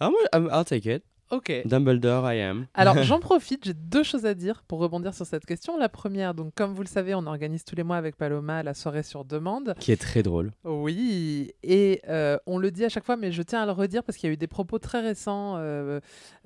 Ah 0.00 0.10
moi 0.10 0.20
I'm- 0.32 0.48
I'll 0.52 0.64
take 0.64 0.86
it. 0.94 1.02
Ok 1.30 1.62
Dumbledore 1.64 2.32
I 2.32 2.40
am. 2.40 2.66
alors 2.74 2.96
j'en 3.02 3.20
profite 3.20 3.64
j'ai 3.64 3.74
deux 3.74 4.02
choses 4.02 4.26
à 4.26 4.34
dire 4.34 4.62
pour 4.66 4.78
rebondir 4.78 5.14
sur 5.14 5.26
cette 5.26 5.46
question 5.46 5.78
la 5.78 5.88
première 5.88 6.34
donc 6.34 6.54
comme 6.54 6.72
vous 6.74 6.82
le 6.82 6.88
savez 6.88 7.14
on 7.14 7.26
organise 7.26 7.64
tous 7.64 7.74
les 7.76 7.82
mois 7.82 7.96
avec 7.96 8.16
Paloma 8.16 8.62
la 8.62 8.74
soirée 8.74 9.02
sur 9.02 9.24
demande 9.24 9.74
Qui 9.78 9.92
est 9.92 10.00
très 10.00 10.22
drôle. 10.22 10.52
Oui, 10.64 11.52
et 11.62 12.00
euh, 12.08 12.38
on 12.46 12.58
le 12.58 12.70
dit 12.70 12.84
à 12.84 12.88
chaque 12.88 13.04
fois, 13.04 13.16
mais 13.16 13.32
je 13.32 13.42
tiens 13.42 13.62
à 13.62 13.66
le 13.66 13.72
redire 13.72 14.02
parce 14.02 14.16
qu'il 14.18 14.28
y 14.28 14.30
a 14.30 14.34
eu 14.34 14.36
des 14.36 14.46
propos 14.46 14.78
très 14.78 15.00
récents 15.00 15.56
euh, 15.56 16.00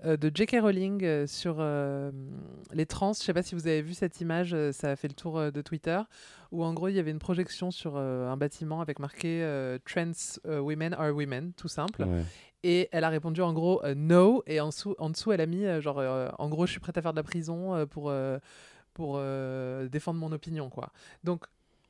euh, 0.04 0.16
de 0.16 0.30
J.K. 0.32 0.58
Rowling 0.60 1.26
sur 1.26 1.62
les 2.72 2.86
trans. 2.86 3.12
Je 3.12 3.20
ne 3.20 3.24
sais 3.24 3.34
pas 3.34 3.42
si 3.42 3.54
vous 3.54 3.66
avez 3.66 3.82
vu 3.82 3.94
cette 3.94 4.20
image, 4.20 4.56
ça 4.72 4.90
a 4.90 4.96
fait 4.96 5.08
le 5.08 5.14
tour 5.14 5.52
de 5.52 5.62
Twitter, 5.62 6.00
où 6.52 6.64
en 6.64 6.72
gros 6.74 6.88
il 6.88 6.94
y 6.94 6.98
avait 6.98 7.10
une 7.10 7.18
projection 7.18 7.70
sur 7.70 7.96
un 7.96 8.36
bâtiment 8.36 8.80
avec 8.80 8.98
marqué 8.98 9.46
Trans 9.84 10.12
women 10.44 10.94
are 10.94 11.14
women, 11.14 11.52
tout 11.56 11.68
simple. 11.68 12.02
Ouais. 12.02 12.22
Et 12.62 12.88
elle 12.92 13.04
a 13.04 13.08
répondu 13.08 13.40
en 13.40 13.52
gros 13.54 13.82
euh, 13.84 13.94
no, 13.96 14.42
et 14.46 14.60
en 14.60 14.68
dessous, 14.68 14.94
en 14.98 15.08
dessous 15.10 15.32
elle 15.32 15.40
a 15.40 15.46
mis 15.46 15.64
euh, 15.64 15.80
genre 15.80 15.98
euh, 15.98 16.28
en 16.38 16.48
gros 16.50 16.66
je 16.66 16.72
suis 16.72 16.80
prête 16.80 16.98
à 16.98 17.02
faire 17.02 17.12
de 17.12 17.16
la 17.16 17.22
prison 17.22 17.74
euh, 17.74 17.86
pour, 17.86 18.10
euh, 18.10 18.38
pour 18.92 19.14
euh, 19.16 19.88
défendre 19.88 20.20
mon 20.20 20.30
opinion 20.32 20.68
quoi. 20.68 20.90
Donc 21.24 21.44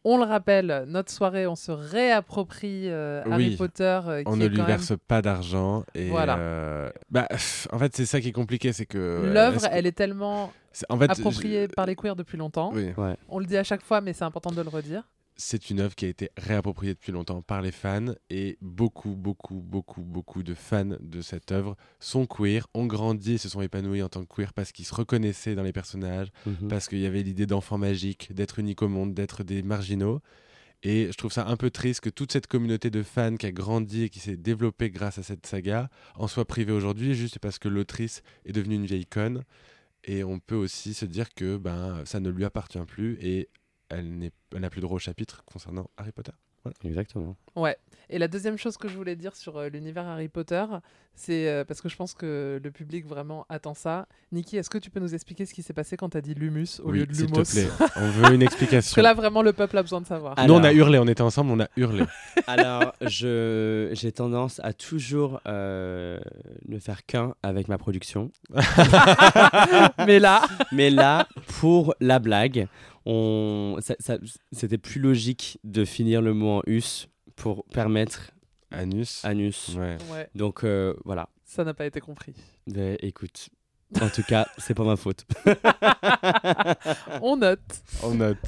on 0.04 0.16
le 0.16 0.24
rappelle, 0.24 0.84
notre 0.86 1.10
soirée, 1.12 1.46
on 1.46 1.56
se 1.56 1.72
réapproprie 1.72 2.88
euh, 2.88 3.22
Harry 3.30 3.48
Oui. 3.50 3.56
Potter. 3.56 4.00
euh, 4.06 4.22
On 4.26 4.32
qui 4.32 4.38
ne 4.38 4.44
est 4.44 4.48
lui 4.48 4.56
quand 4.56 4.62
même- 4.62 4.76
verse 4.78 4.92
pas 5.08 5.20
d'argent 5.22 5.84
et 5.94 6.08
Voilà. 6.08 6.38
euh, 6.38 6.90
bah, 7.10 7.26
pff, 7.28 7.66
en 7.72 7.78
fait 7.78 7.94
c'est 7.94 8.06
ça 8.06 8.20
qui 8.20 8.28
est 8.28 8.32
compliqué, 8.32 8.72
c'est 8.72 8.86
que 8.86 9.28
L'œuvre, 9.34 9.66
elle 9.72 9.86
est 9.86 9.92
tellement 9.92 10.52
c'est- 10.72 10.86
en 10.88 10.96
fait, 10.98 11.10
appropriée 11.10 11.66
je- 11.68 11.74
par 11.74 11.84
les 11.84 11.96
queers 11.96 12.16
depuis 12.16 12.38
longtemps. 12.38 12.70
oui. 12.72 12.92
On 13.28 13.38
le 13.40 13.44
dit 13.44 13.56
à 13.56 13.64
chaque 13.64 13.82
fois, 13.82 14.00
mais 14.00 14.12
c'est 14.12 14.24
important 14.24 14.50
de 14.52 14.62
le 14.62 14.68
redire. 14.68 15.02
C'est 15.40 15.70
une 15.70 15.80
œuvre 15.80 15.94
qui 15.94 16.04
a 16.04 16.08
été 16.08 16.30
réappropriée 16.36 16.92
depuis 16.94 17.12
longtemps 17.12 17.40
par 17.42 17.62
les 17.62 17.72
fans 17.72 18.12
et 18.28 18.58
beaucoup, 18.60 19.16
beaucoup, 19.16 19.60
beaucoup, 19.62 20.02
beaucoup 20.02 20.42
de 20.42 20.54
fans 20.54 20.96
de 21.00 21.22
cette 21.22 21.50
œuvre 21.50 21.76
sont 21.98 22.26
queer, 22.26 22.66
ont 22.74 22.86
grandi 22.86 23.32
et 23.32 23.38
se 23.38 23.48
sont 23.48 23.62
épanouis 23.62 24.02
en 24.02 24.08
tant 24.08 24.22
que 24.24 24.34
queer 24.34 24.52
parce 24.52 24.70
qu'ils 24.72 24.84
se 24.84 24.94
reconnaissaient 24.94 25.54
dans 25.54 25.62
les 25.62 25.72
personnages, 25.72 26.28
Mhm. 26.46 26.68
parce 26.68 26.88
qu'il 26.88 26.98
y 27.00 27.06
avait 27.06 27.22
l'idée 27.22 27.46
d'enfants 27.46 27.78
magiques, 27.78 28.32
d'être 28.34 28.58
unique 28.58 28.82
au 28.82 28.88
monde, 28.88 29.14
d'être 29.14 29.42
des 29.42 29.62
marginaux. 29.62 30.20
Et 30.82 31.08
je 31.10 31.16
trouve 31.16 31.32
ça 31.32 31.46
un 31.46 31.56
peu 31.56 31.70
triste 31.70 32.00
que 32.00 32.08
toute 32.10 32.32
cette 32.32 32.46
communauté 32.46 32.90
de 32.90 33.02
fans 33.02 33.36
qui 33.36 33.46
a 33.46 33.52
grandi 33.52 34.04
et 34.04 34.08
qui 34.08 34.18
s'est 34.18 34.36
développée 34.38 34.90
grâce 34.90 35.18
à 35.18 35.22
cette 35.22 35.46
saga 35.46 35.90
en 36.14 36.26
soit 36.26 36.46
privée 36.46 36.72
aujourd'hui 36.72 37.14
juste 37.14 37.38
parce 37.38 37.58
que 37.58 37.68
l'autrice 37.68 38.22
est 38.46 38.52
devenue 38.52 38.76
une 38.76 38.86
vieille 38.86 39.06
conne. 39.06 39.42
Et 40.04 40.24
on 40.24 40.38
peut 40.38 40.54
aussi 40.56 40.94
se 40.94 41.04
dire 41.04 41.34
que 41.34 41.58
ben, 41.58 42.02
ça 42.06 42.20
ne 42.20 42.30
lui 42.30 42.46
appartient 42.46 42.78
plus 42.86 43.18
et 43.20 43.50
elle 43.90 44.30
n'a 44.52 44.70
plus 44.70 44.80
de 44.80 44.86
droit 44.86 44.96
au 44.96 45.00
chapitre 45.00 45.44
concernant 45.44 45.90
Harry 45.96 46.12
Potter. 46.12 46.32
Exactement. 46.84 47.36
Ouais. 47.56 47.76
Et 48.12 48.18
la 48.18 48.26
deuxième 48.26 48.56
chose 48.58 48.76
que 48.76 48.88
je 48.88 48.96
voulais 48.96 49.14
dire 49.14 49.36
sur 49.36 49.56
euh, 49.56 49.68
l'univers 49.68 50.04
Harry 50.06 50.26
Potter, 50.28 50.64
c'est 51.14 51.48
euh, 51.48 51.64
parce 51.64 51.80
que 51.80 51.88
je 51.88 51.94
pense 51.96 52.12
que 52.12 52.60
le 52.62 52.70
public 52.72 53.06
vraiment 53.06 53.46
attend 53.48 53.74
ça. 53.74 54.08
Niki, 54.32 54.56
est-ce 54.56 54.68
que 54.70 54.78
tu 54.78 54.90
peux 54.90 54.98
nous 54.98 55.14
expliquer 55.14 55.46
ce 55.46 55.54
qui 55.54 55.62
s'est 55.62 55.72
passé 55.72 55.96
quand 55.96 56.08
tu 56.10 56.16
as 56.16 56.20
dit 56.20 56.34
Lumus 56.34 56.80
au 56.82 56.90
lieu 56.90 57.06
de 57.06 57.14
s'il 57.14 57.26
Lumos 57.26 57.44
te 57.44 57.52
plaît. 57.52 57.68
On 57.96 58.08
veut 58.10 58.34
une 58.34 58.40
Parce 58.40 58.52
explication. 58.54 58.94
que 58.96 59.00
là, 59.00 59.14
vraiment, 59.14 59.42
le 59.42 59.52
peuple 59.52 59.78
a 59.78 59.82
besoin 59.82 60.00
de 60.00 60.06
savoir. 60.06 60.34
Nous, 60.44 60.52
on 60.54 60.64
a 60.64 60.72
hurlé, 60.72 60.98
on 60.98 61.06
était 61.06 61.22
ensemble, 61.22 61.52
on 61.52 61.60
a 61.60 61.68
hurlé. 61.76 62.02
Alors, 62.48 62.94
je 63.00 63.90
j'ai 63.92 64.10
tendance 64.10 64.60
à 64.64 64.72
toujours 64.72 65.40
euh, 65.46 66.18
ne 66.68 66.78
faire 66.80 67.06
qu'un 67.06 67.34
avec 67.44 67.68
ma 67.68 67.78
production. 67.78 68.32
mais 70.06 70.18
là, 70.18 70.42
Mais 70.72 70.90
là, 70.90 71.28
pour 71.60 71.94
la 72.00 72.18
blague, 72.18 72.66
on, 73.06 73.76
ça- 73.80 73.96
ça- 73.98 74.18
c'était 74.52 74.78
plus 74.78 75.00
logique 75.00 75.58
de 75.64 75.84
finir 75.84 76.22
le 76.22 76.34
mot 76.34 76.58
en 76.58 76.62
us 76.66 77.08
pour 77.40 77.64
permettre 77.66 78.32
Anus. 78.70 79.24
anus. 79.24 79.70
Ouais. 79.70 79.96
ouais, 80.12 80.28
Donc 80.34 80.62
euh, 80.62 80.94
voilà. 81.04 81.28
ça 81.44 81.64
n'a 81.64 81.72
pas 81.74 81.86
été 81.86 82.00
compris. 82.00 82.34
Ben, 82.66 82.96
écoute, 83.00 83.48
en 84.00 84.08
tout 84.10 84.22
cas, 84.22 84.46
c'est 84.58 84.74
pas 84.74 84.84
ma 84.84 84.96
faute. 84.96 85.24
On 87.22 87.36
note. 87.36 87.60
On 88.02 88.14
note. 88.14 88.38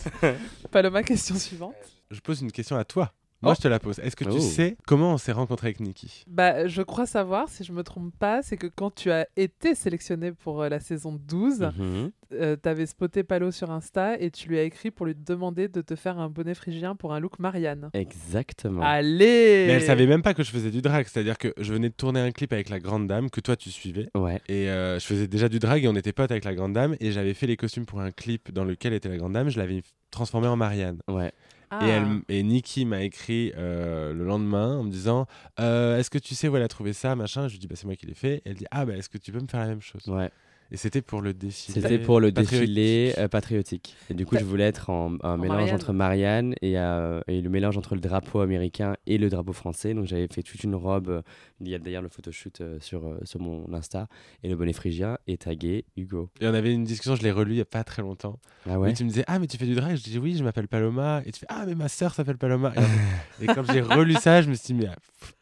Paloma, 0.71 1.03
question 1.03 1.37
suivante. 1.37 1.75
Je 2.11 2.21
pose 2.21 2.43
une 2.43 2.53
question 2.53 2.77
à 2.77 2.85
toi. 2.85 3.13
Moi, 3.43 3.53
Oh. 3.53 3.55
je 3.57 3.63
te 3.63 3.69
la 3.69 3.79
pose. 3.81 3.99
Est-ce 3.99 4.15
que 4.17 4.25
tu 4.25 4.31
Oh. 4.37 4.41
sais 4.41 4.77
comment 4.87 5.13
on 5.15 5.19
s'est 5.19 5.33
rencontré 5.33 5.69
avec 5.69 5.81
Nikki? 5.81 6.25
Bah, 6.29 6.67
je 6.69 6.83
crois 6.83 7.07
savoir, 7.07 7.49
si 7.49 7.65
je 7.65 7.73
me 7.73 7.83
trompe 7.83 8.15
pas, 8.19 8.43
c'est 8.43 8.57
que 8.57 8.69
quand 8.69 8.95
tu 8.95 9.11
as 9.11 9.27
été 9.37 9.75
sélectionné 9.75 10.33
pour 10.33 10.63
euh, 10.63 10.69
la 10.69 10.79
saison 10.81 11.19
12, 11.29 11.71
Mhm. 11.77 12.11
euh, 12.35 12.57
t'avais 12.57 12.87
spoté 12.87 13.25
Palo 13.25 13.51
sur 13.51 13.71
Insta 13.71 14.19
et 14.21 14.31
tu 14.31 14.49
lui 14.49 14.59
as 14.59 14.63
écrit 14.63 14.91
pour 14.91 15.07
lui 15.07 15.15
demander 15.15 15.69
de 15.69 15.81
te 15.81 15.97
faire 15.97 16.19
un 16.19 16.29
bonnet 16.29 16.55
phrygien 16.55 16.95
pour 16.95 17.13
un 17.13 17.21
look 17.21 17.39
Marianne. 17.39 17.91
Exactement. 17.95 18.83
Allez 18.83 19.67
Mais 19.67 19.73
elle 19.75 19.83
savait 19.83 20.07
même 20.07 20.23
pas 20.23 20.35
que 20.35 20.43
je 20.43 20.51
faisais 20.51 20.71
du 20.71 20.81
drag. 20.83 21.07
C'est-à-dire 21.09 21.37
que 21.39 21.53
je 21.59 21.73
venais 21.73 21.89
de 21.89 21.95
tourner 21.95 22.21
un 22.21 22.31
clip 22.31 22.53
avec 22.53 22.69
la 22.69 22.79
grande 22.79 23.07
dame 23.09 23.29
que 23.31 23.41
toi 23.41 23.57
tu 23.57 23.71
suivais. 23.71 24.09
Ouais. 24.15 24.41
Et 24.49 24.69
euh, 24.71 24.99
je 24.99 25.05
faisais 25.07 25.27
déjà 25.27 25.49
du 25.49 25.59
drag 25.59 25.85
et 25.85 25.89
on 25.89 25.97
était 25.97 26.13
potes 26.13 26.31
avec 26.31 26.45
la 26.45 26.55
grande 26.55 26.73
dame. 26.75 26.95
Et 27.01 27.11
j'avais 27.13 27.35
fait 27.35 27.47
les 27.47 27.57
costumes 27.57 27.87
pour 27.87 28.01
un 28.01 28.11
clip 28.13 28.53
dans 28.53 28.65
lequel 28.65 28.93
était 28.93 29.09
la 29.09 29.17
grande 29.17 29.33
dame. 29.33 29.49
Je 29.49 29.59
l'avais 29.59 29.83
transformé 30.11 30.47
en 30.47 30.57
Marianne. 30.57 30.99
Ouais. 31.09 31.33
Ah. 31.73 31.85
Et, 31.85 31.89
elle, 31.89 32.03
m- 32.03 32.23
et 32.29 32.43
Nikki 32.43 32.85
m'a 32.85 33.03
écrit 33.03 33.53
euh, 33.57 34.13
le 34.13 34.25
lendemain 34.25 34.77
en 34.79 34.85
me 34.85 34.91
disant 34.91 35.27
euh, 35.59 35.99
Est-ce 35.99 36.11
que 36.11 36.19
tu 36.19 36.35
sais 36.35 36.47
où 36.49 36.57
elle 36.57 36.63
a 36.63 36.69
trouvé 36.69 36.93
ça 36.93 37.17
machin? 37.17 37.49
Je 37.49 37.53
lui 37.55 37.59
dis 37.61 37.67
bah, 37.67 37.77
C'est 37.77 37.87
moi 37.87 37.97
qui 37.97 38.07
l'ai 38.07 38.15
fait. 38.15 38.37
Et 38.39 38.51
elle 38.51 38.55
dit 38.57 38.67
Ah, 38.71 38.85
bah, 38.85 38.95
est-ce 38.97 39.09
que 39.09 39.19
tu 39.19 39.33
peux 39.33 39.41
me 39.41 39.47
faire 39.49 39.61
la 39.61 39.69
même 39.69 39.81
chose? 39.83 40.07
Ouais. 40.07 40.31
Et 40.73 40.79
c'était 40.79 41.03
pour 41.03 41.21
le 41.21 41.35
défilé. 41.35 41.81
C'était 41.83 41.99
pour 41.99 42.19
le 42.19 42.33
patriotique. 42.33 42.61
défilé 42.61 43.15
euh, 43.19 43.29
patriotique. 43.29 43.95
Et 44.09 44.15
du 44.15 44.25
coup, 44.25 44.37
je 44.39 44.45
voulais 44.45 44.65
être 44.65 44.89
en, 44.89 45.17
un 45.23 45.37
mélange 45.37 45.59
Marianne. 45.59 45.75
entre 45.75 45.93
Marianne 45.93 46.55
et, 46.63 46.79
euh, 46.79 47.21
et 47.29 47.43
le 47.43 47.51
mélange 47.51 47.77
entre 47.77 47.95
le 47.95 48.01
drapeau 48.01 48.41
américain 48.41 48.95
et 49.07 49.19
le 49.19 49.29
drapeau 49.29 49.53
français. 49.53 49.93
Donc, 49.93 50.07
j'avais 50.07 50.29
fait 50.33 50.43
toute 50.43 50.65
une 50.65 50.75
robe. 50.75 51.09
euh, 51.11 51.23
il 51.61 51.69
y 51.69 51.75
a 51.75 51.79
d'ailleurs 51.79 52.01
le 52.03 52.09
photoshoot 52.09 52.61
euh, 52.63 52.79
sur, 52.81 53.07
euh, 53.07 53.19
sur 53.25 53.39
mon 53.41 53.73
Insta 53.75 54.09
et 54.43 54.49
le 54.49 54.57
bonnet 54.57 54.73
phrygien 54.73 55.19
et 55.27 55.37
tagué 55.37 55.85
Hugo. 55.97 56.31
Et 56.41 56.47
on 56.47 56.55
avait 56.55 56.73
une 56.73 56.85
discussion, 56.85 57.17
je 57.17 57.23
l'ai 57.23 57.31
relu 57.33 57.53
il 57.53 57.59
y 57.59 57.61
a 57.61 57.65
pas 57.67 57.85
très 57.85 58.01
longtemps. 58.03 58.39
Ah 58.67 58.77
Et 58.89 58.95
tu 58.95 59.05
me 59.05 59.09
disais, 59.11 59.25
ah, 59.27 59.39
mais 59.39 59.47
tu 59.47 59.59
fais 59.59 59.67
du 59.67 59.75
drag? 59.75 59.95
Je 59.97 60.03
dis, 60.03 60.19
oui, 60.19 60.37
je 60.39 60.43
m'appelle 60.43 60.69
Paloma. 60.69 61.21
Et 61.27 61.33
tu 61.33 61.41
fais, 61.41 61.47
ah, 61.51 61.65
mais 61.67 61.75
ma 61.75 61.89
sœur 61.89 62.15
s'appelle 62.15 62.39
Paloma. 62.39 62.73
Et, 63.41 63.45
et 63.45 63.47
quand 63.49 63.71
j'ai 63.71 63.81
relu 63.83 64.15
ça, 64.15 64.41
je 64.41 64.49
me 64.49 64.55
suis 64.55 64.73
dit, 64.73 64.81
mais 64.83 64.89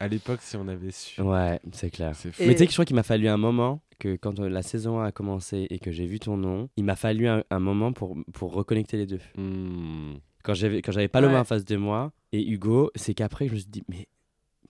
à 0.01 0.09
l'époque, 0.09 0.41
si 0.43 0.57
on 0.57 0.67
avait 0.67 0.91
su. 0.91 1.21
Ouais, 1.21 1.61
c'est 1.73 1.91
clair. 1.91 2.17
C'est 2.17 2.33
fou. 2.33 2.43
Et- 2.43 2.49
Mais 2.49 2.55
tu 2.55 2.59
sais 2.59 2.65
que 2.67 2.73
je 2.73 2.75
crois 2.77 2.85
qu'il 2.85 2.97
m'a 2.97 3.05
fallu 3.05 3.29
un 3.29 3.37
moment 3.37 3.81
que 4.01 4.17
quand 4.17 4.41
euh, 4.41 4.49
la 4.49 4.63
saison 4.63 5.01
a 5.01 5.13
commencé 5.13 5.69
et 5.71 5.79
que 5.79 5.93
j'ai 5.93 6.07
vu 6.07 6.19
ton 6.19 6.37
nom, 6.37 6.69
il 6.77 6.83
m'a 6.85 6.97
fallu 6.97 7.29
un, 7.29 7.45
un 7.51 7.61
moment 7.61 7.93
pour, 7.93 8.17
pour 8.33 8.53
reconnecter 8.53 8.97
les 8.97 9.07
deux. 9.07 9.21
Hmm. 9.37 10.15
Quand 10.43 10.55
j'avais 10.55 10.83
quand 10.83 10.91
j'avais 10.91 11.07
Paloma 11.09 11.35
Ouais. 11.35 11.41
en 11.41 11.45
face 11.45 11.65
de 11.65 11.77
moi 11.77 12.13
et 12.33 12.45
Hugo, 12.51 12.91
c'est 12.97 13.15
qu'après 13.15 13.47
je 13.47 13.53
me 13.53 13.59
suis 13.59 13.69
dit 13.69 13.83
mais 13.89 14.09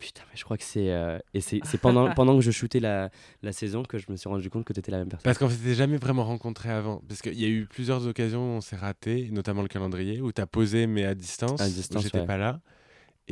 putain 0.00 0.22
mais 0.30 0.36
je 0.36 0.44
crois 0.44 0.56
que 0.56 0.64
c'est 0.64 0.90
euh, 0.90 1.18
et 1.34 1.40
c'est 1.40 1.60
c'est 1.62 1.78
pendant 1.78 2.10
pendant 2.14 2.34
que 2.36 2.42
je 2.42 2.50
shootais 2.50 2.80
la, 2.80 3.10
la 3.42 3.52
saison 3.52 3.82
que 3.84 3.96
je 3.98 4.06
me 4.10 4.16
suis 4.16 4.28
rendu 4.28 4.50
compte 4.50 4.64
que 4.64 4.72
tu 4.72 4.80
étais 4.80 4.90
la 4.90 4.98
même 4.98 5.08
personne. 5.08 5.24
Parce 5.24 5.38
qu'on 5.38 5.48
s'était 5.48 5.74
jamais 5.74 5.96
vraiment 5.96 6.24
rencontrés 6.24 6.70
avant. 6.70 7.02
Parce 7.08 7.22
qu'il 7.22 7.38
y 7.40 7.44
a 7.44 7.48
eu 7.48 7.66
plusieurs 7.66 8.06
occasions 8.06 8.40
où 8.54 8.56
on 8.56 8.60
s'est 8.60 8.76
ratés, 8.76 9.28
notamment 9.30 9.62
le 9.62 9.68
calendrier, 9.68 10.20
où 10.20 10.32
tu 10.32 10.40
as 10.42 10.46
posé, 10.46 10.86
mais 10.88 11.04
à 11.04 11.14
distance. 11.14 11.60
À 11.60 11.66
où 11.66 11.70
distance, 11.70 12.02
J'étais 12.02 12.20
ouais. 12.20 12.26
pas 12.26 12.36
là. 12.38 12.60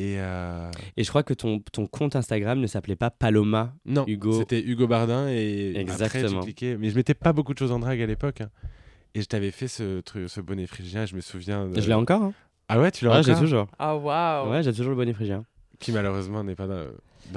Et 0.00 0.14
euh, 0.20 0.70
Et 0.96 1.02
je 1.02 1.08
crois 1.08 1.24
que 1.24 1.34
ton 1.34 1.58
ton 1.72 1.86
compte 1.88 2.14
Instagram 2.14 2.60
ne 2.60 2.66
s'appelait 2.68 2.94
pas 2.94 3.10
Paloma. 3.10 3.74
non, 3.84 4.04
Hugo. 4.06 4.32
c'était 4.38 4.62
Hugo 4.62 4.86
Bardin. 4.86 5.26
Et 5.28 5.70
après, 5.70 5.72
j'ai 5.74 5.80
Exactement. 5.80 6.40
cliqué. 6.42 6.76
Mais 6.76 6.90
je 6.90 6.94
mettais 6.94 7.14
pas 7.14 7.32
beaucoup 7.32 7.52
de 7.52 7.58
choses 7.58 7.72
en 7.72 7.80
drague 7.80 8.00
à 8.00 8.06
l'époque. 8.06 8.40
hein. 8.42 8.50
Et 9.14 9.22
je 9.22 9.26
t'avais 9.26 9.50
fait 9.50 9.66
ce, 9.66 10.00
truc, 10.00 10.28
ce 10.28 10.40
bonnet 10.40 10.66
phrygien. 10.66 11.04
Je 11.04 11.16
me 11.16 11.20
souviens. 11.20 11.66
de- 11.66 11.80
Je 11.80 11.88
l'ai 11.88 11.94
encore. 11.94 12.22
Hein. 12.22 12.32
Ah 12.68 12.78
ouais, 12.78 12.90
tu 12.92 13.04
l'as 13.06 13.16
Ouais, 13.16 13.22
j'ai 13.24 13.32
encore 13.32 13.42
toujours. 13.42 13.66
Ah, 13.78 13.96
waouh 13.96 14.50
Ouais, 14.52 14.62
j'ai 14.62 14.72
toujours 14.72 14.90
le 14.90 14.96
bonnet 14.96 15.14
phrygien. 15.14 15.44
Qui 15.80 15.90
malheureusement 15.92 16.44
n'est 16.44 16.54
pas 16.54 16.66
dans, 16.66 16.74
dans 16.76 16.90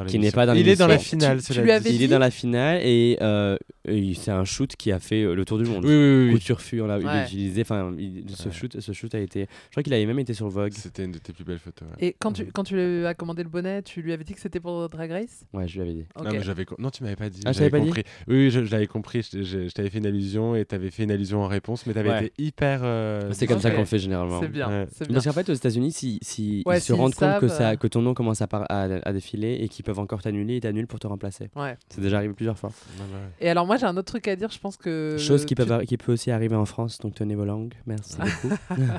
Qui 0.08 0.20
n'est 0.20 0.32
pas 0.32 0.46
dans 0.46 0.54
Il 0.54 0.68
est 0.68 0.76
dans 0.76 0.88
la 0.88 0.98
finale. 0.98 1.42
Tu- 1.42 1.54
tu 1.54 1.60
lui 1.60 1.66
dit. 1.66 1.72
avais 1.72 1.90
Il 1.90 1.98
dit 1.98 2.04
est 2.06 2.08
dans 2.08 2.20
la 2.20 2.32
finale 2.32 2.82
et, 2.84 3.18
euh, 3.22 3.58
et 3.88 4.14
c'est 4.14 4.32
un 4.32 4.46
shoot 4.46 4.76
qui 4.78 4.92
a 4.92 5.00
fait 5.00 5.24
euh, 5.24 5.34
le 5.36 5.44
tour 5.46 5.58
du 5.58 5.66
monde. 5.66 5.84
Oui, 5.84 5.92
oui, 5.92 6.26
oui. 6.28 6.34
Couture 6.34 6.62
fut, 6.62 6.80
on 6.82 6.88
l'a 6.88 6.98
Ouais. 7.00 7.24
utilisé. 7.24 7.62
Enfin, 7.62 7.94
il- 7.98 8.24
ce 8.36 8.48
Ouais. 8.48 8.54
shoot, 8.54 8.80
ce 8.80 8.92
shoot 8.94 9.14
a 9.16 9.20
été. 9.20 9.48
Je 9.66 9.72
crois 9.72 9.84
qu'il 9.84 9.94
avait 9.94 10.06
même 10.06 10.20
été 10.20 10.34
sur 10.34 10.48
Vogue. 10.50 10.72
C'était 10.74 11.04
une 11.06 11.12
de 11.12 11.18
tes 11.18 11.34
plus 11.34 11.44
belles 11.44 11.60
photos. 11.60 11.88
ouais. 11.90 12.08
Et 12.08 12.16
quand 12.20 12.32
tu, 12.32 12.46
quand 12.46 12.64
tu 12.64 12.76
lui 12.76 13.06
as 13.06 13.14
commandé 13.14 13.44
le 13.44 13.50
bonnet, 13.50 13.82
tu 13.82 14.02
lui 14.02 14.14
avais 14.14 14.24
dit 14.24 14.34
que 14.34 14.40
c'était 14.42 14.60
pour 14.60 14.88
Drag 14.90 15.12
Race? 15.12 15.44
Ouais, 15.54 15.68
je 15.68 15.74
lui 15.76 15.82
avais 15.82 15.94
dit. 15.94 16.06
Non, 16.18 16.30
mais 16.32 16.42
j'avais 16.42 16.66
non, 16.80 16.90
tu 16.90 17.04
m'avais 17.04 17.16
pas 17.16 17.30
dit. 17.30 17.42
Ah, 17.46 17.52
je 17.52 17.58
j'avais 17.60 17.70
pas 17.70 17.80
dit 17.80 17.86
compris. 17.88 18.04
Oui, 18.28 18.50
je, 18.50 18.64
je 18.64 18.72
l'avais 18.72 18.88
compris. 18.88 19.28
Je, 19.34 19.44
je- 19.44 19.68
je 19.68 19.74
t'avais 19.74 19.90
fait 19.90 19.98
une 19.98 20.06
allusion 20.06 20.56
et 20.56 20.64
t'avais 20.66 20.90
fait 20.90 21.04
une 21.04 21.12
allusion 21.12 21.42
en 21.44 21.48
réponse, 21.48 21.86
mais 21.86 21.94
t'avais 21.94 22.10
Ouais. 22.10 22.26
été 22.28 22.34
hyper. 22.38 22.82
euh, 22.84 23.30
C'est 23.34 23.48
comme 23.48 23.60
ça 23.60 23.72
qu'on 23.72 23.86
fait 23.86 24.00
généralement. 24.00 24.40
C'est 24.42 24.48
bien, 24.48 24.68
Ouais. 24.70 24.88
c'est 24.94 25.06
bien. 25.08 25.14
Parce 25.16 25.26
qu'en 25.26 25.34
fait, 25.34 25.50
aux 25.50 25.54
États-Unis, 25.54 25.92
si, 25.92 26.20
si 26.22 26.64
Ouais, 26.66 26.78
ils 26.78 26.82
se 26.82 26.94
rendent 26.94 27.14
compte 27.16 27.40
que, 27.40 27.48
savent, 27.48 27.58
ça, 27.58 27.76
que 27.78 27.88
ton 27.88 28.02
nom 28.02 28.14
commence 28.14 28.42
à, 28.42 28.48
par- 28.48 28.66
à, 28.70 28.84
à 28.84 29.14
défiler 29.14 29.58
et 29.62 29.68
qu'ils 29.82 29.86
peuvent 29.94 30.00
encore 30.00 30.22
t'annuler, 30.22 30.58
ils 30.58 30.62
t'annulent 30.62 30.88
pour 30.88 31.00
te 31.00 31.08
remplacer. 31.08 31.50
Ouais. 31.56 31.78
C'est 31.90 32.02
déjà 32.02 32.18
arrivé 32.18 32.34
plusieurs 32.34 32.58
fois. 32.58 32.70
Ouais, 32.70 33.04
ouais. 33.06 33.30
Et 33.40 33.50
alors, 33.50 33.66
moi, 33.66 33.78
j'ai 33.78 33.86
un 33.86 33.98
autre 33.98 34.12
truc 34.12 34.28
à 34.28 34.36
dire. 34.36 34.50
Je 34.52 34.60
pense 34.60 34.78
que. 34.78 35.18
Chose 35.20 35.42
qui, 35.46 35.56
tu- 35.56 35.56
peuvent 35.56 35.72
arri- 35.72 35.86
qui 35.86 35.98
peut 35.98 36.12
aussi 36.14 36.32
arriver 36.32 36.56
en 36.56 36.66
France, 36.66 37.00
donc 37.00 37.16
tenez 37.16 37.36
vos 37.36 37.46
langues. 37.46 37.74
Merci 37.86 38.18
beaucoup. 38.44 38.56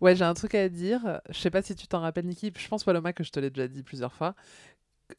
Ouais, 0.00 0.14
j'ai 0.14 0.24
un 0.24 0.34
truc 0.34 0.54
à 0.54 0.68
dire. 0.68 1.20
Je 1.30 1.38
sais 1.38 1.50
pas 1.50 1.62
si 1.62 1.74
tu 1.74 1.86
t'en 1.86 2.00
rappelles, 2.00 2.26
Niki. 2.26 2.52
Je 2.56 2.68
pense, 2.68 2.84
Paloma, 2.84 3.12
que 3.14 3.24
je 3.24 3.30
te 3.30 3.40
l'ai 3.40 3.48
déjà 3.50 3.66
dit 3.66 3.82
plusieurs 3.82 4.12
fois. 4.12 4.34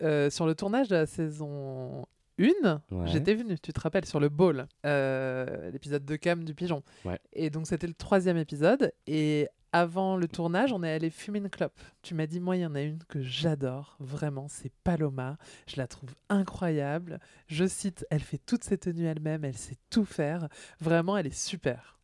Euh, 0.04 0.30
sur 0.30 0.46
le 0.46 0.54
tournage 0.54 0.88
de 0.88 0.96
la 0.96 1.06
saison 1.08 2.06
1, 2.40 2.82
Ouais. 2.92 3.08
j'étais 3.08 3.34
venue, 3.34 3.58
tu 3.58 3.74
te 3.74 3.80
rappelles, 3.80 4.06
sur 4.06 4.20
le 4.20 4.30
ball, 4.30 4.68
euh, 4.86 5.72
l'épisode 5.72 6.06
de 6.06 6.16
Cam 6.16 6.44
du 6.44 6.54
pigeon. 6.54 6.84
Ouais. 7.06 7.18
Et 7.34 7.50
donc, 7.50 7.66
c'était 7.66 7.88
le 7.88 7.94
troisième 7.96 8.38
épisode. 8.38 8.92
Et 9.08 9.48
avant 9.80 10.16
le 10.18 10.28
tournage, 10.28 10.72
on 10.74 10.84
est 10.84 10.92
allé 10.92 11.10
fumer 11.10 11.40
une 11.40 11.50
clope. 11.50 11.80
Tu 12.02 12.14
m'as 12.14 12.26
dit, 12.28 12.40
moi, 12.40 12.56
il 12.58 12.62
y 12.62 12.66
en 12.66 12.76
a 12.76 12.82
une 12.82 13.00
que 13.08 13.22
j'adore, 13.22 13.96
vraiment, 14.00 14.48
c'est 14.50 14.72
Paloma. 14.84 15.38
Je 15.68 15.78
la 15.78 15.88
trouve 15.88 16.10
incroyable. 16.30 17.20
Je 17.48 17.66
cite, 17.66 18.06
elle 18.10 18.22
fait 18.22 18.40
toutes 18.46 18.64
ses 18.64 18.78
tenues 18.78 19.06
elle-même, 19.06 19.44
elle 19.46 19.58
sait 19.58 19.78
tout 19.90 20.06
faire. 20.06 20.48
Vraiment, 20.82 21.18
elle 21.18 21.28
est 21.28 21.38
super. 21.38 21.98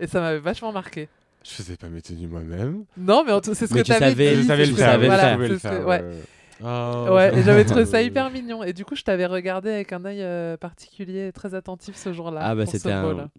Et 0.00 0.06
ça 0.06 0.20
m'avait 0.20 0.38
vachement 0.38 0.72
marqué. 0.72 1.08
Je 1.44 1.50
faisais 1.50 1.76
pas 1.76 1.88
mes 1.88 2.02
tenues 2.02 2.26
moi-même. 2.28 2.84
Non, 2.96 3.24
mais 3.24 3.32
en 3.32 3.40
tout- 3.40 3.54
c'est 3.54 3.66
ce 3.66 3.72
Mais 3.74 3.80
que 3.80 3.86
tu 3.86 3.92
tu 3.92 3.96
avais 3.96 4.10
savais- 4.10 4.36
dit. 4.36 4.42
je 4.42 4.46
savais 4.46 4.66
le 4.66 4.74
faire. 4.74 4.98
voilà, 4.98 5.36
le 5.36 5.58
faire, 5.58 5.70
que- 5.80 5.84
ouais. 5.84 6.02
ouais. 6.02 6.22
Oh, 6.62 7.06
Ouais, 7.14 7.38
et 7.38 7.42
j'avais 7.42 7.64
trouvé 7.64 7.86
ça 7.86 8.02
hyper 8.02 8.28
mignon. 8.30 8.62
Et 8.62 8.74
du 8.74 8.84
coup, 8.84 8.94
je 8.94 9.02
t'avais 9.02 9.24
regardé 9.24 9.70
avec 9.70 9.94
un 9.94 10.04
œil 10.04 10.20
euh, 10.20 10.58
particulier, 10.58 11.32
très 11.32 11.54
attentif 11.54 11.96
ce 11.96 12.12
jour-là. 12.12 12.40
ah 12.44 12.54
bah 12.54 12.66
c'était 12.66 12.92
un... 12.92 13.30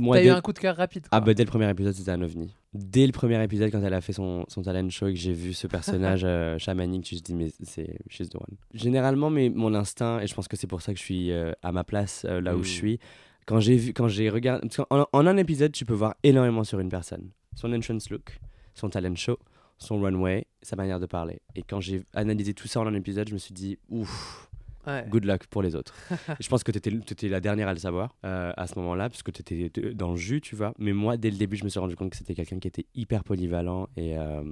Moi, 0.00 0.16
T'as 0.16 0.24
eu 0.24 0.28
un 0.30 0.40
coup 0.40 0.52
de 0.52 0.58
cœur 0.58 0.76
rapide. 0.76 1.04
Ah 1.12 1.18
quoi. 1.18 1.26
bah 1.26 1.34
dès 1.34 1.44
le 1.44 1.48
premier 1.50 1.70
épisode, 1.70 1.92
c'était 1.94 2.10
un 2.10 2.20
ovni. 2.22 2.52
Dès 2.74 3.06
le 3.06 3.12
premier 3.12 3.42
épisode, 3.42 3.70
quand 3.70 3.82
elle 3.82 3.94
a 3.94 4.00
fait 4.00 4.12
son, 4.12 4.44
son 4.48 4.62
talent 4.62 4.88
show 4.90 5.06
et 5.06 5.14
que 5.14 5.18
j'ai 5.18 5.32
vu 5.32 5.52
ce 5.52 5.66
personnage 5.66 6.22
euh, 6.24 6.58
chamanique, 6.58 7.06
je 7.08 7.14
me 7.14 7.18
suis 7.18 7.22
dit, 7.22 7.34
mais 7.34 7.50
c'est 7.62 7.96
she's 8.08 8.28
the 8.30 8.34
one. 8.36 8.56
Généralement, 8.74 9.30
mais 9.30 9.48
mon 9.48 9.74
instinct, 9.74 10.20
et 10.20 10.26
je 10.26 10.34
pense 10.34 10.48
que 10.48 10.56
c'est 10.56 10.66
pour 10.66 10.82
ça 10.82 10.92
que 10.92 10.98
je 10.98 11.04
suis 11.04 11.30
euh, 11.30 11.52
à 11.62 11.70
ma 11.72 11.84
place 11.84 12.26
euh, 12.28 12.40
là 12.40 12.56
où 12.56 12.60
Mm. 12.60 12.64
je 12.64 12.68
suis, 12.70 12.98
quand 13.46 13.60
j'ai 13.60 13.76
vu, 13.76 13.92
quand 13.92 14.08
j'ai 14.08 14.28
regardé, 14.28 14.68
parce 14.68 14.76
qu'en 14.88 15.06
en 15.12 15.26
un 15.26 15.36
épisode, 15.36 15.72
tu 15.72 15.84
peux 15.84 15.94
voir 15.94 16.14
énormément 16.24 16.64
sur 16.64 16.80
une 16.80 16.88
personne. 16.88 17.30
Son 17.54 17.72
entrance 17.72 18.10
look, 18.10 18.38
son 18.74 18.90
talent 18.90 19.14
show, 19.14 19.38
son 19.78 20.00
runway, 20.00 20.46
sa 20.62 20.74
manière 20.76 20.98
de 21.00 21.06
parler. 21.06 21.40
Et 21.54 21.62
quand 21.62 21.80
j'ai 21.80 22.02
analysé 22.14 22.54
tout 22.54 22.66
ça 22.68 22.80
en 22.80 22.86
un 22.88 22.94
épisode, 22.94 23.28
je 23.28 23.34
me 23.34 23.38
suis 23.38 23.54
dit, 23.54 23.78
ouf, 23.88 24.49
Ouais. 24.90 25.06
good 25.08 25.24
luck 25.24 25.46
pour 25.46 25.62
les 25.62 25.74
autres. 25.76 25.94
Je 26.40 26.48
pense 26.48 26.62
que 26.64 26.72
tu 26.72 26.78
étais, 26.78 27.28
la 27.28 27.40
dernière 27.40 27.68
à 27.68 27.72
le 27.72 27.78
savoir 27.78 28.14
euh, 28.24 28.52
à 28.56 28.66
ce 28.66 28.78
moment-là, 28.78 29.08
parce 29.08 29.22
que 29.22 29.30
tu 29.30 29.40
étais 29.40 29.94
dans 29.94 30.10
le 30.10 30.16
jus, 30.16 30.40
tu 30.40 30.56
vois. 30.56 30.72
Mais 30.78 30.92
moi, 30.92 31.16
dès 31.16 31.30
le 31.30 31.36
début, 31.36 31.56
je 31.56 31.64
me 31.64 31.68
suis 31.68 31.80
rendu 31.80 31.96
compte 31.96 32.10
que 32.10 32.16
c'était 32.16 32.34
quelqu'un 32.34 32.58
qui 32.58 32.68
était 32.68 32.86
hyper 32.94 33.24
polyvalent 33.24 33.88
et, 33.96 34.18
euh, 34.18 34.42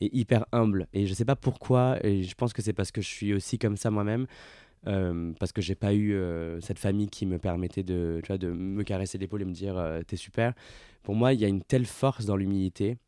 et 0.00 0.16
hyper 0.16 0.46
humble. 0.52 0.86
Et 0.92 1.06
je 1.06 1.14
sais 1.14 1.24
pas 1.24 1.36
pourquoi, 1.36 1.98
et 2.04 2.22
je 2.22 2.34
pense 2.34 2.52
que 2.52 2.62
c'est 2.62 2.72
parce 2.72 2.90
que 2.92 3.00
je 3.00 3.08
suis 3.08 3.34
aussi 3.34 3.58
comme 3.58 3.76
ça 3.76 3.90
moi-même. 3.90 4.26
euh, 4.86 5.32
parce 5.40 5.52
que 5.52 5.62
j'ai 5.62 5.74
pas 5.74 5.94
eu 5.94 6.12
euh, 6.14 6.60
cette 6.60 6.78
famille 6.78 7.08
qui 7.08 7.24
me 7.26 7.38
permettait 7.38 7.82
de, 7.82 8.20
tu 8.22 8.28
vois, 8.28 8.38
de 8.38 8.48
me 8.52 8.82
caresser 8.82 9.16
l'épaule 9.18 9.42
et 9.42 9.44
me 9.46 9.52
dire 9.52 9.78
euh, 9.78 10.02
t'es 10.06 10.16
super. 10.16 10.52
Pour 11.02 11.14
moi, 11.14 11.32
il 11.32 11.40
y 11.40 11.44
a 11.44 11.48
une 11.48 11.62
telle 11.62 11.86
force 11.86 12.26
dans 12.26 12.36
l'humilité 12.36 12.98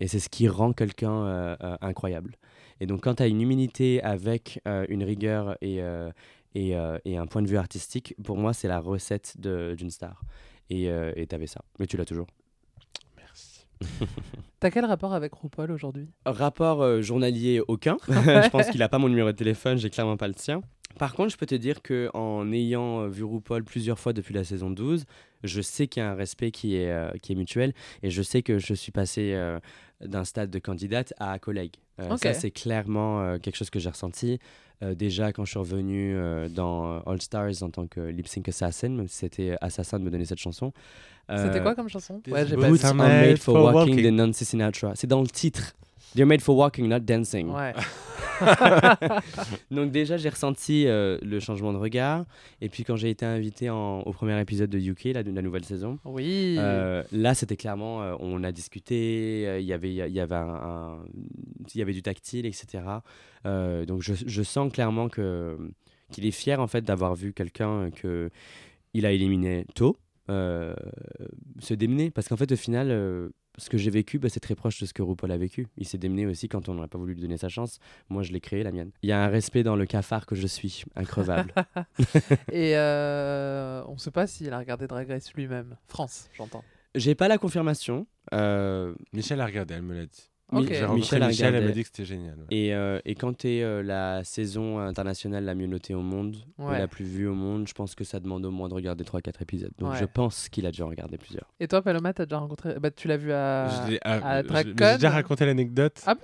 et 0.00 0.08
c'est 0.08 0.18
ce 0.18 0.30
qui 0.30 0.48
rend 0.48 0.72
quelqu'un 0.72 1.56
incroyable. 1.82 2.36
Et 2.80 2.86
donc, 2.86 3.02
quand 3.02 3.16
tu 3.16 3.22
as 3.22 3.26
une 3.26 3.40
humilité 3.40 4.02
avec 4.02 4.60
euh, 4.66 4.86
une 4.88 5.04
rigueur 5.04 5.56
et, 5.60 5.82
euh, 5.82 6.10
et, 6.54 6.74
euh, 6.76 6.98
et 7.04 7.16
un 7.18 7.26
point 7.26 7.42
de 7.42 7.48
vue 7.48 7.56
artistique, 7.58 8.14
pour 8.24 8.36
moi, 8.36 8.52
c'est 8.52 8.68
la 8.68 8.80
recette 8.80 9.34
de- 9.38 9.74
d'une 9.76 9.90
star. 9.90 10.22
Et 10.70 10.88
euh, 10.90 11.12
tu 11.28 11.34
avais 11.34 11.46
ça. 11.46 11.60
Mais 11.78 11.86
tu 11.86 11.96
l'as 11.96 12.04
toujours. 12.04 12.26
Merci. 13.16 13.66
T'as 14.60 14.70
quel 14.70 14.84
rapport 14.84 15.14
avec 15.14 15.32
RuPaul 15.34 15.70
aujourd'hui? 15.72 16.08
Rapport 16.26 16.82
euh, 16.82 17.00
journalier, 17.02 17.60
aucun. 17.66 17.96
je 18.08 18.48
pense 18.50 18.68
qu'il 18.68 18.80
n'a 18.80 18.88
pas 18.88 18.98
mon 18.98 19.08
numéro 19.08 19.28
de 19.32 19.36
téléphone, 19.36 19.78
j'ai 19.78 19.90
clairement 19.90 20.16
pas 20.16 20.28
le 20.28 20.34
sien. 20.36 20.60
Par 20.98 21.14
contre, 21.14 21.30
je 21.30 21.36
peux 21.36 21.46
te 21.46 21.54
dire 21.54 21.82
que 21.82 22.10
en 22.14 22.50
ayant 22.52 23.06
vu 23.06 23.22
RuPaul 23.24 23.62
plusieurs 23.64 23.98
fois 23.98 24.12
depuis 24.12 24.34
la 24.34 24.44
saison 24.44 24.70
12, 24.70 25.04
je 25.44 25.60
sais 25.62 25.86
qu'il 25.86 26.02
y 26.02 26.04
a 26.06 26.10
un 26.10 26.14
respect 26.14 26.50
qui 26.50 26.76
est, 26.76 26.90
euh, 26.90 27.10
qui 27.22 27.32
est 27.32 27.36
mutuel 27.36 27.72
et 28.02 28.10
je 28.10 28.20
sais 28.22 28.42
que 28.42 28.58
je 28.58 28.74
suis 28.74 28.92
passé 28.92 29.32
euh, 29.34 29.60
d'un 30.04 30.24
stade 30.24 30.50
de 30.50 30.58
candidate 30.58 31.12
à 31.18 31.38
collègue. 31.38 31.74
Euh. 32.00 32.16
Ça, 32.16 32.34
c'est 32.34 32.50
clairement 32.50 33.20
euh, 33.20 33.38
quelque 33.38 33.56
chose 33.56 33.70
que 33.70 33.78
j'ai 33.78 33.90
ressenti. 33.90 34.38
Euh, 34.82 34.94
déjà, 34.94 35.32
quand 35.32 35.44
je 35.44 35.50
suis 35.50 35.58
revenu 35.58 36.16
euh, 36.16 36.48
dans 36.48 37.00
All 37.02 37.20
Stars 37.20 37.62
en 37.62 37.70
tant 37.70 37.86
que 37.86 38.00
lip 38.00 38.26
sync 38.28 38.48
assassin, 38.48 38.88
même 38.88 39.08
si 39.08 39.16
c'était 39.16 39.56
assassin 39.60 39.98
de 39.98 40.04
me 40.04 40.10
donner 40.10 40.24
cette 40.24 40.38
chanson. 40.38 40.72
C'était 41.28 41.62
quoi 41.62 41.76
comme 41.76 41.88
chanson? 41.88 42.20
Ouais, 42.26 42.44
Boots 42.44 42.84
are 42.84 42.94
made 42.94 43.38
for 43.38 43.72
walking, 43.72 44.02
the 44.02 44.12
Nancy 44.12 44.44
Sinatra. 44.44 44.94
C'est 44.96 45.06
dans 45.06 45.20
le 45.20 45.28
titre. 45.28 45.74
They're 46.14 46.26
made 46.26 46.40
for 46.42 46.56
walking, 46.56 46.88
not 46.88 47.00
dancing. 47.00 47.50
Ouais. 47.50 47.72
Donc 49.70 49.90
déjà, 49.90 50.16
j'ai 50.16 50.28
ressenti 50.28 50.86
euh, 50.86 51.18
le 51.22 51.40
changement 51.40 51.72
de 51.72 51.78
regard. 51.78 52.24
Et 52.60 52.68
puis 52.68 52.84
quand 52.84 52.96
j'ai 52.96 53.10
été 53.10 53.26
invité 53.26 53.70
en- 53.70 54.00
au 54.00 54.12
premier 54.12 54.40
épisode 54.40 54.70
de 54.70 54.78
UK, 54.78 55.04
là, 55.14 55.22
de 55.22 55.30
la 55.30 55.42
nouvelle 55.42 55.64
saison, 55.64 55.98
Oui. 56.04 56.56
euh, 56.58 57.02
là, 57.12 57.34
c'était 57.34 57.56
clairement, 57.56 58.02
euh, 58.02 58.14
on 58.20 58.42
a 58.44 58.52
discuté, 58.52 59.58
il 59.60 59.66
y 59.66 59.72
avait, 59.72 59.92
y 59.92 60.20
avait 60.20 60.34
un, 60.34 60.98
y 61.74 61.82
avait 61.82 61.92
du 61.92 62.02
tactile, 62.02 62.46
etc. 62.46 62.82
Donc 63.44 64.02
je, 64.02 64.14
je 64.26 64.42
sens 64.42 64.72
clairement 64.72 65.08
que 65.08 65.56
qu'il 66.10 66.26
est 66.26 66.32
fier 66.32 66.58
en 66.60 66.66
fait 66.66 66.82
d'avoir 66.82 67.14
vu 67.14 67.32
quelqu'un 67.32 67.90
que 67.90 68.30
il 68.94 69.06
a 69.06 69.12
éliminé 69.12 69.64
tôt 69.76 69.96
euh, 70.30 70.74
se 71.58 71.74
démener, 71.74 72.10
parce 72.10 72.28
qu'en 72.28 72.36
fait 72.36 72.50
au 72.52 72.56
final. 72.56 72.88
euh, 72.90 73.28
ce 73.58 73.68
que 73.68 73.76
j'ai 73.76 73.90
vécu, 73.90 74.18
bah, 74.20 74.28
c'est 74.30 74.40
très 74.40 74.54
proche 74.54 74.80
de 74.80 74.86
ce 74.86 74.94
que 74.94 75.02
RuPaul 75.02 75.30
a 75.32 75.36
vécu. 75.36 75.66
Il 75.76 75.84
s'est 75.86 75.98
démené 75.98 76.24
aussi 76.24 76.48
quand 76.48 76.68
on 76.68 76.74
n'a 76.74 76.86
pas 76.88 76.96
voulu 76.96 77.14
lui 77.14 77.20
donner 77.20 77.36
sa 77.36 77.48
chance. 77.48 77.78
Moi, 78.08 78.22
je 78.22 78.32
l'ai 78.32 78.40
créé, 78.40 78.62
la 78.62 78.70
mienne. 78.70 78.90
Il 79.02 79.08
y 79.08 79.12
a 79.12 79.22
un 79.22 79.26
respect 79.26 79.64
dans 79.64 79.74
le 79.76 79.84
cafard 79.86 80.24
que 80.24 80.36
je 80.36 80.46
suis, 80.46 80.84
increvable. 80.94 81.52
Et 82.52 82.76
euh, 82.76 83.82
on 83.88 83.94
ne 83.94 83.98
sait 83.98 84.12
pas 84.12 84.26
s'il 84.28 84.52
a 84.52 84.58
regardé 84.58 84.86
Drag 84.86 85.06
Race 85.08 85.34
lui-même. 85.34 85.76
France, 85.88 86.28
j'entends. 86.38 86.64
J'ai 86.94 87.14
pas 87.16 87.28
la 87.28 87.38
confirmation. 87.38 88.06
euh, 88.32 88.94
Michel 89.12 89.40
a 89.40 89.46
regardé, 89.46 89.74
elle 89.74 89.82
me 89.82 89.94
l'a 89.94 90.06
dit. 90.06 90.30
Ok. 90.52 90.66
J'ai 90.68 90.84
rencontré 90.84 91.16
Michel 91.16 91.26
Michel, 91.28 91.54
elle 91.54 91.64
m'a 91.66 91.70
dit 91.72 91.82
que 91.82 91.86
c'était 91.88 92.04
génial. 92.04 92.36
ouais. 92.38 92.44
Et, 92.50 92.74
euh, 92.74 92.98
et 93.04 93.14
quand 93.14 93.36
tu 93.36 93.48
es 93.48 93.82
la 93.82 94.24
saison 94.24 94.78
internationale 94.78 95.44
la 95.44 95.54
mieux 95.54 95.66
notée 95.66 95.94
au 95.94 96.02
monde, 96.02 96.36
ou 96.58 96.68
la 96.70 96.88
plus 96.88 97.04
vue 97.04 97.26
au 97.28 97.34
monde, 97.34 97.68
je 97.68 97.72
pense 97.74 97.94
que 97.94 98.04
ça 98.04 98.20
demande 98.20 98.44
au 98.46 98.50
moins 98.50 98.68
de 98.68 98.74
regarder 98.74 99.04
3-4 99.04 99.42
épisodes. 99.42 99.72
Donc 99.78 99.92
Ouais. 99.92 99.98
je 99.98 100.04
pense 100.06 100.48
qu'il 100.48 100.66
a 100.66 100.70
déjà 100.70 100.84
regardé 100.84 101.18
plusieurs. 101.18 101.46
Et 101.60 101.68
toi, 101.68 101.82
Paloma, 101.82 102.12
t'as 102.12 102.26
déjà 102.26 102.38
rencontré. 102.38 102.74
Bah, 102.80 102.90
tu 102.90 103.06
l'as 103.08 103.16
vu 103.16 103.32
à. 103.32 103.68
Ah, 104.02 104.38
à 104.38 104.42
mais 104.42 104.48
J'ai 104.64 104.74
déjà 104.74 105.10
raconté 105.10 105.46
l'anecdote. 105.46 106.00
Ah 106.06 106.14
bon? 106.14 106.20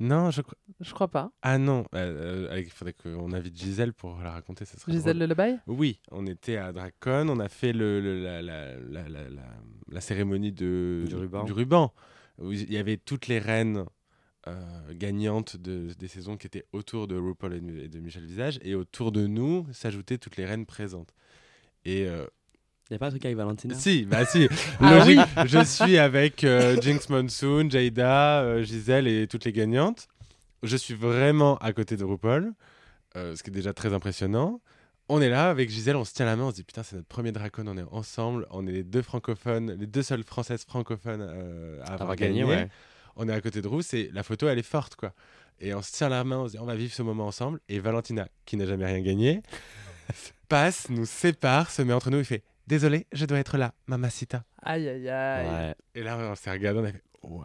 Non, 0.00 0.30
je 0.32 0.42
crois. 0.42 0.56
Je 0.80 0.92
crois 0.92 1.06
pas. 1.08 1.30
Ah 1.40 1.56
non, 1.56 1.84
euh, 1.94 2.48
euh, 2.50 2.58
il 2.60 2.68
faudrait 2.68 2.94
qu'on 2.94 3.32
invite 3.32 3.56
Gisèle 3.56 3.92
pour 3.92 4.18
la 4.24 4.32
raconter. 4.32 4.64
Ça 4.64 4.76
serait 4.76 4.90
Gisèle 4.92 5.16
drôle. 5.18 5.28
Lebaille? 5.30 5.58
Oui, 5.68 6.00
on 6.10 6.26
était 6.26 6.56
à 6.56 6.72
Dracon, 6.72 7.28
on 7.28 7.38
a 7.38 7.48
fait 7.48 7.72
le, 7.72 8.00
le- 8.00 8.20
la, 8.22 8.42
la- 8.42 8.74
la- 8.76 9.08
la- 9.08 9.28
la- 9.30 9.42
la 9.88 10.00
cérémonie 10.00 10.50
de, 10.50 11.04
Du 11.06 11.14
ruban. 11.14 11.44
ruban, 11.44 11.92
où 12.38 12.52
il 12.52 12.72
y 12.72 12.78
avait 12.78 12.96
toutes 12.96 13.28
les 13.28 13.38
reines 13.38 13.84
euh, 14.46 14.60
gagnantes 14.92 15.56
de, 15.56 15.88
des 15.98 16.08
saisons 16.08 16.36
qui 16.36 16.46
étaient 16.46 16.66
autour 16.72 17.06
de 17.06 17.16
RuPaul 17.16 17.54
et 17.54 17.88
de, 17.88 17.98
Michel 17.98 18.26
Visage, 18.26 18.58
et 18.62 18.74
autour 18.74 19.12
de 19.12 19.26
nous 19.26 19.66
s'ajoutaient 19.72 20.18
toutes 20.18 20.36
les 20.36 20.44
reines 20.44 20.66
présentes. 20.66 21.14
Et 21.84 22.06
euh, 22.06 22.26
Y 22.90 22.94
a 22.94 22.98
pas 22.98 23.06
un 23.06 23.10
truc 23.10 23.24
avec 23.24 23.36
Valentina? 23.36 23.74
Si, 23.74 24.04
bah 24.04 24.26
si, 24.26 24.48
Ah 24.80 24.98
logique. 24.98 25.20
Je 25.46 25.64
suis 25.64 25.98
avec 25.98 26.44
euh, 26.44 26.80
Jinx 26.80 27.08
Monsoon, 27.08 27.70
Jada, 27.70 28.42
euh, 28.42 28.62
Gisèle 28.62 29.06
et 29.06 29.26
toutes 29.26 29.44
les 29.44 29.52
gagnantes. 29.52 30.08
Je 30.62 30.76
suis 30.76 30.94
vraiment 30.94 31.56
à 31.58 31.72
côté 31.72 31.96
de 31.96 32.04
RuPaul, 32.04 32.52
ce 33.14 33.42
qui 33.42 33.50
est 33.50 33.52
déjà 33.52 33.72
très 33.74 33.92
impressionnant. 33.92 34.60
On 35.16 35.20
est 35.20 35.28
là 35.28 35.48
avec 35.48 35.70
Gisèle, 35.70 35.94
on 35.94 36.04
se 36.04 36.12
tient 36.12 36.26
la 36.26 36.34
main, 36.34 36.42
on 36.46 36.50
se 36.50 36.56
dit 36.56 36.64
putain 36.64 36.82
c'est 36.82 36.96
notre 36.96 37.06
premier 37.06 37.30
Dracon, 37.30 37.68
on 37.68 37.78
est 37.78 37.84
ensemble, 37.92 38.48
on 38.50 38.66
est 38.66 38.72
les 38.72 38.82
deux 38.82 39.00
francophones, 39.00 39.70
les 39.78 39.86
deux 39.86 40.02
seules 40.02 40.24
françaises 40.24 40.64
francophones 40.64 41.20
euh, 41.22 41.78
à 41.82 41.92
avoir 41.92 42.02
Avoir 42.02 42.16
gagné. 42.16 42.40
gagné, 42.40 42.52
ouais. 42.52 42.68
On 43.14 43.28
est 43.28 43.32
à 43.32 43.40
côté 43.40 43.62
de 43.62 43.68
Rousse 43.68 43.94
et 43.94 44.10
la 44.12 44.24
photo 44.24 44.48
elle 44.48 44.58
est 44.58 44.62
forte 44.64 44.96
quoi. 44.96 45.12
Et 45.60 45.72
on 45.72 45.82
se 45.82 45.92
tient 45.92 46.08
la 46.08 46.24
main, 46.24 46.38
on 46.38 46.46
se 46.48 46.52
dit 46.54 46.58
on 46.58 46.64
va 46.66 46.74
vivre 46.74 46.92
ce 46.92 47.02
moment 47.02 47.28
ensemble. 47.28 47.60
Et 47.68 47.78
Valentina, 47.78 48.26
qui 48.44 48.56
n'a 48.56 48.66
jamais 48.66 48.86
rien 48.86 49.00
gagné, 49.02 49.40
passe, 50.48 50.88
nous 50.90 51.06
sépare, 51.06 51.70
se 51.70 51.82
met 51.82 51.92
entre 51.92 52.10
nous 52.10 52.18
et 52.18 52.24
fait 52.24 52.42
désolé, 52.66 53.06
je 53.12 53.24
dois 53.24 53.38
être 53.38 53.56
là, 53.56 53.72
mamacita. 53.86 54.42
Aïe, 54.64 54.88
aïe, 54.88 55.08
aïe. 55.08 55.46
Ouais. 55.46 55.74
Et 55.94 56.02
là, 56.02 56.18
on 56.18 56.34
s'est 56.34 56.50
regardé, 56.50 56.80
on 56.80 56.84
a 56.86 56.90
fait 56.90 57.02
Waouh, 57.22 57.42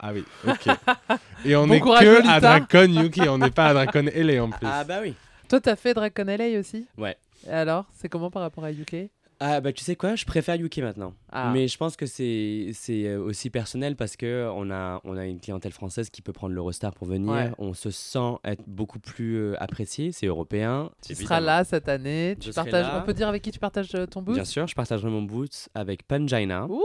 ah 0.00 0.12
oui, 0.12 0.24
ok. 0.46 0.66
Et 1.46 1.54
on 1.54 1.66
Bon 1.68 1.74
est 1.74 1.80
courage, 1.80 2.02
que 2.04 2.28
à 2.28 2.40
Dracon 2.40 2.92
Yuki, 2.92 3.22
on 3.28 3.38
n'est 3.38 3.50
pas 3.52 3.68
à 3.68 3.74
Dracon 3.74 4.10
LA 4.14 4.42
en 4.42 4.50
plus. 4.50 4.66
Ah 4.68 4.82
bah 4.84 4.98
oui. 5.00 5.14
Toi, 5.52 5.60
t'as 5.60 5.76
fait 5.76 5.92
Dracon 5.92 6.28
LA 6.28 6.58
aussi? 6.58 6.86
Ouais. 6.96 7.14
Et 7.46 7.50
alors, 7.50 7.84
c'est 7.92 8.08
comment 8.08 8.30
par 8.30 8.40
rapport 8.40 8.64
à 8.64 8.72
UK 8.72 9.10
Ah 9.38 9.60
bah 9.60 9.70
tu 9.74 9.84
sais 9.84 9.96
quoi, 9.96 10.16
je 10.16 10.24
préfère 10.24 10.54
UK 10.54 10.78
maintenant. 10.78 11.12
Ah. 11.32 11.50
Mais 11.52 11.66
je 11.68 11.76
pense 11.78 11.96
que 11.96 12.06
c'est 12.06 12.70
c'est 12.74 13.06
euh, 13.06 13.18
aussi 13.22 13.48
personnel 13.50 13.96
parce 13.96 14.16
que 14.16 14.50
on 14.54 14.70
a 14.70 15.00
on 15.04 15.16
a 15.16 15.24
une 15.26 15.40
clientèle 15.40 15.72
française 15.72 16.10
qui 16.10 16.22
peut 16.22 16.32
prendre 16.32 16.54
l'Eurostar 16.54 16.92
pour 16.92 17.06
venir. 17.06 17.30
Ouais. 17.32 17.50
On 17.58 17.72
se 17.74 17.90
sent 17.90 18.34
être 18.44 18.62
beaucoup 18.66 18.98
plus 19.00 19.36
euh, 19.38 19.54
apprécié. 19.62 20.12
C'est 20.12 20.26
européen. 20.26 20.90
Tu 21.04 21.12
évidemment. 21.12 21.26
seras 21.28 21.40
là 21.40 21.64
cette 21.64 21.88
année. 21.88 22.36
Tu 22.38 22.48
Je 22.48 22.52
serai 22.52 22.70
partages. 22.70 22.86
là. 22.86 23.00
On 23.02 23.06
peut 23.06 23.14
dire 23.14 23.28
avec 23.28 23.42
qui 23.42 23.50
tu 23.50 23.58
partages 23.58 23.94
euh, 23.94 24.06
ton 24.06 24.22
booth 24.22 24.34
Bien 24.34 24.44
sûr, 24.44 24.66
je 24.66 24.74
partagerai 24.74 25.10
mon 25.10 25.22
boot 25.22 25.68
avec 25.74 26.06
Panjaina. 26.06 26.66
Ouh, 26.68 26.82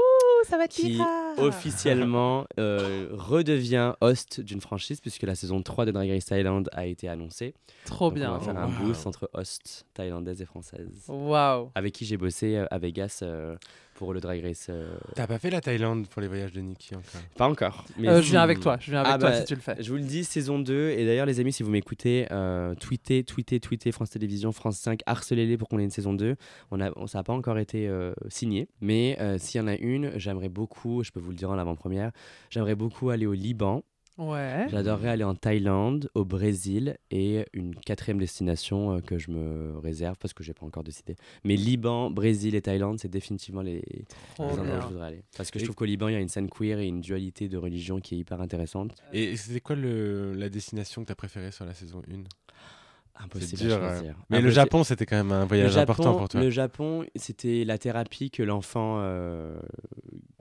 ça 0.48 0.58
va 0.58 0.64
être 0.66 0.72
qui 0.72 1.00
officiellement 1.58 2.46
euh, 2.60 3.08
redevient 3.12 3.94
host 4.02 4.42
d'une 4.42 4.62
franchise 4.62 5.02
puisque 5.02 5.24
la 5.24 5.36
saison 5.36 5.62
3 5.62 5.86
de 5.86 5.92
Drag 5.92 6.10
Race 6.10 6.26
Thailand 6.26 6.64
a 6.72 6.86
été 6.86 7.08
annoncée. 7.10 7.54
Trop 7.86 8.06
Donc, 8.10 8.16
bien. 8.16 8.32
On 8.32 8.38
va 8.38 8.40
faire 8.40 8.58
un 8.58 8.68
Wow. 8.68 8.88
boost 8.88 9.08
entre 9.08 9.30
hosts 9.34 9.86
thaïlandaises 9.94 10.42
et 10.42 10.46
françaises. 10.46 11.06
Waouh. 11.08 11.72
Avec 11.76 11.94
qui 11.94 12.06
j'ai 12.06 12.18
bossé 12.18 12.64
à 12.70 12.78
Vegas 12.78 13.20
euh, 13.24 13.56
pour 13.98 14.14
le 14.14 14.20
Drag 14.22 14.42
Race. 14.44 14.68
euh, 14.70 14.96
T'as 15.16 15.28
pas 15.28 15.40
fait 15.40 15.50
la 15.50 15.60
Thaïlande 15.60 16.08
pour 16.08 16.22
les 16.22 16.28
voyages 16.28 16.54
de 16.54 16.62
Nikki 16.62 16.96
encore? 16.96 17.22
Pas 17.36 17.50
encore. 17.50 17.86
Mais 17.98 18.08
Euh, 18.08 18.22
je 18.22 18.30
viens 18.30 18.42
avec 18.42 18.60
toi. 18.60 18.78
Je 18.80 18.92
viens 18.92 19.02
avec 19.02 19.12
Ah 19.14 19.18
toi 19.18 19.30
bah, 19.32 19.40
si 19.40 19.46
tu 19.46 19.56
le 19.56 19.62
fais. 19.62 19.76
Je 19.82 19.90
vous 19.90 19.98
le 19.98 20.04
dis, 20.04 20.24
saison 20.24 20.60
2. 20.60 20.92
Et 20.92 21.06
d'ailleurs, 21.06 21.26
les 21.26 21.40
amis, 21.40 21.52
si 21.52 21.64
vous 21.64 21.72
m'écoutez, 21.72 22.28
euh, 22.32 22.76
tweetez, 22.76 23.24
tweetez, 23.24 23.60
tweetez 23.60 23.92
France 23.92 24.12
Télévisions, 24.12 24.52
France 24.52 24.78
5, 24.78 25.02
harcelez-les 25.06 25.58
pour 25.58 25.68
qu'on 25.68 25.80
ait 25.80 25.84
une 25.84 25.90
saison 25.90 26.14
2. 26.14 26.36
On 26.72 26.80
a, 26.80 26.92
on- 26.96 27.08
ça 27.08 27.18
n'a 27.20 27.24
pas 27.24 27.34
encore 27.34 27.58
été 27.58 27.88
euh, 27.88 28.14
signé. 28.30 28.68
Mais 28.82 29.18
euh, 29.20 29.38
s'il 29.40 29.60
y 29.60 29.64
en 29.64 29.68
a 29.68 29.76
une, 29.76 30.12
j'aimerais 30.18 30.50
beaucoup, 30.50 31.04
je 31.04 31.12
peux 31.12 31.20
vous 31.20 31.32
le 31.32 31.36
dire 31.38 31.50
en 31.50 31.58
avant-première, 31.58 32.12
j'aimerais 32.50 32.76
beaucoup 32.76 33.10
aller 33.10 33.26
au 33.26 33.34
Liban. 33.34 33.84
Ouais. 34.18 34.68
J'adorerais 34.70 35.10
aller 35.10 35.24
en 35.24 35.36
Thaïlande, 35.36 36.10
au 36.16 36.26
Brésil 36.26 36.98
et 37.12 37.46
une 37.54 37.76
quatrième 37.76 38.18
destination 38.18 38.96
euh, 38.96 39.00
que 39.00 39.18
je 39.18 39.30
me 39.30 39.78
réserve 39.78 40.18
parce 40.18 40.34
que 40.34 40.44
j'ai 40.44 40.54
pas 40.54 40.66
encore 40.66 40.84
décidé. 40.84 41.16
Mais 41.44 41.56
Liban, 41.56 42.10
Brésil 42.10 42.56
et 42.56 42.62
Thaïlande, 42.62 43.00
c'est 43.00 43.10
définitivement 43.10 43.62
les, 43.62 43.84
endroits 44.40 44.78
où 44.78 44.82
je 44.82 44.88
voudrais 44.88 45.08
aller. 45.08 45.24
Parce 45.38 45.52
que 45.52 45.60
je 45.60 45.66
trouve 45.66 45.76
qu'au 45.76 45.86
Liban, 45.86 46.08
il 46.08 46.14
y 46.14 46.18
a 46.18 46.20
une 46.20 46.30
scène 46.30 46.50
queer 46.50 46.80
et 46.80 46.88
une 46.88 47.02
dualité 47.02 47.48
de 47.48 47.58
religion 47.58 48.00
qui 48.00 48.16
est 48.16 48.18
hyper 48.18 48.42
intéressante. 48.42 48.96
Et 49.14 49.38
c'était 49.38 49.62
quoi 49.62 49.76
le, 49.76 50.34
la 50.34 50.50
destination 50.50 51.04
que 51.04 51.08
t'as 51.08 51.16
préférée 51.16 51.52
sur 51.52 51.66
la 51.66 51.74
saison 51.74 52.02
1 52.12 52.24
Impossible 53.20 53.62
dur, 53.64 53.84
à 53.84 53.94
choisir. 53.94 54.16
Mais 54.30 54.42
le. 54.42 54.52
Japon, 54.52 54.84
c'était 54.84 55.06
quand 55.06 55.16
même 55.16 55.32
un 55.32 55.46
voyage 55.46 55.72
Japon, 55.72 55.94
important 55.94 56.18
pour 56.18 56.30
toi. 56.30 56.42
le 56.42 56.50
Japon, 56.50 57.06
c'était 57.16 57.64
la 57.66 57.78
thérapie 57.78 58.30
que 58.30 58.44
l'enfant 58.44 58.98
euh, 59.00 59.60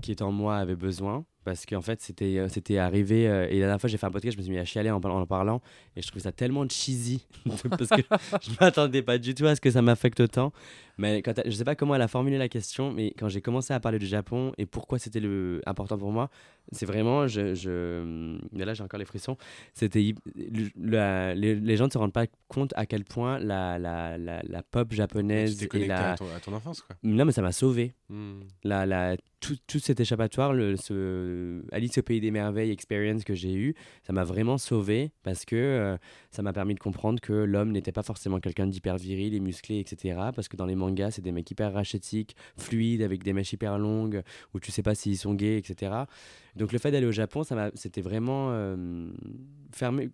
qui 0.02 0.10
est 0.10 0.22
en 0.22 0.30
moi 0.30 0.56
avait 0.56 0.76
besoin. 0.76 1.24
Parce 1.46 1.64
qu'en 1.64 1.80
fait, 1.80 2.00
c'était 2.00 2.38
euh, 2.38 2.48
c'était 2.48 2.76
arrivé. 2.78 3.28
euh, 3.28 3.46
et 3.48 3.54
la 3.60 3.66
dernière 3.66 3.80
fois, 3.80 3.88
j'ai 3.88 3.98
fait 3.98 4.06
un 4.06 4.10
podcast, 4.10 4.34
je 4.34 4.38
me 4.38 4.42
suis 4.42 4.52
mis 4.52 4.58
à 4.58 4.64
chialer 4.64 4.90
en, 4.90 4.96
en 5.00 5.26
parlant. 5.26 5.62
Et 5.94 6.02
je 6.02 6.06
trouvais 6.08 6.22
ça 6.24 6.32
tellement 6.32 6.68
cheesy. 6.68 7.24
parce 7.70 7.88
que 7.88 8.02
je 8.42 8.50
m'attendais 8.60 9.00
pas 9.02 9.16
du 9.16 9.32
tout 9.32 9.46
à 9.46 9.54
ce 9.54 9.60
que 9.60 9.70
ça 9.70 9.80
m'affecte 9.80 10.18
autant. 10.18 10.52
Mais 10.98 11.22
quand 11.22 11.34
je 11.44 11.50
sais 11.52 11.62
pas 11.64 11.76
comment 11.76 11.94
elle 11.94 12.02
a 12.02 12.08
formulé 12.08 12.36
la 12.36 12.48
question, 12.48 12.90
mais 12.92 13.12
quand 13.16 13.28
j'ai 13.28 13.40
commencé 13.42 13.72
à 13.72 13.78
parler 13.78 13.98
du 14.00 14.06
Japon 14.06 14.52
et 14.58 14.66
pourquoi 14.66 14.98
c'était 14.98 15.20
le- 15.20 15.60
important 15.66 15.96
pour 15.98 16.10
moi, 16.10 16.30
c'est 16.72 16.86
vraiment. 16.86 17.28
Je, 17.28 17.54
je, 17.54 18.36
mais 18.50 18.64
là, 18.64 18.74
j'ai 18.74 18.82
encore 18.82 18.98
les 18.98 19.04
frissons. 19.04 19.36
C'était 19.72 20.14
le- 20.34 21.34
les, 21.34 21.54
les 21.54 21.76
gens 21.76 21.86
ne 21.86 21.90
se 21.90 21.98
rendent 21.98 22.12
pas 22.14 22.26
compte 22.48 22.72
à 22.76 22.86
quel 22.86 23.04
point 23.04 23.38
la, 23.38 23.78
la, 23.78 24.18
la, 24.18 24.42
la 24.42 24.62
pop 24.62 24.88
tu 24.88 24.96
japonaise 24.96 25.58
t'es 25.68 25.82
et 25.82 25.86
la. 25.86 26.12
à, 26.12 26.16
ton, 26.16 26.24
à 26.34 26.40
ton 26.40 26.52
enfance, 26.54 26.80
quoi. 26.82 26.96
Non, 27.02 27.24
mais 27.24 27.32
ça 27.32 27.42
m'a 27.42 27.52
sauvé. 27.52 27.92
Hmm. 28.08 28.40
La, 28.64 28.86
la, 28.86 29.16
tout, 29.40 29.56
tout 29.66 29.78
cet 29.78 30.00
échappatoire, 30.00 30.52
le, 30.52 30.76
ce 30.76 31.62
Alice 31.72 31.98
au 31.98 32.02
Pays 32.02 32.20
des 32.20 32.30
Merveilles 32.30 32.70
experience 32.70 33.24
que 33.24 33.34
j'ai 33.34 33.54
eu, 33.54 33.74
ça 34.02 34.12
m'a 34.12 34.24
vraiment 34.24 34.58
sauvé 34.58 35.12
parce 35.22 35.44
que 35.44 35.56
euh, 35.56 35.96
ça 36.30 36.42
m'a 36.42 36.52
permis 36.52 36.74
de 36.74 36.80
comprendre 36.80 37.20
que 37.20 37.32
l'homme 37.32 37.70
n'était 37.70 37.92
pas 37.92 38.02
forcément 38.02 38.40
quelqu'un 38.40 38.66
d'hyper 38.66 38.96
viril 38.96 39.34
et 39.34 39.40
musclé, 39.40 39.78
etc. 39.78 40.18
Parce 40.34 40.48
que 40.48 40.56
dans 40.56 40.66
les 40.66 40.74
mangas, 40.74 41.12
c'est 41.12 41.22
des 41.22 41.32
mecs 41.32 41.50
hyper 41.50 41.72
rachétiques, 41.72 42.34
fluides, 42.56 43.02
avec 43.02 43.22
des 43.22 43.32
mèches 43.32 43.52
hyper 43.52 43.78
longues, 43.78 44.22
où 44.54 44.60
tu 44.60 44.70
sais 44.70 44.82
pas 44.82 44.94
s'ils 44.94 45.18
sont 45.18 45.34
gays, 45.34 45.58
etc. 45.58 45.92
Donc 46.56 46.72
le 46.72 46.78
fait 46.78 46.90
d'aller 46.90 47.06
au 47.06 47.12
Japon, 47.12 47.44
ça 47.44 47.54
m'a, 47.54 47.70
c'était 47.74 48.00
vraiment 48.00 48.48
euh, 48.50 49.10
fermer, 49.72 50.10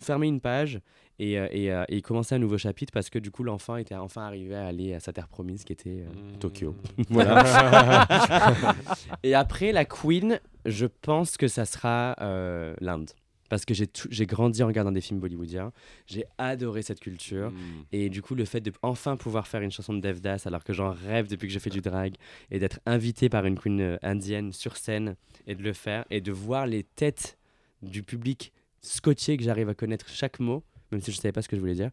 fermer 0.00 0.28
une 0.28 0.40
page 0.40 0.80
et, 1.18 1.38
euh, 1.38 1.48
et, 1.50 1.70
euh, 1.70 1.84
et 1.88 2.00
commencer 2.00 2.34
un 2.34 2.38
nouveau 2.38 2.58
chapitre 2.58 2.92
parce 2.92 3.10
que 3.10 3.18
du 3.18 3.30
coup 3.30 3.42
l'enfant 3.44 3.76
était 3.76 3.94
enfin 3.94 4.22
arrivé 4.22 4.54
à 4.54 4.66
aller 4.66 4.94
à 4.94 5.00
sa 5.00 5.12
terre 5.12 5.28
promise 5.28 5.64
qui 5.64 5.72
était 5.72 6.04
euh, 6.06 6.06
Hmm. 6.10 6.38
Tokyo. 6.38 6.76
Voilà. 7.10 8.06
et 9.22 9.34
après, 9.34 9.72
la 9.72 9.84
Queen, 9.84 10.40
je 10.64 10.86
pense 10.86 11.36
que 11.36 11.48
ça 11.48 11.64
sera 11.64 12.16
euh, 12.20 12.74
l'Inde. 12.80 13.10
Parce 13.48 13.64
que 13.64 13.74
j'ai 13.74 14.26
grandi 14.26 14.62
en 14.62 14.68
regardant 14.68 14.92
des 14.92 15.00
films 15.00 15.18
bollywoodiens. 15.18 15.72
J'ai 16.06 16.24
adoré 16.38 16.82
cette 16.82 17.00
culture. 17.00 17.50
Hmm. 17.50 17.82
Et 17.90 18.08
du 18.08 18.22
coup, 18.22 18.36
le 18.36 18.44
fait 18.44 18.60
de 18.60 18.72
enfin 18.80 19.16
pouvoir 19.16 19.48
faire 19.48 19.60
une 19.60 19.72
chanson 19.72 19.92
de 19.92 19.98
Devdas 20.00 20.44
alors 20.46 20.62
que 20.62 20.72
j'en 20.72 20.92
rêve 20.92 21.28
depuis 21.28 21.48
que 21.48 21.54
je 21.54 21.58
fais 21.58 21.68
du 21.70 21.80
drag 21.80 22.14
et 22.52 22.60
d'être 22.60 22.78
invité 22.86 23.28
par 23.28 23.44
une 23.46 23.58
queen 23.58 23.98
indienne 24.02 24.52
sur 24.52 24.76
scène 24.76 25.16
et 25.48 25.56
de 25.56 25.64
le 25.64 25.72
faire 25.72 26.04
et 26.10 26.20
de 26.20 26.30
voir 26.30 26.68
les 26.68 26.84
têtes 26.84 27.38
du 27.82 28.04
public 28.04 28.52
scotché 28.82 29.36
que 29.36 29.42
j'arrive 29.44 29.68
à 29.68 29.74
connaître 29.74 30.08
chaque 30.08 30.40
mot, 30.40 30.62
même 30.92 31.00
si 31.00 31.10
je 31.12 31.16
ne 31.16 31.20
savais 31.22 31.32
pas 31.32 31.42
ce 31.42 31.48
que 31.48 31.56
je 31.56 31.60
voulais 31.60 31.74
dire, 31.74 31.90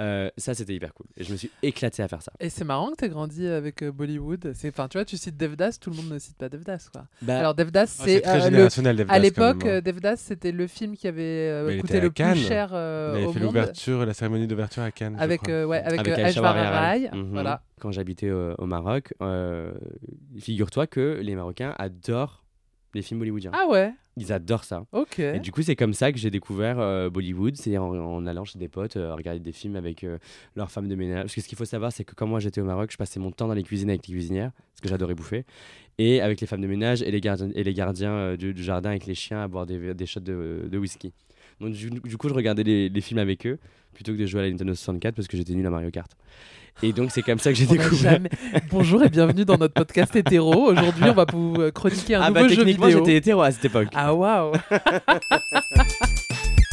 Euh, 0.00 0.28
ça, 0.36 0.54
c'était 0.54 0.74
hyper 0.74 0.92
cool. 0.92 1.06
Et 1.16 1.22
je 1.22 1.30
me 1.30 1.36
suis 1.36 1.52
éclaté 1.62 2.02
à 2.02 2.08
faire 2.08 2.20
ça. 2.20 2.32
Et 2.40 2.50
c'est 2.50 2.64
marrant 2.64 2.90
que 2.90 2.96
tu 2.96 3.04
aies 3.04 3.08
grandi 3.08 3.46
avec 3.46 3.80
euh, 3.80 3.92
Bollywood. 3.92 4.50
C'est, 4.52 4.70
enfin, 4.70 4.88
tu 4.88 4.98
vois, 4.98 5.04
tu 5.04 5.16
cites 5.16 5.36
Devdas, 5.36 5.78
tout 5.80 5.88
le 5.90 5.94
monde 5.94 6.08
ne 6.08 6.18
cite 6.18 6.36
pas 6.36 6.48
Devdas, 6.48 6.88
quoi. 6.92 7.06
Bah, 7.22 7.38
Alors 7.38 7.54
Devdas, 7.54 7.82
Ah, 8.00 8.02
c'est 8.04 8.20
très 8.20 8.32
euh, 8.32 8.34
le- 8.38 8.40
générationnel, 8.50 8.96
Devdas, 8.96 9.14
à 9.14 9.18
l'époque, 9.20 9.62
hein. 9.64 9.68
euh, 9.68 9.80
Devdas, 9.80 10.16
c'était 10.16 10.50
le 10.50 10.66
film 10.66 10.96
qui 10.96 11.06
avait 11.06 11.22
euh, 11.22 11.80
coûté 11.80 12.00
le 12.00 12.08
plus 12.10 12.14
Cannes. 12.14 12.34
cher 12.36 12.70
euh, 12.72 13.12
Il 13.14 13.18
avait 13.18 13.26
au 13.26 13.32
fait 13.34 13.38
l'ouverture, 13.38 14.04
la 14.04 14.14
cérémonie 14.14 14.48
d'ouverture 14.48 14.82
à 14.82 14.90
Cannes. 14.90 15.14
Avec, 15.16 15.48
euh, 15.48 15.64
ouais, 15.64 15.78
avec, 15.78 16.00
Avec 16.00 16.18
euh, 16.18 16.40
Rai. 16.42 17.08
Mhm. 17.12 17.30
Voilà. 17.30 17.62
quand 17.80 17.92
j'habitais 17.92 18.32
au, 18.32 18.54
au 18.58 18.66
Maroc, 18.66 19.14
euh, 19.22 19.72
figure-toi 20.40 20.88
que 20.88 21.20
les 21.22 21.36
Marocains 21.36 21.72
adorent 21.78 22.42
les 22.94 23.02
films 23.02 23.20
bollywoodiens. 23.20 23.52
Ah 23.54 23.68
ouais, 23.68 23.92
Ils 24.16 24.32
adorent 24.32 24.64
ça. 24.64 24.84
ok. 24.92 25.18
Et 25.18 25.40
du 25.40 25.50
coup, 25.50 25.62
c'est 25.62 25.74
comme 25.76 25.92
ça 25.94 26.12
que 26.12 26.18
j'ai 26.18 26.30
découvert 26.30 26.78
euh, 26.78 27.10
Bollywood, 27.10 27.56
c'est 27.56 27.76
en, 27.78 27.88
en 27.94 28.26
allant 28.26 28.44
chez 28.44 28.58
des 28.58 28.68
potes, 28.68 28.96
euh, 28.96 29.14
regarder 29.14 29.40
des 29.40 29.50
films 29.52 29.74
avec 29.76 30.04
euh, 30.04 30.18
leurs 30.54 30.70
femmes 30.70 30.86
de 30.88 30.94
ménage. 30.94 31.22
Parce 31.22 31.34
que 31.34 31.40
ce 31.40 31.48
qu'il 31.48 31.58
faut 31.58 31.64
savoir, 31.64 31.90
c'est 31.92 32.04
que 32.04 32.14
quand 32.14 32.26
moi 32.26 32.38
j'étais 32.38 32.60
au 32.60 32.64
Maroc, 32.64 32.90
je 32.92 32.96
passais 32.96 33.18
mon 33.18 33.30
temps 33.32 33.48
dans 33.48 33.54
les 33.54 33.64
cuisines 33.64 33.88
avec 33.90 34.06
les 34.06 34.12
cuisinières, 34.14 34.52
parce 34.52 34.80
que 34.82 34.88
j'adorais 34.88 35.14
bouffer, 35.16 35.44
et 35.98 36.20
avec 36.20 36.40
les 36.40 36.46
femmes 36.46 36.60
de 36.60 36.66
ménage 36.68 37.02
et 37.02 37.10
les 37.10 37.20
gardiens, 37.20 37.50
et 37.54 37.64
les 37.64 37.74
gardiens 37.74 38.12
euh, 38.12 38.36
du, 38.36 38.54
du 38.54 38.62
jardin 38.62 38.90
avec 38.90 39.06
les 39.06 39.14
chiens 39.16 39.42
à 39.42 39.48
boire 39.48 39.66
des, 39.66 39.94
des 39.94 40.06
shots 40.06 40.20
de, 40.20 40.68
de 40.70 40.78
whisky. 40.78 41.12
Donc 41.60 41.72
du, 41.72 41.90
du 41.90 42.16
coup, 42.16 42.28
je 42.28 42.34
regardais 42.34 42.62
les, 42.62 42.88
les 42.88 43.00
films 43.00 43.18
avec 43.18 43.46
eux 43.46 43.58
plutôt 43.94 44.12
que 44.12 44.18
de 44.18 44.26
jouer 44.26 44.40
à 44.40 44.44
la 44.44 44.50
Nintendo 44.50 44.74
64 44.74 45.14
parce 45.14 45.28
que 45.28 45.36
j'étais 45.36 45.52
nul 45.54 45.64
à 45.66 45.70
Mario 45.70 45.90
Kart. 45.90 46.10
Et 46.82 46.92
donc 46.92 47.12
c'est 47.12 47.22
comme 47.22 47.38
ça 47.38 47.52
que 47.52 47.56
j'ai 47.58 47.66
découvert. 47.78 48.12
jamais- 48.14 48.30
Bonjour 48.70 49.02
et 49.04 49.08
bienvenue 49.08 49.44
dans 49.44 49.56
notre 49.56 49.74
podcast 49.74 50.14
hétéro. 50.16 50.70
Aujourd'hui, 50.72 51.04
on 51.04 51.12
va 51.14 51.26
vous 51.32 51.54
euh, 51.60 51.70
chroniquer 51.70 52.16
un 52.16 52.22
Ah 52.22 52.28
nouveau 52.30 52.40
bah 52.42 52.48
jeu 52.48 52.56
techniquement 52.56 52.86
vidéo. 52.86 53.04
j'étais 53.04 53.16
hétéro 53.18 53.42
à 53.42 53.52
cette 53.52 53.64
époque. 53.66 53.88
Ah 53.94 54.12
waouh 54.12 54.52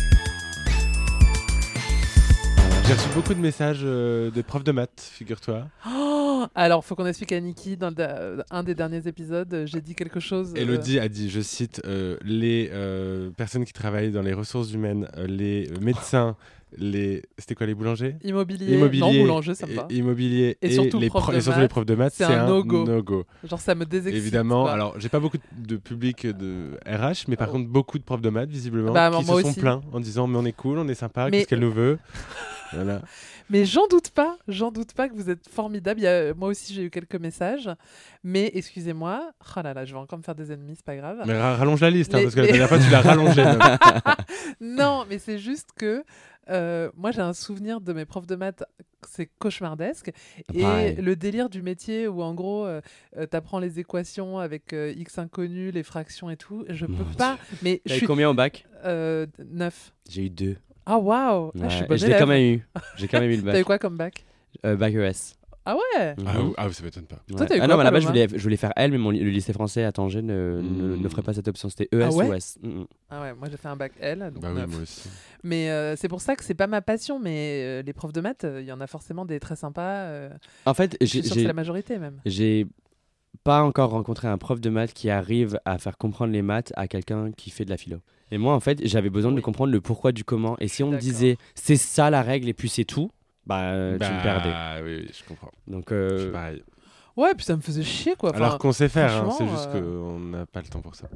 J'ai 2.91 2.97
reçu 2.97 3.09
beaucoup 3.15 3.33
de 3.33 3.39
messages 3.39 3.79
euh, 3.85 4.31
de 4.31 4.41
profs 4.41 4.65
de 4.65 4.73
maths, 4.73 5.09
figure-toi. 5.13 5.65
Oh 5.87 6.43
Alors, 6.55 6.83
faut 6.83 6.93
qu'on 6.93 7.05
explique 7.05 7.31
à 7.31 7.39
Niki, 7.39 7.77
dans 7.77 7.89
le 7.89 8.43
un 8.51 8.63
des 8.63 8.75
derniers 8.75 9.07
épisodes, 9.07 9.63
j'ai 9.65 9.79
dit 9.79 9.95
quelque 9.95 10.19
chose. 10.19 10.53
euh, 10.57 10.59
Elodie 10.59 10.99
a 10.99 11.07
dit, 11.07 11.29
je 11.29 11.39
cite, 11.39 11.81
euh, 11.85 12.17
les 12.25 12.69
euh, 12.73 13.29
personnes 13.29 13.63
qui 13.63 13.71
travaillent 13.71 14.11
dans 14.11 14.21
les 14.21 14.33
ressources 14.33 14.73
humaines, 14.73 15.07
les 15.25 15.69
médecins, 15.79 16.35
les... 16.77 17.23
C'était 17.37 17.55
quoi 17.55 17.65
les 17.65 17.75
boulangers? 17.75 18.17
Immobilier. 18.25 18.73
Immobilier, 18.75 18.99
Non, 18.99 19.13
boulanger, 19.13 19.55
ça 19.55 19.67
me 19.67 19.73
va. 19.73 19.87
Immobilier 19.89 20.57
Et 20.61 20.67
et, 20.67 20.71
surtout 20.71 20.99
les, 20.99 21.07
prof 21.07 21.23
pro- 21.23 21.31
de 21.31 21.37
et 21.37 21.41
surtout 21.41 21.59
maths, 21.59 21.61
les 21.63 21.67
profs 21.69 21.85
de 21.85 21.95
maths, 21.95 22.13
c'est 22.17 22.25
un 22.25 22.45
no-go. 22.45 23.23
Genre, 23.49 23.61
ça 23.61 23.73
me 23.73 23.85
désexcite. 23.85 24.21
Évidemment, 24.21 24.67
alors 24.67 24.99
j'ai 24.99 25.07
pas 25.07 25.21
beaucoup 25.21 25.37
de 25.57 25.77
public 25.77 26.27
de 26.27 26.71
RH, 26.85 27.29
mais 27.29 27.37
par 27.37 27.47
Oh. 27.47 27.53
contre 27.53 27.69
beaucoup 27.69 27.97
de 27.99 28.03
profs 28.03 28.21
de 28.21 28.29
maths 28.29 28.49
visiblement 28.49 28.91
Bah, 28.91 29.11
qui 29.15 29.21
se 29.23 29.27
sont 29.27 29.33
aussi. 29.35 29.59
plaints 29.61 29.81
en 29.93 30.01
disant 30.01 30.27
mais 30.27 30.37
on 30.37 30.43
est 30.45 30.51
cool, 30.51 30.77
on 30.77 30.87
est 30.89 30.93
sympa, 30.95 31.25
Mais- 31.29 31.37
qu'est-ce 31.37 31.47
qu'elle 31.47 31.59
nous 31.59 31.71
veut? 31.71 31.97
Voilà. 32.73 33.01
Mais 33.49 33.65
j'en 33.65 33.87
doute 33.87 34.09
pas, 34.11 34.37
j'en 34.47 34.71
doute 34.71 34.93
pas 34.93 35.09
que 35.09 35.13
vous 35.13 35.29
êtes 35.29 35.47
formidable. 35.49 35.99
Il 35.99 36.03
y 36.03 36.07
a- 36.07 36.33
Moi 36.33 36.49
aussi, 36.49 36.73
j'ai 36.73 36.83
eu 36.83 36.89
quelques 36.89 37.15
messages. 37.15 37.69
Mais 38.23 38.51
excusez-moi, 38.53 39.31
oh 39.57 39.61
là 39.63 39.73
là, 39.73 39.85
je 39.85 39.93
vais 39.93 39.99
encore 39.99 40.19
me 40.19 40.23
faire 40.23 40.35
des 40.35 40.51
ennemis, 40.51 40.75
c'est 40.77 40.85
pas 40.85 40.95
grave. 40.95 41.21
Mais 41.25 41.37
ra- 41.37 41.55
rallonge 41.55 41.81
la 41.81 41.89
liste, 41.89 42.13
hein, 42.13 42.19
Les- 42.19 42.23
parce 42.25 42.35
que 42.35 42.41
la 42.41 42.47
dernière 42.51 42.69
fois 42.69 42.79
tu 42.79 42.89
l'as 42.89 43.01
rallongée. 43.01 43.43
Non, 44.59 45.05
mais 45.09 45.19
c'est 45.19 45.37
juste 45.39 45.69
que 45.75 46.03
euh, 46.49 46.89
moi, 46.97 47.11
j'ai 47.11 47.21
un 47.21 47.33
souvenir 47.33 47.81
de 47.81 47.93
mes 47.93 48.05
profs 48.05 48.25
de 48.27 48.35
maths, 48.35 48.63
c'est 49.07 49.29
cauchemardesque. 49.39 50.11
Et 50.53 50.61
Pareil. 50.61 50.95
le 50.95 51.15
délire 51.15 51.49
du 51.49 51.61
métier 51.61 52.07
où, 52.07 52.21
en 52.21 52.33
gros, 52.33 52.65
euh, 52.65 52.81
euh, 53.17 53.25
t'apprends 53.25 53.59
les 53.59 53.79
équations 53.79 54.39
avec 54.39 54.73
euh, 54.73 54.93
x 54.95 55.17
inconnus, 55.19 55.73
les 55.73 55.83
fractions 55.83 56.29
et 56.29 56.37
tout, 56.37 56.65
je 56.69 56.85
Mon 56.85 56.97
peux 56.97 57.03
Dieu. 57.05 57.15
pas. 57.17 57.37
Mais 57.61 57.81
T'as 57.85 57.93
eu 57.95 57.97
suis 57.99 58.07
combien 58.07 58.29
au 58.29 58.33
bac? 58.33 58.65
Euh, 58.85 59.27
9. 59.51 59.93
J'ai 60.09 60.25
eu 60.25 60.29
deux. 60.91 60.95
Ah 60.95 60.99
waouh, 60.99 61.51
Ah, 61.61 61.67
je 61.67 61.69
suis 61.69 61.81
Ouais, 61.81 61.87
bonne 61.87 61.97
je 61.97 62.03
l'ai 62.05 62.09
élève. 62.11 62.21
quand 62.21 62.27
même 62.27 62.43
eu. 62.55 62.65
J'ai 62.97 63.07
quand 63.07 63.19
même 63.19 63.31
eu 63.31 63.35
le 63.37 63.43
T'as 63.43 63.49
eu 63.49 63.53
bac. 63.53 63.63
quoi 63.65 63.79
comme 63.79 63.97
bac? 63.97 64.25
Euh, 64.65 64.75
bac 64.75 64.93
ES. 64.93 65.35
Ah 65.63 65.75
ouais? 65.75 66.15
Ah, 66.25 66.39
Mhm. 66.39 66.47
oui, 66.47 66.53
ah 66.57 66.71
ça 66.73 66.83
m'étonne 66.83 67.05
pas. 67.05 67.17
Toi, 67.27 67.41
Ouais. 67.41 67.45
t'as 67.45 67.55
eu 67.55 67.59
ah 67.61 67.67
non, 67.67 67.75
mais 67.75 67.81
à 67.81 67.83
la 67.83 67.91
base, 67.91 68.01
je 68.01 68.07
Paloma 68.07 68.25
voulais, 68.25 68.37
je 68.39 68.43
voulais 68.43 68.57
faire 68.57 68.73
L, 68.75 68.91
mais 68.91 68.97
mon, 68.97 69.11
li- 69.11 69.19
le 69.19 69.29
lycée 69.29 69.53
français 69.53 69.83
à 69.83 69.91
Tanger 69.91 70.23
ne, 70.23 70.59
ne, 70.59 70.95
Mm. 70.95 71.01
n'offrait 71.03 71.21
pas 71.21 71.33
cette 71.33 71.47
option. 71.47 71.69
C'était 71.69 71.87
ES 71.95 72.01
Ah 72.03 72.09
ouais 72.15 72.27
ou 72.29 72.33
S. 72.33 72.57
Mm, 72.63 72.67
mm. 72.79 72.85
Ah 73.11 73.21
ouais, 73.21 73.33
moi 73.35 73.47
j'ai 73.49 73.57
fait 73.57 73.67
un 73.67 73.75
bac 73.75 73.91
L, 73.99 74.31
donc 74.33 74.41
Bah 74.41 74.49
oui, 74.51 74.59
neuf. 74.61 74.69
moi 74.71 74.81
aussi. 74.81 75.07
Mais 75.43 75.69
euh, 75.69 75.95
c'est 75.95 76.07
pour 76.07 76.19
ça 76.19 76.35
que 76.35 76.43
c'est 76.43 76.55
pas 76.55 76.65
ma 76.65 76.81
passion, 76.81 77.19
mais 77.19 77.61
euh, 77.63 77.81
les 77.83 77.93
profs 77.93 78.11
de 78.11 78.21
maths, 78.21 78.43
euh, 78.43 78.59
il 78.59 78.65
y 78.67 78.71
en 78.71 78.81
a 78.81 78.87
forcément 78.87 79.23
des 79.23 79.39
très 79.39 79.55
sympas. 79.55 79.81
euh, 80.07 80.29
En 80.65 80.73
fait, 80.73 80.97
je 80.99 81.05
suis 81.05 81.19
j'ai 81.19 81.23
sûre 81.27 81.29
que 81.29 81.35
c'est 81.35 81.41
j'ai- 81.41 81.47
la 81.47 81.53
majorité 81.53 81.99
même. 81.99 82.19
j'ai 82.25 82.65
pas 83.43 83.63
encore 83.63 83.91
rencontré 83.91 84.27
un 84.27 84.37
prof 84.37 84.61
de 84.61 84.69
maths 84.69 84.93
qui 84.93 85.09
arrive 85.09 85.59
à 85.65 85.77
faire 85.77 85.97
comprendre 85.97 86.31
les 86.31 86.41
maths 86.41 86.71
à 86.75 86.87
quelqu'un 86.87 87.31
qui 87.31 87.49
fait 87.49 87.65
de 87.65 87.69
la 87.69 87.77
philo. 87.77 87.97
Et 88.31 88.37
moi, 88.37 88.53
en 88.53 88.59
fait, 88.59 88.79
j'avais 88.85 89.09
besoin 89.09 89.31
de 89.31 89.41
comprendre 89.41 89.71
le 89.71 89.81
pourquoi 89.81 90.11
du 90.11 90.23
comment. 90.23 90.55
Et 90.59 90.67
si 90.67 90.83
on 90.83 90.91
me 90.91 90.97
disait 90.97 91.37
c'est 91.55 91.75
ça 91.75 92.09
la 92.09 92.21
règle 92.21 92.47
et 92.47 92.53
puis 92.53 92.69
c'est 92.69 92.85
tout, 92.85 93.11
bah, 93.45 93.73
tu 93.99 94.05
me 94.05 94.23
perdais. 94.23 94.51
Ah 94.53 94.77
oui, 94.83 95.01
oui, 95.01 95.09
je 95.11 95.27
comprends. 95.27 95.51
Donc, 95.67 95.89
Je 95.89 95.95
euh, 95.95 96.31
pareil. 96.31 96.63
Ouais, 97.17 97.33
puis 97.35 97.45
ça 97.45 97.55
me 97.55 97.61
faisait 97.61 97.83
chier 97.83 98.15
quoi. 98.15 98.29
Enfin, 98.29 98.45
Alors 98.45 98.57
qu'on 98.57 98.71
sait 98.71 98.87
faire, 98.87 99.13
hein, 99.13 99.29
c'est 99.37 99.47
juste 99.47 99.69
euh, 99.75 100.01
qu'on 100.01 100.19
n'a 100.19 100.45
pas 100.45 100.61
le 100.61 100.67
temps 100.67 100.81
pour 100.81 100.95
ça. 100.95 101.09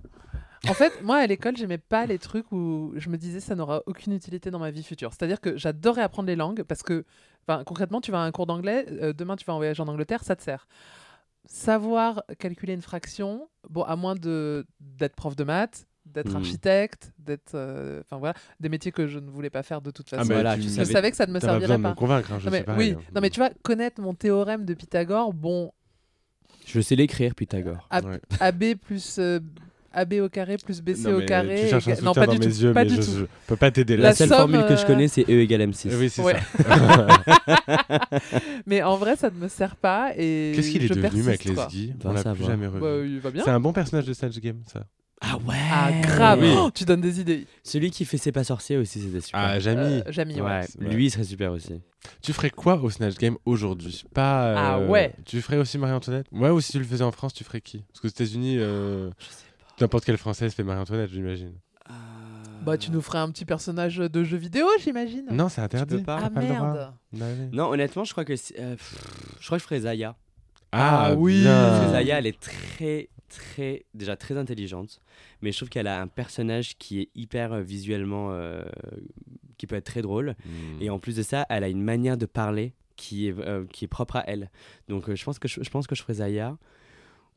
En 0.68 0.74
fait, 0.74 1.02
moi 1.04 1.18
à 1.18 1.28
l'école, 1.28 1.56
j'aimais 1.56 1.78
pas 1.78 2.06
les 2.06 2.18
trucs 2.18 2.52
où 2.52 2.92
je 2.96 3.10
me 3.10 3.18
disais 3.18 3.40
ça 3.40 3.56
n'aura 3.56 3.82
aucune 3.86 4.14
utilité 4.14 4.52
dans 4.52 4.60
ma 4.60 4.72
vie 4.72 4.84
future. 4.84 5.12
C'est-à-dire 5.12 5.40
que 5.40 5.58
j'adorais 5.58 6.02
apprendre 6.02 6.28
les 6.28 6.36
langues 6.36 6.64
parce 6.64 6.84
que, 6.84 7.06
enfin, 7.48 7.64
concrètement, 7.64 8.02
tu 8.02 8.12
vas 8.12 8.20
à 8.20 8.26
un 8.26 8.32
cours 8.32 8.46
d'anglais, 8.46 8.86
euh, 9.02 9.14
demain 9.14 9.36
tu 9.36 9.46
vas 9.46 9.54
en 9.54 9.58
voyage 9.58 9.80
en 9.80 9.88
Angleterre, 9.88 10.24
ça 10.24 10.36
te 10.36 10.42
sert. 10.42 10.68
Savoir 11.48 12.24
calculer 12.40 12.74
une 12.74 12.82
fraction, 12.82 13.48
bon, 13.70 13.84
à 13.84 13.96
moins 13.96 14.16
de 14.16 14.66
d'être 14.80 15.16
prof 15.16 15.36
de 15.36 15.44
maths, 15.44 15.88
d'être 16.06 16.30
Mhm. 16.32 16.36
architecte, 16.38 17.12
d'être, 17.20 17.54
euh, 17.56 18.02
enfin 18.02 18.18
voilà, 18.18 18.34
des 18.60 18.70
métiers 18.70 18.92
que 18.92 19.08
je 19.08 19.20
ne 19.20 19.30
voulais 19.30 19.50
pas 19.50 19.64
faire 19.64 19.82
de 19.82 19.92
toute 19.92 20.08
Ah, 20.14 20.18
façon. 20.18 20.30
mais 20.30 20.36
voilà, 20.36 20.56
tu 20.56 20.64
je 20.64 20.70
savais- 20.70 20.92
savais 20.94 21.12
que 21.12 21.18
ça 21.18 21.26
ne 21.28 21.32
me 21.32 21.40
pas 21.40 21.48
servirait 21.48 21.62
besoin 21.62 21.78
de 21.78 21.84
me 21.84 21.90
pas. 21.90 21.96
convaincre, 21.96 22.32
hein, 22.34 22.40
je 22.40 22.46
Non, 22.46 22.52
sais 22.52 22.60
mais, 22.60 22.64
pas. 22.64 22.76
oui, 22.78 22.96
non 23.14 23.22
mais 23.22 23.30
tu 23.30 23.40
vois, 23.40 23.50
connaître 23.64 24.02
mon 24.02 24.14
théorème 24.14 24.66
de 24.66 24.74
Pythagore, 24.74 25.34
bon, 25.34 25.72
je 26.66 26.80
sais 26.82 26.96
l'écrire, 26.96 27.36
Pythagore. 27.36 27.88
Ouais. 27.92 28.20
AB 28.40 28.76
plus 28.76 29.18
euh, 29.20 29.40
AB 29.96 30.14
au 30.22 30.30
carré 30.30 30.58
plus 30.58 30.82
BC 30.82 31.10
Non, 31.10 31.18
au 31.18 31.22
carré. 31.26 31.62
Tu 31.64 31.70
cherches 31.70 31.88
un 31.88 32.02
non, 32.04 32.14
pas 32.14 32.26
dans 32.28 32.34
du 32.34 32.40
mes 32.40 32.46
tout. 32.54 32.60
yeux, 32.62 32.74
pas 32.74 32.84
mais 32.84 32.90
du 32.90 32.96
je, 32.98 33.02
tout. 33.02 33.12
je 33.20 33.26
peux 33.48 33.56
pas 33.56 33.72
t'aider 33.72 33.98
La, 33.98 34.04
là. 34.04 34.10
La 34.10 34.16
seule 34.16 34.28
somme, 34.30 34.38
formule 34.38 34.66
que 34.68 34.76
je 34.76 34.84
euh, 34.84 34.86
connais, 34.88 35.08
c'est 35.08 35.24
E 35.30 35.40
égale 35.42 35.62
M6. 35.70 35.90
Oui, 35.98 36.10
c'est 36.10 36.22
Ouais. 36.22 36.36
ça. 36.64 37.08
Mais 38.66 38.82
en 38.84 38.98
vrai, 38.98 39.16
ça 39.16 39.30
ne 39.30 39.36
me 39.36 39.48
sert 39.48 39.76
pas. 39.76 40.12
et 40.18 40.54
Qu'est-ce 40.56 40.72
qu'il 40.72 40.84
est 40.84 40.88
je 40.88 40.94
devenu, 40.94 41.24
mec, 41.24 41.44
quoi. 41.54 41.66
Lesguy 41.66 41.94
Va 42.02 42.10
On 42.10 42.14
l'a 42.14 42.24
plus 42.34 42.46
jamais 42.46 42.68
revu. 42.68 42.80
Bah, 42.82 42.98
il 43.06 43.20
va 43.20 43.32
bien. 43.32 43.44
C'est 43.44 43.52
un 43.52 43.60
bon 43.60 43.74
personnage 43.74 44.06
de 44.06 44.14
Snatch 44.14 44.38
Game, 44.40 44.62
ça. 44.72 44.86
Ah 45.22 45.38
ouais 45.48 45.56
Ah, 45.72 45.92
grave. 46.02 46.40
Oui. 46.42 46.50
Oh, 46.58 46.70
tu 46.74 46.84
donnes 46.84 47.00
des 47.02 47.22
idées. 47.22 47.48
Celui 47.64 47.90
qui 47.90 48.04
fait 48.04 48.18
C'est 48.18 48.34
pas 48.34 48.44
sorcier 48.44 48.78
aussi, 48.78 49.00
c'était 49.02 49.22
super. 49.22 49.40
Ah, 49.42 49.60
Jamie. 49.60 50.02
Euh, 50.06 50.12
Jamie, 50.12 50.42
ouais. 50.42 50.62
lui, 50.80 51.06
il 51.06 51.10
serait 51.10 51.24
super 51.24 51.52
aussi. 51.54 51.82
Tu 52.22 52.34
ferais 52.34 52.50
quoi 52.50 52.82
au 52.84 52.90
Snatch 52.90 53.16
Game 53.18 53.38
aujourd'hui? 53.46 54.04
Pas. 54.14 54.48
euh, 54.48 54.56
Ah 54.58 54.80
ouais. 54.80 55.14
Tu 55.26 55.42
ferais 55.42 55.58
aussi 55.58 55.78
Marie-Antoinette? 55.78 56.28
Ouais, 56.32 56.50
ou 56.50 56.60
si 56.60 56.74
tu 56.74 56.80
le 56.80 56.86
faisais 56.86 57.04
en 57.04 57.12
France, 57.12 57.34
tu 57.34 57.44
ferais 57.46 57.62
qui? 57.62 57.80
Parce 57.88 58.02
qu'aux 58.02 58.08
États-Unis, 58.10 58.58
euh, 58.60 59.10
Je 59.18 59.26
sais 59.26 59.45
n'importe 59.82 60.06
quelle 60.06 60.18
française 60.18 60.54
fait 60.54 60.64
Marie-Antoinette, 60.64 61.10
j'imagine. 61.12 61.54
pas. 61.86 61.94
Bah, 62.64 62.78
tu 62.78 62.90
nous 62.92 63.02
ferais 63.02 63.20
un 63.20 63.30
petit 63.30 63.46
personnage 63.46 63.98
de 63.98 64.24
jeu 64.24 64.38
vidéo, 64.38 64.66
j'imine. 64.84 65.28
Non, 65.32 65.50
c'est 65.50 65.62
interdit. 65.62 65.98
peux 65.98 66.04
pas. 66.04 66.20
Ah 66.24 66.30
T'as 66.34 66.42
le 66.42 66.48
droit. 66.48 66.60
merde. 66.74 66.94
Bah 67.14 67.26
oui. 67.40 67.50
Non, 67.52 67.70
honnêtement, 67.70 68.04
je 68.04 68.12
crois 68.12 68.26
que 68.26 68.34
euh, 68.34 68.76
pff, 68.76 68.96
je 69.40 69.46
crois 69.46 69.58
que 69.58 69.62
je 69.62 69.68
ferais 69.68 69.82
Zaya. 69.82 70.16
Ah, 70.72 71.06
Ah 71.08 71.14
oui. 71.16 71.42
bien. 71.42 71.52
Parce 71.54 71.86
que 71.86 71.92
Zaya, 71.92 72.18
elle 72.20 72.26
est 72.28 72.40
très, 72.40 73.10
très, 73.30 73.86
déjà 73.94 74.16
très 74.16 74.36
intelligente, 74.38 75.00
mais 75.42 75.52
je 75.52 75.58
trouve 75.58 75.70
qu'elle 75.70 75.88
a 75.88 76.02
un 76.02 76.08
personnage 76.08 76.76
qui 76.78 77.02
est 77.02 77.10
hyper 77.14 77.54
euh, 77.54 77.62
visuellement, 77.62 78.30
euh, 78.32 78.64
qui 79.58 79.68
peut 79.68 79.76
être 79.76 79.86
très 79.86 80.02
drôle. 80.02 80.36
Hmm. 80.46 80.82
Et 80.82 80.90
en 80.90 80.98
plus 80.98 81.16
de 81.16 81.24
ça, 81.24 81.46
elle 81.50 81.64
a 81.64 81.70
une 81.70 81.84
manière 81.84 82.18
de 82.18 82.26
parler 82.26 82.74
qui 82.96 83.28
est, 83.28 83.38
euh, 83.38 83.66
qui 83.72 83.86
est 83.86 83.90
propre 83.90 84.16
à 84.16 84.24
elle. 84.28 84.50
Donc 84.90 85.08
euh, 85.10 85.16
je 85.16 85.24
pense 85.24 85.38
que 85.38 85.48
je, 85.48 85.62
je 85.62 85.70
pense 85.70 85.86
que 85.86 85.94
je 85.96 86.02
ferais 86.02 86.16
Zaya. 86.16 86.58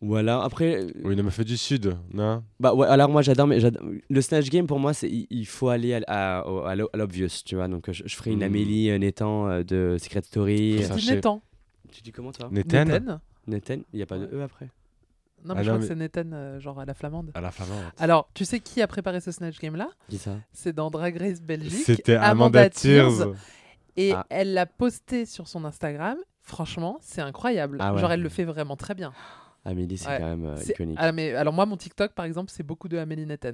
Ou 0.00 0.14
alors 0.14 0.44
après, 0.44 0.86
Oui, 1.02 1.14
une 1.14 1.22
meuf 1.22 1.40
du 1.40 1.56
Sud, 1.56 1.96
non? 2.12 2.44
Bah 2.60 2.72
ouais, 2.72 2.86
alors 2.86 3.08
moi 3.08 3.20
j'adore, 3.22 3.48
mais 3.48 3.58
le 4.08 4.20
snatch 4.20 4.48
game 4.48 4.66
pour 4.66 4.78
moi 4.78 4.94
c'est 4.94 5.10
il, 5.10 5.44
faut 5.46 5.68
aller 5.70 5.94
à, 5.94 6.38
à, 6.38 6.46
au- 6.46 6.64
à 6.64 6.76
l'o- 6.76 6.88
à 6.92 6.96
l'obvious, 6.96 7.26
tu 7.44 7.56
vois. 7.56 7.66
Donc 7.66 7.90
je, 7.90 8.04
je 8.06 8.14
ferais 8.16 8.30
une 8.30 8.38
Hmm. 8.40 8.42
Amélie 8.44 8.90
euh, 8.90 8.98
Nathan 8.98 9.48
euh, 9.48 9.62
de 9.64 9.96
Secret 9.98 10.22
Story. 10.22 10.82
Sais. 10.84 11.14
Nathan. 11.14 11.42
Tu 11.90 12.02
dis 12.02 12.12
comment 12.12 12.30
toi? 12.30 12.48
Nathan? 12.52 12.84
Nathan 12.84 13.20
Nathan 13.48 13.76
Il 13.92 13.96
n'y 13.96 14.02
a 14.02 14.06
pas 14.06 14.18
de 14.18 14.26
E 14.32 14.40
après. 14.42 14.68
Non, 15.44 15.54
mais 15.54 15.60
Ah 15.60 15.62
je 15.64 15.70
non, 15.70 15.76
crois 15.78 15.78
mais- 15.78 15.80
que 15.80 15.88
c'est 15.88 15.94
Nathan, 16.22 16.30
euh, 16.32 16.60
genre 16.60 16.78
à 16.78 16.84
la 16.84 16.94
flamande. 16.94 17.30
À 17.34 17.40
la 17.40 17.50
flamande. 17.50 17.82
Alors, 17.98 18.28
tu 18.34 18.44
sais 18.44 18.60
qui 18.60 18.80
a 18.82 18.86
préparé 18.86 19.20
ce 19.20 19.32
Snatch 19.32 19.58
Game 19.58 19.74
là 19.76 19.88
Dis 20.08 20.18
ça? 20.18 20.36
C'est 20.52 20.72
dans 20.72 20.90
Drag 20.90 21.16
Race 21.16 21.40
Belgique. 21.42 21.82
C'était 21.84 22.14
Amanda 22.16 22.68
Tears. 22.70 23.32
Et 23.96 24.12
Ah. 24.12 24.26
elle 24.30 24.54
l'a 24.54 24.66
posté 24.66 25.26
sur 25.26 25.48
son 25.48 25.64
Instagram. 25.64 26.18
Franchement, 26.42 26.98
c'est 27.02 27.20
incroyable. 27.20 27.78
Ah 27.80 27.94
ouais. 27.94 28.00
Genre, 28.00 28.12
elle 28.12 28.22
le 28.22 28.28
fait 28.28 28.44
vraiment 28.44 28.76
très 28.76 28.94
bien. 28.94 29.12
Amélie, 29.69 29.99
c'est 29.99 30.09
Ouais. 30.09 30.19
quand 30.20 30.27
même 30.36 30.45
euh, 30.47 30.62
iconique. 30.69 30.97
Ah, 31.01 31.12
mais, 31.12 31.35
alors, 31.35 31.53
moi, 31.53 31.66
mon 31.66 31.77
TikTok, 31.77 32.12
par 32.12 32.24
exemple, 32.24 32.51
c'est 32.55 32.62
beaucoup 32.62 32.89
de 32.89 32.97
Amélie 32.99 33.27
Nathan. 33.27 33.53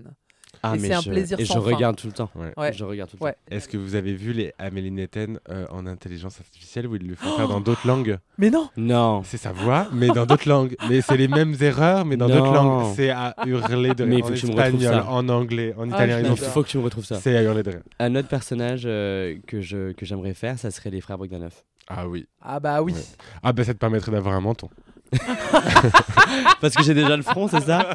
Ah, 0.63 0.77
Et 0.77 0.79
c'est 0.79 0.95
un 0.95 1.01
je- 1.01 1.11
plaisir 1.11 1.41
Et 1.41 1.45
sans 1.45 1.55
je 1.55 1.69
fin. 1.69 1.75
regarde 1.75 1.97
tout 1.97 2.07
le 2.07 2.13
temps. 2.13 2.31
Ouais. 2.37 2.53
Ouais. 2.57 2.73
Je 2.73 2.85
regarde 2.85 3.11
tout 3.11 3.17
le 3.21 3.29
temps. 3.29 3.37
Est-ce 3.51 3.67
que 3.69 3.77
vous 3.77 3.97
avez 3.97 4.15
vu 4.15 4.33
les 4.33 4.55
Amélie 4.57 4.93
Netten 4.93 5.41
euh, 5.51 5.67
en 5.71 5.85
intelligence 5.85 6.39
artificielle 6.39 6.87
où 6.87 6.95
ils 6.95 7.05
le 7.09 7.17
font 7.17 7.29
faire 7.37 7.49
dans 7.49 7.61
d'autres 7.61 7.85
langues? 7.89 8.19
Mais 8.39 8.51
non 8.51 8.71
Non. 8.77 9.23
C'est 9.25 9.37
sa 9.37 9.51
voix, 9.51 9.89
mais 9.93 10.07
dans 10.07 10.27
d'autres 10.27 10.49
langues. 10.49 10.77
Mais 10.89 11.01
c'est 11.01 11.17
les 11.17 11.27
mêmes 11.27 11.57
erreurs, 11.61 12.05
mais 12.05 12.17
dans 12.17 12.29
d'autres 12.29 12.53
langues. 12.53 12.95
C'est 12.95 13.11
à 13.11 13.35
hurler 13.45 13.95
de 13.95 14.05
Mais 14.05 14.19
il 14.19 14.25
rire 14.25 14.27
faut 14.27 14.31
en 14.31 14.35
que 14.35 14.39
tu 14.41 14.47
me 14.47 14.53
retrouves 14.53 14.75
espagnol, 14.83 15.03
ça. 15.03 15.11
en 15.11 15.29
anglais, 15.29 15.75
en 15.77 15.83
Ah, 15.83 15.87
italien. 16.07 16.21
Il 16.21 16.37
faut 16.37 16.63
que 16.63 16.69
tu 16.69 16.79
me 16.79 16.85
retrouves 16.85 17.05
ça. 17.05 17.17
C'est 17.17 17.37
à 17.37 17.43
hurler 17.43 17.65
de 17.65 17.71
rire. 17.71 17.83
Un 17.99 18.15
autre 18.15 18.29
personnage 18.29 18.85
euh, 18.87 19.37
que 19.49 19.61
je 19.61 19.91
que 19.91 20.07
j'aimerais 20.07 20.35
faire, 20.35 20.57
ça 20.61 20.71
serait 20.71 20.91
les 20.91 21.01
frères 21.01 21.19
Bogdanov. 21.19 21.53
Ah 21.89 22.07
oui. 22.09 22.29
Ah 22.41 22.61
bah 22.61 22.81
oui. 22.81 22.93
Ouais. 22.93 23.01
Ah 23.43 23.53
bah 23.53 23.65
ça 23.65 23.75
te 23.75 23.79
permettrait 23.79 24.13
d'avoir 24.13 24.35
un 24.37 24.41
menton. 24.41 24.71
Parce 26.61 26.75
que 26.75 26.83
j'ai 26.83 26.95
déjà 26.95 27.17
le 27.17 27.23
front, 27.23 27.49
c'est 27.49 27.61
ça 27.63 27.89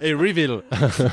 Et 0.00 0.12
reveal 0.14 0.62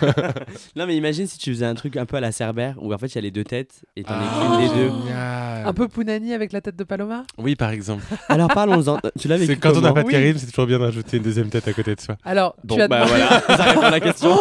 Non, 0.75 0.85
mais 0.87 0.95
imagine 0.95 1.27
si 1.27 1.37
tu 1.37 1.51
faisais 1.51 1.65
un 1.65 1.73
truc 1.75 1.97
un 1.97 2.05
peu 2.05 2.17
à 2.17 2.19
la 2.21 2.31
Cerbère 2.31 2.75
où 2.81 2.93
en 2.93 2.97
fait 2.97 3.07
il 3.07 3.15
y 3.15 3.17
a 3.17 3.21
les 3.21 3.31
deux 3.31 3.43
têtes 3.43 3.83
et 3.95 4.03
t'en 4.03 4.13
es 4.13 4.17
Ah, 4.19 4.47
qu'une 4.47 4.57
des 4.59 4.67
deux. 4.75 4.89
génial. 4.89 5.67
Un 5.67 5.73
peu 5.73 5.87
Punani 5.87 6.33
avec 6.33 6.51
la 6.51 6.61
tête 6.61 6.75
de 6.75 6.83
Paloma? 6.83 7.23
Oui, 7.37 7.55
par 7.55 7.71
exemple. 7.71 8.03
Alors 8.29 8.47
parlons-en. 8.49 8.99
Tu 9.19 9.27
l'as 9.27 9.37
vécu 9.37 9.53
C'est 9.53 9.59
quand 9.59 9.75
on 9.77 9.81
n'a 9.81 9.93
pas 9.93 10.01
de 10.01 10.07
Oui. 10.07 10.13
charisme, 10.13 10.37
c'est 10.39 10.47
toujours 10.51 10.67
bien 10.67 10.79
de 10.79 10.83
rajouter 10.83 11.17
une 11.17 11.23
deuxième 11.23 11.49
tête 11.49 11.67
à 11.67 11.73
côté 11.73 11.95
de 11.95 12.01
soi. 12.01 12.15
Alors, 12.23 12.55
Bon, 12.63 12.75
tu 12.75 12.81
as 12.81 12.87
bah 12.87 13.05
voilà, 13.05 13.41
ça 13.41 13.63
répond 13.63 13.81
à 13.81 13.91
la 13.91 13.99
question. 13.99 14.35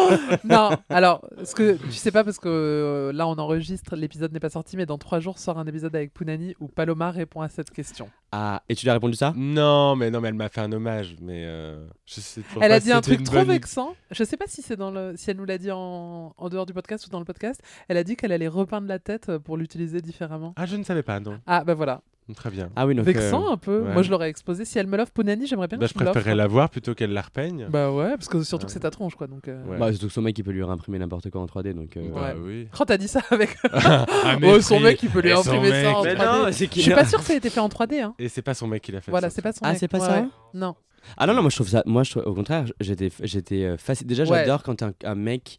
non, 0.45 0.71
alors, 0.89 1.23
ce 1.45 1.55
que 1.55 1.75
tu 1.77 1.93
sais 1.93 2.11
pas 2.11 2.25
parce 2.25 2.39
que 2.39 2.49
euh, 2.49 3.13
là 3.13 3.27
on 3.27 3.37
enregistre, 3.39 3.97
l'épisode 3.97 4.33
n'est 4.33 4.41
pas 4.41 4.51
sorti, 4.51 4.77
mais 4.77 4.87
dans 4.87 4.99
trois 4.99 5.21
jours 5.21 5.39
sort 5.39 5.59
un 5.59 5.67
épisode 5.67 5.95
avec 5.95 6.13
Punani 6.13 6.55
où 6.63 6.69
Paloma 6.69 7.11
répond 7.11 7.41
à 7.41 7.49
cette 7.49 7.71
question. 7.71 8.09
Ah, 8.31 8.63
et 8.69 8.75
tu 8.75 8.87
lui 8.87 8.91
as 8.91 8.95
répondu 8.95 9.15
ça? 9.15 9.35
Non, 9.37 9.97
mais 9.97 10.11
non, 10.11 10.21
mais 10.21 10.29
elle 10.29 10.35
m'a 10.35 10.49
fait 10.49 10.61
un 10.61 10.73
hommage, 10.73 11.17
mais 11.21 11.45
euh, 11.45 11.87
je 12.07 12.21
sais 12.21 12.41
toujours 12.41 12.63
Elle 12.63 12.71
pas 12.71 12.77
a 12.77 12.81
si 12.81 12.87
dit 12.87 12.93
un 12.93 13.01
truc 13.01 13.25
trop 13.25 13.37
bonne 13.37 13.49
vexant. 13.49 13.95
Je 14.11 14.25
sais 14.25 14.37
pas 14.37 14.47
si 14.47 14.63
c'est 14.63 14.77
dans 14.77 14.91
le, 14.91 15.15
si 15.17 15.31
elle 15.31 15.37
nous 15.37 15.45
l'a 15.45 15.59
dit 15.59 15.71
en... 15.71 16.33
en 16.37 16.49
dehors 16.49 16.65
du 16.65 16.73
podcast 16.73 17.07
ou 17.07 17.11
dans 17.11 17.19
le 17.19 17.25
podcast. 17.25 17.61
Elle 17.89 17.97
a 17.97 18.05
dit 18.05 18.17
qu'elle 18.17 18.33
allait 18.33 18.49
repeindre 18.49 18.87
la 18.87 18.99
tête 18.99 19.37
pour 19.39 19.57
l'utiliser 19.57 20.01
différemment. 20.01 20.55
Ah, 20.57 20.67
je 20.67 20.77
ne 20.77 20.85
savais 20.85 21.03
pas, 21.03 21.21
non. 21.21 21.41
Ah 21.47 21.65
bah 21.65 21.75
voilà, 21.75 22.01
Très 22.35 22.51
bien. 22.51 22.71
Ah 22.77 22.87
oui, 22.87 22.95
donc. 22.95 23.05
vexant 23.05 23.49
euh, 23.49 23.53
un 23.53 23.57
peu. 23.57 23.81
ouais. 23.83 23.93
Moi 23.93 24.03
je 24.03 24.11
l'aurais 24.11 24.29
exposé. 24.29 24.65
Si 24.65 24.79
elle 24.79 24.87
me 24.87 24.97
l'offre 24.97 25.13
Punani, 25.13 25.47
j'aimerais 25.47 25.69
bien 25.69 25.79
Bah, 25.79 25.87
que 25.87 25.93
je 25.93 25.95
préférerais 25.95 26.35
la 26.35 26.47
voir 26.47 26.71
plutôt 26.71 26.95
qu'elle 26.95 27.13
la 27.13 27.23
repeigne. 27.23 27.67
Bah 27.71 27.91
ouais, 27.93 28.11
parce 28.11 28.29
que 28.29 28.43
surtout 28.43 28.67
que 28.67 28.73
c'est 28.73 28.81
ta 28.81 28.91
tronche 28.91 29.15
quoi. 29.15 29.27
Donc. 29.27 29.49
euh, 29.49 29.65
Ouais. 29.67 29.79
Bah, 29.79 29.91
surtout 29.93 30.07
que 30.09 30.13
son 30.13 30.23
mec 30.23 30.39
il 30.39 30.43
peut 30.45 30.51
lui 30.51 30.63
réimprimer 30.65 30.99
n'importe 30.99 31.31
quoi 31.31 31.41
en 31.41 31.47
3D 31.47 31.73
donc. 31.75 31.97
euh, 31.97 32.09
Bah 32.15 32.35
Ouais. 32.35 32.41
oui. 32.43 32.69
Oh, 32.79 32.85
t'as 32.85 32.97
dit 32.99 33.09
ça 33.09 33.21
avec. 33.31 33.57
Ah, 33.73 34.07
oh, 34.43 34.61
son 34.61 34.81
mec 34.81 35.03
il 35.03 35.11
peut 35.11 35.21
lui 35.21 35.33
imprimer 35.33 35.71
ça 35.83 35.97
en 35.97 36.03
Mais 36.05 36.15
3D. 36.15 36.53
c'est 36.53 36.75
Je 36.75 36.81
suis 36.81 36.91
pas 36.93 37.05
sûre 37.05 37.19
que 37.19 37.25
ça 37.25 37.35
ait 37.35 37.39
été 37.39 37.51
fait 37.51 37.61
en 37.61 37.69
3D. 37.69 38.01
Hein. 38.03 38.15
Et 38.19 38.29
c'est 38.29 38.43
pas 38.43 38.55
son 38.55 38.67
mec 38.67 38.83
qui 38.83 38.93
l'a 38.93 39.01
fait. 39.01 39.11
Voilà, 39.11 39.31
c'est 39.31 39.43
pas 39.43 39.53
son 39.53 39.61
Ah, 39.65 39.71
mec. 39.71 39.79
c'est 39.79 39.89
pas 39.89 40.01
ça. 40.01 40.27
Non. 40.55 40.75
Ah 41.17 41.27
non, 41.27 41.35
non, 41.35 41.43
moi 41.43 41.51
je 41.51 41.57
trouve 41.57 41.69
ça. 41.69 41.83
Moi, 41.85 42.05
je 42.05 42.13
trouve- 42.13 42.27
au 42.27 42.33
contraire, 42.35 42.65
j'étais, 42.79 43.11
j'étais 43.23 43.65
euh, 43.65 43.77
fasciné. 43.77 44.07
Déjà, 44.09 44.25
j'adore 44.25 44.63
quand 44.63 44.83
un, 44.83 45.15
mec 45.17 45.59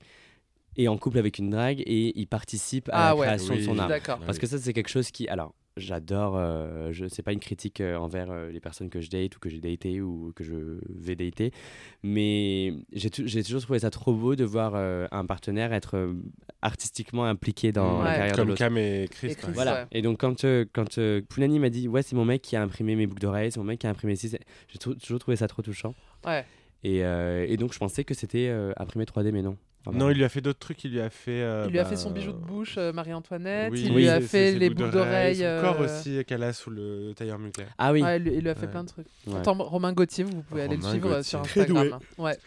est 0.77 0.87
en 0.87 0.97
couple 0.97 1.17
avec 1.17 1.37
une 1.37 1.49
drague 1.49 1.81
et 1.81 2.17
il 2.17 2.27
participe 2.27 2.87
à 2.89 2.91
Ah 2.93 3.09
la 3.09 3.15
ouais. 3.17 3.25
création 3.27 3.55
de 3.55 3.59
son 3.61 3.77
art. 3.77 3.89
Ah 3.91 3.99
Parce 4.25 4.37
oui. 4.37 4.39
que 4.39 4.47
ça, 4.47 4.57
c'est 4.57 4.71
quelque 4.73 4.87
chose 4.89 5.11
qui. 5.11 5.27
Alors, 5.27 5.53
j'adore. 5.77 6.35
Euh, 6.37 6.91
je 6.91 7.07
c'est 7.07 7.21
pas 7.23 7.33
une 7.33 7.39
critique 7.39 7.81
euh, 7.81 7.95
envers 7.97 8.31
euh, 8.31 8.49
les 8.51 8.59
personnes 8.59 8.89
que 8.89 9.01
je 9.01 9.09
date 9.09 9.35
ou 9.35 9.39
que 9.39 9.49
j'ai 9.49 9.59
daté 9.59 10.01
ou 10.01 10.31
que 10.35 10.43
je 10.43 10.79
vais 10.89 11.15
dater, 11.15 11.51
mais 12.03 12.73
j'ai, 12.91 13.09
tou- 13.09 13.23
j'ai 13.25 13.43
toujours 13.43 13.61
trouvé 13.61 13.79
ça 13.79 13.89
trop 13.89 14.13
beau 14.13 14.35
de 14.35 14.43
voir 14.43 14.73
euh, 14.75 15.07
un 15.11 15.25
partenaire 15.25 15.73
être 15.73 15.95
euh, 15.97 16.13
artistiquement 16.61 17.25
impliqué 17.25 17.71
dans 17.71 18.01
la 18.01 18.09
Ouais. 18.11 18.15
carrière 18.17 18.31
de 18.33 18.37
Comme 18.37 18.47
l'autre. 18.49 18.59
Cam 18.59 18.77
et 18.77 19.07
Chris. 19.09 19.31
Et. 19.31 19.35
Chris. 19.35 19.51
Voilà. 19.53 19.87
Et 19.91 20.01
donc 20.01 20.19
quand 20.19 20.43
euh, 20.45 20.65
quand 20.73 20.97
euh, 20.97 21.21
Poulani 21.27 21.59
m'a 21.59 21.69
dit 21.69 21.87
ouais 21.87 22.01
c'est 22.01 22.15
mon 22.15 22.25
mec 22.25 22.41
qui 22.41 22.55
a 22.55 22.61
imprimé 22.61 22.95
mes 22.95 23.07
boucles 23.07 23.21
d'oreilles, 23.21 23.51
c'est 23.51 23.59
mon 23.59 23.65
mec 23.65 23.79
qui 23.79 23.87
a 23.87 23.89
imprimé 23.89 24.15
ci, 24.15 24.29
j'ai 24.67 24.77
tou- 24.79 24.95
toujours 24.95 25.19
trouvé 25.19 25.37
ça 25.37 25.47
trop 25.47 25.61
touchant. 25.61 25.95
Ouais. 26.25 26.45
Et, 26.83 27.03
euh, 27.05 27.45
et 27.47 27.55
donc 27.57 27.73
je 27.73 27.79
pensais 27.79 28.03
que 28.03 28.13
c'était 28.13 28.47
euh, 28.49 28.73
imprimé 28.77 29.05
3D 29.05 29.31
mais 29.31 29.41
non. 29.41 29.57
Non, 29.91 30.10
il 30.10 30.18
lui 30.18 30.23
a 30.23 30.30
fait 30.30 30.39
d'autres 30.41 30.60
trucs. 30.60 30.84
Il 30.85 30.91
lui 30.91 31.01
a 31.01 31.10
fait. 31.10 31.41
euh, 31.41 31.65
Il 31.68 31.72
lui 31.72 31.80
a 31.80 31.84
bah, 31.84 31.89
fait 31.89 31.95
son 31.97 32.11
bijou 32.11 32.31
de 32.31 32.38
bouche, 32.38 32.76
euh, 32.77 32.93
Marie-Antoinette. 32.93 33.72
Oui, 33.72 33.84
il 33.85 33.93
lui 33.93 34.07
a 34.07 34.22
fait 34.22 34.53
les 34.53 34.69
boucles 34.69 34.91
d'oreilles. 34.91 35.35
Son 35.38 35.61
corps 35.61 35.80
aussi 35.81 36.23
qu'elle 36.26 36.43
a 36.43 36.53
sous 36.53 36.69
le 36.69 37.11
tailleur 37.15 37.38
Mugler. 37.39 37.65
Ah 37.77 37.91
oui. 37.91 38.01
Ouais, 38.01 38.18
il, 38.18 38.23
lui- 38.23 38.34
il 38.35 38.41
lui 38.41 38.49
a 38.49 38.55
fait 38.55 38.65
Ouais. 38.68 38.72
plein 38.72 38.84
de 38.84 38.89
trucs. 38.89 39.07
Ouais. 39.27 39.34
Pourtant, 39.34 39.55
Romain 39.64 39.91
Gauthier, 39.93 40.23
vous 40.23 40.41
pouvez 40.43 40.61
aller 40.61 40.77
le 40.77 40.81
suivre 40.81 41.07
euh, 41.11 41.18
Gauthier. 41.18 41.23
sur 41.23 41.41
Très 41.43 41.61
Instagram. 41.61 41.99
Ouais. 42.18 42.38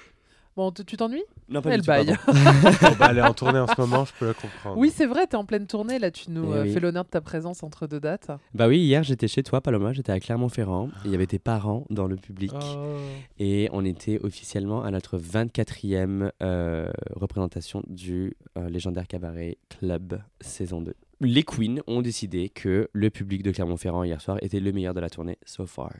Bon, 0.57 0.70
tu 0.73 0.97
t'ennuies 0.97 1.23
Non 1.51 1.61
pas 1.61 1.70
Elle 1.74 1.83
du 1.83 1.87
baille. 1.87 2.07
Bon, 2.27 2.33
bah, 2.99 3.09
elle 3.11 3.19
est 3.19 3.23
en 3.23 3.35
tournée 3.35 3.59
en 3.59 3.66
ce 3.66 3.78
moment, 3.78 4.07
je 4.07 4.12
peux 4.19 4.27
la 4.28 4.33
comprendre. 4.33 4.78
Oui, 4.78 4.91
c'est 4.91 5.05
vrai, 5.05 5.27
t'es 5.27 5.37
en 5.37 5.45
pleine 5.45 5.66
tournée. 5.66 5.99
Là, 5.99 6.11
tu 6.11 6.31
nous 6.31 6.51
Eh 6.51 6.57
euh, 6.57 6.62
oui. 6.62 6.73
fais 6.73 6.81
l'honneur 6.81 7.05
de 7.05 7.11
ta 7.11 7.20
présence 7.20 7.62
entre 7.62 7.87
deux 7.87 8.01
dates. 8.01 8.31
Bah 8.55 8.66
oui 8.66 8.78
hier 8.78 9.03
j'étais 9.03 9.28
chez 9.28 9.43
toi 9.43 9.61
Paloma, 9.61 9.93
j'étais 9.93 10.12
à 10.12 10.19
Clermont-Ferrand. 10.19 10.89
Il 11.05 11.11
y 11.11 11.15
avait 11.15 11.27
tes 11.27 11.39
parents 11.39 11.85
dans 11.91 12.07
le 12.07 12.16
public 12.16 12.53
Oh. 12.55 12.97
et 13.39 13.69
on 13.73 13.85
était 13.85 14.19
officiellement 14.24 14.83
à 14.83 14.91
notre 14.91 15.19
24e 15.19 16.31
euh, 16.43 16.91
représentation 17.15 17.83
du 17.87 18.35
euh, 18.57 18.70
légendaire 18.70 19.07
cabaret 19.07 19.59
Club 19.69 20.23
saison 20.41 20.81
2. 20.81 20.95
Les 21.20 21.43
Queens 21.43 21.77
ont 21.87 22.01
décidé 22.01 22.49
que 22.49 22.89
le 22.93 23.11
public 23.11 23.43
de 23.43 23.51
Clermont-Ferrand 23.51 24.05
hier 24.05 24.20
soir 24.23 24.39
était 24.41 24.61
le 24.61 24.73
meilleur 24.73 24.95
de 24.95 25.01
la 25.01 25.11
tournée 25.11 25.37
so 25.45 25.66
far. 25.66 25.91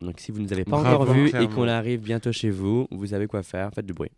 Donc 0.00 0.20
si 0.20 0.32
vous 0.32 0.38
ne 0.38 0.44
nous 0.44 0.52
avez 0.52 0.64
pas 0.64 0.72
Bravo, 0.80 1.02
encore 1.02 1.14
vu 1.14 1.28
et 1.28 1.30
Clermont. 1.30 1.54
qu'on 1.54 1.68
arrive 1.68 2.00
bientôt 2.00 2.32
chez 2.32 2.50
vous, 2.50 2.86
vous 2.90 3.06
savez 3.06 3.26
quoi 3.26 3.42
faire, 3.42 3.70
faites 3.74 3.86
du 3.86 3.92
bruit. 3.94 4.10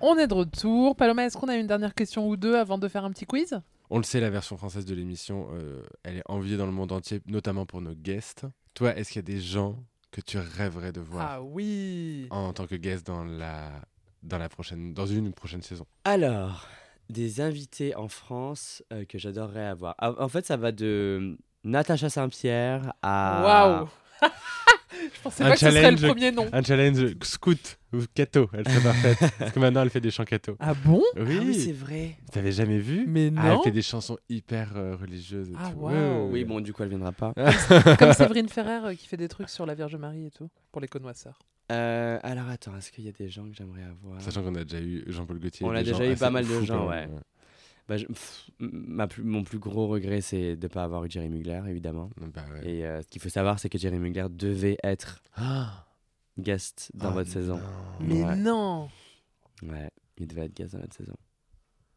On 0.00 0.18
est 0.18 0.26
de 0.26 0.34
retour. 0.34 0.96
Paloma, 0.96 1.24
est-ce 1.24 1.36
qu'on 1.36 1.48
a 1.48 1.56
une 1.56 1.66
dernière 1.66 1.94
question 1.94 2.28
ou 2.28 2.36
deux 2.36 2.56
avant 2.56 2.76
de 2.78 2.88
faire 2.88 3.04
un 3.04 3.10
petit 3.10 3.24
quiz? 3.26 3.58
On 3.90 3.96
le 3.98 4.02
sait, 4.04 4.20
la 4.20 4.30
version 4.30 4.56
française 4.56 4.84
de 4.84 4.94
l'émission, 4.94 5.48
euh, 5.52 5.82
elle 6.02 6.18
est 6.18 6.22
enviée 6.26 6.56
dans 6.56 6.66
le 6.66 6.72
monde 6.72 6.92
entier, 6.92 7.20
notamment 7.26 7.64
pour 7.64 7.80
nos 7.80 7.94
guests. 7.94 8.46
Toi, 8.74 8.94
est-ce 8.96 9.10
qu'il 9.12 9.20
y 9.20 9.24
a 9.32 9.34
des 9.34 9.40
gens 9.40 9.76
que 10.10 10.20
tu 10.20 10.38
rêverais 10.38 10.92
de 10.92 11.00
voir 11.00 11.26
Ah 11.30 11.42
oui 11.42 12.26
en 12.30 12.52
tant 12.52 12.66
que 12.66 12.74
guest 12.74 13.06
dans 13.06 13.24
la, 13.24 13.70
dans 14.22 14.38
la 14.38 14.48
prochaine, 14.48 14.92
dans 14.94 15.06
une 15.06 15.32
prochaine 15.32 15.62
saison? 15.62 15.86
Alors, 16.04 16.66
des 17.10 17.40
invités 17.40 17.94
en 17.96 18.08
France 18.08 18.82
euh, 18.92 19.04
que 19.04 19.18
j'adorerais 19.18 19.66
avoir. 19.66 19.94
Ah, 19.98 20.12
En 20.18 20.28
fait, 20.28 20.46
ça 20.46 20.56
va 20.56 20.72
de 20.72 21.36
Natacha 21.64 22.08
Saint-Pierre 22.10 22.92
à... 23.02 23.42
Waouh 23.44 23.88
Je 25.16 25.20
pensais 25.22 25.42
Un 25.42 25.48
pas 25.48 25.54
que 25.54 25.58
ce 25.60 25.66
serait 25.70 25.90
le 25.90 25.96
challenge- 25.96 26.06
premier 26.06 26.32
nom. 26.32 26.46
Un 26.52 26.62
challenge 26.62 27.14
scout 27.22 27.78
ou 27.92 27.98
cato, 28.14 28.48
elle 28.52 28.66
serait 28.66 28.80
parfaite. 28.82 29.18
Parce 29.38 29.50
que 29.52 29.58
maintenant, 29.60 29.82
elle 29.82 29.90
fait 29.90 30.00
des 30.00 30.10
chants 30.10 30.24
cato. 30.24 30.56
Ah 30.60 30.72
bon? 30.72 31.02
Oui, 31.16 31.36
Ah 31.40 31.42
oui, 31.44 31.54
c'est 31.54 31.72
vrai. 31.72 32.16
T'avais 32.32 32.52
jamais 32.52 32.78
vu? 32.78 33.04
Mais 33.06 33.30
Ah, 33.36 33.42
elle 33.48 33.52
non 33.54 33.62
fait 33.62 33.70
des 33.72 33.82
chansons 33.82 34.16
hyper 34.28 34.72
euh, 34.76 34.96
religieuses. 34.96 35.50
et 35.50 35.54
Ah, 35.58 35.70
tout. 35.72 35.80
waouh. 35.80 35.92
Ouais, 35.94 36.28
Oui, 36.32 36.44
bon, 36.44 36.60
du 36.60 36.72
coup, 36.72 36.82
elle 36.84 36.88
viendra 36.90 37.12
pas. 37.12 37.34
Comme 37.98 38.12
Séverine 38.12 38.48
Ferrer 38.48 38.86
euh, 38.86 38.94
qui 38.94 39.06
fait 39.08 39.16
des 39.16 39.28
trucs 39.28 39.50
sur 39.50 39.66
la 39.66 39.74
Vierge 39.74 39.96
Marie 39.96 40.26
et 40.26 40.30
tout, 40.30 40.48
pour 40.70 40.80
les 40.80 40.88
connoisseurs. 40.88 41.38
Euh, 41.72 42.18
alors, 42.22 42.48
attends, 42.48 42.76
est-ce 42.76 42.92
qu'il 42.92 43.04
y 43.04 43.08
a 43.08 43.12
des 43.12 43.28
gens 43.28 43.44
que 43.48 43.54
j'aimerais 43.54 43.84
avoir? 43.84 44.20
Sachant 44.20 44.42
qu'on 44.42 44.54
a 44.54 44.64
déjà 44.64 44.80
eu 44.82 45.02
Jean-Paul 45.06 45.38
Gaultier. 45.38 45.66
On 45.66 45.70
a 45.70 45.82
déjà 45.82 46.10
eu 46.10 46.16
pas 46.16 46.30
mal 46.30 46.46
de 46.46 46.60
gens, 46.62 46.88
ouais. 46.88 47.08
Bah, 47.88 47.96
je- 47.98 48.06
pff, 48.06 48.50
m- 48.60 48.70
ma 48.72 49.06
plus- 49.06 49.22
Mon 49.22 49.44
plus 49.44 49.58
gros 49.58 49.88
regret, 49.88 50.20
c'est 50.22 50.56
de 50.56 50.62
ne 50.66 50.68
pas 50.72 50.84
avoir 50.84 51.04
eu 51.04 51.10
Jerry 51.10 51.28
Mugler, 51.28 51.60
évidemment. 51.68 52.08
Bah 52.18 52.42
ouais. 52.54 52.66
Et 52.70 52.86
euh, 52.86 53.02
ce 53.02 53.08
qu'il 53.08 53.20
faut 53.20 53.28
savoir, 53.28 53.58
c'est 53.58 53.68
que 53.68 53.76
Jerry 53.78 53.98
Mugler 53.98 54.26
devait 54.30 54.78
être 54.82 55.22
Ah 55.36 55.86
guest 56.38 56.90
dans 56.94 57.10
Oh 57.10 57.14
votre 57.14 57.30
saison. 57.30 57.60
Mais 58.00 58.22
Ouais. 58.24 58.36
non 58.36 58.88
Ouais, 59.62 59.90
il 60.16 60.26
devait 60.26 60.46
être 60.46 60.54
guest 60.54 60.72
dans 60.74 60.80
notre 60.80 60.96
saison. 60.96 61.14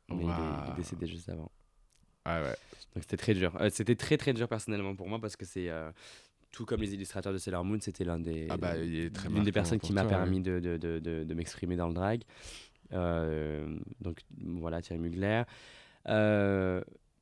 Mais 0.10 0.16
il, 0.16 0.22
est, 0.22 0.24
il 0.26 0.30
est 0.30 0.68
Waouh. 0.68 0.76
décédé 0.76 1.08
juste 1.08 1.30
avant. 1.30 1.52
Ah 2.26 2.42
ouais. 2.42 2.56
Donc 2.94 3.04
c'était 3.04 3.18
très 3.18 3.34
dur. 3.34 3.56
Euh, 3.62 3.70
c'était 3.70 3.96
très 3.96 4.18
très 4.18 4.34
dur 4.34 4.50
personnellement 4.50 4.94
pour 4.96 5.08
moi 5.08 5.20
parce 5.22 5.38
que 5.38 5.46
c'est 5.46 5.70
euh, 5.70 5.90
tout 6.58 6.66
comme 6.66 6.82
les 6.82 6.92
illustrateurs 6.96 7.34
de 7.34 7.38
Sailor 7.38 7.64
Moon, 7.64 7.78
c'était 7.80 8.04
l'un 8.04 8.18
des 8.18 8.48
Ah 8.50 8.58
bah, 8.58 8.76
l'une 8.76 9.44
des 9.44 9.52
personnes 9.52 9.80
qui 9.80 9.94
m'a 9.94 10.06
permis 10.06 10.42
de, 10.42 10.60
de, 10.60 10.78
de, 10.78 10.98
de, 10.98 11.24
de 11.24 11.34
m'exprimer 11.36 11.76
dans 11.76 11.88
le 11.88 11.94
drag. 11.94 12.24
Euh, 12.94 13.78
donc 14.02 14.22
voilà 14.40 14.82
Thierry 14.82 15.00
Mugler. 15.00 15.44
Euh, 16.10 16.82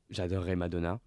J'adorerais 0.09 0.55
Madonna. 0.55 1.01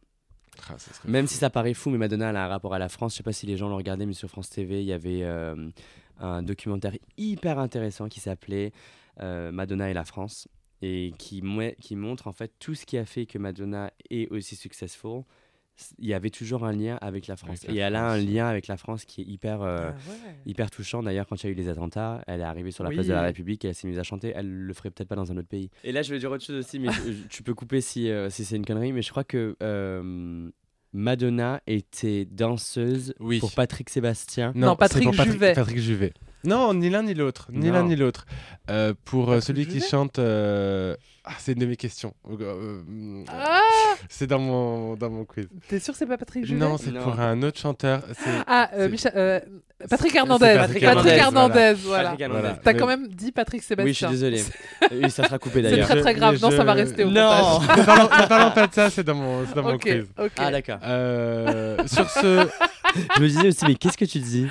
Ah, 0.68 0.76
Même 1.06 1.26
fou. 1.26 1.32
si 1.32 1.38
ça 1.38 1.48
paraît 1.48 1.72
fou, 1.72 1.88
mais 1.88 1.96
Madonna 1.96 2.28
elle 2.28 2.36
a 2.36 2.44
un 2.44 2.48
rapport 2.48 2.74
à 2.74 2.78
la 2.78 2.90
France. 2.90 3.12
Je 3.14 3.16
sais 3.18 3.22
pas 3.22 3.32
si 3.32 3.46
les 3.46 3.56
gens 3.56 3.70
l'ont 3.70 3.78
regardé, 3.78 4.04
mais 4.04 4.12
sur 4.12 4.28
France 4.28 4.50
TV, 4.50 4.80
il 4.82 4.86
y 4.86 4.92
avait 4.92 5.22
euh, 5.22 5.70
un 6.18 6.42
documentaire 6.42 6.92
hyper 7.16 7.58
intéressant 7.58 8.10
qui 8.10 8.20
s'appelait 8.20 8.72
euh, 9.20 9.50
Madonna 9.52 9.88
et 9.90 9.94
la 9.94 10.04
France 10.04 10.48
et 10.82 11.14
qui 11.16 11.40
montre 11.96 12.26
en 12.26 12.32
fait 12.32 12.52
tout 12.58 12.74
ce 12.74 12.84
qui 12.84 12.98
a 12.98 13.06
fait 13.06 13.24
que 13.24 13.38
Madonna 13.38 13.90
est 14.10 14.28
aussi 14.30 14.54
successful. 14.54 15.22
Il 15.98 16.06
y 16.08 16.14
avait 16.14 16.30
toujours 16.30 16.64
un 16.64 16.72
lien 16.72 16.98
avec 17.00 17.26
la 17.26 17.36
France. 17.36 17.58
Avec 17.64 17.68
la 17.68 17.74
et 17.74 17.78
elle 17.78 17.94
a 17.96 18.10
un 18.10 18.16
lien 18.18 18.46
avec 18.48 18.66
la 18.66 18.76
France 18.76 19.04
qui 19.04 19.20
est 19.20 19.24
hyper, 19.24 19.62
euh, 19.62 19.90
Ah 19.92 20.10
ouais. 20.10 20.34
hyper 20.46 20.70
touchant. 20.70 21.02
D'ailleurs, 21.02 21.26
quand 21.26 21.42
il 21.42 21.46
y 21.46 21.48
a 21.48 21.52
eu 21.52 21.54
les 21.54 21.68
attentats, 21.68 22.22
elle 22.26 22.40
est 22.40 22.44
arrivée 22.44 22.70
sur 22.70 22.82
la 22.84 22.90
place 22.90 23.06
de 23.06 23.12
la 23.12 23.22
République 23.22 23.64
et 23.64 23.68
elle 23.68 23.74
s'est 23.74 23.86
mise 23.88 23.98
à 23.98 24.02
chanter. 24.02 24.32
Elle 24.34 24.50
le 24.50 24.74
ferait 24.74 24.90
peut-être 24.90 25.08
pas 25.08 25.16
dans 25.16 25.30
un 25.30 25.36
autre 25.36 25.48
pays. 25.48 25.70
Et 25.84 25.92
là, 25.92 26.02
je 26.02 26.12
vais 26.12 26.18
dire 26.18 26.30
autre 26.32 26.44
chose 26.44 26.56
aussi, 26.56 26.78
mais 26.78 26.90
je- 26.92 27.12
je- 27.12 27.28
tu 27.28 27.42
peux 27.42 27.54
couper 27.54 27.80
si, 27.80 28.10
euh, 28.10 28.28
si 28.30 28.44
c'est 28.44 28.56
une 28.56 28.64
connerie. 28.66 28.92
Mais 28.92 29.02
je 29.02 29.10
crois 29.10 29.24
que 29.24 29.56
euh, 29.62 30.50
Madonna 30.92 31.60
était 31.66 32.24
danseuse 32.24 33.14
Oui. 33.20 33.38
pour 33.40 33.52
Patrick 33.52 33.90
Sébastien. 33.90 34.52
Non, 34.54 34.70
c'est 34.72 34.78
Patrick 34.78 35.04
pour 35.14 35.24
Juvet. 35.24 35.52
Patrick 35.52 35.78
Juvet. 35.78 36.12
Non, 36.44 36.72
ni 36.72 36.88
l'un 36.88 37.02
ni 37.02 37.14
l'autre. 37.14 37.48
Ni 37.52 37.66
Non. 37.66 37.72
l'un 37.74 37.82
ni 37.84 37.94
l'autre. 37.96 38.24
Euh, 38.70 38.94
pour 39.04 39.26
Patrick 39.26 39.42
celui 39.44 39.66
qui 39.66 39.80
chante. 39.80 40.18
Euh, 41.28 41.30
Ah, 41.30 41.36
c'est 41.38 41.52
une 41.52 41.58
de 41.58 41.66
mes 41.66 41.76
questions. 41.76 42.14
Euh, 42.30 42.36
euh, 42.40 43.24
Ah 43.28 43.60
c'est 44.08 44.26
dans 44.26 44.38
mon, 44.38 44.94
dans 44.96 45.10
mon 45.10 45.24
quiz. 45.24 45.46
T'es 45.68 45.78
sûr 45.78 45.92
que 45.92 45.98
c'est 45.98 46.06
pas 46.06 46.16
Patrick 46.18 46.44
Juvet 46.46 46.58
Non, 46.58 46.76
c'est 46.78 46.90
Non. 46.90 47.02
pour 47.02 47.18
un 47.20 47.42
autre 47.42 47.58
chanteur. 47.58 48.02
C'est- 48.18 48.30
Ah, 48.46 48.70
euh, 48.74 48.84
c'est- 48.84 48.88
Michel- 48.90 49.12
euh, 49.16 49.40
Patrick 49.88 50.14
Hernandez. 50.14 50.54
Patrick 50.58 50.82
Patrick 50.84 51.12
Hernandez, 51.12 51.74
voilà. 51.84 52.02
Patrick 52.10 52.20
Hernandez. 52.22 52.40
Voilà. 52.40 52.58
T'as 52.64 52.72
Mais- 52.72 52.78
quand 52.78 52.86
même 52.86 53.08
dit 53.08 53.30
Patrick 53.32 53.62
Sébastien. 53.62 53.84
Oui, 53.88 53.92
je 53.92 53.98
suis 53.98 54.06
désolé. 54.08 54.42
Oui, 55.02 55.10
ça 55.10 55.24
sera 55.24 55.38
coupé 55.38 55.56
C'est 55.56 55.70
d'ailleurs. 55.70 55.86
très 55.86 55.96
Je- 55.98 56.02
très 56.02 56.14
grave. 56.14 56.38
Non, 56.42 56.50
ça 56.50 56.64
va 56.64 56.72
rester 56.72 57.04
au 57.04 57.10
Non. 57.10 57.22
montage. 57.22 57.68
ne, 57.78 57.84
parlons, 57.84 58.04
ne 58.22 58.26
parlons 58.26 58.50
pas 58.52 58.66
de 58.66 58.74
ça, 58.74 58.90
c'est 58.90 59.04
dans 59.04 59.14
mon, 59.14 59.46
c'est 59.46 59.54
dans 59.54 59.62
mon 59.62 59.78
quiz. 59.78 60.06
Ah 60.38 60.50
d'accord. 60.50 60.78
Euh, 60.82 61.76
sur 61.86 62.08
ce, 62.10 62.48
Je 63.16 63.22
me 63.22 63.28
disais 63.28 63.48
aussi, 63.48 63.64
mais 63.66 63.74
qu'est-ce 63.74 63.98
que 63.98 64.06
tu 64.06 64.18
dis? 64.18 64.48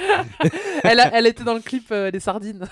Elle, 0.83 0.99
a- 0.99 1.09
elle 1.17 1.25
était 1.25 1.43
dans 1.43 1.55
le 1.55 1.59
clip 1.61 1.87
euh, 1.91 2.11
Les 2.11 2.19
Sardines. 2.19 2.65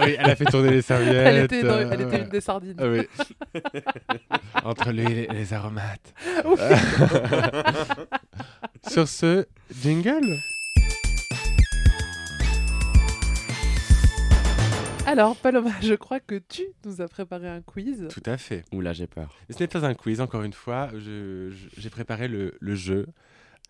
Oui, 0.00 0.16
elle 0.18 0.30
a 0.30 0.36
fait 0.36 0.44
tourner 0.46 0.70
les 0.70 0.82
serviettes. 0.82 1.14
Elle 1.14 1.44
était, 1.44 1.62
dans- 1.62 1.74
euh, 1.74 1.88
elle 1.90 2.00
était 2.02 2.22
une 2.22 2.28
des 2.28 2.40
sardines. 2.40 2.76
ah 2.78 2.88
oui. 2.88 3.06
Entre 4.64 4.90
l'huile 4.92 5.18
et 5.18 5.28
les 5.32 5.52
aromates. 5.54 6.12
Oui. 6.44 6.56
sur 8.88 9.08
ce, 9.08 9.46
jingle 9.82 10.36
Alors, 15.06 15.36
Paloma, 15.36 15.70
je 15.82 15.94
crois 15.94 16.18
que 16.18 16.40
tu 16.48 16.62
nous 16.84 17.00
as 17.00 17.06
préparé 17.08 17.48
un 17.48 17.60
quiz. 17.62 18.08
Tout 18.10 18.22
à 18.26 18.36
fait. 18.36 18.64
Ouh 18.72 18.80
là, 18.80 18.92
j'ai 18.92 19.06
peur. 19.06 19.32
Ce 19.48 19.58
n'est 19.60 19.68
pas 19.68 19.86
un 19.86 19.94
quiz, 19.94 20.20
encore 20.20 20.42
une 20.42 20.52
fois. 20.52 20.88
J'ai 21.76 21.90
préparé 21.90 22.26
le, 22.26 22.56
le 22.60 22.74
jeu. 22.74 23.06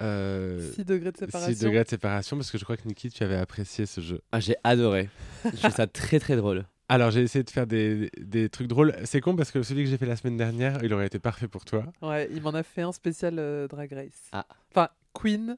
Euh, 0.02 0.72
6 0.74 0.84
degrés 0.84 1.10
de 1.12 1.16
6 1.16 1.24
séparation. 1.26 1.66
degrés 1.68 1.84
de 1.84 1.88
séparation 1.88 2.36
parce 2.36 2.50
que 2.50 2.58
je 2.58 2.64
crois 2.64 2.76
que 2.76 2.86
Niki, 2.86 3.10
tu 3.10 3.22
avais 3.22 3.36
apprécié 3.36 3.86
ce 3.86 4.00
jeu. 4.00 4.20
Ah, 4.32 4.40
j'ai 4.40 4.56
adoré. 4.64 5.08
je 5.44 5.56
trouve 5.56 5.74
ça 5.74 5.86
très 5.86 6.18
très 6.20 6.36
drôle. 6.36 6.66
Alors 6.88 7.10
j'ai 7.10 7.22
essayé 7.22 7.42
de 7.42 7.50
faire 7.50 7.66
des, 7.66 8.10
des 8.18 8.48
trucs 8.48 8.68
drôles. 8.68 8.94
C'est 9.04 9.20
con 9.20 9.34
parce 9.34 9.50
que 9.50 9.62
celui 9.62 9.84
que 9.84 9.90
j'ai 9.90 9.96
fait 9.98 10.06
la 10.06 10.16
semaine 10.16 10.36
dernière, 10.36 10.84
il 10.84 10.92
aurait 10.92 11.06
été 11.06 11.18
parfait 11.18 11.48
pour 11.48 11.64
toi. 11.64 11.84
Ouais, 12.02 12.28
il 12.32 12.42
m'en 12.42 12.50
a 12.50 12.62
fait 12.62 12.82
un 12.82 12.92
spécial 12.92 13.36
euh, 13.38 13.66
Drag 13.66 13.92
Race. 13.92 14.22
Ah. 14.32 14.46
Enfin, 14.70 14.88
Queen 15.12 15.56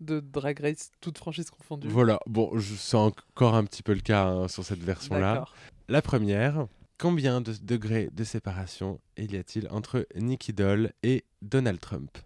de 0.00 0.20
Drag 0.20 0.58
Race, 0.60 0.90
toute 1.00 1.16
franchise 1.16 1.48
confondue. 1.48 1.88
Voilà, 1.88 2.18
bon, 2.26 2.58
je 2.58 2.74
sens 2.74 3.12
encore 3.12 3.54
un 3.54 3.64
petit 3.64 3.82
peu 3.82 3.94
le 3.94 4.00
cas 4.00 4.26
hein, 4.26 4.48
sur 4.48 4.62
cette 4.62 4.82
version-là. 4.82 5.46
La 5.88 6.02
première, 6.02 6.66
combien 6.98 7.40
de 7.40 7.54
degrés 7.62 8.10
de 8.12 8.24
séparation 8.24 9.00
il 9.16 9.32
y 9.32 9.38
a-t-il 9.38 9.68
entre 9.70 10.06
Nicky 10.16 10.52
Doll 10.52 10.92
et 11.02 11.24
Donald 11.40 11.80
Trump? 11.80 12.18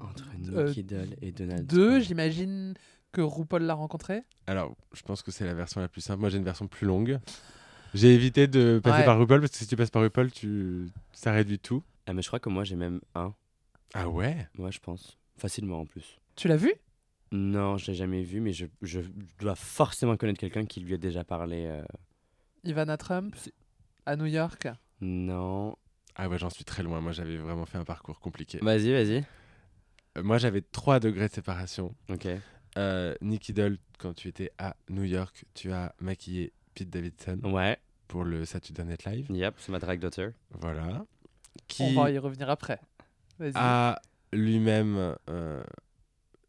Entre 0.00 0.24
Euh, 0.52 0.72
Doll 0.82 1.06
et 1.22 1.32
Donald 1.32 1.66
Deux, 1.66 1.88
Trump. 1.90 2.02
j'imagine 2.04 2.74
que 3.12 3.20
RuPaul 3.20 3.62
l'a 3.62 3.74
rencontré. 3.74 4.22
Alors, 4.46 4.76
je 4.92 5.02
pense 5.02 5.22
que 5.22 5.30
c'est 5.30 5.44
la 5.44 5.54
version 5.54 5.80
la 5.80 5.88
plus 5.88 6.00
simple. 6.00 6.20
Moi, 6.20 6.28
j'ai 6.30 6.38
une 6.38 6.44
version 6.44 6.66
plus 6.66 6.86
longue. 6.86 7.20
J'ai 7.94 8.12
évité 8.12 8.46
de 8.48 8.80
passer 8.82 8.98
Ouais. 9.00 9.04
par 9.04 9.18
RuPaul 9.18 9.40
parce 9.40 9.52
que 9.52 9.58
si 9.58 9.66
tu 9.68 9.76
passes 9.76 9.90
par 9.90 10.02
RuPaul, 10.02 10.32
tu... 10.32 10.88
ça 11.12 11.30
réduit 11.32 11.60
tout. 11.60 11.82
Ah, 12.06 12.12
mais 12.12 12.22
je 12.22 12.26
crois 12.26 12.40
que 12.40 12.48
moi 12.48 12.64
j'ai 12.64 12.74
même 12.76 13.00
un. 13.14 13.32
Ah 13.94 14.08
ouais? 14.08 14.48
Moi, 14.58 14.70
je 14.72 14.80
pense. 14.80 15.16
Facilement 15.36 15.80
en 15.80 15.86
plus. 15.86 16.18
Tu 16.36 16.48
l'as 16.48 16.56
vu? 16.56 16.72
Non, 17.30 17.76
je 17.78 17.86
l'ai 17.90 17.94
jamais 17.96 18.22
vu, 18.22 18.40
mais 18.40 18.52
je, 18.52 18.66
je 18.82 19.00
dois 19.38 19.54
forcément 19.54 20.16
connaître 20.16 20.38
quelqu'un 20.40 20.66
qui 20.66 20.80
lui 20.80 20.94
a 20.94 20.98
déjà 20.98 21.22
parlé. 21.24 21.66
euh, 21.66 21.82
Ivana 22.64 22.96
Trump 22.96 23.34
C'est- 23.38 23.54
à 24.06 24.16
New 24.16 24.26
York? 24.26 24.66
Non. 25.00 25.76
Ah 26.16 26.28
ouais, 26.28 26.38
j'en 26.38 26.50
suis 26.50 26.64
très 26.64 26.82
loin. 26.82 27.00
Moi, 27.00 27.12
j'avais 27.12 27.36
vraiment 27.36 27.64
fait 27.66 27.78
un 27.78 27.84
parcours 27.84 28.18
compliqué. 28.20 28.58
Vas-y, 28.60 28.92
vas-y. 28.92 29.24
Moi, 30.22 30.38
j'avais 30.38 30.62
3 30.62 31.00
degrés 31.00 31.28
de 31.28 31.32
séparation. 31.32 31.94
Ok. 32.08 32.28
Euh, 32.76 33.14
Nicky 33.20 33.52
Doll, 33.52 33.78
quand 33.98 34.14
tu 34.14 34.28
étais 34.28 34.50
à 34.58 34.76
New 34.88 35.04
York, 35.04 35.44
tu 35.54 35.72
as 35.72 35.94
maquillé 36.00 36.52
Pete 36.74 36.90
Davidson 36.90 37.38
Ouais. 37.44 37.78
pour 38.08 38.24
le 38.24 38.44
Saturday 38.44 38.84
Night 38.84 39.04
Live. 39.04 39.26
Yep, 39.30 39.54
c'est 39.58 39.70
ma 39.72 39.78
drag 39.78 40.00
daughter. 40.00 40.28
Voilà. 40.60 41.04
Qui 41.68 41.82
On 41.84 42.02
va 42.02 42.10
y 42.10 42.18
revenir 42.18 42.50
après. 42.50 42.80
Vas-y. 43.38 43.52
a 43.54 44.00
lui-même 44.32 45.16
euh, 45.30 45.62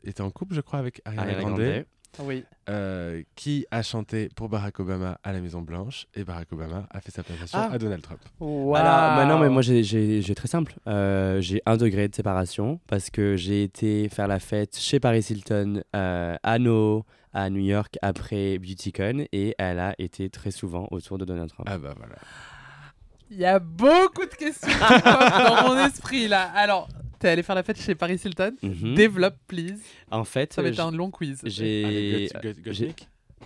été 0.04 0.22
en 0.22 0.32
couple, 0.32 0.56
je 0.56 0.62
crois, 0.62 0.80
avec 0.80 1.02
Ariana, 1.06 1.24
Ariana 1.24 1.42
Grande, 1.42 1.60
Grande. 1.62 1.86
Oui. 2.20 2.44
euh, 2.70 3.22
qui 3.36 3.66
a 3.72 3.82
chanté 3.84 4.30
pour 4.36 4.50
Barack 4.50 4.80
Obama 4.80 5.18
à 5.24 5.32
la 5.34 5.40
Maison 5.42 5.62
Blanche, 5.62 6.08
et 6.16 6.24
Barack 6.24 6.52
Obama 6.54 6.88
a 6.92 7.02
fait 7.02 7.12
sa 7.12 7.24
prestation 7.24 7.60
Ah. 7.62 7.70
à 7.74 7.78
Donald 7.78 8.02
Trump. 8.02 8.20
Waouh. 8.40 8.76
Alors, 8.76 9.16
bah 9.18 9.26
non, 9.26 9.40
mais 9.40 9.50
moi 9.50 9.62
j'ai- 9.62 10.34
très 10.36 10.48
simple. 10.48 10.76
Euh, 10.88 11.42
j'ai 11.42 11.62
un 11.66 11.78
degré 11.78 12.08
de 12.08 12.16
séparation 12.16 12.80
parce 12.88 13.10
que 13.10 13.36
j'ai 13.36 13.64
été 13.64 14.10
faire 14.10 14.28
la 14.28 14.40
fête 14.40 14.78
chez 14.78 15.00
Paris 15.00 15.26
Hilton 15.30 15.82
euh, 15.96 16.36
à 16.44 16.60
No, 16.60 17.06
à 17.34 17.50
New 17.50 17.62
York 17.64 17.98
après 18.02 18.58
BeautyCon 18.60 19.26
et 19.32 19.54
elle 19.58 19.80
a 19.80 19.94
été 19.98 20.30
très 20.30 20.52
souvent 20.52 20.88
autour 20.92 21.18
de 21.18 21.26
Donald 21.26 21.50
Trump. 21.50 21.68
Ah 21.70 21.78
bah 21.78 21.94
voilà. 21.98 22.16
Il 23.32 23.38
y 23.38 23.46
a 23.46 23.60
beaucoup 23.60 24.24
de 24.26 24.36
questions 24.36 24.68
dans 24.80 25.68
mon 25.68 25.78
esprit 25.86 26.28
là. 26.28 26.50
Alors, 26.56 26.88
t'es 27.20 27.30
allé 27.30 27.44
faire 27.44 27.56
la 27.56 27.64
fête 27.64 27.80
chez 27.82 27.96
Paris 27.96 28.20
Hilton? 28.24 28.56
Mhm. 28.62 28.96
Développe, 28.96 29.38
please. 29.48 29.80
En 30.12 30.24
fait, 30.24 30.54
Ça 30.54 30.62
va 30.62 30.68
euh, 30.68 30.72
être 30.72 30.80
un 30.80 30.92
long 30.92 31.12
quiz. 31.12 31.42
j'ai. 31.46 32.30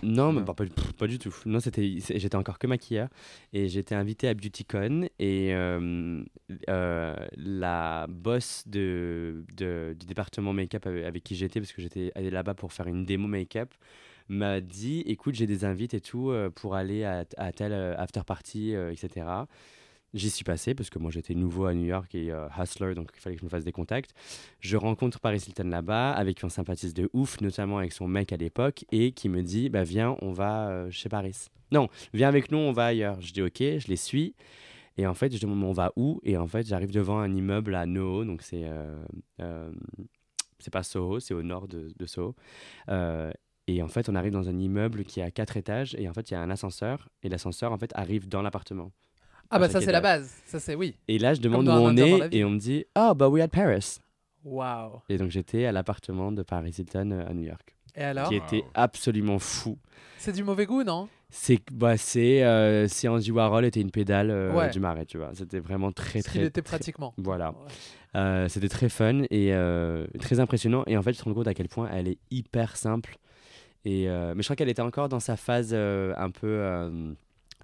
Non, 0.02 0.32
mais 0.32 0.40
Non. 0.40 0.46
pas, 0.46 0.54
pas, 0.54 0.64
pff, 0.64 0.92
pas 0.94 1.06
du 1.06 1.18
tout. 1.18 1.34
Non, 1.44 1.60
c'était, 1.60 1.98
j'étais 1.98 2.36
encore 2.36 2.58
que 2.58 2.66
maquilleur 2.66 3.08
et 3.52 3.68
j'étais 3.68 3.94
invité 3.94 4.28
à 4.28 4.34
BeautyCon 4.34 5.08
et 5.18 5.52
euh, 5.52 6.22
euh, 6.70 7.14
la 7.36 8.06
boss 8.08 8.62
de, 8.66 9.44
de- 9.56 9.94
du 9.98 10.06
département 10.06 10.54
make-up 10.54 10.86
avec, 10.86 11.22
qui 11.22 11.34
j'étais, 11.34 11.60
parce 11.60 11.72
que 11.72 11.82
j'étais 11.82 12.12
allé 12.14 12.30
là-bas 12.30 12.54
pour 12.54 12.72
faire 12.72 12.86
une 12.86 13.04
démo 13.04 13.28
make-up, 13.28 13.74
m'a 14.28 14.60
dit 14.62 15.00
écoute, 15.06 15.34
j'ai 15.34 15.46
des 15.46 15.64
invites 15.66 15.92
et 15.92 16.00
tout 16.00 16.30
euh, 16.30 16.48
pour 16.48 16.76
aller 16.76 17.04
à, 17.04 17.24
à 17.36 17.52
tel 17.52 17.72
euh, 17.72 17.94
after 17.98 18.22
party, 18.26 18.74
euh, 18.74 18.92
etc. 18.92 19.26
J'y 20.12 20.28
suis 20.28 20.42
passé 20.42 20.74
parce 20.74 20.90
que 20.90 20.98
moi 20.98 21.12
j'étais 21.12 21.34
nouveau 21.34 21.66
à 21.66 21.74
New 21.74 21.86
York 21.86 22.12
et 22.16 22.32
euh, 22.32 22.48
hustler, 22.58 22.94
donc 22.94 23.10
il 23.14 23.20
fallait 23.20 23.36
que 23.36 23.40
je 23.40 23.44
me 23.44 23.50
fasse 23.50 23.64
des 23.64 23.70
contacts. 23.70 24.10
Je 24.58 24.76
rencontre 24.76 25.20
Paris 25.20 25.44
Hilton 25.46 25.68
là-bas, 25.68 26.10
avec 26.12 26.38
qui 26.38 26.44
on 26.44 26.48
sympathise 26.48 26.94
de 26.94 27.08
ouf, 27.12 27.40
notamment 27.40 27.78
avec 27.78 27.92
son 27.92 28.08
mec 28.08 28.32
à 28.32 28.36
l'époque, 28.36 28.84
et 28.90 29.12
qui 29.12 29.28
me 29.28 29.42
dit 29.42 29.68
bah 29.68 29.84
viens, 29.84 30.16
on 30.20 30.32
va 30.32 30.68
euh, 30.68 30.90
chez 30.90 31.08
Paris. 31.08 31.46
Non, 31.70 31.88
viens 32.12 32.26
avec 32.26 32.50
nous, 32.50 32.58
on 32.58 32.72
va 32.72 32.86
ailleurs. 32.86 33.20
Je 33.20 33.32
dis 33.32 33.42
ok, 33.42 33.58
je 33.58 33.86
les 33.86 33.96
suis. 33.96 34.34
Et 34.96 35.06
en 35.06 35.14
fait, 35.14 35.32
je 35.32 35.40
demande 35.40 35.62
on 35.62 35.72
va 35.72 35.92
où? 35.94 36.20
Et 36.24 36.36
en 36.36 36.48
fait, 36.48 36.66
j'arrive 36.66 36.90
devant 36.90 37.20
un 37.20 37.32
immeuble 37.32 37.76
à 37.76 37.86
NoHo, 37.86 38.24
donc 38.24 38.42
c'est 38.42 38.64
euh, 38.64 39.70
c'est 40.58 40.72
pas 40.72 40.82
Soho, 40.82 41.20
c'est 41.20 41.34
au 41.34 41.42
nord 41.42 41.68
de, 41.68 41.92
de 41.96 42.06
Soho. 42.06 42.34
Et 43.68 43.82
en 43.82 43.88
fait, 43.88 44.08
on 44.08 44.16
arrive 44.16 44.32
dans 44.32 44.48
un 44.48 44.58
immeuble 44.58 45.04
qui 45.04 45.20
a 45.20 45.30
quatre 45.30 45.56
étages, 45.56 45.94
et 45.96 46.08
en 46.08 46.12
fait, 46.12 46.30
il 46.30 46.34
y 46.34 46.36
a 46.36 46.40
un 46.40 46.50
ascenseur, 46.50 47.08
et 47.22 47.28
l'ascenseur 47.28 47.70
en 47.70 47.78
fait 47.78 47.92
arrive 47.94 48.28
dans 48.28 48.42
l'appartement. 48.42 48.90
Ah 49.50 49.58
bah 49.58 49.68
ça 49.68 49.80
c'est 49.80 49.92
la 49.92 50.00
base. 50.00 50.32
Ça 50.46 50.60
c'est 50.60 50.74
oui. 50.74 50.94
Et 51.08 51.18
là, 51.18 51.34
je 51.34 51.40
demande 51.40 51.66
où 51.68 51.70
on 51.72 51.96
est, 51.96 52.28
et 52.34 52.44
on 52.44 52.50
me 52.50 52.58
dit 52.58 52.84
ah 52.94 53.14
bah 53.14 53.28
we 53.28 53.42
at 53.42 53.48
Paris. 53.48 53.98
Waouh. 54.44 55.00
Et 55.08 55.18
donc 55.18 55.30
j'étais 55.30 55.66
à 55.66 55.72
l'appartement 55.72 56.32
de 56.32 56.42
Paris 56.42 56.74
Hilton 56.78 57.10
euh, 57.12 57.28
à 57.28 57.34
New 57.34 57.42
York, 57.44 57.76
Et 57.94 58.02
alors 58.04 58.28
qui 58.28 58.36
était 58.36 58.62
Wow. 58.62 58.70
absolument 58.74 59.38
fou. 59.38 59.76
C'est 60.18 60.32
du 60.32 60.42
mauvais 60.44 60.64
goût, 60.66 60.82
non? 60.82 61.08
C'est 61.28 61.58
bah, 61.72 61.96
c'est 61.96 62.42
euh, 62.42 62.88
si 62.88 63.06
Andy 63.06 63.30
Warhol 63.30 63.64
était 63.64 63.80
une 63.80 63.90
pédale 63.90 64.30
euh, 64.30 64.52
Ouais. 64.54 64.70
du 64.70 64.80
marais, 64.80 65.04
tu 65.04 65.18
vois. 65.18 65.30
C'était 65.34 65.60
vraiment 65.60 65.92
très 65.92 66.22
très. 66.22 66.38
était 66.46 66.62
très- 66.62 66.76
pratiquement. 66.78 67.12
Voilà. 67.18 67.50
Ouais. 67.50 67.56
Euh, 68.16 68.48
C'était 68.48 68.68
très 68.68 68.88
fun 68.88 69.22
et 69.30 69.52
euh, 69.54 70.06
très 70.18 70.40
impressionnant. 70.40 70.82
Et 70.88 70.96
en 70.96 71.02
fait, 71.02 71.12
je 71.12 71.20
me 71.20 71.24
rends 71.26 71.34
compte 71.34 71.46
à 71.48 71.54
quel 71.54 71.68
point 71.68 71.88
elle 71.92 72.08
est 72.08 72.18
hyper 72.30 72.76
simple. 72.76 73.16
Et 73.84 74.08
euh, 74.08 74.32
mais 74.34 74.42
je 74.42 74.46
crois 74.48 74.56
qu'elle 74.56 74.68
était 74.70 74.82
encore 74.82 75.08
dans 75.08 75.20
sa 75.20 75.36
phase 75.36 75.70
euh, 75.72 76.12
un 76.16 76.30
peu. 76.30 76.46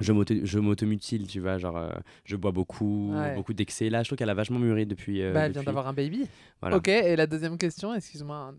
Je 0.01 0.13
m'auto- 0.13 0.45
je 0.45 0.59
m'automutile, 0.59 1.27
tu 1.27 1.41
vois, 1.41 1.59
genre 1.59 1.77
euh, 1.77 1.91
je 2.25 2.37
bois 2.37 2.53
beaucoup, 2.53 3.13
Ouais. 3.15 3.35
beaucoup 3.35 3.55
d'excès. 3.55 3.89
Là, 3.91 4.03
je 4.03 4.09
trouve 4.09 4.19
qu'elle 4.19 4.31
a 4.31 4.35
vachement 4.35 4.59
mûri 4.59 4.87
depuis. 4.87 5.23
euh, 5.23 5.33
bah, 5.33 5.47
elle 5.47 5.53
vient 5.53 5.63
d'avoir 5.63 5.87
un 5.89 5.93
baby. 5.93 6.27
Voilà. 6.61 6.77
Ok, 6.77 6.89
et 6.89 7.17
la 7.17 7.27
deuxième 7.27 7.57
question, 7.59 7.95
excuse-moi. 7.95 8.55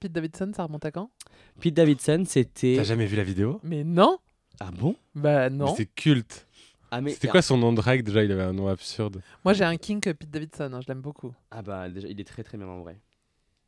Pete 0.00 0.12
Davidson, 0.12 0.52
ça 0.54 0.64
remonte 0.64 0.84
à 0.84 0.90
quand? 0.90 1.10
Pete 1.60 1.74
Davidson, 1.74 2.24
c'était. 2.26 2.74
T'as 2.76 2.84
jamais 2.84 3.06
vu 3.06 3.16
la 3.16 3.24
vidéo? 3.24 3.60
Mais 3.62 3.84
non 3.84 4.18
Ah 4.60 4.70
bon? 4.70 4.96
Bah 5.14 5.48
Mais 5.50 5.56
non. 5.56 5.74
C'est 5.74 5.86
culte. 5.86 6.46
Ah 6.92 7.00
mais 7.00 7.10
C'était 7.10 7.26
quoi 7.28 7.42
son 7.42 7.58
nom 7.58 7.72
de 7.72 7.76
drag 7.78 8.02
déjà 8.04 8.22
Il 8.22 8.30
avait 8.30 8.44
un 8.44 8.52
nom 8.52 8.68
absurde. 8.68 9.20
Moi 9.44 9.54
j'ai 9.54 9.64
un 9.64 9.76
kink 9.76 10.04
Pete 10.12 10.30
Davidson, 10.30 10.70
hein, 10.72 10.80
je 10.80 10.86
l'aime 10.86 11.00
beaucoup. 11.00 11.34
Ah 11.50 11.60
bah 11.62 11.88
déjà, 11.88 12.06
il 12.06 12.20
est 12.20 12.24
très 12.24 12.44
très 12.44 12.56
bien 12.56 12.66
membré. 12.66 12.96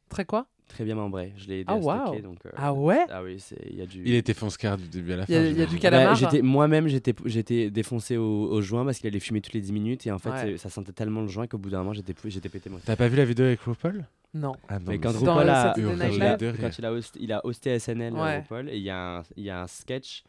Très 0.08 0.24
quoi? 0.24 0.46
Très 0.68 0.84
bien 0.84 0.94
membré. 0.94 1.32
Je 1.36 1.48
l'ai 1.48 1.60
aidé 1.60 1.64
Ah, 1.66 1.74
à 1.74 1.80
stocker, 1.80 1.98
waouh. 2.10 2.20
donc. 2.20 2.38
euh, 2.46 2.50
Ah 2.56 2.72
ouais? 2.74 3.00
Ah 3.10 3.22
oui, 3.22 3.42
il 3.70 3.76
y 3.78 3.82
a 3.82 3.86
du. 3.86 4.02
Il 4.04 4.14
était 4.14 4.34
fonce-car 4.34 4.76
du 4.76 4.86
début 4.86 5.12
à 5.14 5.16
la 5.16 5.26
fin. 5.26 5.32
Il 5.32 5.56
y 5.58 5.60
a- 5.60 5.64
y 5.64 5.66
du 5.66 5.78
calamar. 5.78 6.20
Bah, 6.20 6.30
moi-même 6.42 6.88
j'étais 6.88 7.14
j'étais 7.24 7.70
défoncé 7.70 8.16
au, 8.16 8.50
au 8.50 8.60
joint 8.60 8.84
parce 8.84 8.98
qu'il 8.98 9.08
allait 9.08 9.18
fumer 9.18 9.40
toutes 9.40 9.54
les 9.54 9.60
10 9.62 9.72
minutes 9.72 10.06
et 10.06 10.12
en 10.12 10.18
fait 10.18 10.30
Ouais. 10.30 10.56
ça 10.58 10.68
sentait 10.68 10.92
tellement 10.92 11.22
le 11.22 11.28
joint 11.28 11.46
qu'au 11.46 11.58
bout 11.58 11.70
d'un 11.70 11.78
moment 11.78 11.94
j'étais 11.94 12.12
pété 12.48 12.68
moi. 12.70 12.80
T'as 12.84 12.96
pas 12.96 13.08
vu 13.08 13.16
la 13.16 13.24
vidéo 13.24 13.46
avec 13.46 13.60
RuPaul 13.62 14.04
Non. 14.34 14.52
Ah 14.68 14.78
non, 14.78 14.84
Mais 14.88 14.98
quand 14.98 15.10
RuPaul 15.12 15.48
a 15.48 15.74
il 15.76 16.22
a- 16.22 16.36
de 16.36 16.46
rire. 16.48 16.56
quand 16.60 16.78
il 16.78 16.84
a 16.84 16.92
hosté, 16.92 17.18
il 17.22 17.32
a 17.32 17.44
hosté 17.46 17.78
SNL 17.78 18.12
Ouais. 18.12 18.38
RuPaul 18.40 18.68
et 18.68 18.76
il 18.76 18.82
y 18.82 18.90
a 18.90 19.18
un 19.18 19.22
il 19.36 19.44
y 19.44 19.50
a 19.50 19.62
un 19.62 19.66
sketch 19.66 20.22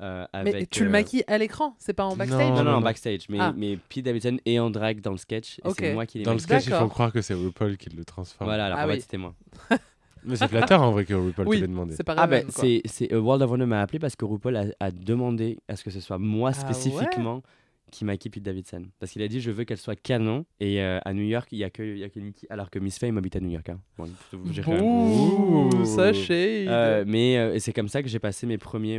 euh, 0.00 0.26
Mais 0.44 0.66
tu 0.66 0.82
le 0.84 0.88
euh, 0.88 0.92
maquilles 0.92 1.24
à 1.26 1.38
l'écran, 1.38 1.74
c'est 1.78 1.92
pas 1.92 2.04
en 2.04 2.16
backstage? 2.16 2.48
Non, 2.50 2.56
non, 2.56 2.64
non, 2.64 2.70
en 2.70 2.74
non. 2.74 2.80
backstage, 2.80 3.28
mais, 3.28 3.38
Ah. 3.40 3.52
mais 3.56 3.78
Pete 3.88 4.04
Davidson 4.04 4.38
est 4.46 4.58
en 4.58 4.70
drag 4.70 5.00
dans 5.00 5.12
le 5.12 5.16
sketch 5.18 5.58
et 5.58 5.62
Ok. 5.68 5.76
c'est 5.78 5.92
moi 5.94 6.06
qui 6.06 6.18
l'ai 6.18 6.24
Dans 6.24 6.32
le 6.32 6.38
sketch, 6.38 6.64
font 6.64 6.70
D'accord. 6.70 6.88
croire 6.90 7.12
que 7.12 7.20
c'est 7.22 7.34
RuPaul 7.34 7.76
qui 7.76 7.90
le 7.90 8.04
transforme. 8.04 8.48
Voilà, 8.48 8.66
alors 8.66 8.78
Ah 8.80 8.84
en 8.86 8.88
oui. 8.88 8.94
fait 8.94 9.00
c'était 9.00 9.18
moi. 9.18 9.34
Mais 10.24 10.36
c'est 10.36 10.48
flatteur 10.48 10.82
en 10.82 10.90
vrai 10.92 11.06
que 11.06 11.14
RuPaul 11.14 11.48
Oui, 11.48 11.56
te 11.56 11.62
l'ait 11.62 11.68
demandé. 11.68 11.94
c'est 11.96 12.04
pas 12.04 12.14
Ah 12.18 12.26
ben, 12.26 12.44
quoi. 12.44 12.52
c'est 12.54 12.82
c'est, 12.84 13.12
euh, 13.12 13.20
World 13.20 13.42
of 13.42 13.50
Wonder 13.50 13.64
m'a 13.66 13.80
appelé 13.80 13.98
parce 13.98 14.16
que 14.16 14.24
RuPaul 14.26 14.54
a, 14.56 14.64
a 14.78 14.90
demandé 14.90 15.58
à 15.68 15.76
ce 15.76 15.84
que 15.84 15.90
ce 15.90 16.00
soit 16.00 16.18
moi 16.18 16.50
Ah 16.54 16.58
ouais 16.66 16.72
spécifiquement 16.74 17.42
qui 17.90 18.04
maquille 18.04 18.30
Pete 18.30 18.42
Davidson. 18.44 18.84
Parce 19.00 19.10
qu'il 19.12 19.22
a 19.22 19.28
dit 19.28 19.40
je 19.40 19.50
veux 19.50 19.64
qu'elle 19.64 19.76
soit 19.78 19.96
canon. 19.96 20.44
Et 20.60 20.80
euh, 20.82 21.00
à 21.04 21.12
New 21.14 21.24
York, 21.24 21.48
il 21.52 21.58
y 21.58 21.64
a 21.64 21.70
que, 21.70 21.82
il 21.82 21.98
y 21.98 22.04
a 22.04 22.08
que 22.08 22.20
Nikki. 22.20 22.46
Alors 22.50 22.70
que 22.70 22.78
Miss 22.78 22.98
Fame 22.98 23.16
habite 23.18 23.34
à 23.34 23.40
New 23.40 23.48
York. 23.50 23.68
Hein. 23.70 23.80
Bon. 23.98 24.08
Ouh, 24.34 25.70
Ouh. 25.74 25.84
ça 25.86 26.12
shade. 26.12 26.68
Euh, 26.68 27.04
mais 27.06 27.36
euh, 27.38 27.58
c'est 27.58 27.72
comme 27.72 27.88
ça 27.88 28.02
que 28.02 28.08
j'ai 28.08 28.18
passé 28.20 28.46
mes 28.46 28.58
premiers 28.58 28.98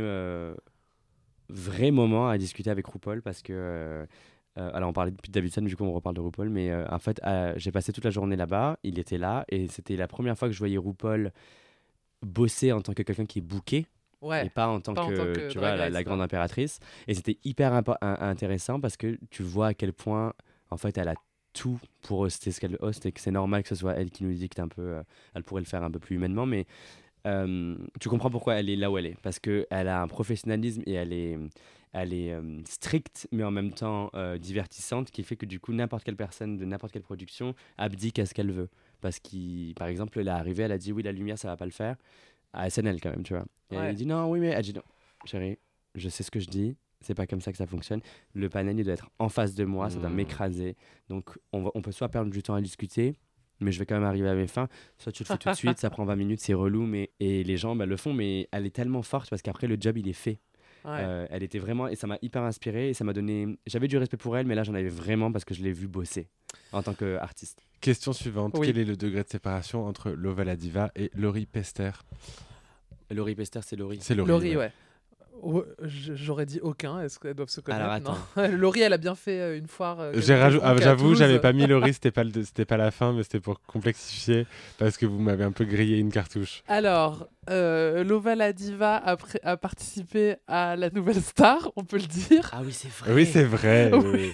vrais 1.52 1.90
moments 1.90 2.28
à 2.28 2.38
discuter 2.38 2.70
avec 2.70 2.86
RuPaul 2.86 3.22
parce 3.22 3.42
que. 3.42 3.52
euh, 3.52 4.06
euh, 4.58 4.70
alors 4.74 4.90
on 4.90 4.92
parlait 4.92 5.12
de 5.12 5.16
Pete 5.16 5.30
Davidson, 5.30 5.62
du 5.62 5.76
coup 5.76 5.84
on 5.84 5.94
reparle 5.94 6.14
de 6.14 6.20
RuPaul, 6.20 6.50
mais 6.50 6.70
euh, 6.70 6.84
en 6.90 6.98
fait 6.98 7.20
euh, 7.24 7.54
j'ai 7.56 7.72
passé 7.72 7.90
toute 7.90 8.04
la 8.04 8.10
journée 8.10 8.36
là-bas, 8.36 8.78
il 8.82 8.98
était 8.98 9.16
là 9.16 9.46
et 9.48 9.66
c'était 9.68 9.96
la 9.96 10.06
première 10.06 10.36
fois 10.36 10.48
que 10.48 10.52
je 10.52 10.58
voyais 10.58 10.76
RuPaul 10.76 11.32
bosser 12.20 12.70
en 12.70 12.82
tant 12.82 12.92
que 12.92 13.02
quelqu'un 13.02 13.24
qui 13.24 13.38
est 13.38 13.42
booké 13.42 13.86
ouais. 14.20 14.46
et 14.46 14.50
pas 14.50 14.68
en 14.68 14.80
tant 14.80 14.92
pas 14.92 15.04
en 15.04 15.08
que, 15.08 15.14
tant 15.14 15.32
que 15.32 15.48
tu 15.48 15.58
vois, 15.58 15.74
la, 15.74 15.88
la 15.88 16.04
grande 16.04 16.20
impératrice. 16.20 16.80
Et 17.08 17.14
c'était 17.14 17.38
hyper 17.44 17.82
intéressant 18.02 18.78
parce 18.78 18.98
que 18.98 19.18
tu 19.30 19.42
vois 19.42 19.68
à 19.68 19.74
quel 19.74 19.94
point, 19.94 20.34
en 20.68 20.76
fait, 20.76 20.98
elle 20.98 21.08
a 21.08 21.14
tout 21.54 21.80
pour 22.02 22.20
hoster 22.20 22.50
ce 22.50 22.60
qu'elle 22.60 22.76
hoste 22.80 23.06
et 23.06 23.12
que 23.12 23.20
c'est 23.20 23.30
normal 23.30 23.62
que 23.62 23.70
ce 23.70 23.74
soit 23.74 23.94
elle 23.94 24.10
qui 24.10 24.24
nous 24.24 24.34
dicte 24.34 24.60
un 24.60 24.68
peu. 24.68 25.02
elle 25.34 25.42
pourrait 25.44 25.62
le 25.62 25.66
faire 25.66 25.82
un 25.82 25.90
peu 25.90 25.98
plus 25.98 26.16
humainement, 26.16 26.44
mais 26.44 26.66
euh, 27.26 27.76
tu 28.00 28.08
comprends 28.08 28.30
pourquoi 28.30 28.54
elle 28.54 28.68
est 28.70 28.76
là 28.76 28.90
où 28.90 28.98
elle 28.98 29.06
est. 29.06 29.16
Parce 29.22 29.38
qu'elle 29.38 29.66
a 29.70 30.02
un 30.02 30.08
professionnalisme 30.08 30.82
et 30.86 30.92
elle 30.92 31.12
est, 31.12 31.38
elle 31.92 32.12
est 32.12 32.32
euh, 32.32 32.60
stricte, 32.64 33.28
mais 33.32 33.44
en 33.44 33.50
même 33.50 33.72
temps 33.72 34.10
euh, 34.14 34.38
divertissante, 34.38 35.10
qui 35.10 35.22
fait 35.22 35.36
que 35.36 35.46
du 35.46 35.60
coup, 35.60 35.72
n'importe 35.72 36.04
quelle 36.04 36.16
personne 36.16 36.56
de 36.56 36.64
n'importe 36.64 36.92
quelle 36.92 37.02
production 37.02 37.54
abdique 37.78 38.18
à 38.18 38.26
ce 38.26 38.34
qu'elle 38.34 38.50
veut. 38.50 38.68
Parce 39.00 39.18
qu'il, 39.20 39.74
par 39.74 39.88
exemple, 39.88 40.18
elle 40.18 40.28
est 40.28 40.30
arrivée, 40.30 40.62
elle 40.64 40.72
a 40.72 40.78
dit 40.78 40.92
oui, 40.92 41.02
la 41.02 41.12
lumière, 41.12 41.38
ça 41.38 41.48
va 41.48 41.56
pas 41.56 41.64
le 41.66 41.70
faire. 41.72 41.96
À 42.52 42.68
SNL 42.68 43.00
quand 43.00 43.10
même, 43.10 43.22
tu 43.22 43.32
vois. 43.34 43.44
Et 43.70 43.76
Ouais. 43.76 43.86
elle 43.86 43.94
dit 43.96 44.06
non, 44.06 44.30
oui, 44.30 44.38
mais 44.40 44.48
elle 44.48 44.62
dit 44.62 44.74
non, 44.74 44.82
chérie, 45.24 45.58
je 45.94 46.08
sais 46.08 46.22
ce 46.22 46.30
que 46.30 46.40
je 46.40 46.48
dis. 46.48 46.76
C'est 47.00 47.14
pas 47.14 47.26
comme 47.26 47.40
ça 47.40 47.50
que 47.50 47.58
ça 47.58 47.66
fonctionne. 47.66 48.00
Le 48.32 48.48
panel, 48.48 48.78
il 48.78 48.84
doit 48.84 48.94
être 48.94 49.10
en 49.18 49.28
face 49.28 49.54
de 49.56 49.64
moi, 49.64 49.90
ça 49.90 49.98
doit 49.98 50.08
Mm. 50.08 50.14
m'écraser. 50.14 50.76
Donc, 51.08 51.36
on, 51.52 51.62
va- 51.64 51.70
on 51.74 51.82
peut 51.82 51.90
soit 51.90 52.08
perdre 52.08 52.30
du 52.30 52.42
temps 52.44 52.54
à 52.54 52.60
discuter, 52.60 53.14
mais 53.62 53.72
je 53.72 53.78
vais 53.78 53.86
quand 53.86 53.94
même 53.94 54.04
arriver 54.04 54.28
à 54.28 54.34
mes 54.34 54.46
fins. 54.46 54.68
Soit 54.98 55.12
tu 55.12 55.22
le 55.22 55.28
fais 55.28 55.38
tout 55.38 55.48
de 55.48 55.54
suite, 55.54 55.78
ça 55.78 55.90
prend 55.90 56.04
20 56.04 56.16
minutes, 56.16 56.40
c'est 56.40 56.54
relou, 56.54 56.86
mais 56.86 57.10
et 57.20 57.44
les 57.44 57.56
gens 57.56 57.76
bah, 57.76 57.86
le 57.86 57.96
font, 57.96 58.12
mais 58.12 58.48
elle 58.52 58.66
est 58.66 58.74
tellement 58.74 59.02
forte 59.02 59.30
parce 59.30 59.42
qu'après 59.42 59.66
le 59.66 59.76
job 59.78 59.96
il 59.98 60.08
est 60.08 60.12
fait. 60.12 60.38
Ouais. 60.84 60.90
Euh, 60.98 61.26
elle 61.30 61.44
était 61.44 61.60
vraiment 61.60 61.86
et 61.86 61.94
ça 61.94 62.08
m'a 62.08 62.18
hyper 62.22 62.42
inspiré 62.42 62.90
et 62.90 62.94
ça 62.94 63.04
m'a 63.04 63.12
donné. 63.12 63.56
J'avais 63.66 63.88
du 63.88 63.96
respect 63.98 64.16
pour 64.16 64.36
elle, 64.36 64.46
mais 64.46 64.54
là 64.54 64.64
j'en 64.64 64.74
avais 64.74 64.88
vraiment 64.88 65.30
parce 65.30 65.44
que 65.44 65.54
je 65.54 65.62
l'ai 65.62 65.72
vu 65.72 65.86
bosser 65.86 66.28
en 66.72 66.82
tant 66.82 66.94
qu'artiste. 66.94 67.62
Question 67.80 68.12
suivante. 68.12 68.54
Oui. 68.58 68.66
Quel 68.66 68.78
est 68.78 68.84
le 68.84 68.96
degré 68.96 69.22
de 69.22 69.28
séparation 69.28 69.86
entre 69.86 70.10
Lova 70.10 70.44
la 70.44 70.56
Diva 70.56 70.90
et 70.96 71.10
Laurie 71.14 71.46
Pester? 71.46 71.90
Laurie 73.10 73.34
Pester, 73.34 73.60
c'est 73.62 73.76
Laurie. 73.76 73.98
C'est 74.00 74.14
Laurie. 74.14 74.30
Laurie, 74.30 74.50
ouais. 74.50 74.56
ouais. 74.56 74.72
Ouais, 75.42 75.62
j- 75.82 76.12
J'aurais 76.14 76.46
dit 76.46 76.60
aucun. 76.62 77.00
Est-ce 77.00 77.18
qu'elles 77.18 77.34
doivent 77.34 77.48
se 77.48 77.60
connaître 77.60 77.84
Alors, 77.84 78.16
Non. 78.36 78.48
Laurie, 78.56 78.80
elle 78.80 78.92
a 78.92 78.98
bien 78.98 79.14
fait 79.14 79.40
euh, 79.40 79.58
une 79.58 79.66
foire. 79.66 79.98
euh, 80.00 80.12
ah, 80.14 80.74
J'avoue, 80.78 81.14
j'avais 81.14 81.38
pas 81.40 81.52
mis 81.52 81.66
Laurie, 81.66 81.92
c'était 81.94 82.10
pas, 82.12 82.24
le- 82.24 82.64
pas 82.64 82.76
la 82.76 82.90
fin, 82.90 83.12
mais 83.12 83.22
c'était 83.24 83.40
pour 83.40 83.60
complexifier 83.62 84.46
parce 84.78 84.96
que 84.96 85.04
vous 85.06 85.18
m'avez 85.18 85.44
un 85.44 85.52
peu 85.52 85.64
grillé 85.64 85.98
une 85.98 86.10
cartouche. 86.12 86.62
Alors, 86.68 87.26
euh, 87.50 88.04
Lova 88.04 88.34
la 88.36 88.52
diva 88.52 88.96
a, 88.96 89.16
a 89.42 89.56
participé 89.56 90.36
à 90.46 90.76
la 90.76 90.90
nouvelle 90.90 91.20
star, 91.20 91.72
on 91.76 91.84
peut 91.84 91.98
le 91.98 92.06
dire. 92.06 92.48
Ah 92.52 92.60
oui, 92.64 92.72
c'est 92.72 92.88
vrai. 92.90 93.12
Oui, 93.12 93.26
c'est 93.26 93.44
vrai. 93.44 93.90
Oui. 93.92 94.32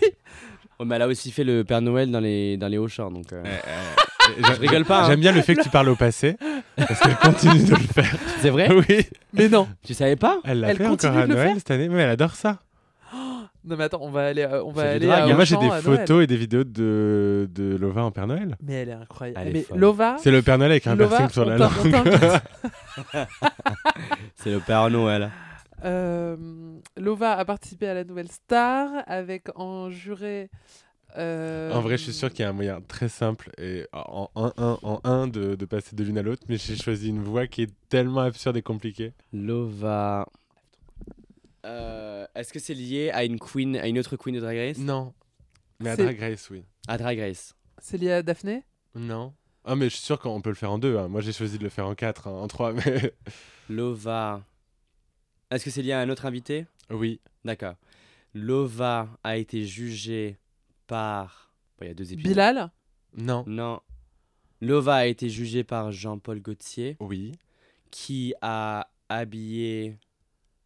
Ouais, 0.81 0.87
mais 0.87 0.97
elle 0.97 1.03
a 1.03 1.09
aussi 1.09 1.33
fait 1.33 1.45
le 1.45 1.65
Père 1.65 1.83
Noël 1.83 2.11
dans 2.11 2.21
les, 2.21 2.57
dans 2.57 2.69
les 2.69 2.79
Hauts-Champs. 2.79 3.11
Donc, 3.11 3.33
euh, 3.33 3.43
Je 4.39 4.61
rigole 4.61 4.85
pas, 4.85 5.03
hein. 5.03 5.07
J'aime 5.09 5.21
bien 5.21 5.33
le 5.33 5.43
fait 5.43 5.57
que 5.57 5.63
tu 5.63 5.71
parles 5.71 5.89
au 5.89 5.97
passé 5.97 6.37
parce 6.77 7.01
qu'elle 7.01 7.17
continue 7.17 7.65
de 7.65 7.71
le 7.71 7.77
faire. 7.77 8.15
C'est 8.41 8.51
vrai 8.51 8.69
Oui, 8.89 9.07
Mais 9.33 9.49
non. 9.49 9.67
Tu 9.85 9.95
savais 9.95 10.17
pas 10.17 10.39
elle 10.45 10.61
l'a 10.61 10.75
fait 10.75 10.87
encore 10.87 11.17
à 11.17 11.27
Noël 11.27 11.55
cette 11.57 11.71
année. 11.71 11.89
Mais 11.89 12.03
elle 12.03 12.11
adore 12.11 12.35
ça. 12.35 12.59
Non 13.65 13.77
mais 13.77 13.85
attends, 13.85 13.99
on 14.01 14.11
va 14.11 14.27
aller, 14.27 14.43
euh, 14.45 14.63
on 14.65 14.71
va 14.71 14.83
C'est 14.83 14.89
aller 14.89 15.11
à 15.11 15.25
hein. 15.25 15.35
Moi, 15.35 15.45
j'ai 15.45 15.57
des 15.57 15.69
photos 15.83 16.25
et 16.25 16.27
des 16.27 16.37
vidéos 16.37 16.65
de, 16.65 17.51
de 17.53 17.77
Lova 17.77 18.03
en 18.05 18.11
Père 18.11 18.27
Noël. 18.27 18.57
Mais 18.63 18.75
elle 18.75 18.89
est 18.91 18.93
incroyable. 18.93 19.41
Elle 19.45 19.53
mais. 19.53 19.67
Lova, 19.75 20.17
C'est 20.21 20.31
le 20.31 20.41
Père 20.43 20.59
Noël 20.59 20.71
avec 20.71 20.87
un 20.87 20.95
Lova, 20.95 21.17
piercing 21.17 21.33
sur 21.35 21.45
la 21.45 21.59
langue. 21.59 21.71
C'est 24.37 24.53
le 24.53 24.61
Père 24.61 24.89
Noël. 24.89 25.31
Euh, 25.85 26.37
Lova 26.97 27.33
a 27.37 27.45
participé 27.45 27.87
à 27.89 27.95
la 27.95 28.05
nouvelle 28.05 28.31
star 28.31 28.91
avec 29.07 29.49
en 29.57 29.91
juré. 29.91 30.51
euh, 31.17 31.73
En 31.73 31.81
vrai, 31.81 31.97
je 31.99 32.05
suis 32.05 32.13
sûr 32.13 32.31
qu'il 32.31 32.41
y 32.41 32.47
a 32.47 32.49
un 32.49 32.53
moyen 32.53 32.81
très 32.81 33.09
simple 33.09 33.51
et 33.59 33.87
en 33.93 34.29
un, 34.35 34.53
un, 34.57 34.79
en 34.83 35.01
un 35.05 35.29
de, 35.29 35.55
de 35.55 35.65
passer 35.67 35.95
de 35.95 36.03
l'une 36.05 36.19
à 36.19 36.23
l'autre, 36.23 36.43
mais 36.49 36.57
j'ai 36.59 36.77
choisi 36.77 37.09
une 37.11 37.23
voix 37.23 37.47
qui 37.47 37.63
est 37.63 37.71
tellement 37.89 38.21
absurde 38.23 38.57
et 38.57 38.63
compliquée. 38.63 39.13
Lova. 39.33 40.27
Euh, 41.65 42.27
Est-ce 42.35 42.53
que 42.53 42.59
c'est 42.59 42.75
lié 42.75 43.11
à 43.11 43.25
une 43.25 43.39
queen, 43.39 43.77
à 43.77 43.87
une 43.87 43.99
autre 43.99 44.17
queen 44.17 44.35
de 44.35 44.41
Drag 44.41 44.57
Race? 44.57 44.79
Non. 44.79 45.13
Mais 45.81 45.91
à 45.91 45.97
Drag 45.97 46.19
Race, 46.19 46.51
oui. 46.51 46.65
À 46.89 46.99
Drag 46.99 47.19
Race. 47.21 47.55
C'est 47.81 47.99
lié 47.99 48.13
à 48.13 48.23
Daphné? 48.23 48.65
Non. 48.95 49.33
Ah, 49.65 49.77
mais 49.77 49.87
je 49.87 49.95
suis 49.97 50.05
sûr 50.05 50.19
qu'on 50.19 50.41
peut 50.41 50.49
le 50.51 50.57
faire 50.57 50.73
en 50.73 50.79
deux. 50.79 50.97
hein. 50.97 51.09
Moi, 51.09 51.21
j'ai 51.21 51.33
choisi 51.33 51.59
de 51.59 51.63
le 51.65 51.69
faire 51.69 51.87
en 51.87 51.95
quatre, 51.95 52.27
hein, 52.27 52.33
en 52.33 52.49
trois, 52.49 52.73
mais 52.73 53.13
Lova. 53.69 54.43
Est-ce 55.51 55.65
que 55.65 55.71
c'est 55.71 55.83
lié 55.83 55.93
à 55.93 56.01
un 56.01 56.09
autre 56.11 56.27
invité? 56.27 56.67
Oui. 56.91 57.21
D'accord. 57.45 57.75
Lova 58.35 59.09
a 59.25 59.37
été 59.37 59.65
jugée 59.65 60.39
par. 60.87 61.53
Bon, 61.79 61.85
il 61.87 61.89
y 61.89 61.91
a 61.91 61.95
deux 61.95 62.13
épisodes. 62.13 62.31
Bilal? 62.33 62.71
Non. 63.17 63.45
Non. 63.47 63.81
Lova 64.61 64.97
a 64.97 65.07
été 65.07 65.29
jugée 65.31 65.65
par 65.65 65.93
Jean-Paul 65.93 66.41
Gaultier, 66.41 66.97
Oui. 67.01 67.33
qui 67.91 68.35
a 68.43 68.89
habillé 69.09 69.97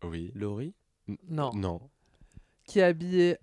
Oui. 0.03 0.33
Laurie? 0.35 0.75
Non. 1.29 1.53
Non. 1.55 1.81
Qui 2.65 2.81
a 2.81 2.87
habillé 2.87 3.37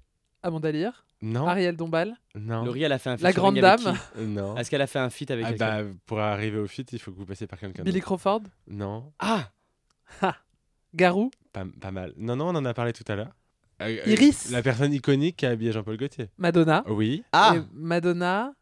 Amanda 0.44 0.72
Lear? 0.72 1.06
Non. 1.22 1.48
Ariel 1.48 1.76
Dombal? 1.76 2.16
Non. 2.36 2.64
Laurie, 2.66 2.84
elle 2.84 2.92
a 2.94 2.98
fait 3.00 3.10
un 3.12 3.18
La 3.18 3.30
featuring 3.32 3.36
grande 3.36 3.58
avec 3.64 3.84
dame? 3.86 3.98
qui? 4.16 4.22
Non. 4.26 4.58
Est-ce 4.58 4.70
qu'elle 4.70 4.82
a 4.82 4.88
fait 4.88 5.00
un 5.00 5.10
feat 5.10 5.30
avec 5.32 5.46
Ah 5.46 5.50
quelqu'un? 5.50 5.84
bah, 5.84 5.90
pour 6.06 6.20
arriver 6.20 6.58
au 6.58 6.68
fit, 6.68 6.86
il 6.92 7.00
faut 7.00 7.12
que 7.12 7.18
vous 7.18 7.26
passiez 7.26 7.46
par 7.48 7.60
quelqu'un 7.60 7.84
Billy. 7.84 8.00
Crawford? 8.02 8.42
Non. 8.68 9.12
Ah 9.20 9.50
Garou 10.96 11.32
Pas, 11.54 11.66
pas 11.80 11.92
mal. 11.92 12.14
Non, 12.18 12.36
non, 12.36 12.48
on 12.50 12.56
en 12.56 12.66
a 12.66 12.74
parlé 12.74 12.94
tout 12.94 13.04
à 13.08 13.16
l'heure. 13.16 13.32
Euh, 13.82 13.86
euh, 14.06 14.12
Iris 14.12 14.52
La 14.52 14.62
personne 14.62 14.92
iconique 14.94 15.38
qui 15.38 15.46
a 15.46 15.50
habillé 15.52 15.72
Jean-Paul 15.72 15.98
Gaultier. 15.98 16.28
Madonna 16.38 16.84
Oui. 16.88 17.24
Ah 17.32 17.56
Et 17.56 17.62
Madonna. 17.74 18.54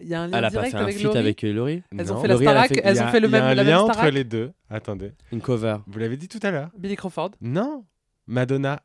Il 0.00 0.08
y 0.08 0.14
a 0.14 0.22
un 0.22 0.26
lien 0.28 0.38
Elle 0.38 0.44
a 0.44 0.48
pas 0.48 0.50
direct 0.50 0.70
fait 0.72 0.76
un 0.78 0.82
avec 0.82 0.94
feat 0.96 1.04
Laurie 1.04 1.18
avec 1.18 1.44
euh, 1.44 1.52
Laurie 1.52 1.82
Elles 1.96 2.12
ont 2.12 2.16
Non. 2.16 2.20
fait 2.22 2.28
la 2.28 2.34
Laurie, 2.34 2.44
elle 2.46 2.50
a 2.50 2.52
Starac, 2.64 2.68
fait- 2.68 2.74
Il 2.76 2.86
elles 2.88 3.02
ont 3.02 3.08
fait 3.08 3.20
le 3.20 3.28
il 3.28 3.30
y 3.30 3.34
a 3.36 3.40
même, 3.40 3.50
un 3.50 3.54
lien 3.54 3.64
même 3.64 3.90
entre 3.90 4.08
les 4.10 4.24
deux. 4.24 4.52
Attendez. 4.68 5.12
Une 5.30 5.40
cover. 5.40 5.76
Vous 5.86 5.98
l'avez 5.98 6.16
dit 6.16 6.28
tout 6.28 6.40
à 6.42 6.50
l'heure. 6.50 6.70
Billy 6.76 6.96
Crawford 6.96 7.30
Non. 7.40 7.84
Madonna. 8.26 8.82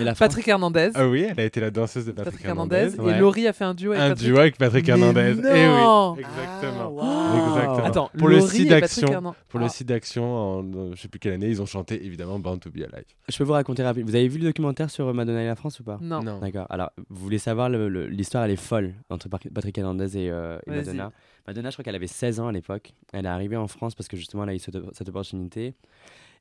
Et 0.00 0.04
la 0.04 0.14
fin 0.14 0.26
Patrick 0.26 0.46
Hernandez 0.48 0.90
Ah 0.94 1.08
oui, 1.08 1.26
elle 1.28 1.40
a 1.40 1.44
été 1.44 1.60
la 1.60 1.70
danseuse 1.70 2.06
de 2.06 2.12
Patrick, 2.12 2.32
Patrick 2.34 2.46
Hernandez, 2.48 2.90
Ouais. 2.98 3.16
et 3.16 3.18
Laurie 3.18 3.46
a 3.48 3.52
fait 3.52 3.64
un 3.64 3.74
duo 3.74 3.92
avec 3.92 4.02
Un 4.04 4.08
Patrick 4.10 4.26
duo 4.28 4.38
avec 4.38 4.56
Patrick 4.58 4.86
Mais 4.86 4.90
Hernandez. 4.92 5.34
non 5.34 6.16
Eh 6.16 6.20
oui, 6.20 6.24
exactement. 6.24 6.80
Ah, 6.80 6.88
wow. 6.88 7.48
Exactement. 7.48 7.84
Attends, 7.84 8.10
Pour 8.16 8.28
le 8.28 8.36
Laurie 8.38 8.56
site 8.56 8.68
d'action. 8.68 9.34
Pour 9.48 9.58
le 9.60 9.66
Ah. 9.66 9.68
site 9.68 9.88
d'action, 9.88 10.24
en 10.24 10.62
je 10.94 11.00
sais 11.00 11.08
plus 11.08 11.18
quelle 11.18 11.32
année, 11.32 11.48
ils 11.48 11.60
ont 11.60 11.66
chanté 11.66 12.04
évidemment 12.04 12.38
Born 12.38 12.58
to 12.60 12.70
Be 12.70 12.76
Alive. 12.78 13.04
Je 13.28 13.36
peux 13.36 13.44
vous 13.44 13.52
raconter 13.52 13.82
rapidement. 13.82 14.08
Vous 14.10 14.16
avez 14.16 14.28
vu 14.28 14.38
le 14.38 14.44
documentaire 14.44 14.90
sur 14.90 15.12
Madonna 15.12 15.42
et 15.42 15.46
la 15.46 15.56
France 15.56 15.80
ou 15.80 15.84
pas? 15.84 15.98
Non. 16.00 16.20
D'accord. 16.40 16.66
Alors, 16.70 16.90
vous 17.08 17.20
voulez 17.24 17.38
savoir, 17.38 17.68
le- 17.68 17.88
le- 17.88 18.06
l'histoire, 18.06 18.44
elle 18.44 18.52
est 18.52 18.56
folle 18.56 18.94
entre 19.10 19.28
Patrick 19.28 19.76
Hernandez 19.76 20.16
et, 20.18 20.30
euh, 20.30 20.58
et. 20.66 20.70
Madonna. 20.70 21.10
Madonna, 21.46 21.68
je 21.70 21.74
crois 21.74 21.84
qu'elle 21.84 21.94
avait 21.94 22.06
16 22.06 22.40
ans 22.40 22.48
à 22.48 22.52
l'époque. 22.52 22.94
Elle 23.12 23.26
est 23.26 23.28
arrivée 23.28 23.56
en 23.56 23.66
France 23.66 23.94
parce 23.94 24.08
que 24.08 24.16
justement, 24.16 24.44
elle 24.44 24.50
a 24.50 24.54
eu 24.54 24.58
cette, 24.58 24.78
cette 24.94 25.08
opportunité. 25.10 25.74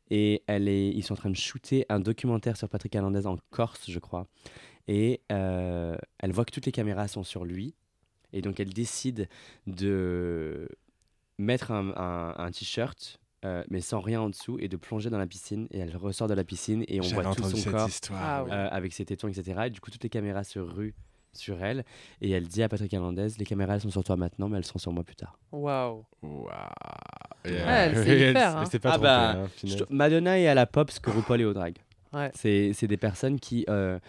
Et 0.09 0.43
elle 0.47 0.67
est, 0.67 0.89
ils 0.89 1.03
sont 1.03 1.13
en 1.13 1.17
train 1.17 1.29
de 1.29 1.35
shooter 1.35 1.85
un 1.89 1.99
documentaire 1.99 2.57
sur 2.57 2.69
Patrick 2.69 2.93
Hernandez 2.95 3.25
en 3.25 3.37
Corse, 3.49 3.89
je 3.89 3.99
crois. 3.99 4.27
Et 4.87 5.21
euh, 5.31 5.95
elle 6.19 6.31
voit 6.31 6.45
que 6.45 6.51
toutes 6.51 6.65
les 6.65 6.71
caméras 6.71 7.07
sont 7.07 7.23
sur 7.23 7.45
lui. 7.45 7.73
Et 8.33 8.41
donc, 8.41 8.59
elle 8.59 8.73
décide 8.73 9.29
de 9.67 10.67
mettre 11.37 11.71
un, 11.71 11.89
un- 11.95 12.35
un 12.37 12.51
t-shirt, 12.51 13.19
euh, 13.45 13.63
mais 13.69 13.81
sans 13.81 13.99
rien 14.01 14.21
en 14.21 14.29
dessous, 14.29 14.57
et 14.59 14.67
de 14.67 14.77
plonger 14.77 15.09
dans 15.09 15.17
la 15.17 15.27
piscine. 15.27 15.67
Et 15.71 15.79
elle 15.79 15.95
ressort 15.95 16.27
de 16.27 16.33
la 16.33 16.43
piscine 16.43 16.83
et 16.87 16.99
on 16.99 17.03
voit 17.15 17.23
tout 17.35 17.43
son 17.43 17.71
corps 17.71 17.87
histoire. 17.89 18.21
Ah 18.21 18.43
oui. 18.43 18.51
euh, 18.51 18.67
avec 18.71 18.93
ses 18.93 19.05
tétons, 19.05 19.27
etc. 19.29 19.67
Et 19.67 19.69
du 19.69 19.79
coup, 19.81 19.89
toutes 19.91 20.03
les 20.03 20.09
caméras 20.09 20.43
se 20.43 20.59
ruent 20.59 20.95
sur 21.33 21.63
elle. 21.63 21.83
Et 22.21 22.31
elle 22.31 22.47
dit 22.47 22.63
à 22.63 22.69
Patrick 22.69 22.93
Hernandez 22.93 23.27
Les 23.37 23.45
caméras, 23.45 23.75
elles 23.75 23.81
sont 23.81 23.89
sur 23.89 24.03
toi 24.03 24.15
maintenant, 24.17 24.49
mais 24.49 24.57
elles 24.57 24.65
seront 24.65 24.79
sur 24.79 24.91
moi 24.91 25.03
plus 25.03 25.15
tard. 25.15 25.37
Waouh. 25.51 26.05
Waouh. 26.21 26.49
Elle 27.43 27.95
sait 28.03 28.29
y 28.29 28.33
faire, 28.33 28.57
hein. 28.57 28.63
pas 28.65 28.79
Ah 28.83 28.89
trompée, 28.91 29.03
bah, 29.03 29.31
hein, 29.43 29.85
Madonna 29.89 30.39
est 30.39 30.47
à 30.47 30.53
la 30.53 30.65
pop 30.65 30.89
ce 30.91 30.99
que 30.99 31.09
RuPaul 31.09 31.41
est 31.41 31.45
au 31.45 31.53
drag. 31.53 31.75
Ouais. 32.13 32.31
C'est 32.35 32.71
c'est 32.73 32.87
des 32.87 32.97
personnes 32.97 33.39
qui. 33.39 33.65
euh, 33.69 33.99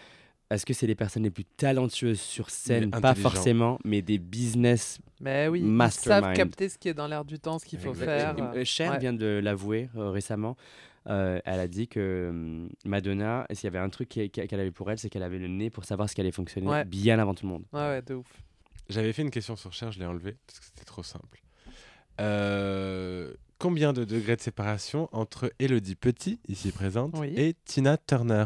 Est-ce 0.51 0.67
que 0.67 0.75
c'est 0.75 0.87
les 0.87 0.95
personnes 0.95 1.23
les 1.25 1.31
plus 1.31 1.45
talentueuses 1.45 2.21
sur 2.21 2.51
scène 2.51 2.91
Pas 2.91 3.15
forcément, 3.15 3.79
mais 3.85 4.03
des 4.03 4.19
business. 4.19 4.99
Mais 5.21 5.49
oui, 5.49 5.63
ils 5.65 5.91
savent 5.91 6.33
capter 6.35 6.69
ce 6.69 6.77
qui 6.79 6.89
est 6.91 6.95
dans 6.95 7.07
l'air 7.09 7.25
du 7.25 7.39
temps, 7.39 7.59
ce 7.59 7.65
qu'il 7.65 7.79
faut 7.79 7.91
Exactement. 7.95 8.53
faire. 8.53 8.67
Cher 8.67 8.93
Ouais. 8.93 8.99
vient 8.99 9.15
de 9.15 9.41
l'avouer 9.43 9.89
euh, 9.97 10.11
récemment. 10.11 10.57
Euh, 11.07 11.39
elle 11.45 11.61
a 11.61 11.69
dit 11.69 11.87
que 11.87 12.29
hum, 12.31 12.69
Madonna, 12.87 13.47
s'il 13.53 13.65
y 13.65 13.67
avait 13.67 13.79
un 13.79 13.91
truc 13.91 14.09
qu'elle 14.09 14.61
avait 14.61 14.71
pour 14.71 14.91
elle, 14.91 14.99
c'est 14.99 15.11
qu'elle 15.11 15.23
avait 15.23 15.39
le 15.39 15.49
nez 15.49 15.69
pour 15.71 15.85
savoir 15.85 16.09
ce 16.09 16.15
qui 16.15 16.21
allait 16.23 16.33
fonctionner 16.33 16.67
Ouais. 16.69 16.85
bien 16.85 17.19
avant 17.19 17.35
tout 17.35 17.45
le 17.47 17.53
monde. 17.53 17.65
Ouais, 17.73 17.81
ouais, 17.81 18.03
de 18.03 18.15
ouf. 18.15 18.27
J'avais 18.89 19.13
fait 19.13 19.23
une 19.23 19.31
question 19.31 19.57
sur 19.57 19.73
Cher, 19.73 19.93
je 19.93 19.99
l'ai 19.99 20.07
enlevée 20.07 20.37
parce 20.47 20.61
que 20.61 20.65
c'était 20.67 20.85
trop 20.85 21.03
simple. 21.03 21.43
Euh, 22.21 23.35
combien 23.59 23.93
de 23.93 24.05
degrés 24.05 24.37
de 24.37 24.41
séparation 24.41 25.09
entre 25.13 25.53
Elodie 25.59 25.95
Petit, 25.97 26.39
ici 26.49 26.71
présente, 26.71 27.15
Oui. 27.19 27.33
et 27.37 27.55
Tina 27.65 27.97
Turner? 27.97 28.45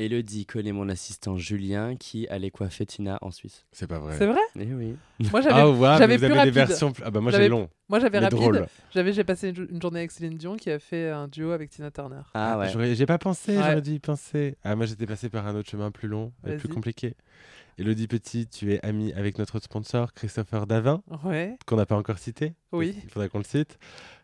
Elodie 0.00 0.46
connaît 0.46 0.72
mon 0.72 0.88
assistant 0.88 1.36
Julien 1.36 1.96
qui 1.96 2.26
allait 2.28 2.50
coiffer 2.50 2.86
Tina 2.86 3.18
en 3.22 3.30
Suisse. 3.30 3.66
C'est 3.72 3.86
pas 3.86 3.98
vrai. 3.98 4.16
C'est 4.18 4.26
vrai? 4.26 4.40
Eh 4.58 4.72
oui. 4.74 4.96
Moi 5.30 5.40
j'avais 5.40 5.54
Ah 5.60 5.68
ouais, 5.70 5.98
j'avais 5.98 6.16
vous 6.16 6.26
plus 6.26 6.26
avez 6.26 6.34
des 6.34 6.38
rapide. 6.38 6.54
versions. 6.54 6.92
plus- 6.92 7.02
Ah 7.06 7.10
bah 7.10 7.20
moi 7.20 7.30
J'avais- 7.32 7.44
j'ai 7.44 7.50
long. 7.50 7.68
moi 7.88 8.00
j'avais 8.00 8.18
rapide. 8.18 8.38
drôle. 8.38 8.66
J'avais 8.94 9.12
j'ai 9.12 9.24
passé 9.24 9.50
une, 9.50 9.68
une 9.70 9.80
journée 9.82 10.00
avec 10.00 10.10
Céline 10.10 10.36
Dion 10.38 10.56
qui 10.56 10.70
a 10.70 10.78
fait 10.78 11.10
un 11.10 11.28
duo 11.28 11.50
avec 11.52 11.70
Tina 11.70 11.90
Turner. 11.90 12.22
Ah 12.34 12.58
ouais. 12.58 12.68
J'aurais- 12.72 12.94
J'ai 12.94 13.06
pas 13.06 13.18
pensé, 13.18 13.52
Ouais. 13.56 13.62
j'aurais 13.62 13.82
dû 13.82 13.92
y 13.92 13.98
penser. 13.98 14.56
Ah 14.64 14.74
moi 14.76 14.86
j'étais 14.86 15.06
passé 15.06 15.28
par 15.28 15.46
un 15.46 15.54
autre 15.54 15.68
chemin 15.70 15.90
plus 15.90 16.08
long 16.08 16.32
et 16.46 16.56
plus 16.56 16.68
compliqué. 16.68 17.14
Elodie 17.78 18.08
Petit, 18.08 18.46
tu 18.46 18.74
es 18.74 18.84
amie 18.84 19.12
avec 19.14 19.38
notre 19.38 19.58
sponsor, 19.58 20.12
Christopher 20.12 20.66
Davin, 20.66 21.02
Ouais. 21.24 21.56
qu'on 21.66 21.76
n'a 21.76 21.86
pas 21.86 21.96
encore 21.96 22.18
cité. 22.18 22.52
Oui. 22.72 22.94
Il 23.04 23.10
faudrait 23.10 23.30
qu'on 23.30 23.38
le 23.38 23.44
cite. 23.44 23.78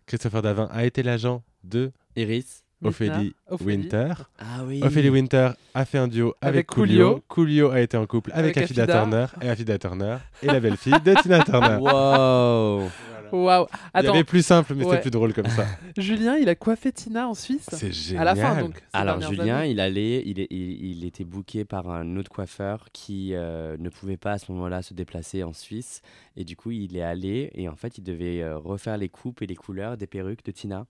Christopher 0.07 0.43
Davin 0.43 0.69
a 0.73 0.85
été 0.85 1.03
l'agent 1.03 1.43
de 1.65 1.91
Iris. 2.17 2.65
Ophélie 2.85 3.35
Ophélie. 3.49 3.71
Winter. 3.79 4.13
Ah 4.39 4.65
oui. 4.67 4.81
Ophélie 4.83 5.09
Winter 5.11 5.51
a 5.75 5.85
fait 5.85 5.99
un 5.99 6.09
duo 6.09 6.35
avec, 6.41 6.55
Avec 6.55 6.67
Coolio. 6.67 7.23
Coolio. 7.29 7.71
A 7.71 7.81
été 7.81 7.97
en 7.97 8.07
couple 8.07 8.31
avec, 8.35 8.57
Avec 8.57 8.65
Afida, 8.71 8.83
Afida. 8.85 8.99
Turner 9.01 9.27
et 9.43 9.49
Afida 9.49 9.79
Turner 9.79 10.17
est 10.43 10.47
la 10.47 10.61
belle-fille 10.61 11.01
de 11.05 11.15
Tina 11.23 11.43
Turner. 11.43 11.79
Wow. 11.81 12.91
Waouh. 13.33 13.67
Il 13.73 13.77
y 13.77 13.81
Attends, 13.99 14.13
avait 14.15 14.23
plus 14.25 14.45
simple, 14.47 14.73
mais 14.77 14.85
Ouais. 14.85 14.91
c'était 14.91 15.03
plus 15.03 15.11
drôle 15.11 15.33
comme 15.35 15.49
ça. 15.49 15.67
Julien, 15.99 16.37
il 16.37 16.49
a 16.49 16.55
coiffé 16.55 16.93
Tina 16.93 17.27
en 17.29 17.35
Suisse 17.35 17.67
C'est 17.73 17.91
génial. 17.91 18.29
à 18.29 18.35
la 18.35 18.41
fin 18.41 18.61
donc. 18.63 18.77
ces 18.77 18.85
Alors 18.93 19.21
Julien, 19.21 19.57
années. 19.59 19.71
il 19.73 19.81
allait, 19.81 20.23
il, 20.25 20.39
est- 20.39 20.47
il, 20.51 20.85
il 20.99 21.05
était 21.05 21.25
booké 21.25 21.65
par 21.65 21.91
un 21.91 22.17
autre 22.19 22.31
coiffeur 22.31 22.87
qui 22.93 23.31
euh, 23.35 23.77
ne 23.81 23.89
pouvait 23.89 24.17
pas 24.17 24.33
à 24.33 24.39
ce 24.39 24.53
moment-là 24.53 24.81
se 24.83 24.95
déplacer 24.95 25.43
en 25.43 25.53
Suisse 25.53 26.03
et 26.37 26.45
du 26.45 26.55
coup 26.55 26.71
il 26.71 26.97
est 26.97 27.03
allé 27.03 27.51
et 27.55 27.69
en 27.69 27.75
fait 27.75 27.99
il 27.99 28.05
devait 28.05 28.43
euh, 28.43 28.59
refaire 28.59 28.97
les 28.97 29.09
coupes 29.09 29.43
et 29.43 29.47
les 29.49 29.57
couleurs 29.57 29.97
des 29.97 30.07
perruques 30.07 30.45
de 30.45 30.53
Tina. 30.53 30.87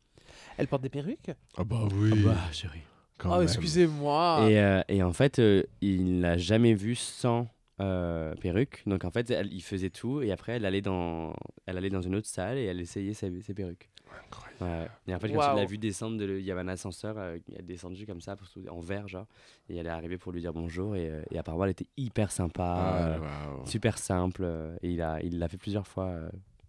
Elle 0.58 0.68
porte 0.68 0.82
des 0.82 0.88
perruques? 0.88 1.30
Ah 1.56 1.64
bah 1.64 1.86
oui. 1.92 2.12
chérie. 2.52 2.80
quand 3.18 3.30
Oh 3.30 3.34
même. 3.34 3.42
excusez-moi. 3.44 4.46
Et, 4.48 4.58
euh, 4.60 4.82
et 4.88 5.02
en 5.02 5.12
fait 5.12 5.38
euh, 5.38 5.62
il 5.80 6.20
l'a 6.20 6.36
jamais 6.36 6.74
vue 6.74 6.94
sans 6.94 7.48
euh, 7.80 8.34
perruque. 8.36 8.82
Donc 8.86 9.04
en 9.04 9.10
fait 9.10 9.30
elle- 9.30 9.52
il 9.52 9.62
faisait 9.62 9.90
tout 9.90 10.22
et 10.22 10.32
après 10.32 10.52
elle 10.52 10.64
allait 10.64 10.80
dans, 10.82 11.34
elle 11.66 11.76
allait 11.78 11.90
dans 11.90 12.02
une 12.02 12.14
autre 12.14 12.28
salle 12.28 12.58
et 12.58 12.64
elle 12.64 12.80
essayait 12.80 13.14
ses, 13.14 13.40
ses 13.42 13.54
perruques. 13.54 13.88
Incroyable. 14.28 14.56
Ouais. 14.60 14.88
Et 15.08 15.14
en 15.14 15.18
fait, 15.20 15.28
quand 15.30 15.52
il 15.52 15.56
l'a 15.56 15.64
vu 15.66 15.76
descendre, 15.78 16.16
de- 16.16 16.38
il 16.38 16.44
y 16.44 16.50
avait 16.50 16.62
un 16.62 16.68
ascenseur, 16.68 17.16
euh, 17.18 17.36
elle 17.52 17.58
est 17.60 17.62
descendue 17.62 18.06
comme 18.06 18.20
ça, 18.22 18.34
en 18.70 18.80
vert, 18.80 19.06
genre. 19.08 19.26
Et 19.68 19.76
elle 19.76 19.86
est 19.86 19.90
arrivée 19.90 20.16
pour 20.16 20.32
lui 20.32 20.40
dire 20.40 20.52
bonjour. 20.54 20.96
Et, 20.96 21.10
euh, 21.10 21.22
et 21.30 21.38
apparemment, 21.38 21.64
elle 21.64 21.72
était 21.72 21.86
hyper 21.98 22.32
sympa, 22.32 22.64
Ah, 22.64 23.08
euh, 23.08 23.18
super 23.66 23.98
simple. 23.98 24.44
et 24.82 24.90
il 24.90 25.02
a, 25.02 25.20
il 25.22 25.38
l'a 25.38 25.48
fait 25.48 25.58
plusieurs 25.58 25.86
fois. 25.86 26.14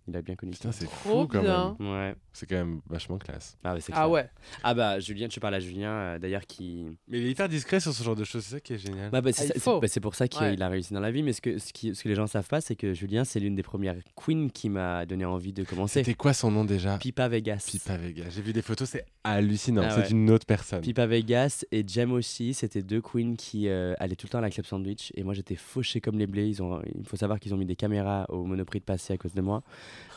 Il 0.07 0.15
a 0.15 0.21
bien 0.21 0.35
connu. 0.35 0.51
Putain, 0.53 0.71
c'est 0.71 0.85
Trop 0.85 1.23
fou 1.23 1.27
quand 1.27 1.41
bien. 1.41 1.75
même. 1.79 1.89
Ouais. 1.91 2.15
C'est 2.33 2.45
quand 2.45 2.55
même 2.55 2.81
vachement 2.89 3.17
classe. 3.17 3.57
Ah, 3.63 3.73
ouais, 3.75 3.79
Ah 3.93 4.09
ouais. 4.09 4.29
Ah 4.63 4.73
bah, 4.73 4.99
Julien, 4.99 5.27
tu 5.27 5.39
parles 5.39 5.55
à 5.55 5.59
Julien, 5.59 5.89
euh, 5.91 6.19
d'ailleurs, 6.19 6.45
qui. 6.45 6.85
Mais 7.07 7.19
il 7.19 7.25
est 7.27 7.31
hyper 7.31 7.49
discret 7.49 7.79
sur 7.79 7.93
ce 7.93 8.03
genre 8.03 8.15
de 8.15 8.23
choses, 8.23 8.43
c'est 8.43 8.55
ça 8.55 8.59
qui 8.59 8.73
est 8.73 8.77
génial. 8.77 9.09
Bah, 9.09 9.21
bah, 9.21 9.31
c'est 9.33 9.51
Ah, 9.65 9.79
bah, 9.81 9.87
c'est 9.87 9.99
pour 9.99 10.15
ça 10.15 10.27
qu'il 10.27 10.41
Ouais. 10.41 10.61
a 10.61 10.67
réussi 10.69 10.93
dans 10.93 10.99
la 10.99 11.11
vie. 11.11 11.23
Mais 11.23 11.33
ce 11.33 11.41
que, 11.41 11.57
ce, 11.57 11.73
qui- 11.73 11.95
ce 11.95 12.03
que 12.03 12.09
les 12.09 12.15
gens 12.15 12.27
savent 12.27 12.47
pas, 12.47 12.61
c'est 12.61 12.75
que 12.75 12.93
Julien, 12.93 13.23
c'est 13.25 13.39
l'une 13.39 13.55
des 13.55 13.63
premières 13.63 13.95
queens 14.15 14.49
qui 14.53 14.69
m'a 14.69 15.05
donné 15.05 15.25
envie 15.25 15.53
de 15.53 15.63
commencer. 15.63 15.99
C'était 16.01 16.13
quoi 16.13 16.33
son 16.33 16.51
nom 16.51 16.63
déjà? 16.65 16.97
Pipa 16.97 17.27
Vegas. 17.27 17.65
Pipa 17.69 17.97
Vega. 17.97 18.23
J'ai 18.29 18.41
vu 18.41 18.53
des 18.53 18.61
photos, 18.61 18.89
c'est 18.89 19.05
hallucinant. 19.23 19.81
Ah 19.85 19.89
c'est 19.91 20.01
ouais. 20.01 20.09
une 20.11 20.29
autre 20.31 20.45
personne. 20.45 20.81
Pipa 20.81 21.05
Vegas 21.05 21.65
et 21.71 21.83
Jem 21.87 22.11
aussi, 22.13 22.53
c'était 22.53 22.81
deux 22.81 23.01
queens 23.01 23.35
qui 23.35 23.67
euh, 23.67 23.93
allaient 23.99 24.15
tout 24.15 24.27
le 24.27 24.31
temps 24.31 24.37
à 24.37 24.41
la 24.41 24.49
Club 24.49 24.65
Sandwich 24.65 25.11
et 25.15 25.23
moi 25.23 25.33
j'étais 25.33 25.55
fauché 25.55 25.99
comme 26.01 26.17
les 26.17 26.27
blés. 26.27 26.47
Ils 26.47 26.61
ont, 26.63 26.81
il 26.97 27.05
faut 27.05 27.17
savoir 27.17 27.39
qu'ils 27.39 27.53
ont 27.53 27.57
mis 27.57 27.65
des 27.65 27.75
caméras 27.75 28.25
au 28.29 28.45
Monoprix 28.45 28.79
de 28.79 28.85
Passy 28.85 29.11
à 29.11 29.17
cause 29.17 29.33
de 29.33 29.41
moi 29.41 29.63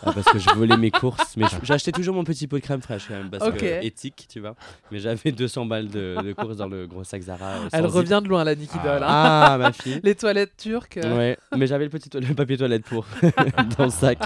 parce 0.02 0.24
que 0.26 0.38
je 0.38 0.48
volais 0.50 0.76
mes 0.76 0.90
courses. 0.90 1.36
Mais 1.36 1.44
j'achetais 1.62 1.92
toujours 1.92 2.14
mon 2.14 2.24
petit 2.24 2.46
pot 2.46 2.56
de 2.56 2.62
crème 2.62 2.80
fraîche 2.82 3.06
quand 3.08 3.14
même 3.14 3.30
parce 3.30 3.46
Ok. 3.46 3.58
que 3.58 3.84
éthique, 3.84 4.26
tu 4.30 4.40
vois. 4.40 4.54
Mais 4.90 4.98
j'avais 4.98 5.32
200 5.32 5.66
balles 5.66 5.88
de, 5.88 6.16
de 6.22 6.32
courses 6.32 6.56
dans 6.56 6.68
le 6.68 6.86
gros 6.86 7.04
sac 7.04 7.22
Zara. 7.22 7.50
euh, 7.52 7.68
Elle 7.72 7.84
zip. 7.84 7.90
revient 7.94 8.20
de 8.22 8.28
loin 8.28 8.44
la 8.44 8.54
Nikki 8.54 8.76
Ah. 8.80 8.84
Doll. 8.86 9.02
hein. 9.02 9.06
Ah 9.08 9.56
ma 9.58 9.72
fille. 9.72 10.00
Les 10.04 10.14
toilettes 10.14 10.56
turques. 10.56 10.96
euh, 10.98 11.16
Ouais, 11.16 11.38
mais 11.56 11.66
j'avais 11.66 11.84
le 11.84 11.90
petit 11.90 12.08
to- 12.08 12.20
le 12.20 12.34
papier 12.34 12.56
toilette 12.56 12.84
pour 12.84 13.06
dans 13.78 13.84
le 13.84 13.90
sac. 13.90 14.18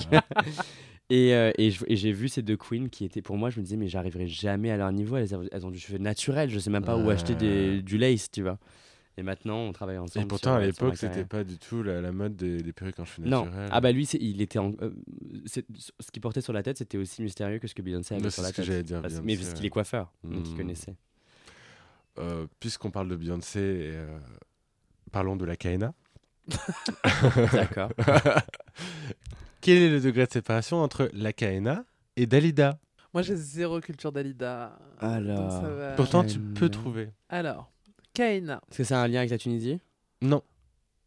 Et, 1.10 1.34
euh, 1.34 1.52
et 1.58 1.70
j'ai 1.70 2.12
vu 2.12 2.28
ces 2.28 2.40
deux 2.42 2.56
queens 2.56 2.88
qui 2.90 3.04
étaient 3.04 3.20
pour 3.20 3.36
moi, 3.36 3.50
je 3.50 3.58
me 3.60 3.64
disais, 3.64 3.76
mais 3.76 3.88
j'arriverai 3.88 4.26
jamais 4.26 4.70
à 4.70 4.76
leur 4.78 4.90
niveau. 4.90 5.16
Elles, 5.18 5.66
ont 5.66 5.70
du 5.70 5.78
cheveu 5.78 5.98
naturel, 5.98 6.48
je 6.50 6.58
sais 6.58 6.70
même 6.70 6.84
pas 6.84 6.96
où 6.96 7.10
acheter 7.10 7.34
des- 7.34 7.82
du 7.82 7.98
lace, 7.98 8.30
tu 8.30 8.42
vois. 8.42 8.58
Et 9.16 9.22
maintenant, 9.22 9.58
on 9.58 9.72
travaille 9.72 9.98
ensemble. 9.98 10.24
Et 10.24 10.28
pourtant, 10.28 10.50
sur- 10.50 10.62
à 10.62 10.66
l'époque, 10.66 10.96
c'était 10.96 11.24
pas 11.24 11.44
du 11.44 11.56
tout 11.58 11.82
la, 11.84 12.00
la 12.00 12.10
mode 12.10 12.34
des, 12.34 12.62
des 12.62 12.72
perruques 12.72 12.98
en 12.98 13.04
cheveux 13.04 13.28
Non, 13.28 13.44
naturels. 13.44 13.68
ah 13.72 13.80
bah 13.80 13.92
lui, 13.92 14.04
il 14.06 14.40
était 14.42 14.58
en. 14.58 14.72
euh, 14.82 14.90
ce 15.46 15.60
qu'il 16.12 16.20
portait 16.20 16.40
sur 16.40 16.52
la 16.52 16.62
tête, 16.64 16.78
c'était 16.78 16.98
aussi 16.98 17.22
mystérieux 17.22 17.58
que 17.60 17.68
ce 17.68 17.74
que 17.74 17.82
Beyoncé 17.82 18.14
avait 18.14 18.24
Non, 18.24 18.30
sur 18.30 18.42
la 18.42 18.50
tête. 18.50 18.64
j'allais 18.64 18.82
dire, 18.82 19.00
Parce- 19.00 19.14
Beyoncé, 19.14 19.26
mais 19.26 19.36
parce 19.36 19.54
qu'il 19.54 19.66
est 19.66 19.70
coiffeur, 19.70 20.12
donc 20.24 20.42
il 20.46 20.52
Hmm. 20.52 20.56
connaissait. 20.56 20.96
Euh, 22.18 22.46
Puisqu'on 22.58 22.90
parle 22.90 23.08
de 23.08 23.16
Beyoncé, 23.16 23.58
euh, 23.60 24.18
parlons 25.12 25.36
de 25.36 25.44
la 25.44 25.56
Kaena. 25.56 25.94
D'accord. 27.52 27.90
Quel 29.60 29.78
est 29.78 29.90
le 29.90 30.00
degré 30.00 30.26
de 30.26 30.32
séparation 30.32 30.78
entre 30.78 31.08
la 31.12 31.32
Kaena 31.32 31.84
et 32.16 32.26
Dalida? 32.26 32.78
Moi 33.12 33.22
j'ai 33.22 33.36
zéro 33.36 33.80
culture 33.80 34.12
d'Alida. 34.12 34.76
Alors. 34.98 35.62
Pourtant, 35.96 36.24
tu 36.24 36.38
peux 36.40 36.68
trouver. 36.68 37.10
Alors, 37.28 37.70
Kaina, 38.14 38.60
Est-ce 38.70 38.78
que 38.78 38.84
ça 38.84 39.00
a 39.00 39.04
un 39.04 39.08
lien 39.08 39.18
avec 39.18 39.30
la 39.30 39.38
Tunisie 39.38 39.80
Non. 40.22 40.42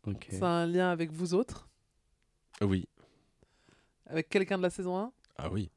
Ok. 0.05 0.27
a 0.41 0.45
un 0.45 0.65
lien 0.67 0.89
avec 0.91 1.11
vous 1.11 1.33
autres 1.33 1.67
Oui. 2.61 2.87
Avec 4.07 4.29
quelqu'un 4.29 4.57
de 4.57 4.63
la 4.63 4.69
saison 4.69 4.97
1 4.97 5.11
Ah 5.37 5.49
oui. 5.49 5.69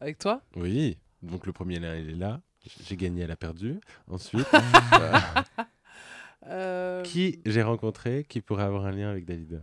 Avec 0.00 0.18
toi 0.18 0.40
Oui. 0.54 0.98
Donc 1.22 1.46
le 1.46 1.52
premier 1.52 1.78
lien, 1.78 1.96
il 1.96 2.10
est 2.10 2.14
là. 2.14 2.40
J'ai 2.84 2.96
gagné, 2.96 3.22
elle 3.22 3.30
a 3.30 3.36
perdu. 3.36 3.80
Ensuite, 4.08 4.46
Euh, 6.48 7.02
qui 7.02 7.40
j'ai 7.44 7.62
rencontré 7.62 8.22
qui 8.28 8.40
pourrait 8.40 8.62
avoir 8.62 8.84
un 8.86 8.92
lien 8.92 9.10
avec 9.10 9.24
Dalida 9.24 9.56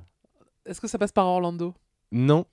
Est-ce 0.65 0.81
que 0.81 0.87
ça 0.87 0.97
passe 0.97 1.13
par 1.13 1.25
Orlando 1.27 1.73
Non. 2.11 2.45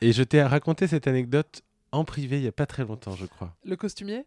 Et 0.00 0.10
je 0.12 0.24
t'ai 0.24 0.42
raconté 0.42 0.88
cette 0.88 1.06
anecdote 1.06 1.62
en 1.92 2.04
privé 2.04 2.38
il 2.38 2.42
y 2.44 2.48
a 2.48 2.52
pas 2.52 2.66
très 2.66 2.84
longtemps, 2.84 3.14
je 3.14 3.26
crois. 3.26 3.54
Le 3.64 3.76
costumier 3.76 4.24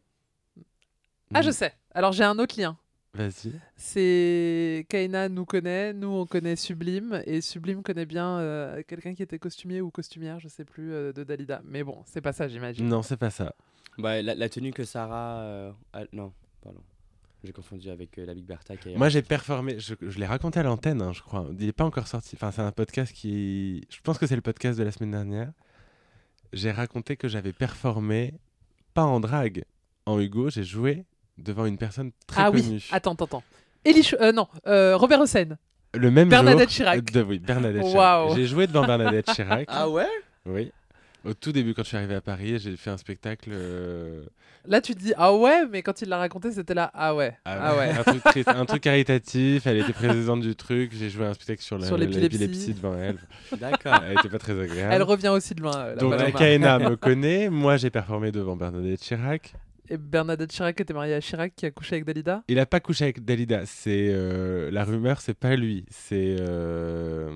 Ah, 1.34 1.42
je 1.42 1.50
Mm. 1.50 1.54
sais. 1.54 1.74
Alors 1.94 2.14
j'ai 2.14 2.24
un 2.24 2.40
autre 2.40 2.58
lien. 2.58 2.78
Vas-y. 3.18 3.52
C'est 3.76 4.86
Kaina 4.90 5.28
nous 5.30 5.46
connaît, 5.46 5.94
nous 5.94 6.08
on 6.10 6.26
connaît 6.26 6.56
Sublime 6.56 7.22
et 7.26 7.42
Sublime 7.42 7.82
connaît 7.82 8.06
bien 8.06 8.38
euh, 8.40 8.84
quelqu'un 8.88 9.14
qui 9.16 9.24
était 9.24 9.40
costumier 9.40 9.82
ou 9.82 9.90
costumière, 9.90 10.40
je 10.40 10.48
sais 10.48 10.66
plus, 10.66 10.92
euh, 10.94 11.12
de 11.14 11.24
Dalida. 11.24 11.62
Mais 11.66 11.84
bon, 11.84 12.04
c'est 12.06 12.22
pas 12.22 12.34
ça, 12.34 12.48
j'imagine. 12.48 12.88
Non, 12.88 13.02
c'est 13.02 13.18
pas 13.18 13.30
ça. 13.32 13.56
Bah, 13.98 14.22
la, 14.22 14.36
la 14.36 14.50
tenue 14.50 14.72
que 14.72 14.84
Sarah. 14.84 15.40
euh, 15.42 15.72
a- 15.94 16.04
Non, 16.14 16.32
pardon. 16.62 16.82
J'ai 17.44 17.54
confondu 17.54 17.90
avec 17.90 18.18
euh, 18.18 18.26
la 18.26 18.34
Big 18.34 18.46
Bertha 18.46 18.76
qui 18.78 18.94
a- 18.94 18.98
Moi, 18.98 19.10
j'ai 19.10 19.22
performé. 19.22 19.80
Je, 19.80 19.96
je 20.02 20.20
l'ai 20.20 20.26
raconté 20.26 20.60
à 20.60 20.64
l'antenne, 20.64 21.02
hein, 21.02 21.14
je 21.14 21.22
crois. 21.22 21.48
Il 21.60 21.66
n'est 21.66 21.72
pas 21.72 21.86
encore 21.86 22.08
sorti. 22.08 22.36
Enfin, 22.36 22.52
c'est 22.52 22.62
un 22.62 22.72
podcast 22.72 23.14
qui. 23.14 23.86
Je 23.90 24.00
pense 24.02 24.18
que 24.18 24.28
c'est 24.28 24.36
le 24.36 24.42
podcast 24.42 24.78
de 24.78 24.84
la 24.84 24.92
semaine 24.92 25.12
dernière. 25.12 25.52
J'ai 26.54 26.72
raconté 26.72 27.16
que 27.18 27.28
j'avais 27.28 27.54
performé, 27.54 28.34
pas 28.94 29.04
en 29.04 29.20
drague, 29.20 29.64
en 30.06 30.20
Hugo. 30.20 30.50
J'ai 30.50 30.64
joué 30.64 31.06
devant 31.38 31.66
une 31.66 31.78
personne 31.78 32.12
très 32.26 32.42
ah 32.44 32.52
connue. 32.52 32.62
oui, 32.64 32.86
attends, 32.92 33.14
attends, 33.14 33.26
attends. 33.26 33.44
Euh, 34.22 34.32
non, 34.32 34.48
euh, 34.68 34.98
Robert 34.98 35.22
Hossein. 35.22 35.58
Le 35.94 36.12
même 36.12 36.30
Bernadette 36.30 36.70
jour. 36.70 36.76
Chirac. 36.78 37.04
de- 37.12 37.22
oui, 37.24 37.40
Bernadette 37.40 37.84
Chirac. 37.86 38.36
J'ai 38.36 38.46
joué 38.46 38.68
devant 38.68 38.86
Bernadette 38.86 39.28
Chirac. 39.34 39.66
Ah 39.70 39.90
ouais? 39.90 40.08
Oui. 40.46 40.72
Au 41.26 41.34
tout 41.34 41.52
début, 41.52 41.74
quand 41.74 41.84
je 41.84 41.88
suis 41.90 41.98
arrivé 41.98 42.16
à 42.16 42.22
Paris, 42.22 42.60
j'ai 42.60 42.76
fait 42.78 42.90
un 42.90 42.98
spectacle. 42.98 43.50
euh, 43.52 44.24
Là 44.66 44.82
tu 44.82 44.94
te 44.96 45.00
dis 45.00 45.14
ah 45.18 45.34
ouais, 45.34 45.66
mais 45.72 45.82
quand 45.82 46.02
il 46.02 46.10
l'a 46.10 46.18
raconté, 46.18 46.52
c'était 46.52 46.74
là 46.74 46.92
ah 46.94 47.16
ouais. 47.16 47.38
Ah 47.46 47.76
ouais. 47.78 47.90
un, 47.90 48.04
truc 48.04 48.24
triste- 48.24 48.50
un 48.50 48.66
truc 48.66 48.84
caritatif. 48.84 49.66
Elle 49.66 49.78
était 49.78 49.94
présidente 49.94 50.42
du 50.42 50.56
truc. 50.56 50.92
J'ai 50.94 51.10
joué 51.10 51.26
un 51.26 51.34
spectacle 51.34 51.62
sur 51.62 51.78
la- 51.78 51.88
Sur 51.88 51.98
l'épilepsie. 51.98 52.38
l'épilepsie 52.38 52.74
devant 52.74 52.96
elle. 52.98 53.18
D'accord. 53.60 54.00
Elle 54.06 54.18
était 54.20 54.30
pas 54.30 54.40
très 54.40 54.60
agréable. 54.60 54.94
Elle 54.94 55.04
revient 55.04 55.30
aussi 55.30 55.56
de 55.56 55.62
loin. 55.62 55.76
euh, 55.78 55.96
la 55.96 56.02
Donc 56.02 56.12
la. 56.18 56.32
Kaena 56.32 56.80
me 56.80 56.96
connaît. 56.98 57.50
Moi, 57.50 57.78
j'ai 57.78 57.90
performé 57.90 58.32
devant 58.32 58.56
Bernadette 58.58 59.00
Chirac. 59.02 59.54
Et 59.90 59.98
Bernadette 59.98 60.52
Chirac 60.52 60.80
était 60.80 60.94
mariée 60.94 61.14
à 61.14 61.22
Chirac 61.22 61.54
qui 61.56 61.66
a 61.66 61.72
couché 61.72 61.96
avec 61.96 62.06
Dalida. 62.06 62.44
Il 62.48 62.60
a 62.60 62.66
pas 62.66 62.80
couché 62.80 63.06
avec 63.06 63.24
Dalida. 63.24 63.66
C'est 63.66 64.10
euh, 64.10 64.70
la 64.72 64.84
rumeur, 64.84 65.22
c'est 65.22 65.34
pas 65.34 65.56
lui. 65.56 65.86
C'est 65.90 66.36
euh, 66.40 67.32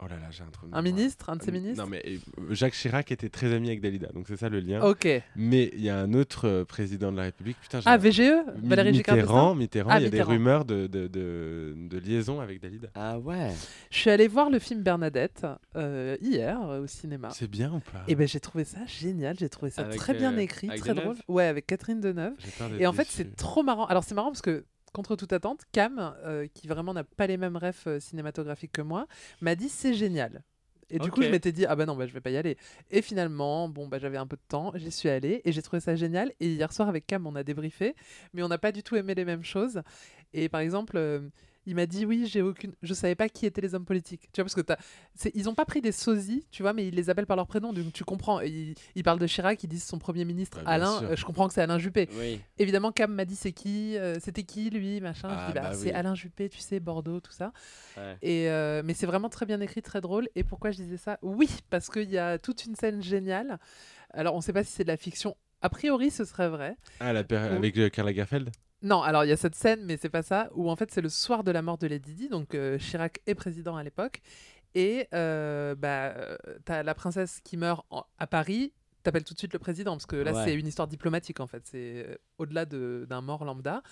oh 0.00 0.06
là 0.08 0.16
là, 0.16 0.30
j'ai 0.30 0.42
un 0.42 0.46
trou 0.50 0.66
de 0.68 0.74
Un 0.74 0.82
ministre, 0.82 1.30
un 1.30 1.36
de 1.36 1.42
ses 1.42 1.52
ministres. 1.52 1.82
Non 1.82 1.88
mais 1.88 2.02
euh, 2.06 2.54
Jacques 2.54 2.74
Chirac 2.74 3.10
était 3.12 3.28
très 3.28 3.52
ami 3.52 3.68
avec 3.68 3.80
Dalida. 3.80 4.08
Donc 4.14 4.26
c'est 4.28 4.36
ça 4.36 4.48
le 4.48 4.60
lien. 4.60 4.80
Ok. 4.82 5.08
Mais 5.36 5.70
il 5.74 5.80
y 5.82 5.88
a 5.90 5.98
un 5.98 6.12
autre 6.14 6.46
euh, 6.48 6.64
président 6.64 7.10
de 7.12 7.16
la 7.16 7.24
République. 7.24 7.56
Putain, 7.60 7.80
Ah 7.84 7.96
VGE, 7.96 8.20
Mi- 8.62 8.68
Valérie 8.68 8.92
Mitterrand, 8.92 9.54
Mitterrand, 9.54 9.90
Ah, 9.92 9.98
il 10.00 10.02
y 10.02 10.06
a 10.06 10.10
Mitterrand. 10.10 10.30
des 10.30 10.36
rumeurs 10.36 10.64
de, 10.64 10.86
de, 10.86 11.06
de, 11.06 11.74
de 11.76 11.98
liaison 11.98 12.40
avec 12.40 12.60
Dalida. 12.60 12.88
Ah 12.94 13.18
ouais. 13.18 13.52
Je 13.90 13.98
suis 13.98 14.10
allée 14.10 14.28
voir 14.28 14.50
le 14.50 14.58
film 14.58 14.82
Bernadette 14.82 15.46
euh, 15.76 16.16
hier 16.20 16.60
euh, 16.68 16.82
au 16.82 16.86
cinéma. 16.86 17.30
C'est 17.32 17.50
bien 17.50 17.72
ou 17.72 17.80
pas? 17.80 18.02
Et 18.08 18.14
ben 18.14 18.26
j'ai 18.28 18.40
trouvé 18.40 18.64
ça 18.64 18.78
génial, 18.86 19.36
j'ai 19.38 19.48
trouvé 19.48 19.70
ça 19.70 19.82
Avec, 19.82 19.96
très 19.96 20.14
bien 20.14 20.36
écrit, 20.36 20.68
très 20.68 20.90
Deneuve 20.90 21.04
drôle. 21.04 21.16
Ouais, 21.28 21.44
avec 21.44 21.66
Catherine 21.66 22.00
Deneuve. 22.00 22.34
Et 22.78 22.86
en 22.86 22.92
fait, 22.92 23.06
c'est 23.08 23.36
trop 23.36 23.62
marrant. 23.62 23.86
Alors, 23.86 24.04
c'est 24.04 24.14
marrant 24.14 24.30
parce 24.30 24.42
que, 24.42 24.64
contre 24.96 25.14
toute 25.14 25.34
attente, 25.34 25.60
Cam, 25.72 26.14
euh, 26.24 26.46
qui 26.54 26.68
vraiment 26.68 26.94
n'a 26.94 27.04
pas 27.04 27.26
les 27.26 27.36
mêmes 27.36 27.58
refs 27.58 27.86
euh, 27.86 28.00
cinématographiques 28.00 28.72
que 28.72 28.80
moi, 28.80 29.06
m'a 29.42 29.54
dit 29.54 29.68
c'est 29.68 29.92
génial. 29.92 30.42
Et 30.88 30.98
du 30.98 31.10
coup, 31.10 31.20
je 31.20 31.28
m'étais 31.28 31.52
dit, 31.52 31.66
ah 31.66 31.74
bah 31.76 31.84
non, 31.84 31.96
bah, 31.96 32.06
je 32.06 32.12
vais 32.12 32.20
pas 32.20 32.30
y 32.30 32.36
aller. 32.36 32.56
Et 32.90 33.02
finalement, 33.02 33.68
bon, 33.68 33.88
bah, 33.88 33.98
j'avais 33.98 34.16
un 34.16 34.26
peu 34.26 34.36
de 34.36 34.42
temps, 34.48 34.72
j'y 34.76 34.90
suis 34.92 35.08
allée 35.08 35.42
et 35.44 35.52
j'ai 35.52 35.60
trouvé 35.60 35.80
ça 35.80 35.96
génial. 35.96 36.32
Et 36.40 36.48
hier 36.48 36.72
soir, 36.72 36.88
avec 36.88 37.06
Cam, 37.06 37.26
on 37.26 37.34
a 37.34 37.42
débriefé, 37.42 37.94
mais 38.32 38.42
on 38.42 38.48
n'a 38.48 38.56
pas 38.56 38.72
du 38.72 38.82
tout 38.82 38.96
aimé 38.96 39.14
les 39.14 39.24
mêmes 39.24 39.44
choses. 39.44 39.82
Et 40.32 40.48
par 40.48 40.60
exemple, 40.60 40.96
euh, 40.96 41.20
il 41.66 41.74
m'a 41.74 41.86
dit, 41.86 42.06
oui, 42.06 42.26
j'ai 42.26 42.42
aucune. 42.42 42.72
Je 42.82 42.94
savais 42.94 43.14
pas 43.14 43.28
qui 43.28 43.44
étaient 43.46 43.60
les 43.60 43.74
hommes 43.74 43.84
politiques. 43.84 44.28
Tu 44.32 44.40
vois, 44.40 44.44
parce 44.44 44.54
que 44.54 44.60
t'as- 44.60 44.78
ils 45.34 45.48
ont 45.48 45.54
pas 45.54 45.64
pris 45.64 45.80
des 45.80 45.92
sosies, 45.92 46.46
tu 46.50 46.62
vois, 46.62 46.72
mais 46.72 46.86
ils 46.88 46.94
les 46.94 47.10
appellent 47.10 47.26
par 47.26 47.36
leur 47.36 47.46
prénom. 47.46 47.72
Donc 47.72 47.92
tu 47.92 48.04
comprends. 48.04 48.40
Ils, 48.40 48.74
ils 48.94 49.02
parlent 49.02 49.18
de 49.18 49.26
Chirac, 49.26 49.62
ils 49.64 49.68
disent 49.68 49.84
son 49.84 49.98
premier 49.98 50.24
ministre, 50.24 50.60
bien 50.60 50.68
Alain. 50.70 51.02
euh, 51.02 51.16
je 51.16 51.24
comprends 51.24 51.48
que 51.48 51.54
c'est 51.54 51.62
Alain 51.62 51.78
Juppé. 51.78 52.08
Oui. 52.18 52.40
Évidemment, 52.58 52.92
Cam 52.92 53.12
m'a 53.12 53.24
dit 53.24 53.36
c'est 53.36 53.52
qui, 53.52 53.96
euh, 53.98 54.18
c'était 54.20 54.44
qui 54.44 54.70
lui, 54.70 55.00
machin. 55.00 55.28
je 55.28 55.34
Ah, 55.36 55.46
dis 55.48 55.52
bah, 55.54 55.60
bah 55.62 55.72
c'est 55.74 55.86
oui. 55.86 55.90
Alain 55.92 56.14
Juppé, 56.14 56.48
tu 56.48 56.58
sais, 56.60 56.80
Bordeaux, 56.80 57.20
tout 57.20 57.32
ça. 57.32 57.52
Ouais. 57.96 58.16
Et 58.22 58.48
euh, 58.48 58.82
mais 58.84 58.94
c'est 58.94 59.06
vraiment 59.06 59.28
très 59.28 59.46
bien 59.46 59.60
écrit, 59.60 59.82
très 59.82 60.00
drôle. 60.00 60.28
Et 60.36 60.44
pourquoi 60.44 60.70
je 60.70 60.76
disais 60.76 60.96
ça? 60.96 61.18
Oui, 61.22 61.48
parce 61.70 61.88
qu'il 61.90 62.10
y 62.10 62.18
a 62.18 62.38
toute 62.38 62.64
une 62.64 62.74
scène 62.76 63.02
géniale. 63.02 63.58
Alors 64.10 64.34
on 64.34 64.38
ne 64.38 64.42
sait 64.42 64.52
pas 64.52 64.64
si 64.64 64.72
c'est 64.72 64.84
de 64.84 64.88
la 64.88 64.96
fiction. 64.96 65.36
A 65.62 65.68
priori, 65.68 66.10
ce 66.10 66.24
serait 66.24 66.48
vrai. 66.48 66.76
Ah, 67.00 67.12
la 67.12 67.24
paire 67.24 67.52
avec 67.52 67.76
euh, 67.78 67.88
Karl 67.88 68.06
Lagerfeld? 68.06 68.50
Non, 68.82 69.02
alors 69.02 69.24
il 69.24 69.28
y 69.28 69.32
a 69.32 69.36
cette 69.36 69.54
scène, 69.54 69.84
mais 69.84 69.96
c'est 69.96 70.10
pas 70.10 70.22
ça. 70.22 70.50
Où 70.54 70.70
en 70.70 70.76
fait 70.76 70.90
c'est 70.90 71.00
le 71.00 71.08
soir 71.08 71.44
de 71.44 71.50
la 71.50 71.62
mort 71.62 71.78
de 71.78 71.86
Lady 71.86 72.14
Di, 72.14 72.28
donc 72.28 72.54
euh, 72.54 72.78
Chirac 72.78 73.20
est 73.26 73.34
président 73.34 73.76
à 73.76 73.82
l'époque, 73.82 74.20
et 74.74 75.08
euh, 75.14 75.74
bah 75.74 76.08
euh, 76.16 76.36
t'as 76.64 76.82
la 76.82 76.94
princesse 76.94 77.40
qui 77.42 77.56
meurt 77.56 77.84
en- 77.90 78.04
à 78.18 78.26
Paris. 78.26 78.72
T'appelles 79.02 79.24
tout 79.24 79.34
de 79.34 79.38
suite 79.38 79.52
le 79.52 79.58
président 79.60 79.92
parce 79.92 80.06
que 80.06 80.16
là 80.16 80.32
Ouais. 80.34 80.44
c'est 80.44 80.54
une 80.54 80.66
histoire 80.66 80.88
diplomatique 80.88 81.40
en 81.40 81.46
fait, 81.46 81.62
c'est 81.66 82.18
au-delà 82.38 82.64
de- 82.66 83.06
d'un 83.08 83.20
mort 83.22 83.44
lambda. 83.44 83.82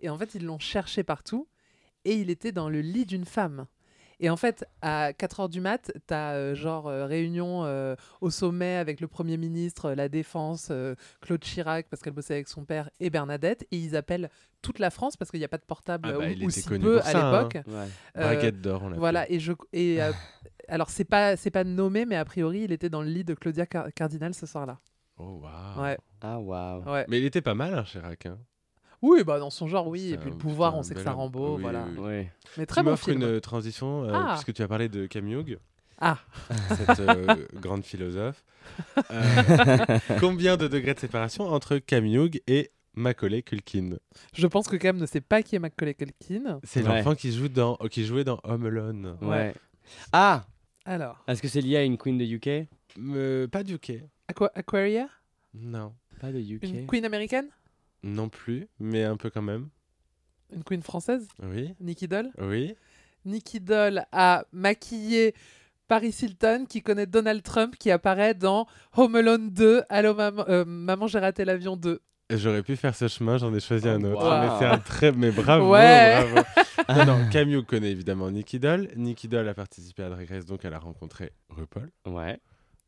Et 0.00 0.08
en 0.08 0.18
fait 0.18 0.34
ils 0.34 0.44
l'ont 0.44 0.58
cherché 0.58 1.04
partout 1.04 1.46
et 2.04 2.14
il 2.14 2.28
était 2.30 2.52
dans 2.52 2.68
le 2.68 2.80
lit 2.80 3.06
d'une 3.06 3.24
femme. 3.26 3.66
Et 4.24 4.30
en 4.30 4.36
fait, 4.36 4.64
à 4.82 5.10
4h 5.12 5.50
du 5.50 5.60
mat, 5.60 5.90
t'as 6.06 6.34
euh, 6.34 6.54
genre 6.54 6.86
euh, 6.86 7.06
réunion 7.06 7.64
euh, 7.64 7.96
au 8.20 8.30
sommet 8.30 8.76
avec 8.76 9.00
le 9.00 9.08
Premier 9.08 9.36
ministre, 9.36 9.90
la 9.92 10.08
Défense, 10.08 10.68
euh, 10.70 10.94
Claude 11.20 11.40
Chirac, 11.40 11.88
parce 11.90 12.02
qu'elle 12.02 12.12
bossait 12.12 12.34
avec 12.34 12.46
son 12.48 12.64
père, 12.64 12.88
et 13.00 13.10
Bernadette. 13.10 13.66
Et 13.72 13.78
ils 13.78 13.96
appellent 13.96 14.30
toute 14.62 14.78
la 14.78 14.90
France, 14.90 15.16
parce 15.16 15.30
qu'il 15.32 15.40
n'y 15.40 15.44
a 15.44 15.48
pas 15.48 15.58
de 15.58 15.64
portable 15.64 16.08
Ah 16.08 16.18
bah, 16.18 16.28
il 16.30 16.40
ou, 16.40 16.46
ou 16.46 16.50
était 16.50 16.60
si 16.60 16.68
connu 16.68 16.84
peu 16.84 16.98
pour 17.00 17.06
à 17.06 17.10
hein. 17.10 17.32
l'époque. 17.42 17.66
Ouais. 17.66 17.88
Euh, 18.16 18.22
Braguette 18.22 18.60
d'or, 18.60 18.82
on 18.84 18.88
l'a 18.90 18.96
voilà, 18.96 19.28
et 19.28 19.40
je 19.40 19.52
et 19.72 20.00
euh, 20.00 20.12
alors 20.68 20.88
c'est 20.88 21.04
pas 21.04 21.36
c'est 21.36 21.50
pas 21.50 21.64
nommé, 21.64 22.06
mais 22.06 22.14
a 22.14 22.24
priori 22.24 22.60
il 22.60 22.70
était 22.70 22.88
dans 22.88 23.02
le 23.02 23.08
lit 23.08 23.24
de 23.24 23.34
Claudia 23.34 23.66
Car- 23.66 23.92
Cardinal 23.92 24.34
ce 24.34 24.46
soir-là. 24.46 24.78
Oh, 25.18 25.40
waouh. 25.42 25.82
Ouais, 25.82 25.98
Ah, 26.20 26.38
waouh. 26.38 26.84
ouais. 26.92 27.04
Mais 27.08 27.18
il 27.18 27.24
était 27.24 27.42
pas 27.42 27.54
mal, 27.54 27.74
hein, 27.74 27.82
Chirac. 27.84 28.24
Hein. 28.26 28.38
Oui, 29.02 29.24
bah 29.24 29.38
dans 29.40 29.50
son 29.50 29.66
genre, 29.66 29.88
oui. 29.88 30.12
Et 30.12 30.16
puis 30.18 30.30
le 30.30 30.36
pouvoir, 30.36 30.76
on 30.76 30.82
sait 30.82 30.94
que 30.94 31.00
ça 31.02 31.12
rend 31.12 31.28
beau, 31.28 31.56
voilà. 31.58 31.84
Mais 31.98 32.30
Tu 32.54 32.66
très 32.66 32.82
bon 32.82 32.90
m'offres 32.90 33.04
film. 33.06 33.18
une 33.18 33.24
euh, 33.24 33.40
transition, 33.40 34.04
euh, 34.04 34.10
Ah. 34.14 34.32
puisque 34.34 34.52
tu 34.54 34.62
as 34.62 34.68
parlé 34.68 34.88
de 34.88 35.06
Cam 35.06 35.26
Hughes, 35.28 35.58
Ah, 35.98 36.18
cette 36.76 37.00
euh, 37.00 37.34
grande 37.54 37.84
philosophe. 37.84 38.44
Euh, 39.10 39.98
combien 40.20 40.56
de 40.56 40.68
degrés 40.68 40.94
de 40.94 41.00
séparation 41.00 41.44
entre 41.48 41.78
Cam 41.78 42.04
Hughes 42.04 42.40
et 42.46 42.70
Macaulay 42.94 43.42
Culkin? 43.42 43.96
Je 44.34 44.46
pense 44.46 44.68
que 44.68 44.76
Cam 44.76 44.96
ne 44.96 45.06
sait 45.06 45.20
pas 45.20 45.42
qui 45.42 45.56
est 45.56 45.58
Macaulay 45.58 45.94
Culkin. 45.94 46.60
C'est 46.64 46.82
Ouais. 46.82 46.88
l'enfant 46.98 47.14
qui, 47.14 47.32
joue 47.32 47.48
dans, 47.48 47.76
qui 47.90 48.04
jouait 48.04 48.24
dans 48.24 48.40
Home 48.44 48.66
Alone. 48.66 49.16
Ouais. 49.22 49.54
Ah 50.12 50.44
Alors, 50.84 51.22
Est-ce 51.28 51.42
que 51.42 51.48
c'est 51.48 51.60
lié 51.60 51.76
à 51.76 51.82
une 51.84 51.96
queen 51.98 52.18
de 52.18 52.24
UK 52.24 52.68
Euh, 52.98 53.46
pas 53.48 53.62
du 53.62 53.74
UK. 53.74 54.02
Aqua- 54.28 54.50
Aquaria, 54.54 55.08
Non. 55.54 55.92
Pas 56.20 56.30
de 56.32 56.38
UK. 56.38 56.62
une 56.64 56.86
queen 56.86 57.04
américaine, 57.04 57.46
Non 58.02 58.28
plus, 58.28 58.68
mais 58.80 59.04
un 59.04 59.16
peu 59.16 59.30
quand 59.30 59.42
même. 59.42 59.68
une 60.52 60.64
queen 60.64 60.82
française, 60.82 61.26
Oui, 61.42 61.74
Nicky 61.80 62.08
Doll. 62.08 62.30
oui. 62.40 62.74
Nicky 63.24 63.60
Doll 63.60 64.04
a 64.10 64.44
maquillé 64.52 65.34
Paris 65.86 66.14
Hilton 66.22 66.64
qui 66.68 66.82
connaît 66.82 67.06
Donald 67.06 67.42
Trump 67.42 67.76
qui 67.78 67.90
apparaît 67.90 68.34
dans 68.34 68.66
Home 68.96 69.14
Alone 69.16 69.50
2, 69.50 69.82
Allô 69.88 70.14
maman, 70.14 70.44
euh, 70.48 70.64
maman 70.64 71.06
j'ai 71.06 71.20
raté 71.20 71.44
l'avion 71.44 71.76
2. 71.76 72.00
J'aurais 72.34 72.62
pu 72.62 72.76
faire 72.76 72.94
ce 72.96 73.08
chemin, 73.08 73.36
j'en 73.38 73.54
ai 73.54 73.60
choisi 73.60 73.86
Oh, 73.86 73.90
un 73.92 74.02
autre. 74.04 74.24
wow. 74.24 74.40
Mais 74.40 74.58
c'est 74.58 74.64
un 74.64 74.78
très. 74.78 75.12
Mais 75.12 75.30
bravo, 75.30 75.70
Ouais. 75.72 76.24
bravo. 76.32 76.46
non, 76.88 77.18
non, 77.18 77.28
Cam 77.30 77.48
Hughes 77.48 77.66
connaît 77.66 77.90
évidemment 77.90 78.30
Nicky 78.30 78.58
Doll. 78.58 78.88
Nicky 78.96 79.28
Doll 79.28 79.46
a 79.48 79.54
participé 79.54 80.02
à 80.02 80.08
Drag 80.08 80.28
Race, 80.28 80.46
donc 80.46 80.64
elle 80.64 80.72
a 80.74 80.78
rencontré 80.78 81.32
RuPaul. 81.50 81.90
Ouais. 82.06 82.40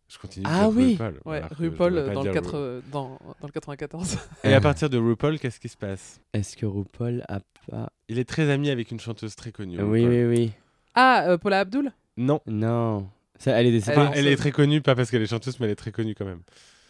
Je 0.09 0.19
continue 0.19 0.47
Ah 0.49 0.69
oui. 0.69 0.93
RuPaul. 0.93 1.21
Ouais, 1.25 1.43
RuPaul 1.51 1.97
euh, 1.99 2.13
dans 2.13 2.23
le, 2.23 2.31
dire 2.31 2.33
4, 2.43 2.51
Ru- 2.51 2.57
euh, 2.57 2.81
dans, 2.93 3.19
dans 3.41 3.47
le 3.47 3.53
94. 3.53 4.19
Et 4.45 4.53
à 4.55 4.61
partir 4.61 4.91
de 4.91 4.99
RuPaul, 4.99 5.39
qu'est-ce 5.39 5.59
qui 5.59 5.69
se 5.69 5.77
passe? 5.77 6.21
Est-ce 6.33 6.57
que 6.57 6.67
RuPaul 6.67 7.25
a 7.29 7.41
pas. 7.71 7.91
Il 8.09 8.19
est 8.19 8.29
très 8.29 8.51
ami 8.51 8.71
avec 8.71 8.91
une 8.91 9.01
chanteuse 9.01 9.35
très 9.35 9.51
connue. 9.51 9.81
Oui, 9.83 10.03
RuPaul. 10.03 10.15
oui, 10.15 10.25
oui. 10.37 10.53
Ah, 10.95 11.25
euh, 11.29 11.39
Paula 11.39 11.61
Abdul? 11.61 11.91
Non. 12.17 12.41
Non. 12.47 13.09
Ça, 13.39 13.53
elle 13.61 13.67
est 13.67 13.73
décédée. 13.73 13.97
Enfin, 13.99 14.13
elle 14.15 14.29
est 14.29 14.37
très 14.37 14.53
connue, 14.53 14.81
pas 14.81 14.95
parce 14.95 15.11
qu'elle 15.11 15.23
est 15.23 15.27
chanteuse, 15.27 15.59
mais 15.59 15.67
elle 15.67 15.73
est 15.73 15.77
très 15.77 15.91
connue 15.91 16.15
quand 16.15 16.25
même. 16.27 16.41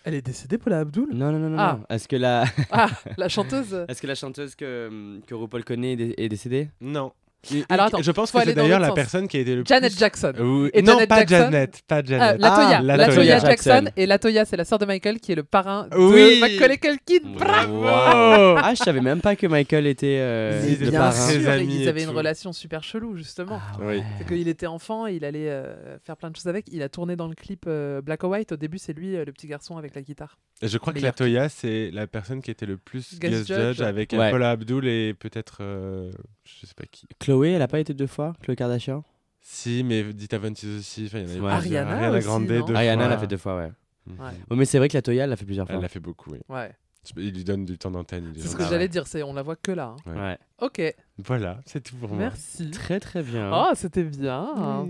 Elle 0.04 0.12
est 0.14 0.20
décédée, 0.22 0.58
Paula 0.58 0.80
Abdul? 0.80 1.06
Non, 1.14 1.32
non, 1.32 1.38
non, 1.38 1.48
non. 1.50 1.56
Ah. 1.58 1.78
non. 1.80 1.86
Est-ce 1.88 2.06
que 2.08 2.16
la... 2.16 2.44
Ah, 2.70 2.90
la 3.16 3.30
chanteuse? 3.30 3.86
Est-ce 3.88 4.02
que 4.02 4.06
la 4.06 4.14
chanteuse 4.14 4.54
que, 4.54 5.18
que 5.26 5.34
RuPaul 5.34 5.64
connaît 5.64 5.92
est 5.94 6.28
décédée? 6.28 6.68
Non. 6.82 7.12
Et- 7.52 7.58
et- 7.58 7.64
Alors, 7.68 7.86
attends, 7.86 8.02
je 8.02 8.10
pense 8.10 8.30
que 8.32 8.38
c'est 8.44 8.54
d'ailleurs 8.54 8.80
la 8.80 8.88
sens. 8.88 8.94
personne 8.94 9.28
qui 9.28 9.36
a 9.36 9.40
été 9.40 9.54
le 9.54 9.62
Janet 9.64 9.92
plus... 9.92 9.98
Jackson. 9.98 10.32
Oui. 10.38 10.70
Et 10.74 10.82
non, 10.82 10.92
Janet 10.94 11.08
pas 11.08 11.16
Jackson 11.18 11.36
Janet, 11.36 11.82
pas 11.86 11.96
Ah, 11.96 12.02
Janet. 12.04 12.40
Latoya. 12.40 12.68
Ah, 12.78 12.82
Latoya 12.82 13.06
Latoya 13.06 13.38
Jackson. 13.40 13.70
Jackson. 13.70 13.90
Et 13.96 14.06
Latoya, 14.06 14.44
c'est 14.44 14.56
la 14.56 14.64
sœur 14.64 14.78
de 14.78 14.86
Michael 14.86 15.20
qui 15.20 15.32
est 15.32 15.36
le 15.36 15.44
parrain 15.44 15.88
Oui. 15.96 16.36
de 16.36 16.40
Macaulay 16.40 16.78
Culkin. 16.78 17.28
Bravo 17.38 17.80
Bravo 17.82 18.58
Ah, 18.62 18.72
je 18.76 18.82
savais 18.82 19.00
même 19.00 19.20
pas 19.20 19.36
que 19.36 19.46
Michael 19.46 19.86
était 19.86 20.18
euh, 20.20 20.62
le 20.80 20.90
Bien 20.90 21.00
parrain. 21.00 21.12
sûr, 21.30 21.48
amis 21.48 21.76
ils 21.80 21.82
et 21.82 21.88
avaient 21.88 22.02
une 22.02 22.10
tout. 22.10 22.16
relation 22.16 22.52
super 22.52 22.82
chelou, 22.84 23.16
justement. 23.16 23.60
Ah 23.62 23.76
Oui. 23.80 23.86
ouais. 23.98 24.02
C'est 24.18 24.26
qu'il 24.28 24.48
était 24.48 24.66
enfant, 24.66 25.06
il 25.06 25.24
allait 25.24 25.48
euh, 25.50 25.98
faire 26.04 26.16
plein 26.16 26.30
de 26.30 26.36
choses 26.36 26.46
avec. 26.46 26.66
Il 26.70 26.82
a 26.82 26.88
tourné 26.88 27.16
dans 27.16 27.28
le 27.28 27.34
clip 27.34 27.64
euh, 27.66 28.00
Black 28.00 28.24
or 28.24 28.30
White. 28.30 28.52
Au 28.52 28.56
début, 28.56 28.78
c'est 28.78 28.92
lui, 28.92 29.16
euh, 29.16 29.24
le 29.24 29.32
petit 29.32 29.46
garçon 29.46 29.76
avec 29.76 29.94
la 29.94 30.02
guitare. 30.02 30.38
Je 30.62 30.78
crois 30.78 30.92
que 30.92 31.00
Latoya, 31.00 31.48
c'est 31.48 31.90
la 31.92 32.06
personne 32.06 32.40
qui 32.40 32.50
était 32.50 32.64
le 32.66 32.76
plus 32.76 33.18
Guest 33.18 33.48
judge. 33.48 33.80
avec 33.80 34.14
euh. 34.14 34.30
Paula 34.30 34.50
Abdul 34.50 34.86
et 34.86 35.12
peut-être... 35.14 35.58
euh, 35.60 36.10
je 36.44 36.66
sais 36.66 36.74
pas 36.76 36.84
qui. 36.90 37.06
Chloé, 37.34 37.50
elle 37.52 37.62
a 37.62 37.68
pas 37.68 37.80
été 37.80 37.94
deux 37.94 38.06
fois 38.06 38.32
Chloé 38.42 38.56
Kardashian? 38.56 39.02
Si, 39.40 39.82
mais 39.84 40.12
Dita 40.12 40.38
Von 40.38 40.52
Teese 40.52 40.78
aussi. 40.78 41.04
Enfin, 41.06 41.18
il 41.18 41.22
y 41.22 41.26
en 41.26 41.28
avait 41.30 41.40
Ouais. 41.40 41.58
plusieurs. 41.60 41.82
Ariana 41.82 41.90
Ariana 41.96 42.16
aussi, 42.18 42.26
Grande 42.26 42.48
non? 42.48 42.64
deux 42.66 42.74
Ariana 42.74 43.02
fois. 43.04 43.10
l'a 43.14 43.18
fait 43.18 43.26
deux 43.26 43.36
fois, 43.36 43.56
ouais. 43.56 43.72
Mhm. 44.06 44.20
Ouais. 44.20 44.30
Oh, 44.50 44.54
mais 44.56 44.64
c'est 44.64 44.78
vrai 44.78 44.88
que 44.88 44.96
la 44.96 45.02
Toya, 45.02 45.24
elle 45.24 45.30
l'a 45.30 45.36
fait 45.36 45.44
plusieurs 45.44 45.66
fois. 45.66 45.76
Elle 45.76 45.82
l'a 45.82 45.88
fait 45.88 46.00
beaucoup, 46.00 46.30
oui. 46.30 46.38
Ouais. 46.48 46.72
Il 47.18 47.34
lui 47.34 47.44
donne 47.44 47.66
du 47.66 47.76
temps 47.76 47.90
d'antenne. 47.90 48.30
il 48.32 48.38
est 48.38 48.42
C'est 48.42 48.48
ce 48.48 48.56
que 48.56 48.62
Ah 48.62 48.66
j'allais 48.70 48.84
ouais. 48.84 48.88
dire. 48.88 49.06
C'est 49.06 49.22
on 49.22 49.34
la 49.34 49.42
voit 49.42 49.56
que 49.56 49.72
là. 49.72 49.94
hein. 50.06 50.10
Ouais. 50.10 50.18
Ouais. 50.18 50.38
Ok. 50.62 50.94
Voilà, 51.18 51.60
c'est 51.66 51.82
tout 51.82 51.96
pour 51.96 52.08
moi. 52.08 52.18
Merci. 52.18 52.70
Très, 52.70 52.98
très 53.00 53.22
bien. 53.22 53.50
Oh, 53.52 53.70
c'était 53.74 54.04
bien. 54.04 54.86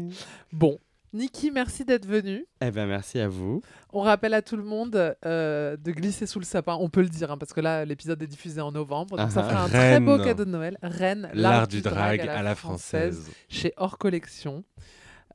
Bon. 0.53 0.79
Niki, 1.15 1.53
merci 1.53 1.85
d'être 1.85 2.07
venu. 2.07 2.45
Eh 2.61 2.73
ben, 2.73 2.87
merci 2.87 3.21
à 3.21 3.29
vous. 3.29 3.63
On 3.93 4.01
rappelle 4.01 4.35
à 4.35 4.43
tout 4.43 4.57
le 4.57 4.65
monde 4.65 5.15
euh, 5.25 5.77
de 5.77 5.93
glisser 5.93 6.27
sous 6.27 6.41
le 6.41 6.45
sapin. 6.45 6.77
On 6.81 6.89
peut 6.89 7.03
le 7.03 7.09
dire, 7.09 7.31
hein, 7.31 7.39
parce 7.39 7.53
que 7.53 7.61
là, 7.61 7.85
l'épisode 7.85 8.21
est 8.21 8.27
diffusé 8.27 8.61
en 8.61 8.73
novembre. 8.73 9.17
Donc, 9.17 9.31
ça 9.31 9.45
Ah 9.45 9.49
fera 9.49 9.63
un 9.63 9.67
ah. 9.67 9.69
très 9.69 10.01
beau 10.01 10.19
cadeau 10.19 10.45
de 10.45 10.51
Noël. 10.51 10.77
Reine, 10.83 11.31
L'art 11.33 11.69
du 11.69 11.83
drag 11.83 12.21
à 12.21 12.43
la 12.43 12.57
française. 12.57 13.31
chez 13.49 13.73
Hors 13.77 13.97
Collection. 13.97 14.65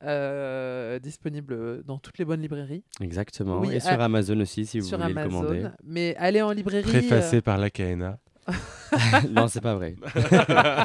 euh, 0.02 0.98
disponible 0.98 1.82
dans 1.84 1.98
toutes 1.98 2.16
les 2.18 2.24
bonnes 2.24 2.40
librairies. 2.40 2.82
Exactement. 3.02 3.60
Oui, 3.60 3.74
Et 3.74 3.80
sur 3.80 3.90
à- 4.00 4.04
Amazon 4.04 4.40
aussi, 4.40 4.64
si 4.64 4.80
vous 4.80 4.86
sur 4.86 4.98
voulez 4.98 5.12
le 5.12 5.22
commander. 5.24 5.58
Amazon. 5.58 5.72
Mais 5.84 6.14
allez 6.18 6.40
en 6.40 6.52
librairie. 6.52 6.84
Préfacé 6.88 7.40
par 7.42 7.58
la 7.58 7.68
KNA. 7.68 8.18
non, 9.30 9.46
c'est 9.48 9.60
pas 9.60 9.74
vrai. 9.74 9.94
vous 10.02 10.10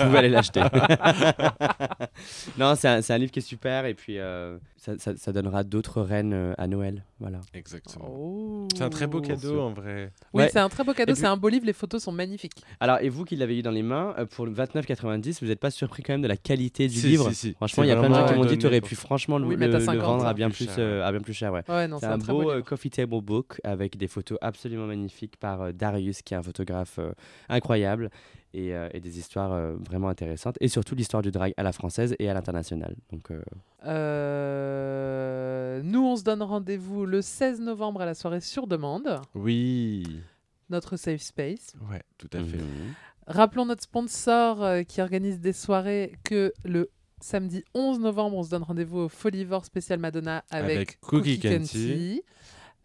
pouvez 0.06 0.18
aller 0.18 0.30
l'acheter. 0.30 0.62
non, 2.58 2.76
c'est 2.76 2.88
un, 2.90 3.02
c'est 3.02 3.14
un 3.14 3.18
livre 3.18 3.32
qui 3.32 3.40
est 3.40 3.42
super 3.42 3.86
et 3.86 3.94
puis 3.94 4.20
euh, 4.20 4.58
ça, 4.86 4.98
ça- 5.00 5.18
ça 5.18 5.32
donnera 5.34 5.64
d'autres 5.64 6.02
reines 6.02 6.34
euh, 6.34 6.54
à 6.58 6.68
Noël. 6.68 7.04
Voilà. 7.20 7.40
Exactement. 7.54 8.06
Oh. 8.10 8.68
C'est 8.76 8.84
un 8.84 8.90
très 8.90 9.08
beau 9.08 9.20
cadeau 9.22 9.60
en 9.62 9.72
vrai. 9.74 10.12
Oui, 10.34 10.44
Ouais. 10.44 10.50
c'est 10.52 10.60
un 10.60 10.70
très 10.70 10.84
beau 10.84 10.94
cadeau. 10.94 11.14
Puis- 11.14 11.22
C'est 11.22 11.28
un 11.28 11.38
beau 11.38 11.50
livre. 11.50 11.66
Les 11.66 11.74
photos 11.74 12.04
sont 12.04 12.12
magnifiques. 12.12 12.54
Alors, 12.80 13.00
et 13.02 13.10
vous 13.10 13.24
qui 13.26 13.36
l'avez 13.36 13.58
eu 13.58 13.62
dans 13.62 13.72
les 13.72 13.82
mains, 13.84 14.14
euh, 14.20 14.26
pour 14.26 14.46
le 14.46 14.52
29,90, 14.54 15.40
vous 15.42 15.48
n'êtes 15.48 15.60
pas 15.60 15.72
surpris 15.72 16.04
quand 16.04 16.14
même 16.14 16.22
de 16.22 16.28
la 16.28 16.38
qualité 16.38 16.88
du 16.88 17.00
Si, 17.00 17.08
livre 17.08 17.30
si, 17.30 17.36
si. 17.36 17.54
Franchement, 17.54 17.84
il 17.84 17.88
y 17.88 17.92
a 17.92 17.96
plein 17.96 18.10
de 18.10 18.14
gens 18.14 18.26
qui 18.28 18.34
m'ont 18.36 18.46
dit 18.46 18.58
tu 18.58 18.68
aurais 18.68 18.82
pu 18.82 18.96
ça. 18.96 19.02
franchement 19.02 19.38
le, 19.40 19.46
Oui, 19.48 19.56
le- 19.56 19.68
le 19.68 19.80
50, 19.80 20.04
vendre 20.06 20.26
à 20.28 20.34
bien 20.34 20.50
plus 20.50 20.66
plus, 20.66 20.76
cher, 20.76 20.84
euh, 20.86 21.04
à 21.06 21.12
bien 21.12 21.22
plus 21.22 21.34
cher. 21.34 21.52
Ouais. 21.54 21.64
Ouais, 21.70 21.88
non, 21.88 21.98
C'est 22.00 22.06
un 22.06 22.18
très 22.20 22.32
beau 22.34 22.44
beau. 22.44 22.52
euh, 22.52 22.62
coffee 22.62 22.90
table 22.90 23.22
book 23.22 23.60
avec 23.64 23.98
des 23.98 24.08
photos 24.08 24.38
absolument 24.42 24.86
magnifiques 24.86 25.38
par 25.38 25.62
euh, 25.64 25.72
Darius, 25.72 26.22
qui 26.22 26.34
est 26.34 26.38
un 26.38 26.44
photographe 26.44 27.00
euh, 27.00 27.12
incroyable, 27.50 28.10
et, 28.56 28.74
euh, 28.74 28.90
et 28.94 29.00
des 29.00 29.20
histoires 29.20 29.52
euh, 29.54 29.76
vraiment 29.88 30.10
intéressantes, 30.10 30.56
et 30.62 30.68
surtout 30.68 30.96
l'histoire 30.96 31.22
du 31.22 31.30
drag 31.32 31.54
à 31.58 31.64
la 31.64 31.72
française 31.72 32.16
et 32.20 32.30
à 32.30 32.34
l'international. 32.34 32.96
Donc, 33.12 33.30
euh, 33.32 33.42
Euh, 34.36 35.82
Nous, 35.84 36.04
on 36.06 36.16
se 36.16 36.24
donne 36.24 36.42
rendez-vous 36.42 37.06
le 37.06 37.22
16 37.22 37.60
novembre 37.62 38.02
à 38.02 38.06
la 38.06 38.14
soirée 38.16 38.42
sur 38.42 38.68
demande, 38.68 39.20
Oui. 39.34 40.22
notre 40.70 40.98
safe 40.98 41.22
space. 41.22 41.74
Ouais, 41.92 42.02
tout 42.18 42.30
à 42.34 42.40
fait. 42.44 42.58
mhm. 42.58 42.94
Rappelons 43.28 43.66
notre 43.66 43.84
sponsor 43.84 44.64
euh, 44.64 44.84
qui 44.84 45.02
organise 45.02 45.40
des 45.40 45.54
soirées 45.54 46.14
que 46.24 46.54
le 46.64 46.90
samedi 47.22 47.64
11 47.74 48.00
novembre, 48.00 48.38
on 48.38 48.44
se 48.44 48.50
donne 48.52 48.62
rendez-vous 48.64 49.00
au 49.00 49.10
Folivore 49.10 49.66
spécial 49.66 50.00
Madonna 50.00 50.44
avec, 50.52 50.76
Avec 50.76 51.00
Cookie 51.02 51.40
Kenty. 51.40 52.22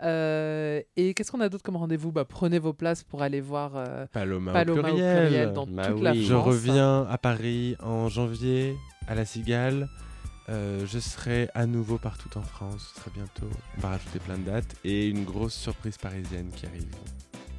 Euh, 0.02 0.80
et 0.96 1.14
qu'est-ce 1.14 1.30
qu'on 1.30 1.40
a 1.40 1.48
d'autre 1.48 1.62
comme 1.62 1.76
rendez-vous? 1.76 2.10
Bah, 2.12 2.24
Prenez 2.24 2.58
vos 2.58 2.72
places 2.72 3.02
pour 3.04 3.22
aller 3.22 3.40
voir 3.40 3.72
euh, 3.76 4.06
Paloma, 4.12 4.52
Paloma 4.52 4.78
au 4.78 4.80
au 4.80 4.84
pluriel. 4.84 5.26
pluriel 5.26 5.52
dans 5.52 5.66
Bah 5.66 5.86
toute 5.88 6.02
la. 6.02 6.14
France. 6.14 6.24
Je 6.24 6.34
reviens 6.34 7.06
à 7.10 7.18
Paris 7.18 7.76
en 7.80 8.08
janvier 8.08 8.76
à 9.08 9.14
la 9.14 9.24
Cigale. 9.24 9.88
Euh, 10.48 10.84
je 10.86 10.98
serai 10.98 11.48
à 11.54 11.66
nouveau 11.66 11.96
partout 11.98 12.30
en 12.36 12.42
France, 12.42 12.92
ce 12.94 13.00
sera 13.00 13.10
bientôt. 13.14 13.48
On 13.76 13.80
va 13.82 13.90
rajouter 13.90 14.18
plein 14.18 14.36
de 14.38 14.44
dates 14.44 14.74
et 14.84 15.08
une 15.08 15.24
grosse 15.24 15.54
surprise 15.54 15.96
parisienne 15.96 16.50
qui 16.56 16.66
arrive. 16.66 16.88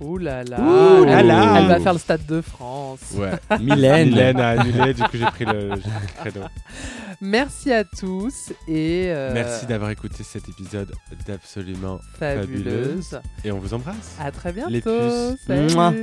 Ouh 0.01 0.17
là 0.17 0.43
là, 0.43 0.59
Ouh 0.59 1.05
là 1.05 1.19
elle, 1.19 1.27
là. 1.27 1.55
elle 1.59 1.67
va 1.67 1.79
faire 1.79 1.93
le 1.93 1.99
stade 1.99 2.25
de 2.25 2.41
France. 2.41 2.99
Ouais. 3.13 3.31
Mylène. 3.59 4.09
Mylène 4.09 4.39
a 4.39 4.49
annulé, 4.59 4.93
du 4.93 5.01
coup 5.03 5.09
j'ai 5.13 5.25
pris 5.25 5.45
le, 5.45 5.69
j'ai 5.75 5.81
pris 5.81 5.91
le 6.01 6.21
credo. 6.31 6.39
Merci 7.21 7.71
à 7.71 7.83
tous 7.83 8.51
et 8.67 9.05
euh, 9.11 9.31
Merci 9.33 9.67
d'avoir 9.67 9.91
écouté 9.91 10.23
cet 10.23 10.49
épisode 10.49 10.91
d'absolument 11.27 11.99
fabuleuse. 12.17 13.19
et 13.45 13.51
on 13.51 13.59
vous 13.59 13.73
embrasse. 13.75 14.15
À 14.19 14.31
très 14.31 14.51
bientôt. 14.51 14.71
Les 14.71 14.81
puces. 14.81 15.45
Salut. 15.45 15.73
Mouah. 15.75 15.93